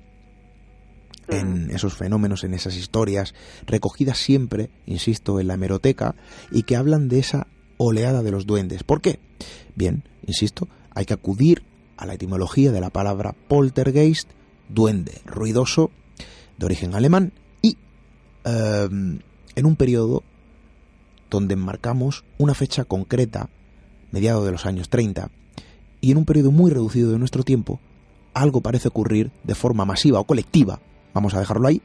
en 1.26 1.72
esos 1.72 1.94
fenómenos, 1.94 2.44
en 2.44 2.54
esas 2.54 2.76
historias, 2.76 3.34
recogidas 3.66 4.18
siempre, 4.18 4.70
insisto, 4.86 5.40
en 5.40 5.48
la 5.48 5.54
hemeroteca, 5.54 6.14
y 6.52 6.62
que 6.62 6.76
hablan 6.76 7.08
de 7.08 7.18
esa 7.18 7.48
oleada 7.76 8.22
de 8.22 8.30
los 8.30 8.46
duendes. 8.46 8.84
¿Por 8.84 9.00
qué? 9.00 9.18
Bien, 9.74 10.04
insisto, 10.28 10.68
hay 10.94 11.06
que 11.06 11.14
acudir 11.14 11.64
a 11.96 12.06
la 12.06 12.14
etimología 12.14 12.72
de 12.72 12.80
la 12.80 12.90
palabra 12.90 13.34
poltergeist, 13.48 14.28
duende 14.68 15.20
ruidoso, 15.24 15.90
de 16.58 16.66
origen 16.66 16.94
alemán, 16.94 17.32
y 17.62 17.76
em, 18.44 19.20
en 19.54 19.66
un 19.66 19.76
periodo 19.76 20.22
donde 21.30 21.56
marcamos 21.56 22.24
una 22.38 22.54
fecha 22.54 22.84
concreta, 22.84 23.48
mediados 24.12 24.44
de 24.44 24.52
los 24.52 24.66
años 24.66 24.88
30, 24.88 25.30
y 26.00 26.12
en 26.12 26.18
un 26.18 26.24
periodo 26.24 26.52
muy 26.52 26.70
reducido 26.70 27.10
de 27.12 27.18
nuestro 27.18 27.42
tiempo, 27.42 27.80
algo 28.34 28.60
parece 28.60 28.88
ocurrir 28.88 29.30
de 29.42 29.54
forma 29.54 29.84
masiva 29.84 30.20
o 30.20 30.24
colectiva, 30.24 30.80
vamos 31.12 31.34
a 31.34 31.40
dejarlo 31.40 31.68
ahí, 31.68 31.80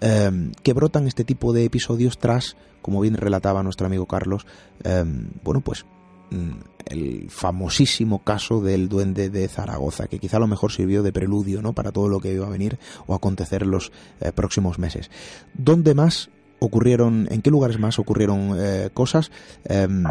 em, 0.00 0.52
que 0.62 0.72
brotan 0.72 1.06
este 1.06 1.24
tipo 1.24 1.52
de 1.52 1.64
episodios 1.64 2.18
tras, 2.18 2.56
como 2.82 3.00
bien 3.00 3.16
relataba 3.16 3.62
nuestro 3.62 3.86
amigo 3.86 4.06
Carlos, 4.06 4.46
em, 4.82 5.28
bueno, 5.42 5.60
pues 5.60 5.86
mm, 6.30 6.73
el 6.86 7.30
famosísimo 7.30 8.24
caso 8.24 8.60
del 8.60 8.88
duende 8.88 9.30
de 9.30 9.48
Zaragoza, 9.48 10.06
que 10.08 10.18
quizá 10.18 10.36
a 10.36 10.40
lo 10.40 10.46
mejor 10.46 10.72
sirvió 10.72 11.02
de 11.02 11.12
preludio 11.12 11.62
¿no? 11.62 11.72
para 11.72 11.92
todo 11.92 12.08
lo 12.08 12.20
que 12.20 12.32
iba 12.32 12.46
a 12.46 12.50
venir 12.50 12.78
o 13.06 13.14
acontecer 13.14 13.62
en 13.62 13.70
los 13.70 13.92
eh, 14.20 14.32
próximos 14.32 14.78
meses. 14.78 15.10
¿Dónde 15.54 15.94
más 15.94 16.30
ocurrieron, 16.58 17.26
en 17.30 17.42
qué 17.42 17.50
lugares 17.50 17.78
más 17.78 17.98
ocurrieron 17.98 18.56
eh, 18.58 18.90
cosas 18.92 19.30
em, 19.64 20.04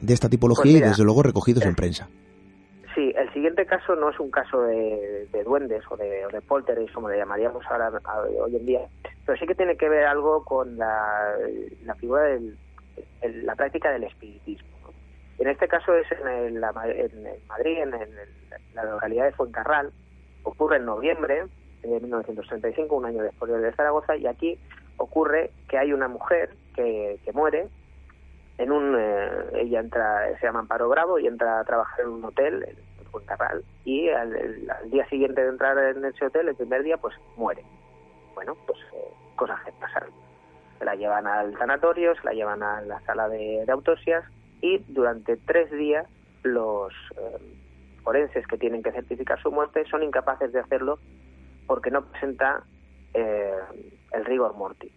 de 0.00 0.14
esta 0.14 0.28
tipología 0.28 0.72
pues 0.72 0.82
y 0.82 0.88
desde 0.88 1.04
luego 1.04 1.22
recogidos 1.22 1.64
en 1.64 1.74
prensa? 1.74 2.08
Sí, 2.94 3.12
el 3.16 3.32
siguiente 3.32 3.64
caso 3.64 3.94
no 3.96 4.10
es 4.10 4.20
un 4.20 4.30
caso 4.30 4.62
de, 4.62 5.26
duendes 5.44 5.82
o 5.90 5.96
de, 5.96 6.26
o 6.26 6.28
de 6.28 6.40
poltergeist, 6.42 6.92
como 6.92 7.08
le 7.08 7.16
llamaríamos 7.16 7.64
ahora 7.70 7.90
hoy 8.42 8.56
en 8.56 8.66
día, 8.66 8.80
pero 9.24 9.38
sí 9.38 9.46
que 9.46 9.54
tiene 9.54 9.76
que 9.76 9.88
ver 9.88 10.04
algo 10.04 10.44
con 10.44 10.76
la, 10.76 11.34
la 11.84 11.94
figura 11.94 12.24
de 12.24 12.52
la 13.44 13.54
práctica 13.54 13.90
del 13.90 14.04
espiritismo. 14.04 14.71
En 15.38 15.48
este 15.48 15.68
caso 15.68 15.94
es 15.94 16.06
en, 16.12 16.60
Madrid, 16.60 17.78
en, 17.78 17.90
la 18.74 18.84
localidad 18.84 19.24
de 19.24 19.32
Fuencarral, 19.32 19.92
ocurre 20.44 20.76
en 20.76 20.84
noviembre 20.84 21.46
de 21.82 22.00
1935, 22.00 22.94
un 22.94 23.06
año 23.06 23.22
después 23.22 23.50
de 23.50 23.72
Zaragoza, 23.72 24.16
y 24.16 24.26
aquí 24.26 24.58
ocurre 24.96 25.50
que 25.68 25.78
hay 25.78 25.92
una 25.92 26.08
mujer 26.08 26.54
que, 26.74 27.18
muere 27.34 27.68
en 28.58 28.70
un 28.70 28.94
eh, 28.98 29.28
ella 29.54 29.80
entra 29.80 30.38
se 30.38 30.46
llama 30.46 30.60
Amparo 30.60 30.88
Bravo 30.88 31.18
y 31.18 31.26
entra 31.26 31.60
a 31.60 31.64
trabajar 31.64 32.00
en 32.00 32.08
un 32.08 32.24
hotel 32.24 32.64
en 32.68 33.06
Fuencarral 33.06 33.64
y 33.84 34.10
al, 34.10 34.68
día 34.90 35.08
siguiente 35.08 35.42
de 35.42 35.48
entrar 35.48 35.78
en 35.78 36.04
ese 36.04 36.26
hotel 36.26 36.48
el 36.48 36.54
primer 36.54 36.82
día 36.82 36.98
pues 36.98 37.16
muere. 37.36 37.64
Bueno 38.34 38.56
pues 38.66 38.78
eh, 38.94 39.08
cosas 39.36 39.58
que 39.64 39.72
pasan. 39.72 40.04
Se 40.78 40.84
la 40.84 40.94
llevan 40.94 41.26
al 41.26 41.56
sanatorio 41.58 42.14
se 42.14 42.24
la 42.24 42.32
llevan 42.32 42.62
a 42.62 42.82
la 42.82 43.00
sala 43.00 43.28
de 43.28 43.64
autopsias 43.68 44.24
y 44.62 44.78
durante 44.88 45.36
tres 45.36 45.70
días 45.72 46.06
los 46.44 46.92
eh, 47.16 47.38
forenses 48.02 48.46
que 48.46 48.56
tienen 48.56 48.82
que 48.82 48.92
certificar 48.92 49.40
su 49.42 49.50
muerte 49.50 49.84
son 49.90 50.02
incapaces 50.02 50.52
de 50.52 50.60
hacerlo 50.60 50.98
porque 51.66 51.90
no 51.90 52.02
presenta 52.04 52.62
eh, 53.12 53.52
el 54.12 54.24
rigor 54.24 54.54
mortis. 54.54 54.92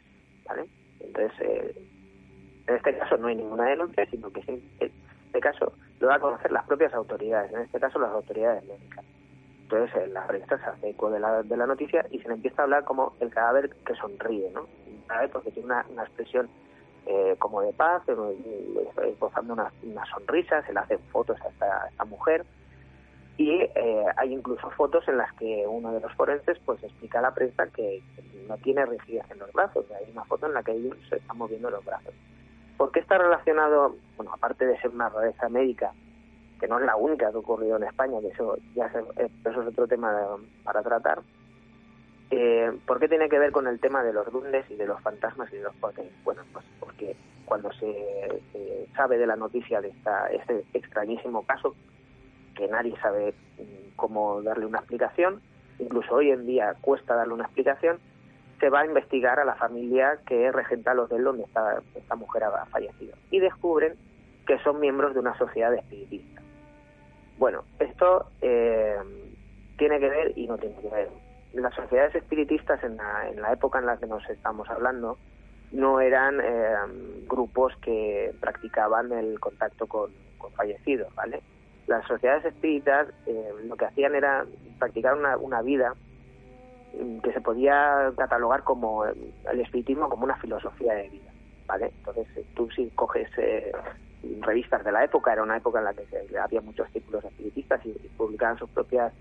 ¿vale? 0.47 0.65
Entonces, 0.99 1.33
eh, 1.41 1.75
en 2.67 2.75
este 2.75 2.97
caso 2.97 3.17
no 3.17 3.27
hay 3.27 3.35
ninguna 3.35 3.65
denuncia, 3.65 4.05
sino 4.09 4.31
que 4.31 4.41
en 4.47 4.63
este 4.79 5.39
caso 5.39 5.73
lo 5.99 6.07
van 6.07 6.17
a 6.17 6.21
conocer 6.21 6.51
las 6.51 6.65
propias 6.65 6.93
autoridades, 6.93 7.51
en 7.51 7.61
este 7.61 7.79
caso 7.79 7.99
las 7.99 8.11
autoridades 8.11 8.63
médicas. 8.65 9.03
Entonces, 9.63 10.09
la 10.11 10.27
prensa 10.27 10.59
se 10.59 10.65
hace 10.65 10.89
eco 10.89 11.09
de 11.09 11.19
la, 11.19 11.41
de 11.41 11.57
la 11.57 11.65
noticia 11.65 12.05
y 12.11 12.19
se 12.19 12.27
le 12.27 12.35
empieza 12.35 12.61
a 12.61 12.65
hablar 12.65 12.83
como 12.83 13.13
el 13.19 13.31
cadáver 13.31 13.71
que 13.85 13.95
sonríe, 13.95 14.51
¿no? 14.51 14.67
Porque 15.31 15.51
tiene 15.51 15.67
una, 15.67 15.85
una 15.89 16.03
expresión 16.03 16.49
eh, 17.07 17.35
como 17.37 17.61
de 17.61 17.71
paz, 17.73 18.03
esposando 19.03 19.53
una, 19.53 19.71
una, 19.83 20.05
sonrisa, 20.07 20.63
se 20.63 20.73
le 20.73 20.79
hacen 20.79 20.99
fotos 21.11 21.37
a 21.41 21.49
esta, 21.49 22.05
mujer 22.05 22.45
y 23.37 23.51
eh, 23.51 24.05
hay 24.17 24.33
incluso 24.33 24.69
fotos 24.71 25.07
en 25.07 25.17
las 25.17 25.31
que 25.33 25.65
uno 25.67 25.93
de 25.93 25.99
los 25.99 26.13
forenses 26.13 26.57
pues 26.65 26.81
explica 26.83 27.19
a 27.19 27.23
la 27.23 27.33
prensa 27.33 27.67
que, 27.67 28.01
no 28.47 28.57
tiene 28.57 28.85
rigidez 28.85 29.25
en 29.31 29.39
los 29.39 29.51
brazos. 29.53 29.85
Hay 29.91 30.11
una 30.11 30.23
foto 30.25 30.45
en 30.45 30.53
la 30.53 30.61
que 30.61 30.71
ellos 30.71 30.95
se 31.09 31.15
están 31.15 31.35
moviendo 31.35 31.71
los 31.71 31.83
brazos. 31.83 32.13
¿Por 32.77 32.91
qué 32.91 32.99
está 32.99 33.17
relacionado, 33.17 33.95
bueno, 34.17 34.31
aparte 34.33 34.67
de 34.67 34.79
ser 34.79 34.91
una 34.91 35.09
rareza 35.09 35.49
médica, 35.49 35.91
que 36.59 36.67
no 36.67 36.77
es 36.77 36.85
la 36.85 36.95
única 36.95 37.31
que 37.31 37.35
ha 37.35 37.39
ocurrido 37.39 37.77
en 37.77 37.83
España, 37.83 38.19
que 38.21 38.27
eso 38.27 38.57
ya 38.75 38.85
eh, 39.17 39.29
eso 39.43 39.61
es 39.61 39.67
otro 39.67 39.87
tema 39.87 40.37
para 40.63 40.83
tratar, 40.83 41.21
eh, 42.31 42.71
¿por 42.85 42.99
qué 42.99 43.07
tiene 43.07 43.29
que 43.29 43.39
ver 43.39 43.51
con 43.51 43.67
el 43.67 43.79
tema 43.79 44.03
de 44.03 44.13
los 44.13 44.31
duendes 44.31 44.65
y 44.69 44.75
de 44.75 44.87
los 44.87 45.01
fantasmas 45.01 45.51
y 45.53 45.57
de 45.57 45.63
los 45.63 45.75
poderes? 45.75 46.11
Bueno, 46.23 46.41
pues 46.51 46.65
porque 46.79 47.15
cuando 47.45 47.71
se, 47.73 48.41
sabe 48.95 49.17
de 49.17 49.27
la 49.27 49.35
noticia 49.35 49.81
de 49.81 49.89
esta, 49.89 50.27
este 50.27 50.65
extrañísimo 50.73 51.45
caso, 51.45 51.75
que 52.55 52.67
nadie 52.67 52.95
sabe 53.01 53.33
mm, 53.57 53.95
cómo 53.95 54.41
darle 54.41 54.65
una 54.65 54.79
explicación, 54.79 55.41
incluso 55.79 56.15
hoy 56.15 56.31
en 56.31 56.45
día 56.45 56.75
cuesta 56.81 57.15
darle 57.15 57.33
una 57.33 57.45
explicación, 57.45 57.99
se 58.59 58.69
va 58.69 58.81
a 58.81 58.85
investigar 58.85 59.39
a 59.39 59.45
la 59.45 59.55
familia 59.55 60.19
que 60.25 60.51
regenta 60.51 60.93
los 60.93 61.09
del 61.09 61.23
donde 61.23 61.43
esta, 61.43 61.81
esta 61.93 62.15
mujer 62.15 62.45
ha 62.45 62.65
fallecido 62.67 63.13
y 63.29 63.39
descubren 63.39 63.95
que 64.47 64.57
son 64.59 64.79
miembros 64.79 65.13
de 65.13 65.19
una 65.19 65.37
sociedad 65.37 65.73
espiritista. 65.73 66.41
Bueno, 67.37 67.63
esto 67.79 68.29
eh, 68.41 68.95
tiene 69.77 69.99
que 69.99 70.09
ver 70.09 70.37
y 70.37 70.47
no 70.47 70.57
tiene 70.57 70.75
que 70.81 70.89
ver. 70.89 71.09
Las 71.55 71.73
sociedades 71.73 72.15
espiritistas 72.15 72.83
en 72.83 72.97
la, 72.97 73.29
en 73.29 73.41
la 73.41 73.53
época 73.53 73.79
en 73.79 73.85
la 73.85 73.97
que 73.97 74.07
nos 74.07 74.27
estamos 74.29 74.69
hablando 74.69 75.17
no 75.71 75.99
eran 75.99 76.39
eh, 76.41 76.75
grupos 77.27 77.73
que 77.81 78.33
practicaban 78.39 79.11
el 79.11 79.39
contacto 79.39 79.87
con, 79.87 80.11
fallecidos, 80.55 81.13
¿vale? 81.15 81.41
las 81.87 82.05
sociedades 82.07 82.45
espíritas 82.45 83.07
eh, 83.25 83.49
lo 83.67 83.75
que 83.75 83.85
hacían 83.85 84.15
era 84.15 84.45
practicar 84.79 85.15
una, 85.15 85.37
una 85.37 85.61
vida 85.61 85.95
mm, 86.99 87.19
que 87.19 87.33
se 87.33 87.41
podía 87.41 88.11
catalogar 88.17 88.63
como 88.63 89.05
el 89.05 89.59
espiritismo 89.61 90.09
como 90.09 90.23
una 90.23 90.37
filosofía 90.37 90.93
de 90.93 91.09
vida, 91.09 91.31
¿vale? 91.67 91.91
Entonces, 91.97 92.27
eh, 92.37 92.45
tú 92.55 92.69
si 92.71 92.89
coges 92.91 93.29
eh, 93.37 93.71
revistas 94.41 94.83
de 94.83 94.91
la 94.91 95.03
época, 95.03 95.33
era 95.33 95.43
una 95.43 95.57
época 95.57 95.79
en 95.79 95.85
la 95.85 95.93
que 95.93 96.05
había 96.39 96.61
muchos 96.61 96.89
círculos 96.91 97.23
espiritistas 97.25 97.85
y, 97.85 97.91
publicaban 98.17 98.57
sus 98.57 98.69
propias 98.69 99.13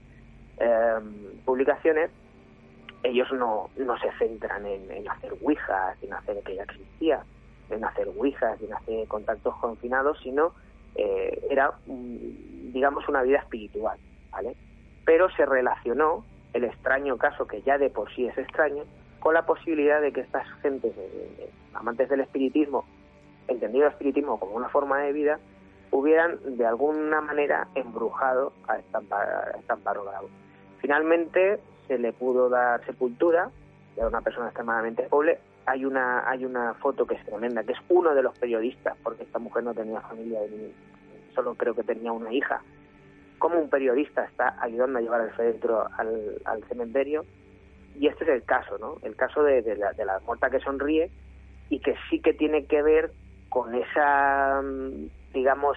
em, 0.58 1.40
publicaciones, 1.44 2.10
ellos 3.04 3.30
no, 3.32 3.68
no 3.76 3.98
se 3.98 4.10
centran 4.18 4.66
en, 4.66 5.08
hacer 5.08 5.34
ouijas, 5.42 6.02
en 6.02 6.12
hacer 6.14 6.42
que 6.42 6.56
ya 6.56 6.62
existía, 6.62 7.22
en 7.70 7.84
hacer 7.84 8.08
ouijas, 8.08 8.60
en 8.62 8.72
hacer 8.72 9.06
contactos 9.06 9.54
confinados, 9.56 10.18
sino 10.22 10.52
eh, 10.94 11.46
era, 11.50 11.72
digamos, 11.86 13.06
una 13.06 13.22
vida 13.22 13.38
espiritual, 13.38 13.98
¿vale? 14.30 14.56
Pero 15.04 15.28
se 15.30 15.44
relacionó 15.44 16.24
el 16.54 16.64
extraño 16.64 17.18
caso, 17.18 17.46
que 17.46 17.60
ya 17.62 17.76
de 17.76 17.90
por 17.90 18.12
sí 18.14 18.26
es 18.26 18.38
extraño, 18.38 18.84
con 19.20 19.34
la 19.34 19.44
posibilidad 19.44 20.00
de 20.00 20.12
que 20.12 20.22
estas 20.22 20.48
gentes, 20.62 20.94
eh, 20.96 21.50
amantes 21.74 22.08
del 22.08 22.20
espiritismo, 22.20 22.86
entendido 23.48 23.86
el 23.86 23.92
espiritismo 23.92 24.40
como 24.40 24.56
una 24.56 24.70
forma 24.70 24.98
de 25.00 25.12
vida, 25.12 25.38
hubieran 25.90 26.38
de 26.56 26.64
alguna 26.64 27.20
manera 27.20 27.68
embrujado 27.74 28.52
a 28.66 28.78
Estamparo 28.78 30.04
Bravo. 30.04 30.28
Finalmente 30.80 31.60
se 31.86 31.98
le 31.98 32.12
pudo 32.12 32.48
dar 32.48 32.84
sepultura, 32.84 33.50
era 33.96 34.08
una 34.08 34.20
persona 34.20 34.46
extremadamente 34.46 35.04
pobre, 35.04 35.38
hay 35.66 35.84
una 35.84 36.28
hay 36.28 36.44
una 36.44 36.74
foto 36.74 37.06
que 37.06 37.14
es 37.14 37.24
tremenda, 37.24 37.64
que 37.64 37.72
es 37.72 37.78
uno 37.88 38.14
de 38.14 38.22
los 38.22 38.38
periodistas, 38.38 38.96
porque 39.02 39.24
esta 39.24 39.38
mujer 39.38 39.64
no 39.64 39.74
tenía 39.74 40.00
familia, 40.00 40.40
solo 41.34 41.54
creo 41.54 41.74
que 41.74 41.82
tenía 41.82 42.12
una 42.12 42.32
hija, 42.32 42.62
como 43.38 43.58
un 43.58 43.68
periodista 43.68 44.24
está 44.24 44.56
ayudando 44.60 44.98
a 44.98 45.02
llevar 45.02 45.20
el 45.22 45.32
féretro 45.32 45.86
al, 45.96 46.40
al 46.44 46.64
cementerio, 46.64 47.24
y 47.98 48.08
este 48.08 48.24
es 48.24 48.30
el 48.30 48.44
caso, 48.44 48.78
¿no? 48.78 48.96
El 49.02 49.16
caso 49.16 49.42
de, 49.42 49.62
la, 49.76 49.92
de 49.92 50.04
la 50.04 50.18
muerta 50.20 50.50
que 50.50 50.60
sonríe 50.60 51.10
y 51.68 51.80
que 51.80 51.94
sí 52.10 52.20
que 52.20 52.34
tiene 52.34 52.66
que 52.66 52.82
ver 52.82 53.12
con 53.48 53.74
esa, 53.74 54.60
digamos, 55.32 55.76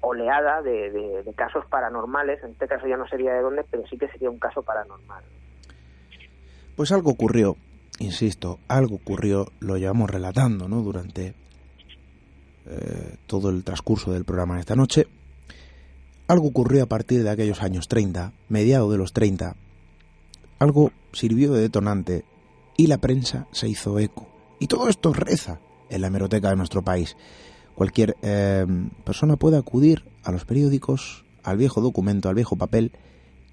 oleada 0.00 0.62
de, 0.62 0.90
de, 0.90 1.34
casos 1.34 1.64
paranormales, 1.66 2.42
en 2.42 2.50
este 2.50 2.68
caso 2.68 2.86
ya 2.86 2.96
no 2.96 3.06
sería 3.08 3.32
de 3.34 3.42
dónde, 3.42 3.64
pero 3.70 3.86
sí 3.86 3.96
que 3.98 4.08
sería 4.08 4.30
un 4.30 4.38
caso 4.38 4.62
paranormal. 4.62 5.24
Pues 6.76 6.92
algo 6.92 7.10
ocurrió 7.10 7.56
insisto, 7.98 8.58
algo 8.68 8.96
ocurrió, 8.96 9.50
lo 9.60 9.76
llevamos 9.76 10.10
relatando 10.10 10.68
¿no? 10.68 10.82
durante 10.82 11.34
eh, 12.66 13.16
todo 13.26 13.50
el 13.50 13.64
transcurso 13.64 14.12
del 14.12 14.24
programa 14.24 14.54
de 14.54 14.60
esta 14.60 14.76
noche. 14.76 15.06
Algo 16.28 16.48
ocurrió 16.48 16.84
a 16.84 16.86
partir 16.86 17.22
de 17.22 17.30
aquellos 17.30 17.62
años 17.62 17.88
30, 17.88 18.32
mediados 18.48 18.90
de 18.92 18.98
los 18.98 19.12
30. 19.12 19.56
Algo 20.58 20.92
sirvió 21.12 21.52
de 21.52 21.62
detonante 21.62 22.24
y 22.76 22.86
la 22.86 22.98
prensa 22.98 23.46
se 23.52 23.68
hizo 23.68 23.98
eco. 23.98 24.28
Y 24.58 24.66
todo 24.66 24.88
esto 24.88 25.12
reza 25.12 25.60
en 25.88 26.02
la 26.02 26.08
hemeroteca 26.08 26.50
de 26.50 26.56
nuestro 26.56 26.82
país. 26.82 27.16
Cualquier 27.78 28.16
eh, 28.22 28.66
persona 29.04 29.36
puede 29.36 29.56
acudir 29.56 30.02
a 30.24 30.32
los 30.32 30.44
periódicos, 30.44 31.24
al 31.44 31.58
viejo 31.58 31.80
documento, 31.80 32.28
al 32.28 32.34
viejo 32.34 32.56
papel 32.56 32.90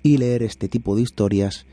y 0.02 0.18
leer 0.18 0.42
este 0.42 0.68
tipo 0.68 0.96
de 0.96 1.04
historias 1.04 1.68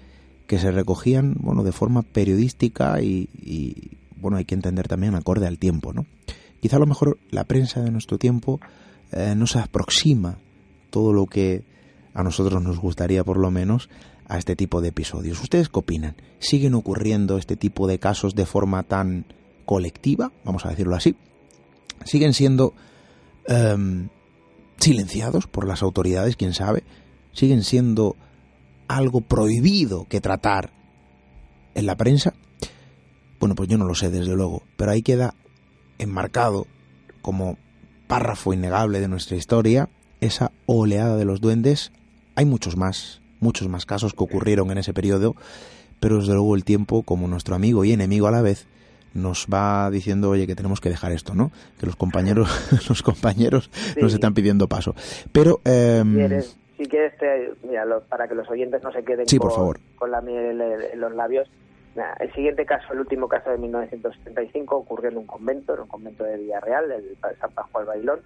que 0.46 0.58
se 0.58 0.70
recogían 0.70 1.34
bueno 1.40 1.64
de 1.64 1.72
forma 1.72 2.02
periodística 2.02 3.00
y, 3.00 3.96
bueno 4.20 4.36
hay 4.36 4.44
que 4.44 4.54
entender 4.54 4.86
también 4.86 5.14
acorde 5.14 5.46
al 5.46 5.58
tiempo 5.58 5.94
no 5.94 6.04
quizá 6.60 6.76
a 6.76 6.80
lo 6.80 6.86
mejor 6.86 7.16
la 7.30 7.44
prensa 7.44 7.80
de 7.80 7.90
nuestro 7.90 8.18
tiempo 8.18 8.60
eh, 9.12 9.32
no 9.34 9.46
se 9.46 9.58
aproxima 9.58 10.36
todo 10.90 11.14
lo 11.14 11.24
que 11.24 11.64
a 12.12 12.22
nosotros 12.22 12.62
nos 12.62 12.78
gustaría 12.78 13.24
por 13.24 13.38
lo 13.38 13.50
menos 13.50 13.88
a 14.28 14.36
este 14.36 14.56
tipo 14.56 14.82
de 14.82 14.88
episodios. 14.88 15.40
Ustedes 15.40 15.70
qué 15.70 15.78
opinan 15.78 16.16
siguen 16.38 16.74
ocurriendo 16.74 17.38
este 17.38 17.56
tipo 17.56 17.86
de 17.86 17.98
casos 17.98 18.34
de 18.34 18.44
forma 18.44 18.82
tan 18.82 19.24
colectiva 19.64 20.32
vamos 20.44 20.66
a 20.66 20.68
decirlo 20.68 20.96
así 20.96 21.16
siguen 22.04 22.34
siendo 22.34 22.74
em, 23.46 24.08
silenciados 24.78 25.46
por 25.46 25.66
las 25.66 25.82
autoridades 25.82 26.36
quién 26.36 26.54
sabe 26.54 26.84
siguen 27.32 27.62
siendo 27.62 28.16
algo 28.88 29.20
prohibido 29.20 30.06
que 30.08 30.20
tratar 30.20 30.70
en 31.74 31.86
la 31.86 31.96
prensa? 31.96 32.34
Bueno, 33.40 33.54
pues 33.54 33.68
yo 33.68 33.78
no 33.78 33.86
lo 33.86 33.94
sé, 33.94 34.10
desde 34.10 34.34
luego, 34.34 34.62
pero 34.76 34.92
ahí 34.92 35.02
queda 35.02 35.34
enmarcado 35.98 36.66
como 37.22 37.56
párrafo 38.06 38.52
innegable 38.52 39.00
de 39.00 39.08
nuestra 39.08 39.36
historia 39.36 39.88
esa 40.20 40.52
oleada 40.66 41.16
de 41.16 41.24
los 41.24 41.40
duendes. 41.40 41.92
Hay 42.34 42.44
muchos 42.44 42.76
más, 42.76 43.20
muchos 43.40 43.68
más 43.68 43.86
casos 43.86 44.12
que 44.12 44.22
ocurrieron 44.22 44.70
en 44.70 44.78
ese 44.78 44.94
periodo, 44.94 45.34
pero 45.98 46.18
desde 46.18 46.34
luego 46.34 46.54
el 46.54 46.64
tiempo, 46.64 47.02
como 47.02 47.26
nuestro 47.26 47.54
amigo 47.54 47.84
y 47.84 47.92
enemigo 47.92 48.28
a 48.28 48.30
la 48.30 48.42
vez, 48.42 48.66
nos 49.14 49.46
va 49.52 49.90
diciendo, 49.90 50.30
oye, 50.30 50.46
que 50.46 50.54
tenemos 50.54 50.80
que 50.80 50.88
dejar 50.88 51.12
esto, 51.12 51.34
¿no? 51.34 51.50
Que 51.78 51.86
los 51.86 51.96
compañeros, 51.96 52.48
los 52.88 53.02
compañeros 53.02 53.70
nos 54.00 54.14
están 54.14 54.34
pidiendo 54.34 54.68
paso. 54.68 54.94
Pero 55.32 55.60
eh, 55.64 56.02
si 56.76 56.86
quieres, 56.86 57.12
mira, 57.62 57.84
para 58.08 58.28
que 58.28 58.34
los 58.34 58.48
oyentes 58.50 58.82
no 58.82 58.92
se 58.92 59.04
queden 59.04 59.26
con, 59.96 60.10
la 60.10 60.20
miel 60.20 60.60
en 60.60 61.00
los 61.00 61.14
labios, 61.14 61.48
el 62.20 62.32
siguiente 62.32 62.64
caso, 62.64 62.92
el 62.92 63.00
último 63.00 63.28
caso 63.28 63.50
de 63.50 63.58
1975, 63.58 64.76
ocurrió 64.76 65.10
en 65.10 65.18
un 65.18 65.26
convento, 65.26 65.74
en 65.74 65.80
un 65.80 65.88
convento 65.88 66.24
de 66.24 66.38
Villarreal, 66.38 66.90
el 66.90 67.16
San 67.38 67.52
Pascual 67.52 67.84
Bailón, 67.84 68.20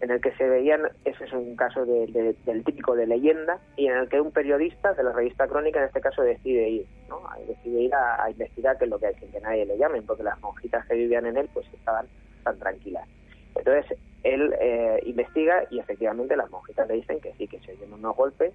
en 0.00 0.10
el 0.10 0.20
que 0.20 0.32
se 0.32 0.48
veían, 0.48 0.82
ese 1.04 1.24
es 1.24 1.32
un 1.32 1.56
caso 1.56 1.84
del 1.84 2.64
típico 2.64 2.94
de 2.94 3.06
leyenda, 3.06 3.58
y 3.76 3.86
en 3.86 3.96
el 3.96 4.08
que 4.08 4.20
un 4.20 4.32
periodista 4.32 4.94
de 4.94 5.02
la 5.02 5.12
revista 5.12 5.46
Crónica, 5.46 5.80
en 5.80 5.86
este 5.86 6.00
caso, 6.00 6.22
decide 6.22 6.68
ir, 6.68 6.86
¿no? 7.08 7.20
decide 7.46 7.82
ir 7.82 7.94
a, 7.94 8.30
investigar 8.30 8.78
qué 8.78 8.84
es 8.84 8.90
lo 8.90 8.98
que 8.98 9.06
hay, 9.06 9.14
que 9.14 9.40
nadie 9.40 9.66
le 9.66 9.76
llamen, 9.76 10.04
porque 10.06 10.22
las 10.22 10.40
monjitas 10.40 10.86
que 10.86 10.94
vivían 10.94 11.26
en 11.26 11.36
él, 11.36 11.50
pues 11.52 11.66
estaban 11.72 12.06
tan 12.44 12.58
tranquilas. 12.58 13.06
Entonces, 13.54 13.98
él 14.22 14.54
eh, 14.60 15.00
investiga 15.04 15.64
y 15.70 15.78
efectivamente 15.78 16.36
las 16.36 16.50
monjitas 16.50 16.88
le 16.88 16.94
dicen 16.94 17.20
que 17.20 17.32
sí, 17.34 17.46
que 17.46 17.60
se 17.60 17.72
oyen 17.72 17.92
unos 17.92 18.16
golpes, 18.16 18.52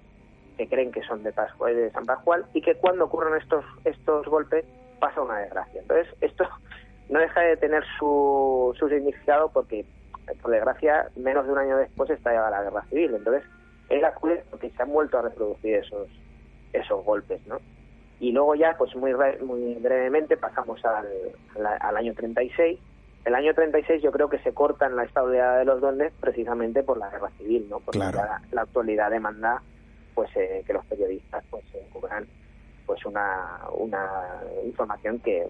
que 0.58 0.68
creen 0.68 0.92
que 0.92 1.04
son 1.04 1.24
de 1.24 1.32
de 1.32 1.92
San 1.92 2.06
Pascual 2.06 2.46
y 2.54 2.62
que 2.62 2.76
cuando 2.76 3.06
ocurren 3.06 3.36
estos 3.42 3.66
estos 3.84 4.26
golpes 4.28 4.66
pasa 5.00 5.22
una 5.22 5.40
desgracia. 5.40 5.82
Entonces, 5.82 6.08
esto 6.22 6.48
no 7.10 7.20
deja 7.20 7.42
de 7.42 7.58
tener 7.58 7.84
su, 8.00 8.76
su 8.78 8.90
significado 8.90 9.50
porque, 9.50 9.86
por 10.42 10.52
desgracia, 10.52 11.10
menos 11.16 11.46
de 11.46 11.52
un 11.52 11.58
año 11.58 11.78
después 11.78 12.10
estalla 12.10 12.50
la 12.50 12.64
guerra 12.64 12.84
civil. 12.90 13.16
Entonces, 13.16 13.44
él 13.90 14.04
acude 14.04 14.44
porque 14.50 14.72
se 14.72 14.82
han 14.82 14.92
vuelto 14.92 15.18
a 15.18 15.24
reproducir 15.24 15.76
esos 15.76 16.08
esos 16.74 17.06
golpes, 17.06 17.46
¿no? 17.48 17.60
Y 18.20 18.32
luego 18.32 18.56
ya, 18.56 18.76
pues 18.78 18.96
muy, 18.96 19.14
muy 19.42 19.76
brevemente, 19.76 20.36
pasamos 20.36 20.84
al, 20.84 21.08
al 21.80 21.98
año 21.98 22.14
36 22.14 22.80
el 23.26 23.34
año 23.34 23.56
36 23.56 24.04
yo 24.04 24.12
creo 24.12 24.30
que 24.30 24.38
se 24.40 24.54
corta 24.54 24.86
en 24.86 24.96
la 24.96 25.04
estabilidad 25.04 25.58
de 25.58 25.66
los 25.66 25.82
duendes 25.82 26.14
precisamente 26.20 26.84
por 26.84 27.00
la 27.00 27.10
guerra 27.10 27.32
civil, 27.40 27.66
¿no? 27.70 27.80
Porque 27.80 27.98
la, 27.98 28.42
actualidad 28.56 29.10
demanda 29.10 29.64
pues 30.14 30.30
eh, 30.38 30.64
que 30.66 30.74
los 30.74 30.86
periodistas 30.86 31.44
pues 31.50 31.66
cubran 31.92 32.28
pues 32.86 33.04
una, 33.04 33.62
una 33.76 34.42
información 34.64 35.20
que 35.20 35.48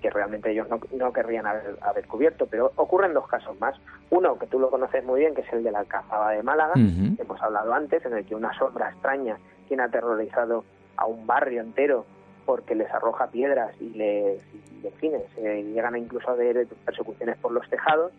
que 0.00 0.10
realmente 0.10 0.50
ellos 0.50 0.68
no, 0.68 0.80
no 0.92 1.12
querrían 1.12 1.46
haber, 1.46 1.76
haber, 1.82 2.06
cubierto, 2.06 2.46
pero 2.46 2.72
ocurren 2.76 3.14
dos 3.14 3.26
casos 3.28 3.58
más. 3.60 3.76
Uno 4.10 4.38
que 4.38 4.46
tú 4.46 4.58
lo 4.58 4.70
conoces 4.70 5.04
muy 5.04 5.20
bien, 5.20 5.34
que 5.34 5.42
es 5.42 5.52
el 5.52 5.62
de 5.62 5.72
la 5.72 5.80
Alcazaba 5.80 6.32
de 6.32 6.42
Málaga, 6.42 6.74
que 6.74 7.22
hemos 7.22 7.42
hablado 7.42 7.72
antes, 7.72 8.04
en 8.04 8.14
el 8.14 8.24
que 8.24 8.34
una 8.34 8.52
sombra 8.58 8.90
extraña 8.90 9.38
tiene 9.66 9.82
aterrorizado 9.82 10.64
a 10.96 11.06
un 11.06 11.26
barrio 11.26 11.60
entero 11.60 12.06
porque 12.46 12.74
les 12.74 12.90
arroja 12.90 13.26
piedras 13.30 13.74
y 13.78 13.90
les, 13.90 14.42
y, 14.54 15.62
llegan 15.72 15.94
a 15.94 15.98
incluso 15.98 16.30
a 16.30 16.32
haber 16.32 16.66
persecuciones 16.84 17.36
por 17.36 17.52
los 17.52 17.68
tejados. 17.68 18.10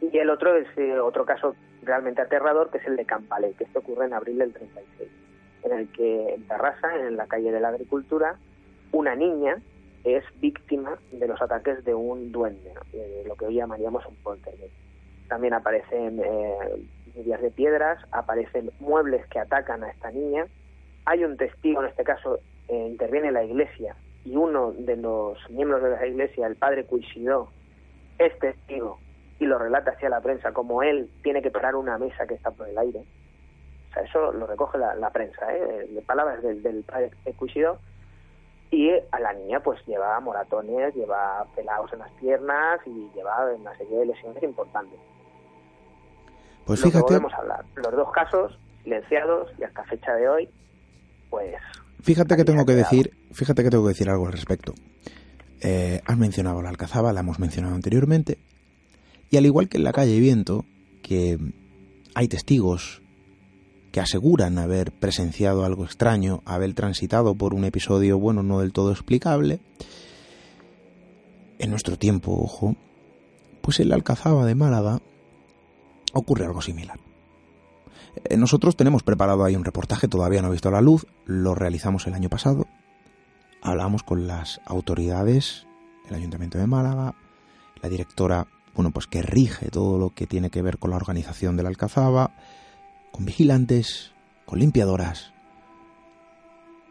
Y 0.00 0.16
el 0.16 0.30
otro 0.30 0.56
es 0.56 0.66
eh, 0.76 0.98
otro 0.98 1.24
caso 1.24 1.56
realmente 1.82 2.22
aterrador, 2.22 2.70
que 2.70 2.78
es 2.78 2.86
el 2.86 2.96
de 2.96 3.04
Campale, 3.04 3.54
que 3.54 3.64
esto 3.64 3.80
ocurre 3.80 4.06
en 4.06 4.14
abril 4.14 4.38
del 4.38 4.52
36, 4.52 5.10
en 5.64 5.72
el 5.72 5.88
que 5.90 6.34
en 6.34 6.46
Tarrasa, 6.46 6.94
en 6.96 7.16
la 7.16 7.26
calle 7.26 7.50
de 7.50 7.60
la 7.60 7.68
Agricultura, 7.68 8.36
una 8.92 9.16
niña 9.16 9.56
es 10.04 10.24
víctima 10.40 10.98
de 11.12 11.26
los 11.28 11.40
ataques 11.40 11.84
de 11.84 11.94
un 11.94 12.32
duende, 12.32 12.74
de 12.92 13.24
lo 13.26 13.36
que 13.36 13.46
hoy 13.46 13.54
llamaríamos 13.54 14.04
un 14.06 14.16
poltergeist. 14.16 14.74
También 15.28 15.54
aparecen 15.54 16.20
eh, 16.24 16.86
de 17.14 17.50
piedras, 17.50 18.02
aparecen 18.10 18.70
muebles 18.80 19.26
que 19.28 19.38
atacan 19.38 19.84
a 19.84 19.90
esta 19.90 20.10
niña. 20.10 20.46
Hay 21.04 21.24
un 21.24 21.36
testigo, 21.36 21.82
en 21.82 21.88
este 21.88 22.04
caso 22.04 22.40
eh, 22.68 22.86
interviene 22.90 23.32
la 23.32 23.44
iglesia 23.44 23.96
y 24.24 24.36
uno 24.36 24.72
de 24.72 24.96
los 24.96 25.38
miembros 25.50 25.82
de 25.82 25.90
la 25.90 26.06
iglesia, 26.06 26.46
el 26.46 26.56
padre 26.56 26.84
Cuisidó, 26.84 27.48
es 28.18 28.38
testigo 28.38 28.98
y 29.38 29.46
lo 29.46 29.58
relata 29.58 29.92
hacia 29.92 30.08
la 30.08 30.20
prensa 30.20 30.52
como 30.52 30.82
él 30.82 31.10
tiene 31.22 31.42
que 31.42 31.50
parar 31.50 31.74
una 31.74 31.98
mesa 31.98 32.26
que 32.26 32.34
está 32.34 32.50
por 32.50 32.68
el 32.68 32.78
aire. 32.78 33.02
Eso 34.04 34.32
lo 34.32 34.46
recoge 34.46 34.78
la, 34.78 35.10
prensa, 35.10 35.54
¿eh? 35.54 35.86
de 35.90 36.02
palabras 36.02 36.42
del, 36.42 36.62
del 36.62 36.82
padre 36.82 37.10
Cuisidó. 37.36 37.78
Y 38.72 38.90
a 38.90 39.20
la 39.20 39.32
niña 39.34 39.60
pues 39.60 39.78
lleva 39.86 40.18
moratones, 40.18 40.92
lleva 40.94 41.46
pelados 41.54 41.92
en 41.92 42.00
las 42.00 42.10
piernas 42.12 42.80
y 42.86 43.08
lleva 43.14 43.46
una 43.54 43.76
serie 43.76 43.98
de 43.98 44.06
lesiones 44.06 44.42
importantes. 44.42 44.98
Pues 46.64 46.82
fíjate. 46.82 47.20
Lo 47.20 47.28
hablar. 47.32 47.64
Los 47.76 47.92
dos 47.92 48.10
casos 48.12 48.58
silenciados 48.82 49.50
y 49.58 49.62
hasta 49.62 49.84
fecha 49.84 50.14
de 50.14 50.28
hoy, 50.28 50.48
pues 51.30 51.54
Fíjate 52.02 52.36
que 52.36 52.44
tengo 52.44 52.66
que 52.66 52.72
decir, 52.72 53.12
fíjate 53.32 53.62
que 53.62 53.70
tengo 53.70 53.84
que 53.84 53.90
decir 53.90 54.10
algo 54.10 54.26
al 54.26 54.32
respecto. 54.32 54.74
Eh, 55.60 56.00
has 56.04 56.18
mencionado 56.18 56.60
la 56.60 56.68
Alcazaba, 56.68 57.12
la 57.12 57.20
hemos 57.20 57.38
mencionado 57.38 57.76
anteriormente, 57.76 58.38
y 59.30 59.36
al 59.36 59.46
igual 59.46 59.68
que 59.68 59.76
en 59.76 59.84
la 59.84 59.92
calle 59.92 60.18
Viento, 60.18 60.64
que 61.04 61.38
hay 62.16 62.26
testigos 62.26 63.01
que 63.92 64.00
aseguran 64.00 64.58
haber 64.58 64.90
presenciado 64.90 65.64
algo 65.64 65.84
extraño, 65.84 66.42
haber 66.46 66.74
transitado 66.74 67.34
por 67.34 67.54
un 67.54 67.64
episodio, 67.64 68.18
bueno, 68.18 68.42
no 68.42 68.60
del 68.60 68.72
todo 68.72 68.90
explicable, 68.90 69.60
en 71.58 71.70
nuestro 71.70 71.96
tiempo, 71.96 72.32
ojo, 72.32 72.74
pues 73.60 73.78
en 73.80 73.90
la 73.90 73.94
Alcazaba 73.94 74.46
de 74.46 74.54
Málaga 74.54 75.00
ocurre 76.14 76.46
algo 76.46 76.62
similar. 76.62 76.98
Eh, 78.24 78.36
nosotros 78.36 78.76
tenemos 78.76 79.02
preparado 79.02 79.44
ahí 79.44 79.54
un 79.54 79.64
reportaje, 79.64 80.08
todavía 80.08 80.42
no 80.42 80.48
ha 80.48 80.52
visto 80.52 80.70
la 80.70 80.80
luz, 80.80 81.06
lo 81.26 81.54
realizamos 81.54 82.06
el 82.06 82.14
año 82.14 82.28
pasado. 82.28 82.66
Hablamos 83.60 84.02
con 84.02 84.26
las 84.26 84.60
autoridades, 84.64 85.66
el 86.08 86.16
Ayuntamiento 86.16 86.58
de 86.58 86.66
Málaga, 86.66 87.14
la 87.80 87.88
directora, 87.88 88.48
bueno, 88.74 88.90
pues 88.90 89.06
que 89.06 89.22
rige 89.22 89.68
todo 89.68 89.98
lo 89.98 90.10
que 90.10 90.26
tiene 90.26 90.50
que 90.50 90.62
ver 90.62 90.78
con 90.78 90.90
la 90.90 90.96
organización 90.96 91.56
de 91.56 91.62
la 91.62 91.68
Alcazaba, 91.68 92.34
con 93.12 93.24
vigilantes, 93.24 94.12
con 94.44 94.58
limpiadoras. 94.58 95.32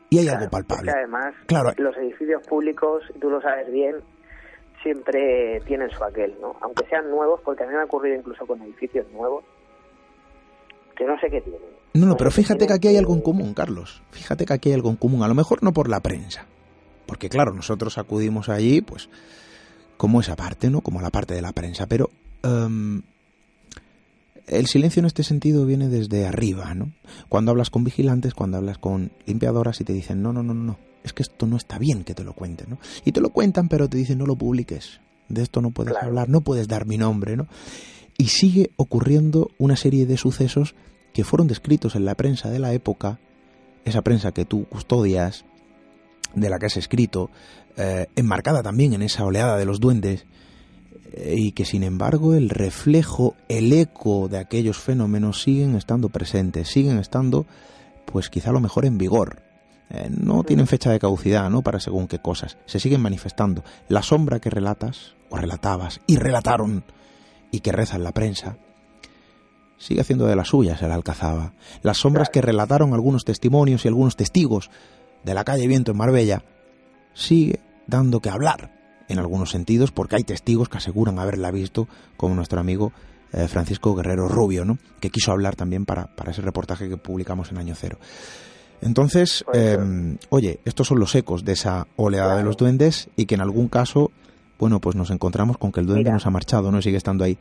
Y 0.10 0.20
hay 0.20 0.30
algo 0.30 0.50
palpable. 0.50 0.92
además, 0.92 1.34
claro. 1.48 1.74
los 1.78 1.96
edificios 1.98 2.46
públicos, 2.48 3.04
tú 3.20 3.30
lo 3.30 3.42
sabes 3.42 3.72
bien, 3.72 3.96
siempre 4.84 5.62
tienen 5.66 5.90
su 5.90 6.04
aquel, 6.04 6.36
¿no? 6.42 6.56
Aunque 6.62 6.86
sean 6.88 7.10
nuevos, 7.10 7.40
porque 7.44 7.64
a 7.64 7.68
mí 7.68 7.74
me 7.74 7.82
ha 7.82 7.86
ocurrido 7.86 8.16
incluso 8.18 8.46
con 8.46 8.62
edificios 8.62 9.10
nuevos, 9.12 9.44
que 10.96 11.06
no 11.06 11.20
sé 11.20 11.30
qué 11.30 11.42
tienen. 11.42 11.62
No, 11.94 12.06
no, 12.06 12.18
pero 12.18 12.32
fíjate 12.32 12.68
que 12.68 12.74
aquí 12.74 12.88
hay 12.88 12.98
algo 12.98 13.14
en 13.14 13.22
común, 13.22 13.54
Carlos. 13.54 14.02
Fíjate 14.12 14.46
que 14.46 14.54
aquí 14.54 14.70
hay 14.70 14.76
algo 14.76 14.90
en 14.90 14.96
común. 14.96 15.24
A 15.24 15.28
lo 15.28 15.34
mejor 15.34 15.62
no 15.64 15.74
por 15.74 15.90
la 15.90 16.00
prensa. 16.00 16.46
Porque 17.06 17.30
claro, 17.30 17.54
nosotros 17.54 17.98
acudimos 17.98 18.48
allí, 18.48 18.82
pues, 18.82 19.10
como 19.98 20.22
esa 20.22 20.36
parte, 20.36 20.70
¿no? 20.70 20.82
Como 20.82 21.02
la 21.02 21.10
parte 21.10 21.34
de 21.34 21.42
la 21.42 21.52
prensa. 21.52 21.88
Pero 21.88 22.10
em, 22.44 23.02
el 24.48 24.68
silencio 24.68 25.00
en 25.00 25.06
este 25.06 25.24
sentido 25.24 25.66
viene 25.66 25.88
desde 25.88 26.26
arriba, 26.26 26.74
¿no? 26.74 26.92
Cuando 27.30 27.52
hablas 27.52 27.70
con 27.70 27.84
vigilantes, 27.84 28.34
cuando 28.34 28.58
hablas 28.58 28.78
con 28.78 29.12
limpiadoras 29.26 29.82
y 29.82 29.84
te 29.84 29.94
dicen, 29.94 30.22
no, 30.22 30.34
no, 30.34 30.44
no, 30.44 30.54
no, 30.54 30.78
es 31.04 31.14
que 31.14 31.24
esto 31.24 31.48
no 31.48 31.58
está 31.58 31.78
bien 31.78 32.04
que 32.04 32.14
te 32.14 32.24
lo 32.24 32.34
cuenten, 32.34 32.72
¿no? 32.72 32.80
Y 33.06 33.12
te 33.12 33.22
lo 33.22 33.30
cuentan, 33.30 33.70
pero 33.70 33.90
te 33.90 33.98
dicen, 33.98 34.18
no 34.18 34.26
lo 34.26 34.36
publiques. 34.36 35.00
De 35.30 35.42
esto 35.42 35.62
no 35.62 35.72
puedes 35.72 35.96
hablar, 35.96 36.30
no 36.30 36.42
puedes 36.42 36.68
dar 36.68 36.86
mi 36.86 36.98
nombre, 36.98 37.38
¿no? 37.38 37.48
Y 38.18 38.28
sigue 38.28 38.72
ocurriendo 38.76 39.50
una 39.58 39.76
serie 39.76 40.06
de 40.06 40.18
sucesos 40.18 40.76
que 41.14 41.24
fueron 41.24 41.48
descritos 41.48 41.96
en 41.96 42.06
la 42.06 42.16
prensa 42.16 42.50
de 42.50 42.60
la 42.60 42.74
época, 42.74 43.20
esa 43.86 44.02
prensa 44.02 44.32
que 44.32 44.46
tú 44.46 44.66
custodias, 44.66 45.46
de 46.36 46.50
la 46.50 46.60
que 46.60 46.68
has 46.68 46.78
escrito, 46.78 47.30
eh, 47.78 48.08
enmarcada 48.16 48.62
también 48.64 48.94
en 48.94 49.02
esa 49.02 49.26
oleada 49.26 49.58
de 49.58 49.66
los 49.66 49.80
duendes, 49.80 50.26
y 51.14 51.52
que 51.52 51.66
sin 51.66 51.84
embargo 51.84 52.34
el 52.34 52.50
reflejo, 52.50 53.36
el 53.50 53.74
eco 53.74 54.28
de 54.30 54.38
aquellos 54.38 54.78
fenómenos 54.78 55.42
siguen 55.42 55.76
estando 55.76 56.10
presentes, 56.10 56.70
siguen 56.70 56.98
estando, 56.98 57.46
pues 58.06 58.30
quizá 58.30 58.52
a 58.52 58.54
lo 58.54 58.62
mejor 58.62 58.86
en 58.86 58.98
vigor. 58.98 59.42
Eh, 59.90 60.10
no 60.10 60.44
tienen 60.44 60.68
fecha 60.68 60.90
de 60.92 61.00
caducidad, 61.00 61.50
¿no? 61.50 61.64
Para 61.64 61.82
según 61.82 62.08
qué 62.08 62.20
cosas. 62.20 62.58
Se 62.66 62.80
siguen 62.80 63.02
manifestando. 63.02 63.64
La 63.90 64.02
sombra 64.02 64.40
que 64.40 64.50
relatas, 64.50 65.16
o 65.30 65.36
relatabas, 65.36 66.00
y 66.08 66.16
relataron, 66.16 66.86
y 67.52 67.60
que 67.60 67.74
reza 67.74 67.98
en 67.98 68.04
la 68.06 68.14
prensa, 68.14 68.58
sigue 69.78 70.00
haciendo 70.00 70.28
de 70.28 70.38
las 70.38 70.48
suyas 70.48 70.82
el 70.82 70.92
Alcazaba. 70.92 71.54
Las 71.82 71.98
sombras 71.98 72.30
que 72.30 72.42
relataron 72.42 72.94
algunos 72.94 73.26
testimonios 73.26 73.84
y 73.84 73.90
algunos 73.90 74.16
testigos 74.16 74.70
de 75.24 75.34
la 75.34 75.44
calle 75.44 75.68
Viento 75.68 75.92
en 75.92 75.98
Marbella 75.98 76.44
sigue 77.14 77.60
dando 77.88 78.22
que 78.22 78.30
hablar 78.30 78.81
en 79.12 79.20
algunos 79.20 79.52
sentidos 79.52 79.92
porque 79.92 80.16
hay 80.16 80.24
testigos 80.24 80.70
que 80.70 80.78
aseguran 80.78 81.20
haberla 81.20 81.52
visto, 81.52 81.88
como 82.18 82.36
nuestro 82.36 82.60
amigo 82.60 82.92
eh, 83.34 83.48
Francisco 83.48 83.96
Guerrero 83.96 84.28
Rubio, 84.28 84.66
¿no? 84.66 84.78
que 85.00 85.10
quiso 85.10 85.32
hablar 85.32 85.56
también 85.56 85.86
para, 85.86 86.08
para 86.08 86.32
ese 86.32 86.42
reportaje 86.42 86.90
que 86.90 86.98
publicamos 86.98 87.52
en 87.52 87.58
Año 87.58 87.76
Cero. 87.76 87.98
Entonces, 88.82 89.46
em, 89.54 90.18
oye, 90.30 90.60
estos 90.66 90.88
son 90.88 91.00
los 91.00 91.14
ecos 91.14 91.46
de 91.46 91.52
esa 91.52 91.86
oleada 91.98 92.36
de 92.36 92.44
los 92.44 92.58
duendes 92.58 93.10
y 93.16 93.28
que 93.28 93.36
en 93.36 93.42
algún 93.42 93.68
caso, 93.68 94.12
bueno, 94.58 94.80
pues 94.80 94.96
nos 94.96 95.12
encontramos 95.12 95.60
con 95.60 95.72
que 95.72 95.82
el 95.82 95.86
duende 95.86 96.12
nos 96.12 96.26
ha 96.26 96.32
marchado, 96.32 96.72
¿no? 96.72 96.82
sigue 96.82 96.98
estando 96.98 97.24
ahí. 97.24 97.38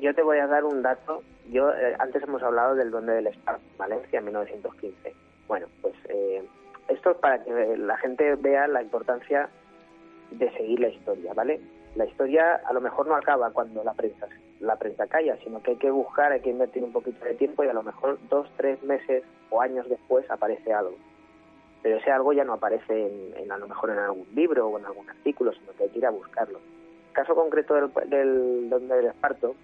Yo 0.00 0.14
te 0.14 0.22
voy 0.22 0.38
a 0.38 0.46
dar 0.46 0.64
un 0.64 0.80
dato 0.82 1.22
yo 1.50 1.70
eh, 1.70 1.94
antes 1.98 2.22
hemos 2.22 2.42
hablado 2.42 2.74
del 2.74 2.90
Duende 2.90 3.14
del 3.14 3.28
Spark, 3.28 3.60
Valencia, 3.76 4.18
en 4.18 4.24
1915. 4.26 5.14
Bueno, 5.46 5.66
pues 5.82 5.94
eh, 6.08 6.42
esto 6.88 7.10
es 7.10 7.16
para 7.18 7.42
que 7.42 7.76
la 7.76 7.96
gente 7.98 8.34
vea 8.36 8.66
la 8.66 8.82
importancia 8.82 9.48
de 10.30 10.50
seguir 10.52 10.80
la 10.80 10.88
historia, 10.88 11.32
¿vale? 11.34 11.60
La 11.94 12.06
historia 12.06 12.56
a 12.56 12.72
lo 12.72 12.80
mejor 12.80 13.06
no 13.06 13.14
acaba 13.14 13.50
cuando 13.50 13.84
la 13.84 13.94
prensa 13.94 14.28
la 14.60 14.76
prensa 14.76 15.06
calla, 15.06 15.36
sino 15.44 15.62
que 15.62 15.72
hay 15.72 15.76
que 15.76 15.90
buscar, 15.90 16.32
hay 16.32 16.40
que 16.40 16.50
invertir 16.50 16.82
un 16.82 16.92
poquito 16.92 17.24
de 17.24 17.34
tiempo 17.34 17.64
y 17.64 17.68
a 17.68 17.72
lo 17.72 17.82
mejor 17.82 18.18
dos, 18.28 18.48
tres 18.56 18.82
meses 18.82 19.22
o 19.50 19.60
años 19.60 19.88
después 19.88 20.28
aparece 20.30 20.72
algo. 20.72 20.96
Pero 21.82 21.98
ese 21.98 22.10
algo 22.10 22.32
ya 22.32 22.44
no 22.44 22.54
aparece 22.54 23.34
en, 23.36 23.52
a 23.52 23.58
lo 23.58 23.68
mejor 23.68 23.90
en 23.90 23.98
algún 23.98 24.26
libro 24.34 24.68
o 24.68 24.78
en 24.78 24.86
algún 24.86 25.08
artículo, 25.10 25.52
sino 25.52 25.72
que 25.72 25.84
hay 25.84 25.90
que 25.90 25.98
ir 25.98 26.06
a 26.06 26.10
buscarlo. 26.10 26.60
Caso 27.12 27.34
concreto 27.34 27.74
del, 27.74 27.90
del 28.70 28.88
del 28.88 29.06
Esparto 29.06 29.54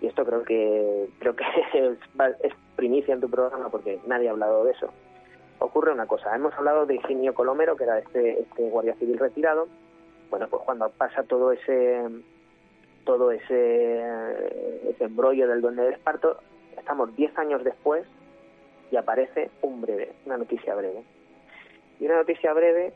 y 0.00 0.06
esto 0.06 0.24
creo 0.24 0.42
que 0.42 1.08
creo 1.18 1.34
que 1.34 1.44
es, 2.42 2.52
primicia 2.76 3.14
en 3.14 3.20
tu 3.20 3.30
programa 3.30 3.68
porque 3.70 4.00
nadie 4.06 4.28
ha 4.28 4.32
hablado 4.32 4.64
de 4.64 4.72
eso. 4.72 4.90
Ocurre 5.58 5.92
una 5.92 6.06
cosa, 6.06 6.34
hemos 6.34 6.52
hablado 6.54 6.86
de 6.86 6.96
Ingenio 6.96 7.32
Colomero, 7.34 7.76
que 7.76 7.84
era 7.84 7.98
este, 7.98 8.40
este 8.40 8.68
guardia 8.68 8.94
civil 8.96 9.18
retirado. 9.18 9.68
Bueno, 10.30 10.48
pues 10.48 10.62
cuando 10.64 10.88
pasa 10.90 11.22
todo 11.22 11.52
ese 11.52 12.02
todo 13.04 13.30
ese, 13.30 14.00
ese 14.88 15.04
embrollo 15.04 15.46
del 15.46 15.60
duende 15.60 15.82
de 15.82 15.92
Esparto, 15.92 16.38
estamos 16.76 17.14
10 17.14 17.38
años 17.38 17.62
después 17.62 18.06
y 18.90 18.96
aparece 18.96 19.50
un 19.62 19.80
breve, 19.80 20.12
una 20.26 20.38
noticia 20.38 20.74
breve. 20.74 21.04
Y 22.00 22.06
una 22.06 22.16
noticia 22.16 22.52
breve 22.52 22.92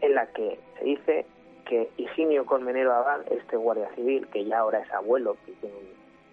en 0.00 0.14
la 0.14 0.26
que 0.26 0.58
se 0.78 0.84
dice 0.84 1.26
que 1.64 1.90
Higinio 1.96 2.44
Colmenero 2.46 2.92
Abad, 2.92 3.20
este 3.32 3.56
guardia 3.56 3.88
civil, 3.94 4.26
que 4.28 4.44
ya 4.44 4.58
ahora 4.58 4.80
es 4.80 4.92
abuelo, 4.92 5.36
que 5.44 5.54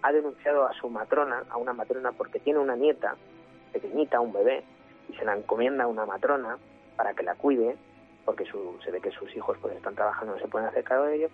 ha 0.02 0.12
denunciado 0.12 0.66
a 0.66 0.72
su 0.74 0.88
matrona, 0.88 1.44
a 1.50 1.56
una 1.56 1.72
matrona, 1.72 2.12
porque 2.12 2.40
tiene 2.40 2.58
una 2.58 2.76
nieta 2.76 3.16
pequeñita, 3.72 4.20
un 4.20 4.32
bebé, 4.32 4.64
y 5.08 5.14
se 5.14 5.24
la 5.24 5.36
encomienda 5.36 5.84
a 5.84 5.86
una 5.86 6.06
matrona 6.06 6.58
para 6.96 7.14
que 7.14 7.22
la 7.22 7.34
cuide, 7.34 7.76
porque 8.24 8.44
su, 8.44 8.78
se 8.84 8.90
ve 8.90 9.00
que 9.00 9.10
sus 9.10 9.34
hijos 9.36 9.56
pues 9.60 9.74
están 9.76 9.94
trabajando, 9.94 10.34
no 10.34 10.40
se 10.40 10.48
pueden 10.48 10.68
hacer 10.68 10.84
cargo 10.84 11.04
de 11.04 11.16
ellos, 11.16 11.30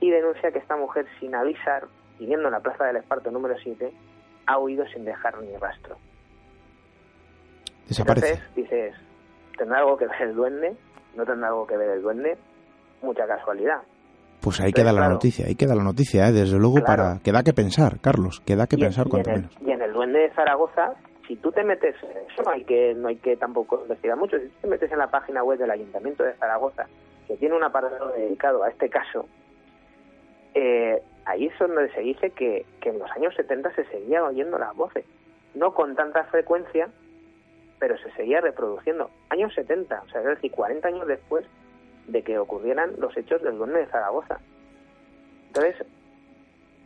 y 0.00 0.10
denuncia 0.10 0.50
que 0.50 0.58
esta 0.58 0.76
mujer, 0.76 1.06
sin 1.20 1.34
avisar, 1.34 1.86
viviendo 2.18 2.48
en 2.48 2.52
la 2.52 2.60
Plaza 2.60 2.84
del 2.84 2.96
Esparto 2.96 3.30
número 3.30 3.56
7, 3.62 3.92
ha 4.46 4.58
huido 4.58 4.86
sin 4.88 5.04
dejar 5.04 5.40
ni 5.40 5.56
rastro. 5.56 5.96
Desaparece. 7.86 8.32
Entonces 8.32 8.54
dices, 8.54 8.94
¿tendrá 9.56 9.78
algo 9.78 9.96
que 9.96 10.06
ver 10.06 10.22
el 10.22 10.34
duende? 10.34 10.76
¿No 11.14 11.24
tendrá 11.24 11.48
algo 11.48 11.66
que 11.66 11.76
ver 11.76 11.90
el 11.90 12.02
duende? 12.02 12.38
mucha 13.02 13.26
casualidad. 13.26 13.80
Pues 14.40 14.60
ahí 14.60 14.72
queda 14.72 14.92
la 14.92 15.08
noticia, 15.08 15.46
ahí 15.46 15.56
queda 15.56 15.74
la 15.74 15.82
noticia, 15.82 16.28
¿eh? 16.28 16.32
desde 16.32 16.58
luego 16.58 16.82
para 16.84 17.18
que 17.18 17.32
da 17.32 17.42
que 17.42 17.52
pensar, 17.52 17.98
Carlos, 18.00 18.40
que 18.40 18.54
da 18.54 18.66
que 18.66 18.76
pensar 18.76 19.08
cuanto 19.08 19.30
menos. 19.30 19.52
Y 19.60 19.70
en 19.72 19.82
el 19.82 19.92
Duende 19.92 20.20
de 20.20 20.30
Zaragoza, 20.30 20.94
si 21.28 21.36
tú 21.36 21.52
te 21.52 21.62
metes, 21.62 21.94
eso 21.96 22.42
no 22.42 22.50
hay 22.50 22.64
que 22.64 22.94
no 22.94 23.08
hay 23.08 23.16
que 23.16 23.36
tampoco 23.36 23.82
investigar 23.82 24.16
mucho, 24.16 24.38
si 24.38 24.48
tú 24.48 24.54
te 24.62 24.66
metes 24.66 24.90
en 24.90 24.98
la 24.98 25.10
página 25.10 25.44
web 25.44 25.58
del 25.58 25.70
Ayuntamiento 25.70 26.24
de 26.24 26.32
Zaragoza, 26.34 26.86
que 27.26 27.36
tiene 27.36 27.54
un 27.54 27.62
apartado 27.62 28.12
dedicado 28.12 28.64
a 28.64 28.70
este 28.70 28.88
caso, 28.88 29.26
eh, 30.54 31.02
ahí 31.26 31.46
es 31.46 31.58
donde 31.58 31.92
se 31.92 32.00
dice 32.00 32.30
que, 32.30 32.64
que 32.80 32.88
en 32.88 32.98
los 32.98 33.10
años 33.10 33.34
70 33.36 33.74
se 33.74 33.84
seguían 33.84 34.22
oyendo 34.22 34.58
las 34.58 34.74
voces, 34.74 35.04
no 35.54 35.74
con 35.74 35.94
tanta 35.94 36.24
frecuencia, 36.24 36.88
pero 37.78 37.98
se 37.98 38.10
seguía 38.12 38.40
reproduciendo. 38.40 39.10
Años 39.28 39.52
70, 39.54 40.02
o 40.02 40.08
sea, 40.08 40.22
es 40.22 40.26
decir, 40.26 40.50
40 40.50 40.88
años 40.88 41.06
después 41.06 41.44
de 42.06 42.22
que 42.22 42.38
ocurrieran 42.38 42.94
los 42.98 43.14
hechos 43.16 43.42
del 43.42 43.58
duende 43.58 43.80
de 43.80 43.86
Zaragoza. 43.86 44.40
Entonces, 45.48 45.86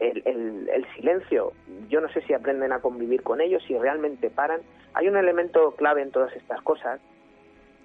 el, 0.01 0.69
el, 0.69 0.87
silencio, 0.95 1.53
yo 1.89 2.01
no 2.01 2.09
sé 2.09 2.23
si 2.23 2.35
aprenden 2.35 2.73
a 2.73 2.81
convivir 2.81 3.23
con 3.23 3.41
ellos, 3.41 3.63
si 3.67 3.79
realmente 3.79 4.31
paran. 4.31 4.61
Hay 4.95 5.09
un 5.09 5.17
elemento 5.17 5.73
clave 5.73 6.03
en 6.03 6.11
todas 6.11 6.35
estas 6.35 6.61
cosas, 6.63 7.01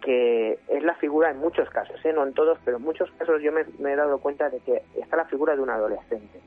que 0.02 0.60
es 0.68 0.84
la 0.84 0.96
figura 0.96 1.30
en 1.32 1.38
muchos 1.38 1.70
casos, 1.70 2.04
¿eh? 2.06 2.14
no 2.14 2.24
en 2.26 2.34
todos, 2.34 2.58
pero 2.66 2.78
en 2.78 2.84
muchos 2.84 3.12
casos 3.12 3.42
yo 3.42 3.52
me, 3.52 3.92
he 3.92 3.96
dado 3.96 4.20
cuenta 4.20 4.50
de 4.50 4.60
que 4.60 4.84
está 4.96 5.18
la 5.18 5.26
figura 5.26 5.56
de 5.56 5.62
un 5.62 5.70
adolescente. 5.70 6.40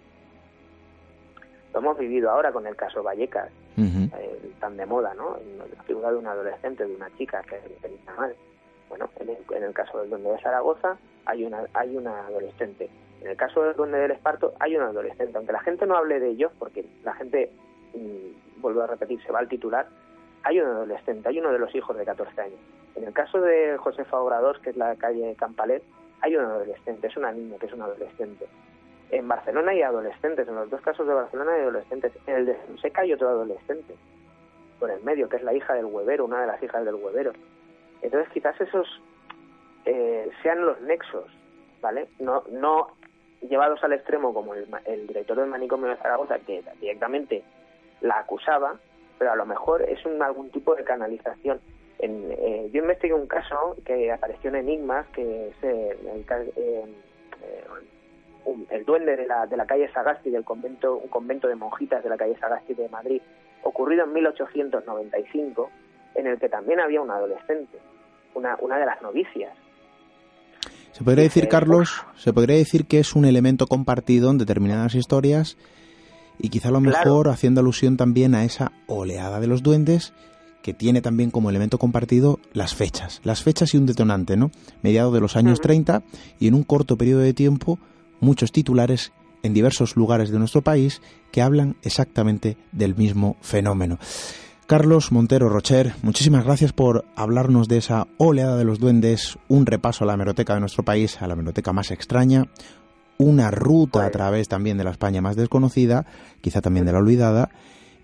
Lo 1.73 1.81
hemos 1.81 1.99
vivido 1.99 2.31
ahora 2.31 2.53
con 2.53 2.67
el 2.67 2.75
caso 2.75 3.03
Vallecas, 3.03 3.51
eh, 3.77 4.53
tan 4.59 4.77
de 4.77 4.87
moda, 4.87 5.15
¿no? 5.15 5.39
La 5.77 5.83
figura 5.85 6.11
de 6.11 6.17
un 6.17 6.27
adolescente, 6.27 6.85
de 6.85 6.95
una 6.95 7.09
chica 7.17 7.43
que, 7.43 7.61
que 7.81 8.13
mal. 8.17 8.35
Bueno, 8.89 9.09
en 9.21 9.63
el, 9.63 9.73
caso 9.73 10.01
del 10.01 10.11
Duende 10.11 10.31
de 10.31 10.41
Zaragoza 10.41 10.99
hay 11.25 11.45
una, 11.45 11.65
hay 11.75 11.97
una 11.97 12.27
adolescente. 12.27 12.91
En 13.21 13.29
el 13.29 13.37
caso 13.37 13.63
del 13.63 13.75
Duende 13.75 13.99
del 13.99 14.13
Esparto 14.13 14.55
hay 14.59 14.77
una 14.77 14.87
adolescente. 14.87 15.37
Aunque 15.37 15.53
la 15.53 15.61
gente 15.61 15.87
no 15.87 15.97
hable 15.97 16.21
de 16.21 16.31
ellos, 16.31 16.53
porque 16.59 16.85
la 17.05 17.15
gente, 17.15 17.51
mm, 17.95 18.61
vuelvo 18.61 18.83
a 18.83 18.87
repetir, 18.87 19.23
se 19.23 19.33
va 19.33 19.41
al 19.41 19.49
titular, 19.49 19.87
hay 20.43 20.61
un 20.61 20.67
adolescente, 20.67 21.29
hay 21.29 21.39
uno 21.39 21.53
de 21.53 21.59
los 21.59 21.75
hijos 21.75 21.97
de 21.97 22.05
14 22.05 22.41
años. 22.41 22.59
En 22.97 23.05
el 23.05 23.13
caso 23.13 23.41
de 23.41 23.77
Josefa 23.79 24.19
Obrador, 24.19 24.61
que 24.61 24.71
es 24.71 24.77
la 24.77 24.97
calle 24.97 25.35
Campalet, 25.37 25.83
hay 26.23 26.37
un 26.37 26.45
adolescente, 26.45 27.07
es 27.07 27.17
una 27.17 27.33
niña 27.33 27.59
que 27.59 27.67
es 27.67 27.73
un 27.73 27.83
adolescente. 27.83 28.47
En 29.11 29.27
Barcelona 29.27 29.73
hay 29.73 29.83
adolescentes, 29.83 30.49
en 30.49 30.55
los 30.55 30.71
dos 30.71 30.81
casos 30.81 31.07
de 31.07 31.15
Barcelona 31.15 31.53
hay 31.53 31.63
adolescentes. 31.63 32.13
En 32.27 32.37
el 32.37 32.47
de 32.47 32.55
Fonseca 32.55 33.03
hay 33.03 33.13
otro 33.13 33.29
adolescente, 33.29 33.95
por 34.79 34.91
el 34.91 35.03
medio, 35.03 35.29
que 35.29 35.37
es 35.37 35.43
la 35.43 35.55
hija 35.55 35.75
del 35.75 35.87
huevero, 35.87 36.25
una 36.25 36.41
de 36.41 36.47
las 36.47 36.63
hijas 36.63 36.85
del 36.85 36.95
huevero. 36.95 37.33
Entonces 38.03 38.33
quizás 38.33 38.59
esos 38.61 38.87
eh, 39.85 40.31
sean 40.43 40.65
los 40.65 40.81
nexos, 40.81 41.27
¿vale? 41.81 42.09
No, 42.19 42.45
no 42.51 42.89
llevados 43.41 43.83
al 43.83 43.93
extremo 43.93 44.35
como 44.35 44.55
el, 44.55 45.07
director 45.07 45.39
del 45.39 45.47
manicomio 45.47 45.89
de 45.89 45.97
Zaragoza, 45.97 46.39
que 46.41 46.63
directamente 46.81 47.43
la 48.01 48.19
acusaba, 48.19 48.77
pero 49.19 49.33
a 49.33 49.37
lo 49.37 49.47
mejor 49.47 49.83
es 49.83 50.05
un, 50.05 50.23
algún 50.23 50.51
tipo 50.51 50.75
de 50.75 50.85
canalización. 50.85 51.61
En, 51.99 52.31
eh, 52.33 52.71
yo 52.73 52.81
investigué 52.83 53.13
un 53.13 53.27
caso 53.27 53.77
que 53.85 54.11
apareció 54.11 54.49
en 54.51 54.57
Enigmas, 54.57 55.07
que 55.09 55.49
es 55.49 55.63
el, 55.63 56.25
eh, 56.57 56.85
el 58.71 58.85
duende 58.85 59.17
de 59.17 59.27
la, 59.27 59.47
de 59.47 59.57
la 59.57 59.67
calle 59.67 59.91
Sagasti, 59.93 60.31
del 60.31 60.45
convento, 60.45 60.97
un 60.97 61.09
convento 61.09 61.49
de 61.49 61.57
monjitas 61.57 62.03
de 62.03 62.09
la 62.09 62.17
calle 62.17 62.39
Sagasti 62.39 62.75
de 62.75 62.89
Madrid, 62.89 63.21
ocurrido 63.63 64.05
en 64.05 64.13
1895, 64.13 65.71
en 66.15 66.27
el 66.27 66.39
que 66.39 66.49
también 66.49 66.81
había 66.81 67.01
un 67.01 67.11
adolescente, 67.11 67.79
una, 68.35 68.57
una 68.61 68.79
de 68.79 68.87
las 68.87 69.03
novicias. 69.03 69.55
Se 70.93 71.05
podría 71.05 71.25
decir, 71.25 71.49
Carlos, 71.49 72.05
se 72.19 72.33
podría 72.33 72.57
decir 72.57 72.87
que 72.87 72.99
es 72.99 73.15
un 73.15 73.25
elemento 73.25 73.67
compartido 73.67 74.31
en 74.31 74.39
determinadas 74.39 74.95
historias 74.95 75.57
y 76.39 76.49
quizá 76.49 76.69
a 76.69 76.73
lo 76.73 76.81
mejor 76.81 77.29
haciendo 77.29 77.61
alusión 77.61 77.97
también 77.97 78.35
a 78.35 78.45
esa 78.45 78.73
oleada 78.87 79.41
de 79.41 79.47
los 79.47 79.63
duendes 79.63 80.13
que 80.63 80.75
tiene 80.75 81.01
también 81.01 81.31
como 81.31 81.49
elemento 81.49 81.79
compartido 81.79 82.39
las 82.53 82.75
fechas, 82.75 83.21
las 83.25 83.43
fechas 83.43 83.73
y 83.73 83.79
un 83.79 83.87
detonante, 83.87 84.37
¿no? 84.37 84.51
Mediado 84.83 85.11
de 85.13 85.21
los 85.21 85.37
años 85.37 85.61
30 85.61 86.03
y 86.39 86.49
en 86.49 86.55
un 86.55 86.65
corto 86.65 86.97
periodo 86.97 87.21
de 87.21 87.35
tiempo 87.35 87.79
muchos 88.21 88.53
titulares 88.53 89.13
en 89.43 89.55
diversos 89.55 89.97
lugares 89.97 90.31
de 90.31 90.39
nuestro 90.39 90.63
país 90.63 91.01
que 91.33 91.41
hablan 91.41 91.77
exactamente 91.83 92.59
del 92.73 92.95
mismo 92.95 93.37
fenómeno. 93.41 93.99
Carlos 94.71 95.11
Montero 95.11 95.49
Rocher, 95.49 95.97
muchísimas 96.03 96.45
gracias 96.45 96.73
por 96.73 97.05
hablarnos 97.17 97.67
de 97.67 97.79
esa 97.79 98.07
oleada 98.19 98.57
de 98.57 98.63
los 98.63 98.79
duendes, 98.79 99.37
un 99.49 99.67
repaso 99.67 100.05
a 100.05 100.07
la 100.07 100.15
hemeroteca 100.15 100.55
de 100.55 100.61
nuestro 100.61 100.85
país, 100.85 101.21
a 101.21 101.27
la 101.27 101.33
hemeroteca 101.33 101.73
más 101.73 101.91
extraña, 101.91 102.47
una 103.19 103.51
ruta 103.51 104.07
a 104.07 104.11
través 104.11 104.47
también 104.47 104.79
de 104.79 104.85
la 104.85 104.93
España 104.93 105.21
más 105.21 105.35
desconocida, 105.35 106.07
quizá 106.41 106.61
también 106.61 106.87
de 106.87 106.93
la 106.93 107.01
olvidada, 107.01 107.51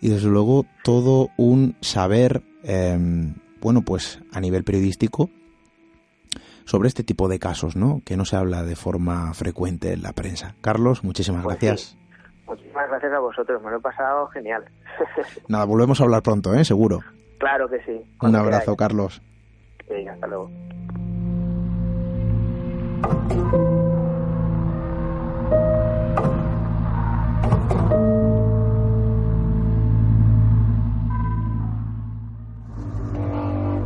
y 0.01 0.09
desde 0.09 0.27
luego 0.27 0.67
todo 0.83 1.29
un 1.37 1.77
saber, 1.83 2.43
em, 2.65 3.35
bueno, 3.61 3.83
pues 3.83 4.19
a 4.33 4.41
nivel 4.41 4.65
periodístico, 4.65 5.31
sobre 6.65 6.89
este 6.89 7.05
tipo 7.05 7.29
de 7.29 7.39
casos, 7.39 7.77
¿no? 7.77 8.03
Que 8.05 8.17
no 8.17 8.25
se 8.25 8.35
habla 8.35 8.65
de 8.65 8.75
forma 8.75 9.33
frecuente 9.35 9.93
en 9.93 10.03
la 10.03 10.15
prensa. 10.15 10.57
Carlos, 10.63 11.05
muchísimas 11.05 11.45
pues 11.45 11.61
gracias. 11.61 11.97
Muchísimas 12.47 12.89
gracias 12.89 13.13
a 13.13 13.19
vosotros, 13.19 13.63
me 13.63 13.71
lo 13.71 13.79
he 13.79 13.81
pasado 13.81 14.29
genial. 14.29 14.65
Nada, 15.49 15.65
volvemos 15.65 16.01
a 16.01 16.05
hablar 16.05 16.23
pronto, 16.23 16.55
¿eh? 16.55 16.65
Seguro. 16.65 17.01
Claro 17.39 17.69
que 17.69 17.83
sí. 17.85 18.03
Un 18.23 18.37
abrazo, 18.37 18.77
Carlos. 18.77 19.21
Sí, 19.89 20.07
hasta 20.09 20.27
luego. 20.27 20.51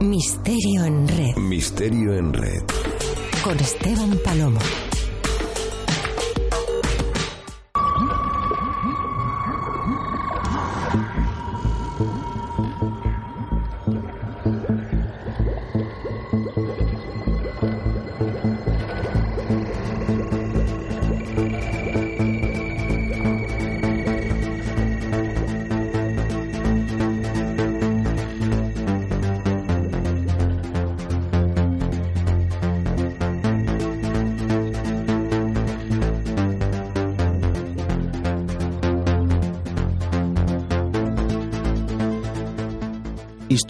Misterio 0.01 0.85
en 0.85 1.09
red. 1.09 1.37
Misterio 1.37 2.15
en 2.15 2.33
red. 2.33 2.63
Con 3.43 3.59
Esteban 3.59 4.19
Palomo. 4.25 4.61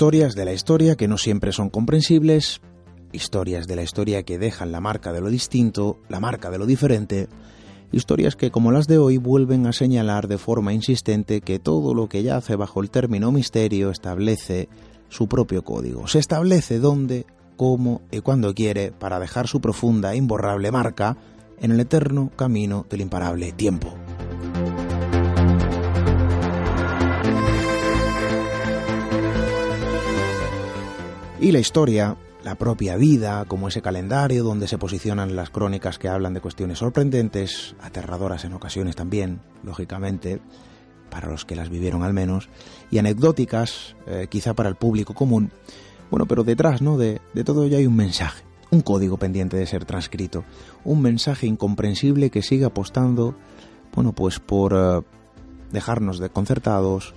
Historias 0.01 0.35
de 0.35 0.47
la 0.47 0.55
historia 0.55 0.97
que 0.97 1.09
no 1.09 1.19
siempre 1.19 1.53
son 1.53 1.69
comprensibles, 1.69 2.63
historias 3.13 3.67
de 3.67 3.77
la 3.77 3.83
historia 3.83 4.23
que 4.23 4.39
dejan 4.39 4.73
la 4.73 4.81
marca 4.81 5.13
de 5.13 5.21
lo 5.21 5.29
distinto, 5.29 5.99
la 6.09 6.21
marca 6.21 6.51
de 6.51 6.57
lo 6.57 6.65
diferente, 6.65 7.29
historias 7.93 8.35
que 8.35 8.51
como 8.51 8.73
las 8.73 8.87
de 8.87 8.97
hoy 8.97 9.19
vuelven 9.19 9.67
a 9.67 9.75
señalar 9.75 10.27
de 10.27 10.39
forma 10.39 10.73
insistente 10.73 11.43
que 11.43 11.59
todo 11.59 11.93
lo 11.93 12.09
que 12.09 12.23
yace 12.23 12.57
bajo 12.57 12.81
el 12.81 12.89
término 12.89 13.31
misterio 13.31 13.91
establece 13.91 14.71
su 15.11 15.29
propio 15.29 15.65
código. 15.65 16.07
Se 16.07 16.19
establece 16.19 16.79
dónde, 16.79 17.27
cómo 17.59 18.01
y 18.11 18.21
cuándo 18.21 18.55
quiere 18.55 18.93
para 18.93 19.21
dejar 19.21 19.49
su 19.49 19.61
profunda 19.61 20.15
e 20.15 20.17
imborrable 20.17 20.71
marca 20.71 21.19
en 21.61 21.73
el 21.73 21.81
eterno 21.81 22.31
camino 22.37 22.87
del 22.89 23.03
imparable 23.03 23.53
tiempo. 23.53 24.00
Y 31.41 31.53
la 31.53 31.59
historia, 31.59 32.19
la 32.45 32.57
propia 32.57 32.97
vida, 32.97 33.47
como 33.47 33.69
ese 33.69 33.81
calendario 33.81 34.45
donde 34.45 34.69
se 34.69 34.77
posicionan 34.77 35.37
las 35.37 35.49
crónicas 35.49 35.99
que 35.99 36.09
hablan 36.09 36.35
de 36.35 36.43
cuestiones 36.43 36.81
sorprendentes, 36.81 37.75
aterradoras 37.81 38.45
en 38.45 38.53
ocasiones 38.53 38.95
también, 38.95 39.41
lógicamente, 39.65 40.43
para 41.09 41.31
los 41.31 41.47
que 41.47 41.57
las 41.57 41.71
vivieron 41.71 42.03
al 42.03 42.13
menos, 42.13 42.51
y 42.91 42.99
anecdóticas, 42.99 43.97
eh, 44.07 44.27
quizá 44.29 44.53
para 44.53 44.69
el 44.69 44.75
público 44.75 45.15
común. 45.15 45.51
Bueno, 46.11 46.27
pero 46.27 46.45
detrás 46.45 46.83
¿no? 46.83 46.99
de, 46.99 47.23
todo 47.43 47.65
ello 47.65 47.79
hay 47.79 47.87
un 47.87 47.97
mensaje, 47.97 48.45
un 48.71 48.83
código 48.83 49.17
pendiente 49.17 49.57
de 49.57 49.67
ser 49.67 49.87
transcrito, 49.87 50.45
un 50.85 51.01
mensaje 51.01 51.47
incomprensible 51.47 52.29
que 52.29 52.43
sigue 52.43 52.67
apostando, 52.67 53.35
bueno, 53.95 54.13
pues 54.13 54.41
por 54.41 54.75
eh, 54.77 55.01
dejarnos 55.73 56.19
desconcertados, 56.19 57.15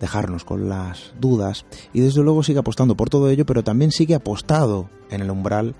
dejarnos 0.00 0.44
con 0.44 0.68
las 0.68 1.12
dudas 1.20 1.66
y 1.92 2.00
desde 2.00 2.22
luego 2.22 2.42
sigue 2.42 2.60
apostando 2.60 2.96
por 2.96 3.10
todo 3.10 3.30
ello, 3.30 3.46
pero 3.46 3.64
también 3.64 3.90
sigue 3.90 4.14
apostado 4.14 4.88
en 5.10 5.20
el 5.20 5.30
umbral 5.30 5.74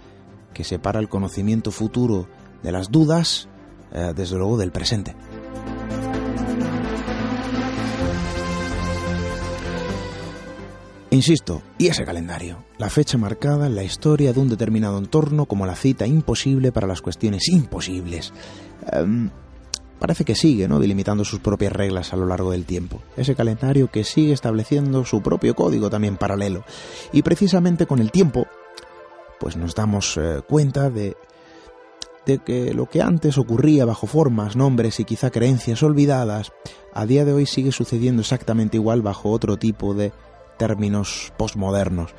que 0.54 0.64
separa 0.64 1.00
el 1.00 1.08
conocimiento 1.08 1.70
futuro 1.70 2.28
de 2.62 2.72
las 2.72 2.90
dudas, 2.90 3.48
eh, 3.92 4.12
desde 4.14 4.36
luego 4.36 4.56
del 4.56 4.72
presente. 4.72 5.14
Insisto, 11.10 11.62
y 11.78 11.86
ese 11.86 12.04
calendario, 12.04 12.64
la 12.76 12.90
fecha 12.90 13.16
marcada 13.16 13.66
en 13.66 13.74
la 13.74 13.82
historia 13.82 14.34
de 14.34 14.40
un 14.40 14.50
determinado 14.50 14.98
entorno 14.98 15.46
como 15.46 15.64
la 15.64 15.74
cita 15.74 16.06
imposible 16.06 16.70
para 16.70 16.86
las 16.86 17.00
cuestiones 17.00 17.48
imposibles. 17.48 18.32
Em, 18.92 19.30
parece 19.98 20.24
que 20.24 20.34
sigue 20.34 20.68
¿no? 20.68 20.78
delimitando 20.78 21.24
sus 21.24 21.40
propias 21.40 21.72
reglas 21.72 22.12
a 22.12 22.16
lo 22.16 22.26
largo 22.26 22.52
del 22.52 22.64
tiempo. 22.64 23.02
Ese 23.16 23.34
calendario 23.34 23.90
que 23.90 24.04
sigue 24.04 24.32
estableciendo 24.32 25.04
su 25.04 25.22
propio 25.22 25.54
código 25.54 25.90
también 25.90 26.16
paralelo. 26.16 26.64
Y 27.12 27.22
precisamente 27.22 27.86
con 27.86 27.98
el 27.98 28.10
tiempo, 28.10 28.46
pues 29.40 29.56
nos 29.56 29.74
damos 29.74 30.16
eh, 30.16 30.40
cuenta 30.48 30.90
de, 30.90 31.16
de 32.26 32.38
que 32.38 32.74
lo 32.74 32.86
que 32.86 33.02
antes 33.02 33.38
ocurría 33.38 33.84
bajo 33.84 34.06
formas, 34.06 34.56
nombres 34.56 35.00
y 35.00 35.04
quizá 35.04 35.30
creencias 35.30 35.82
olvidadas, 35.82 36.52
a 36.92 37.06
día 37.06 37.24
de 37.24 37.32
hoy 37.32 37.46
sigue 37.46 37.72
sucediendo 37.72 38.22
exactamente 38.22 38.76
igual 38.76 39.02
bajo 39.02 39.30
otro 39.30 39.56
tipo 39.56 39.94
de 39.94 40.12
términos 40.58 41.32
postmodernos. 41.36 42.14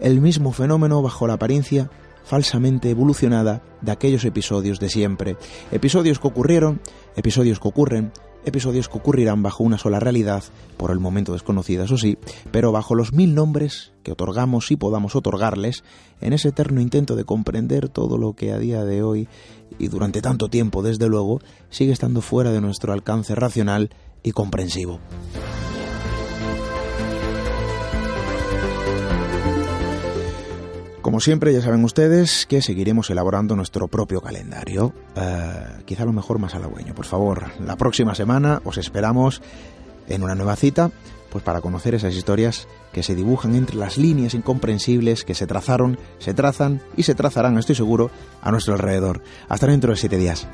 El 0.00 0.20
mismo 0.20 0.52
fenómeno 0.52 1.02
bajo 1.02 1.26
la 1.26 1.34
apariencia 1.34 1.90
falsamente 2.24 2.90
evolucionada 2.90 3.62
de 3.80 3.92
aquellos 3.92 4.24
episodios 4.24 4.80
de 4.80 4.88
siempre. 4.88 5.36
Episodios 5.70 6.18
que 6.18 6.28
ocurrieron, 6.28 6.80
episodios 7.16 7.60
que 7.60 7.68
ocurren, 7.68 8.12
episodios 8.44 8.88
que 8.88 8.98
ocurrirán 8.98 9.42
bajo 9.42 9.64
una 9.64 9.78
sola 9.78 10.00
realidad, 10.00 10.42
por 10.76 10.90
el 10.90 10.98
momento 10.98 11.32
desconocida, 11.32 11.84
eso 11.84 11.96
sí, 11.96 12.18
pero 12.50 12.72
bajo 12.72 12.94
los 12.94 13.12
mil 13.12 13.34
nombres 13.34 13.92
que 14.02 14.12
otorgamos 14.12 14.70
y 14.70 14.76
podamos 14.76 15.14
otorgarles 15.14 15.84
en 16.20 16.32
ese 16.32 16.48
eterno 16.48 16.80
intento 16.80 17.14
de 17.14 17.24
comprender 17.24 17.88
todo 17.88 18.18
lo 18.18 18.34
que 18.34 18.52
a 18.52 18.58
día 18.58 18.84
de 18.84 19.02
hoy 19.02 19.28
y 19.78 19.88
durante 19.88 20.22
tanto 20.22 20.48
tiempo, 20.48 20.82
desde 20.82 21.08
luego, 21.08 21.40
sigue 21.70 21.92
estando 21.92 22.20
fuera 22.20 22.50
de 22.50 22.60
nuestro 22.60 22.92
alcance 22.92 23.34
racional 23.34 23.90
y 24.22 24.32
comprensivo. 24.32 25.00
Como 31.12 31.20
siempre, 31.20 31.52
ya 31.52 31.60
saben 31.60 31.84
ustedes 31.84 32.46
que 32.46 32.62
seguiremos 32.62 33.10
elaborando 33.10 33.54
nuestro 33.54 33.86
propio 33.86 34.22
calendario. 34.22 34.94
Eh, 35.14 35.82
quizá 35.84 36.06
lo 36.06 36.12
mejor 36.14 36.38
más 36.38 36.54
halagüeño. 36.54 36.94
Por 36.94 37.04
favor, 37.04 37.48
la 37.60 37.76
próxima 37.76 38.14
semana 38.14 38.62
os 38.64 38.78
esperamos 38.78 39.42
en 40.08 40.22
una 40.22 40.34
nueva 40.34 40.56
cita, 40.56 40.90
pues 41.30 41.44
para 41.44 41.60
conocer 41.60 41.94
esas 41.94 42.14
historias 42.14 42.66
que 42.94 43.02
se 43.02 43.14
dibujan 43.14 43.54
entre 43.56 43.76
las 43.76 43.98
líneas 43.98 44.32
incomprensibles 44.32 45.24
que 45.24 45.34
se 45.34 45.46
trazaron, 45.46 45.98
se 46.18 46.32
trazan 46.32 46.80
y 46.96 47.02
se 47.02 47.14
trazarán, 47.14 47.58
estoy 47.58 47.74
seguro, 47.74 48.10
a 48.40 48.50
nuestro 48.50 48.72
alrededor. 48.72 49.22
Hasta 49.50 49.66
dentro 49.66 49.90
de 49.90 49.98
siete 49.98 50.16
días. 50.16 50.48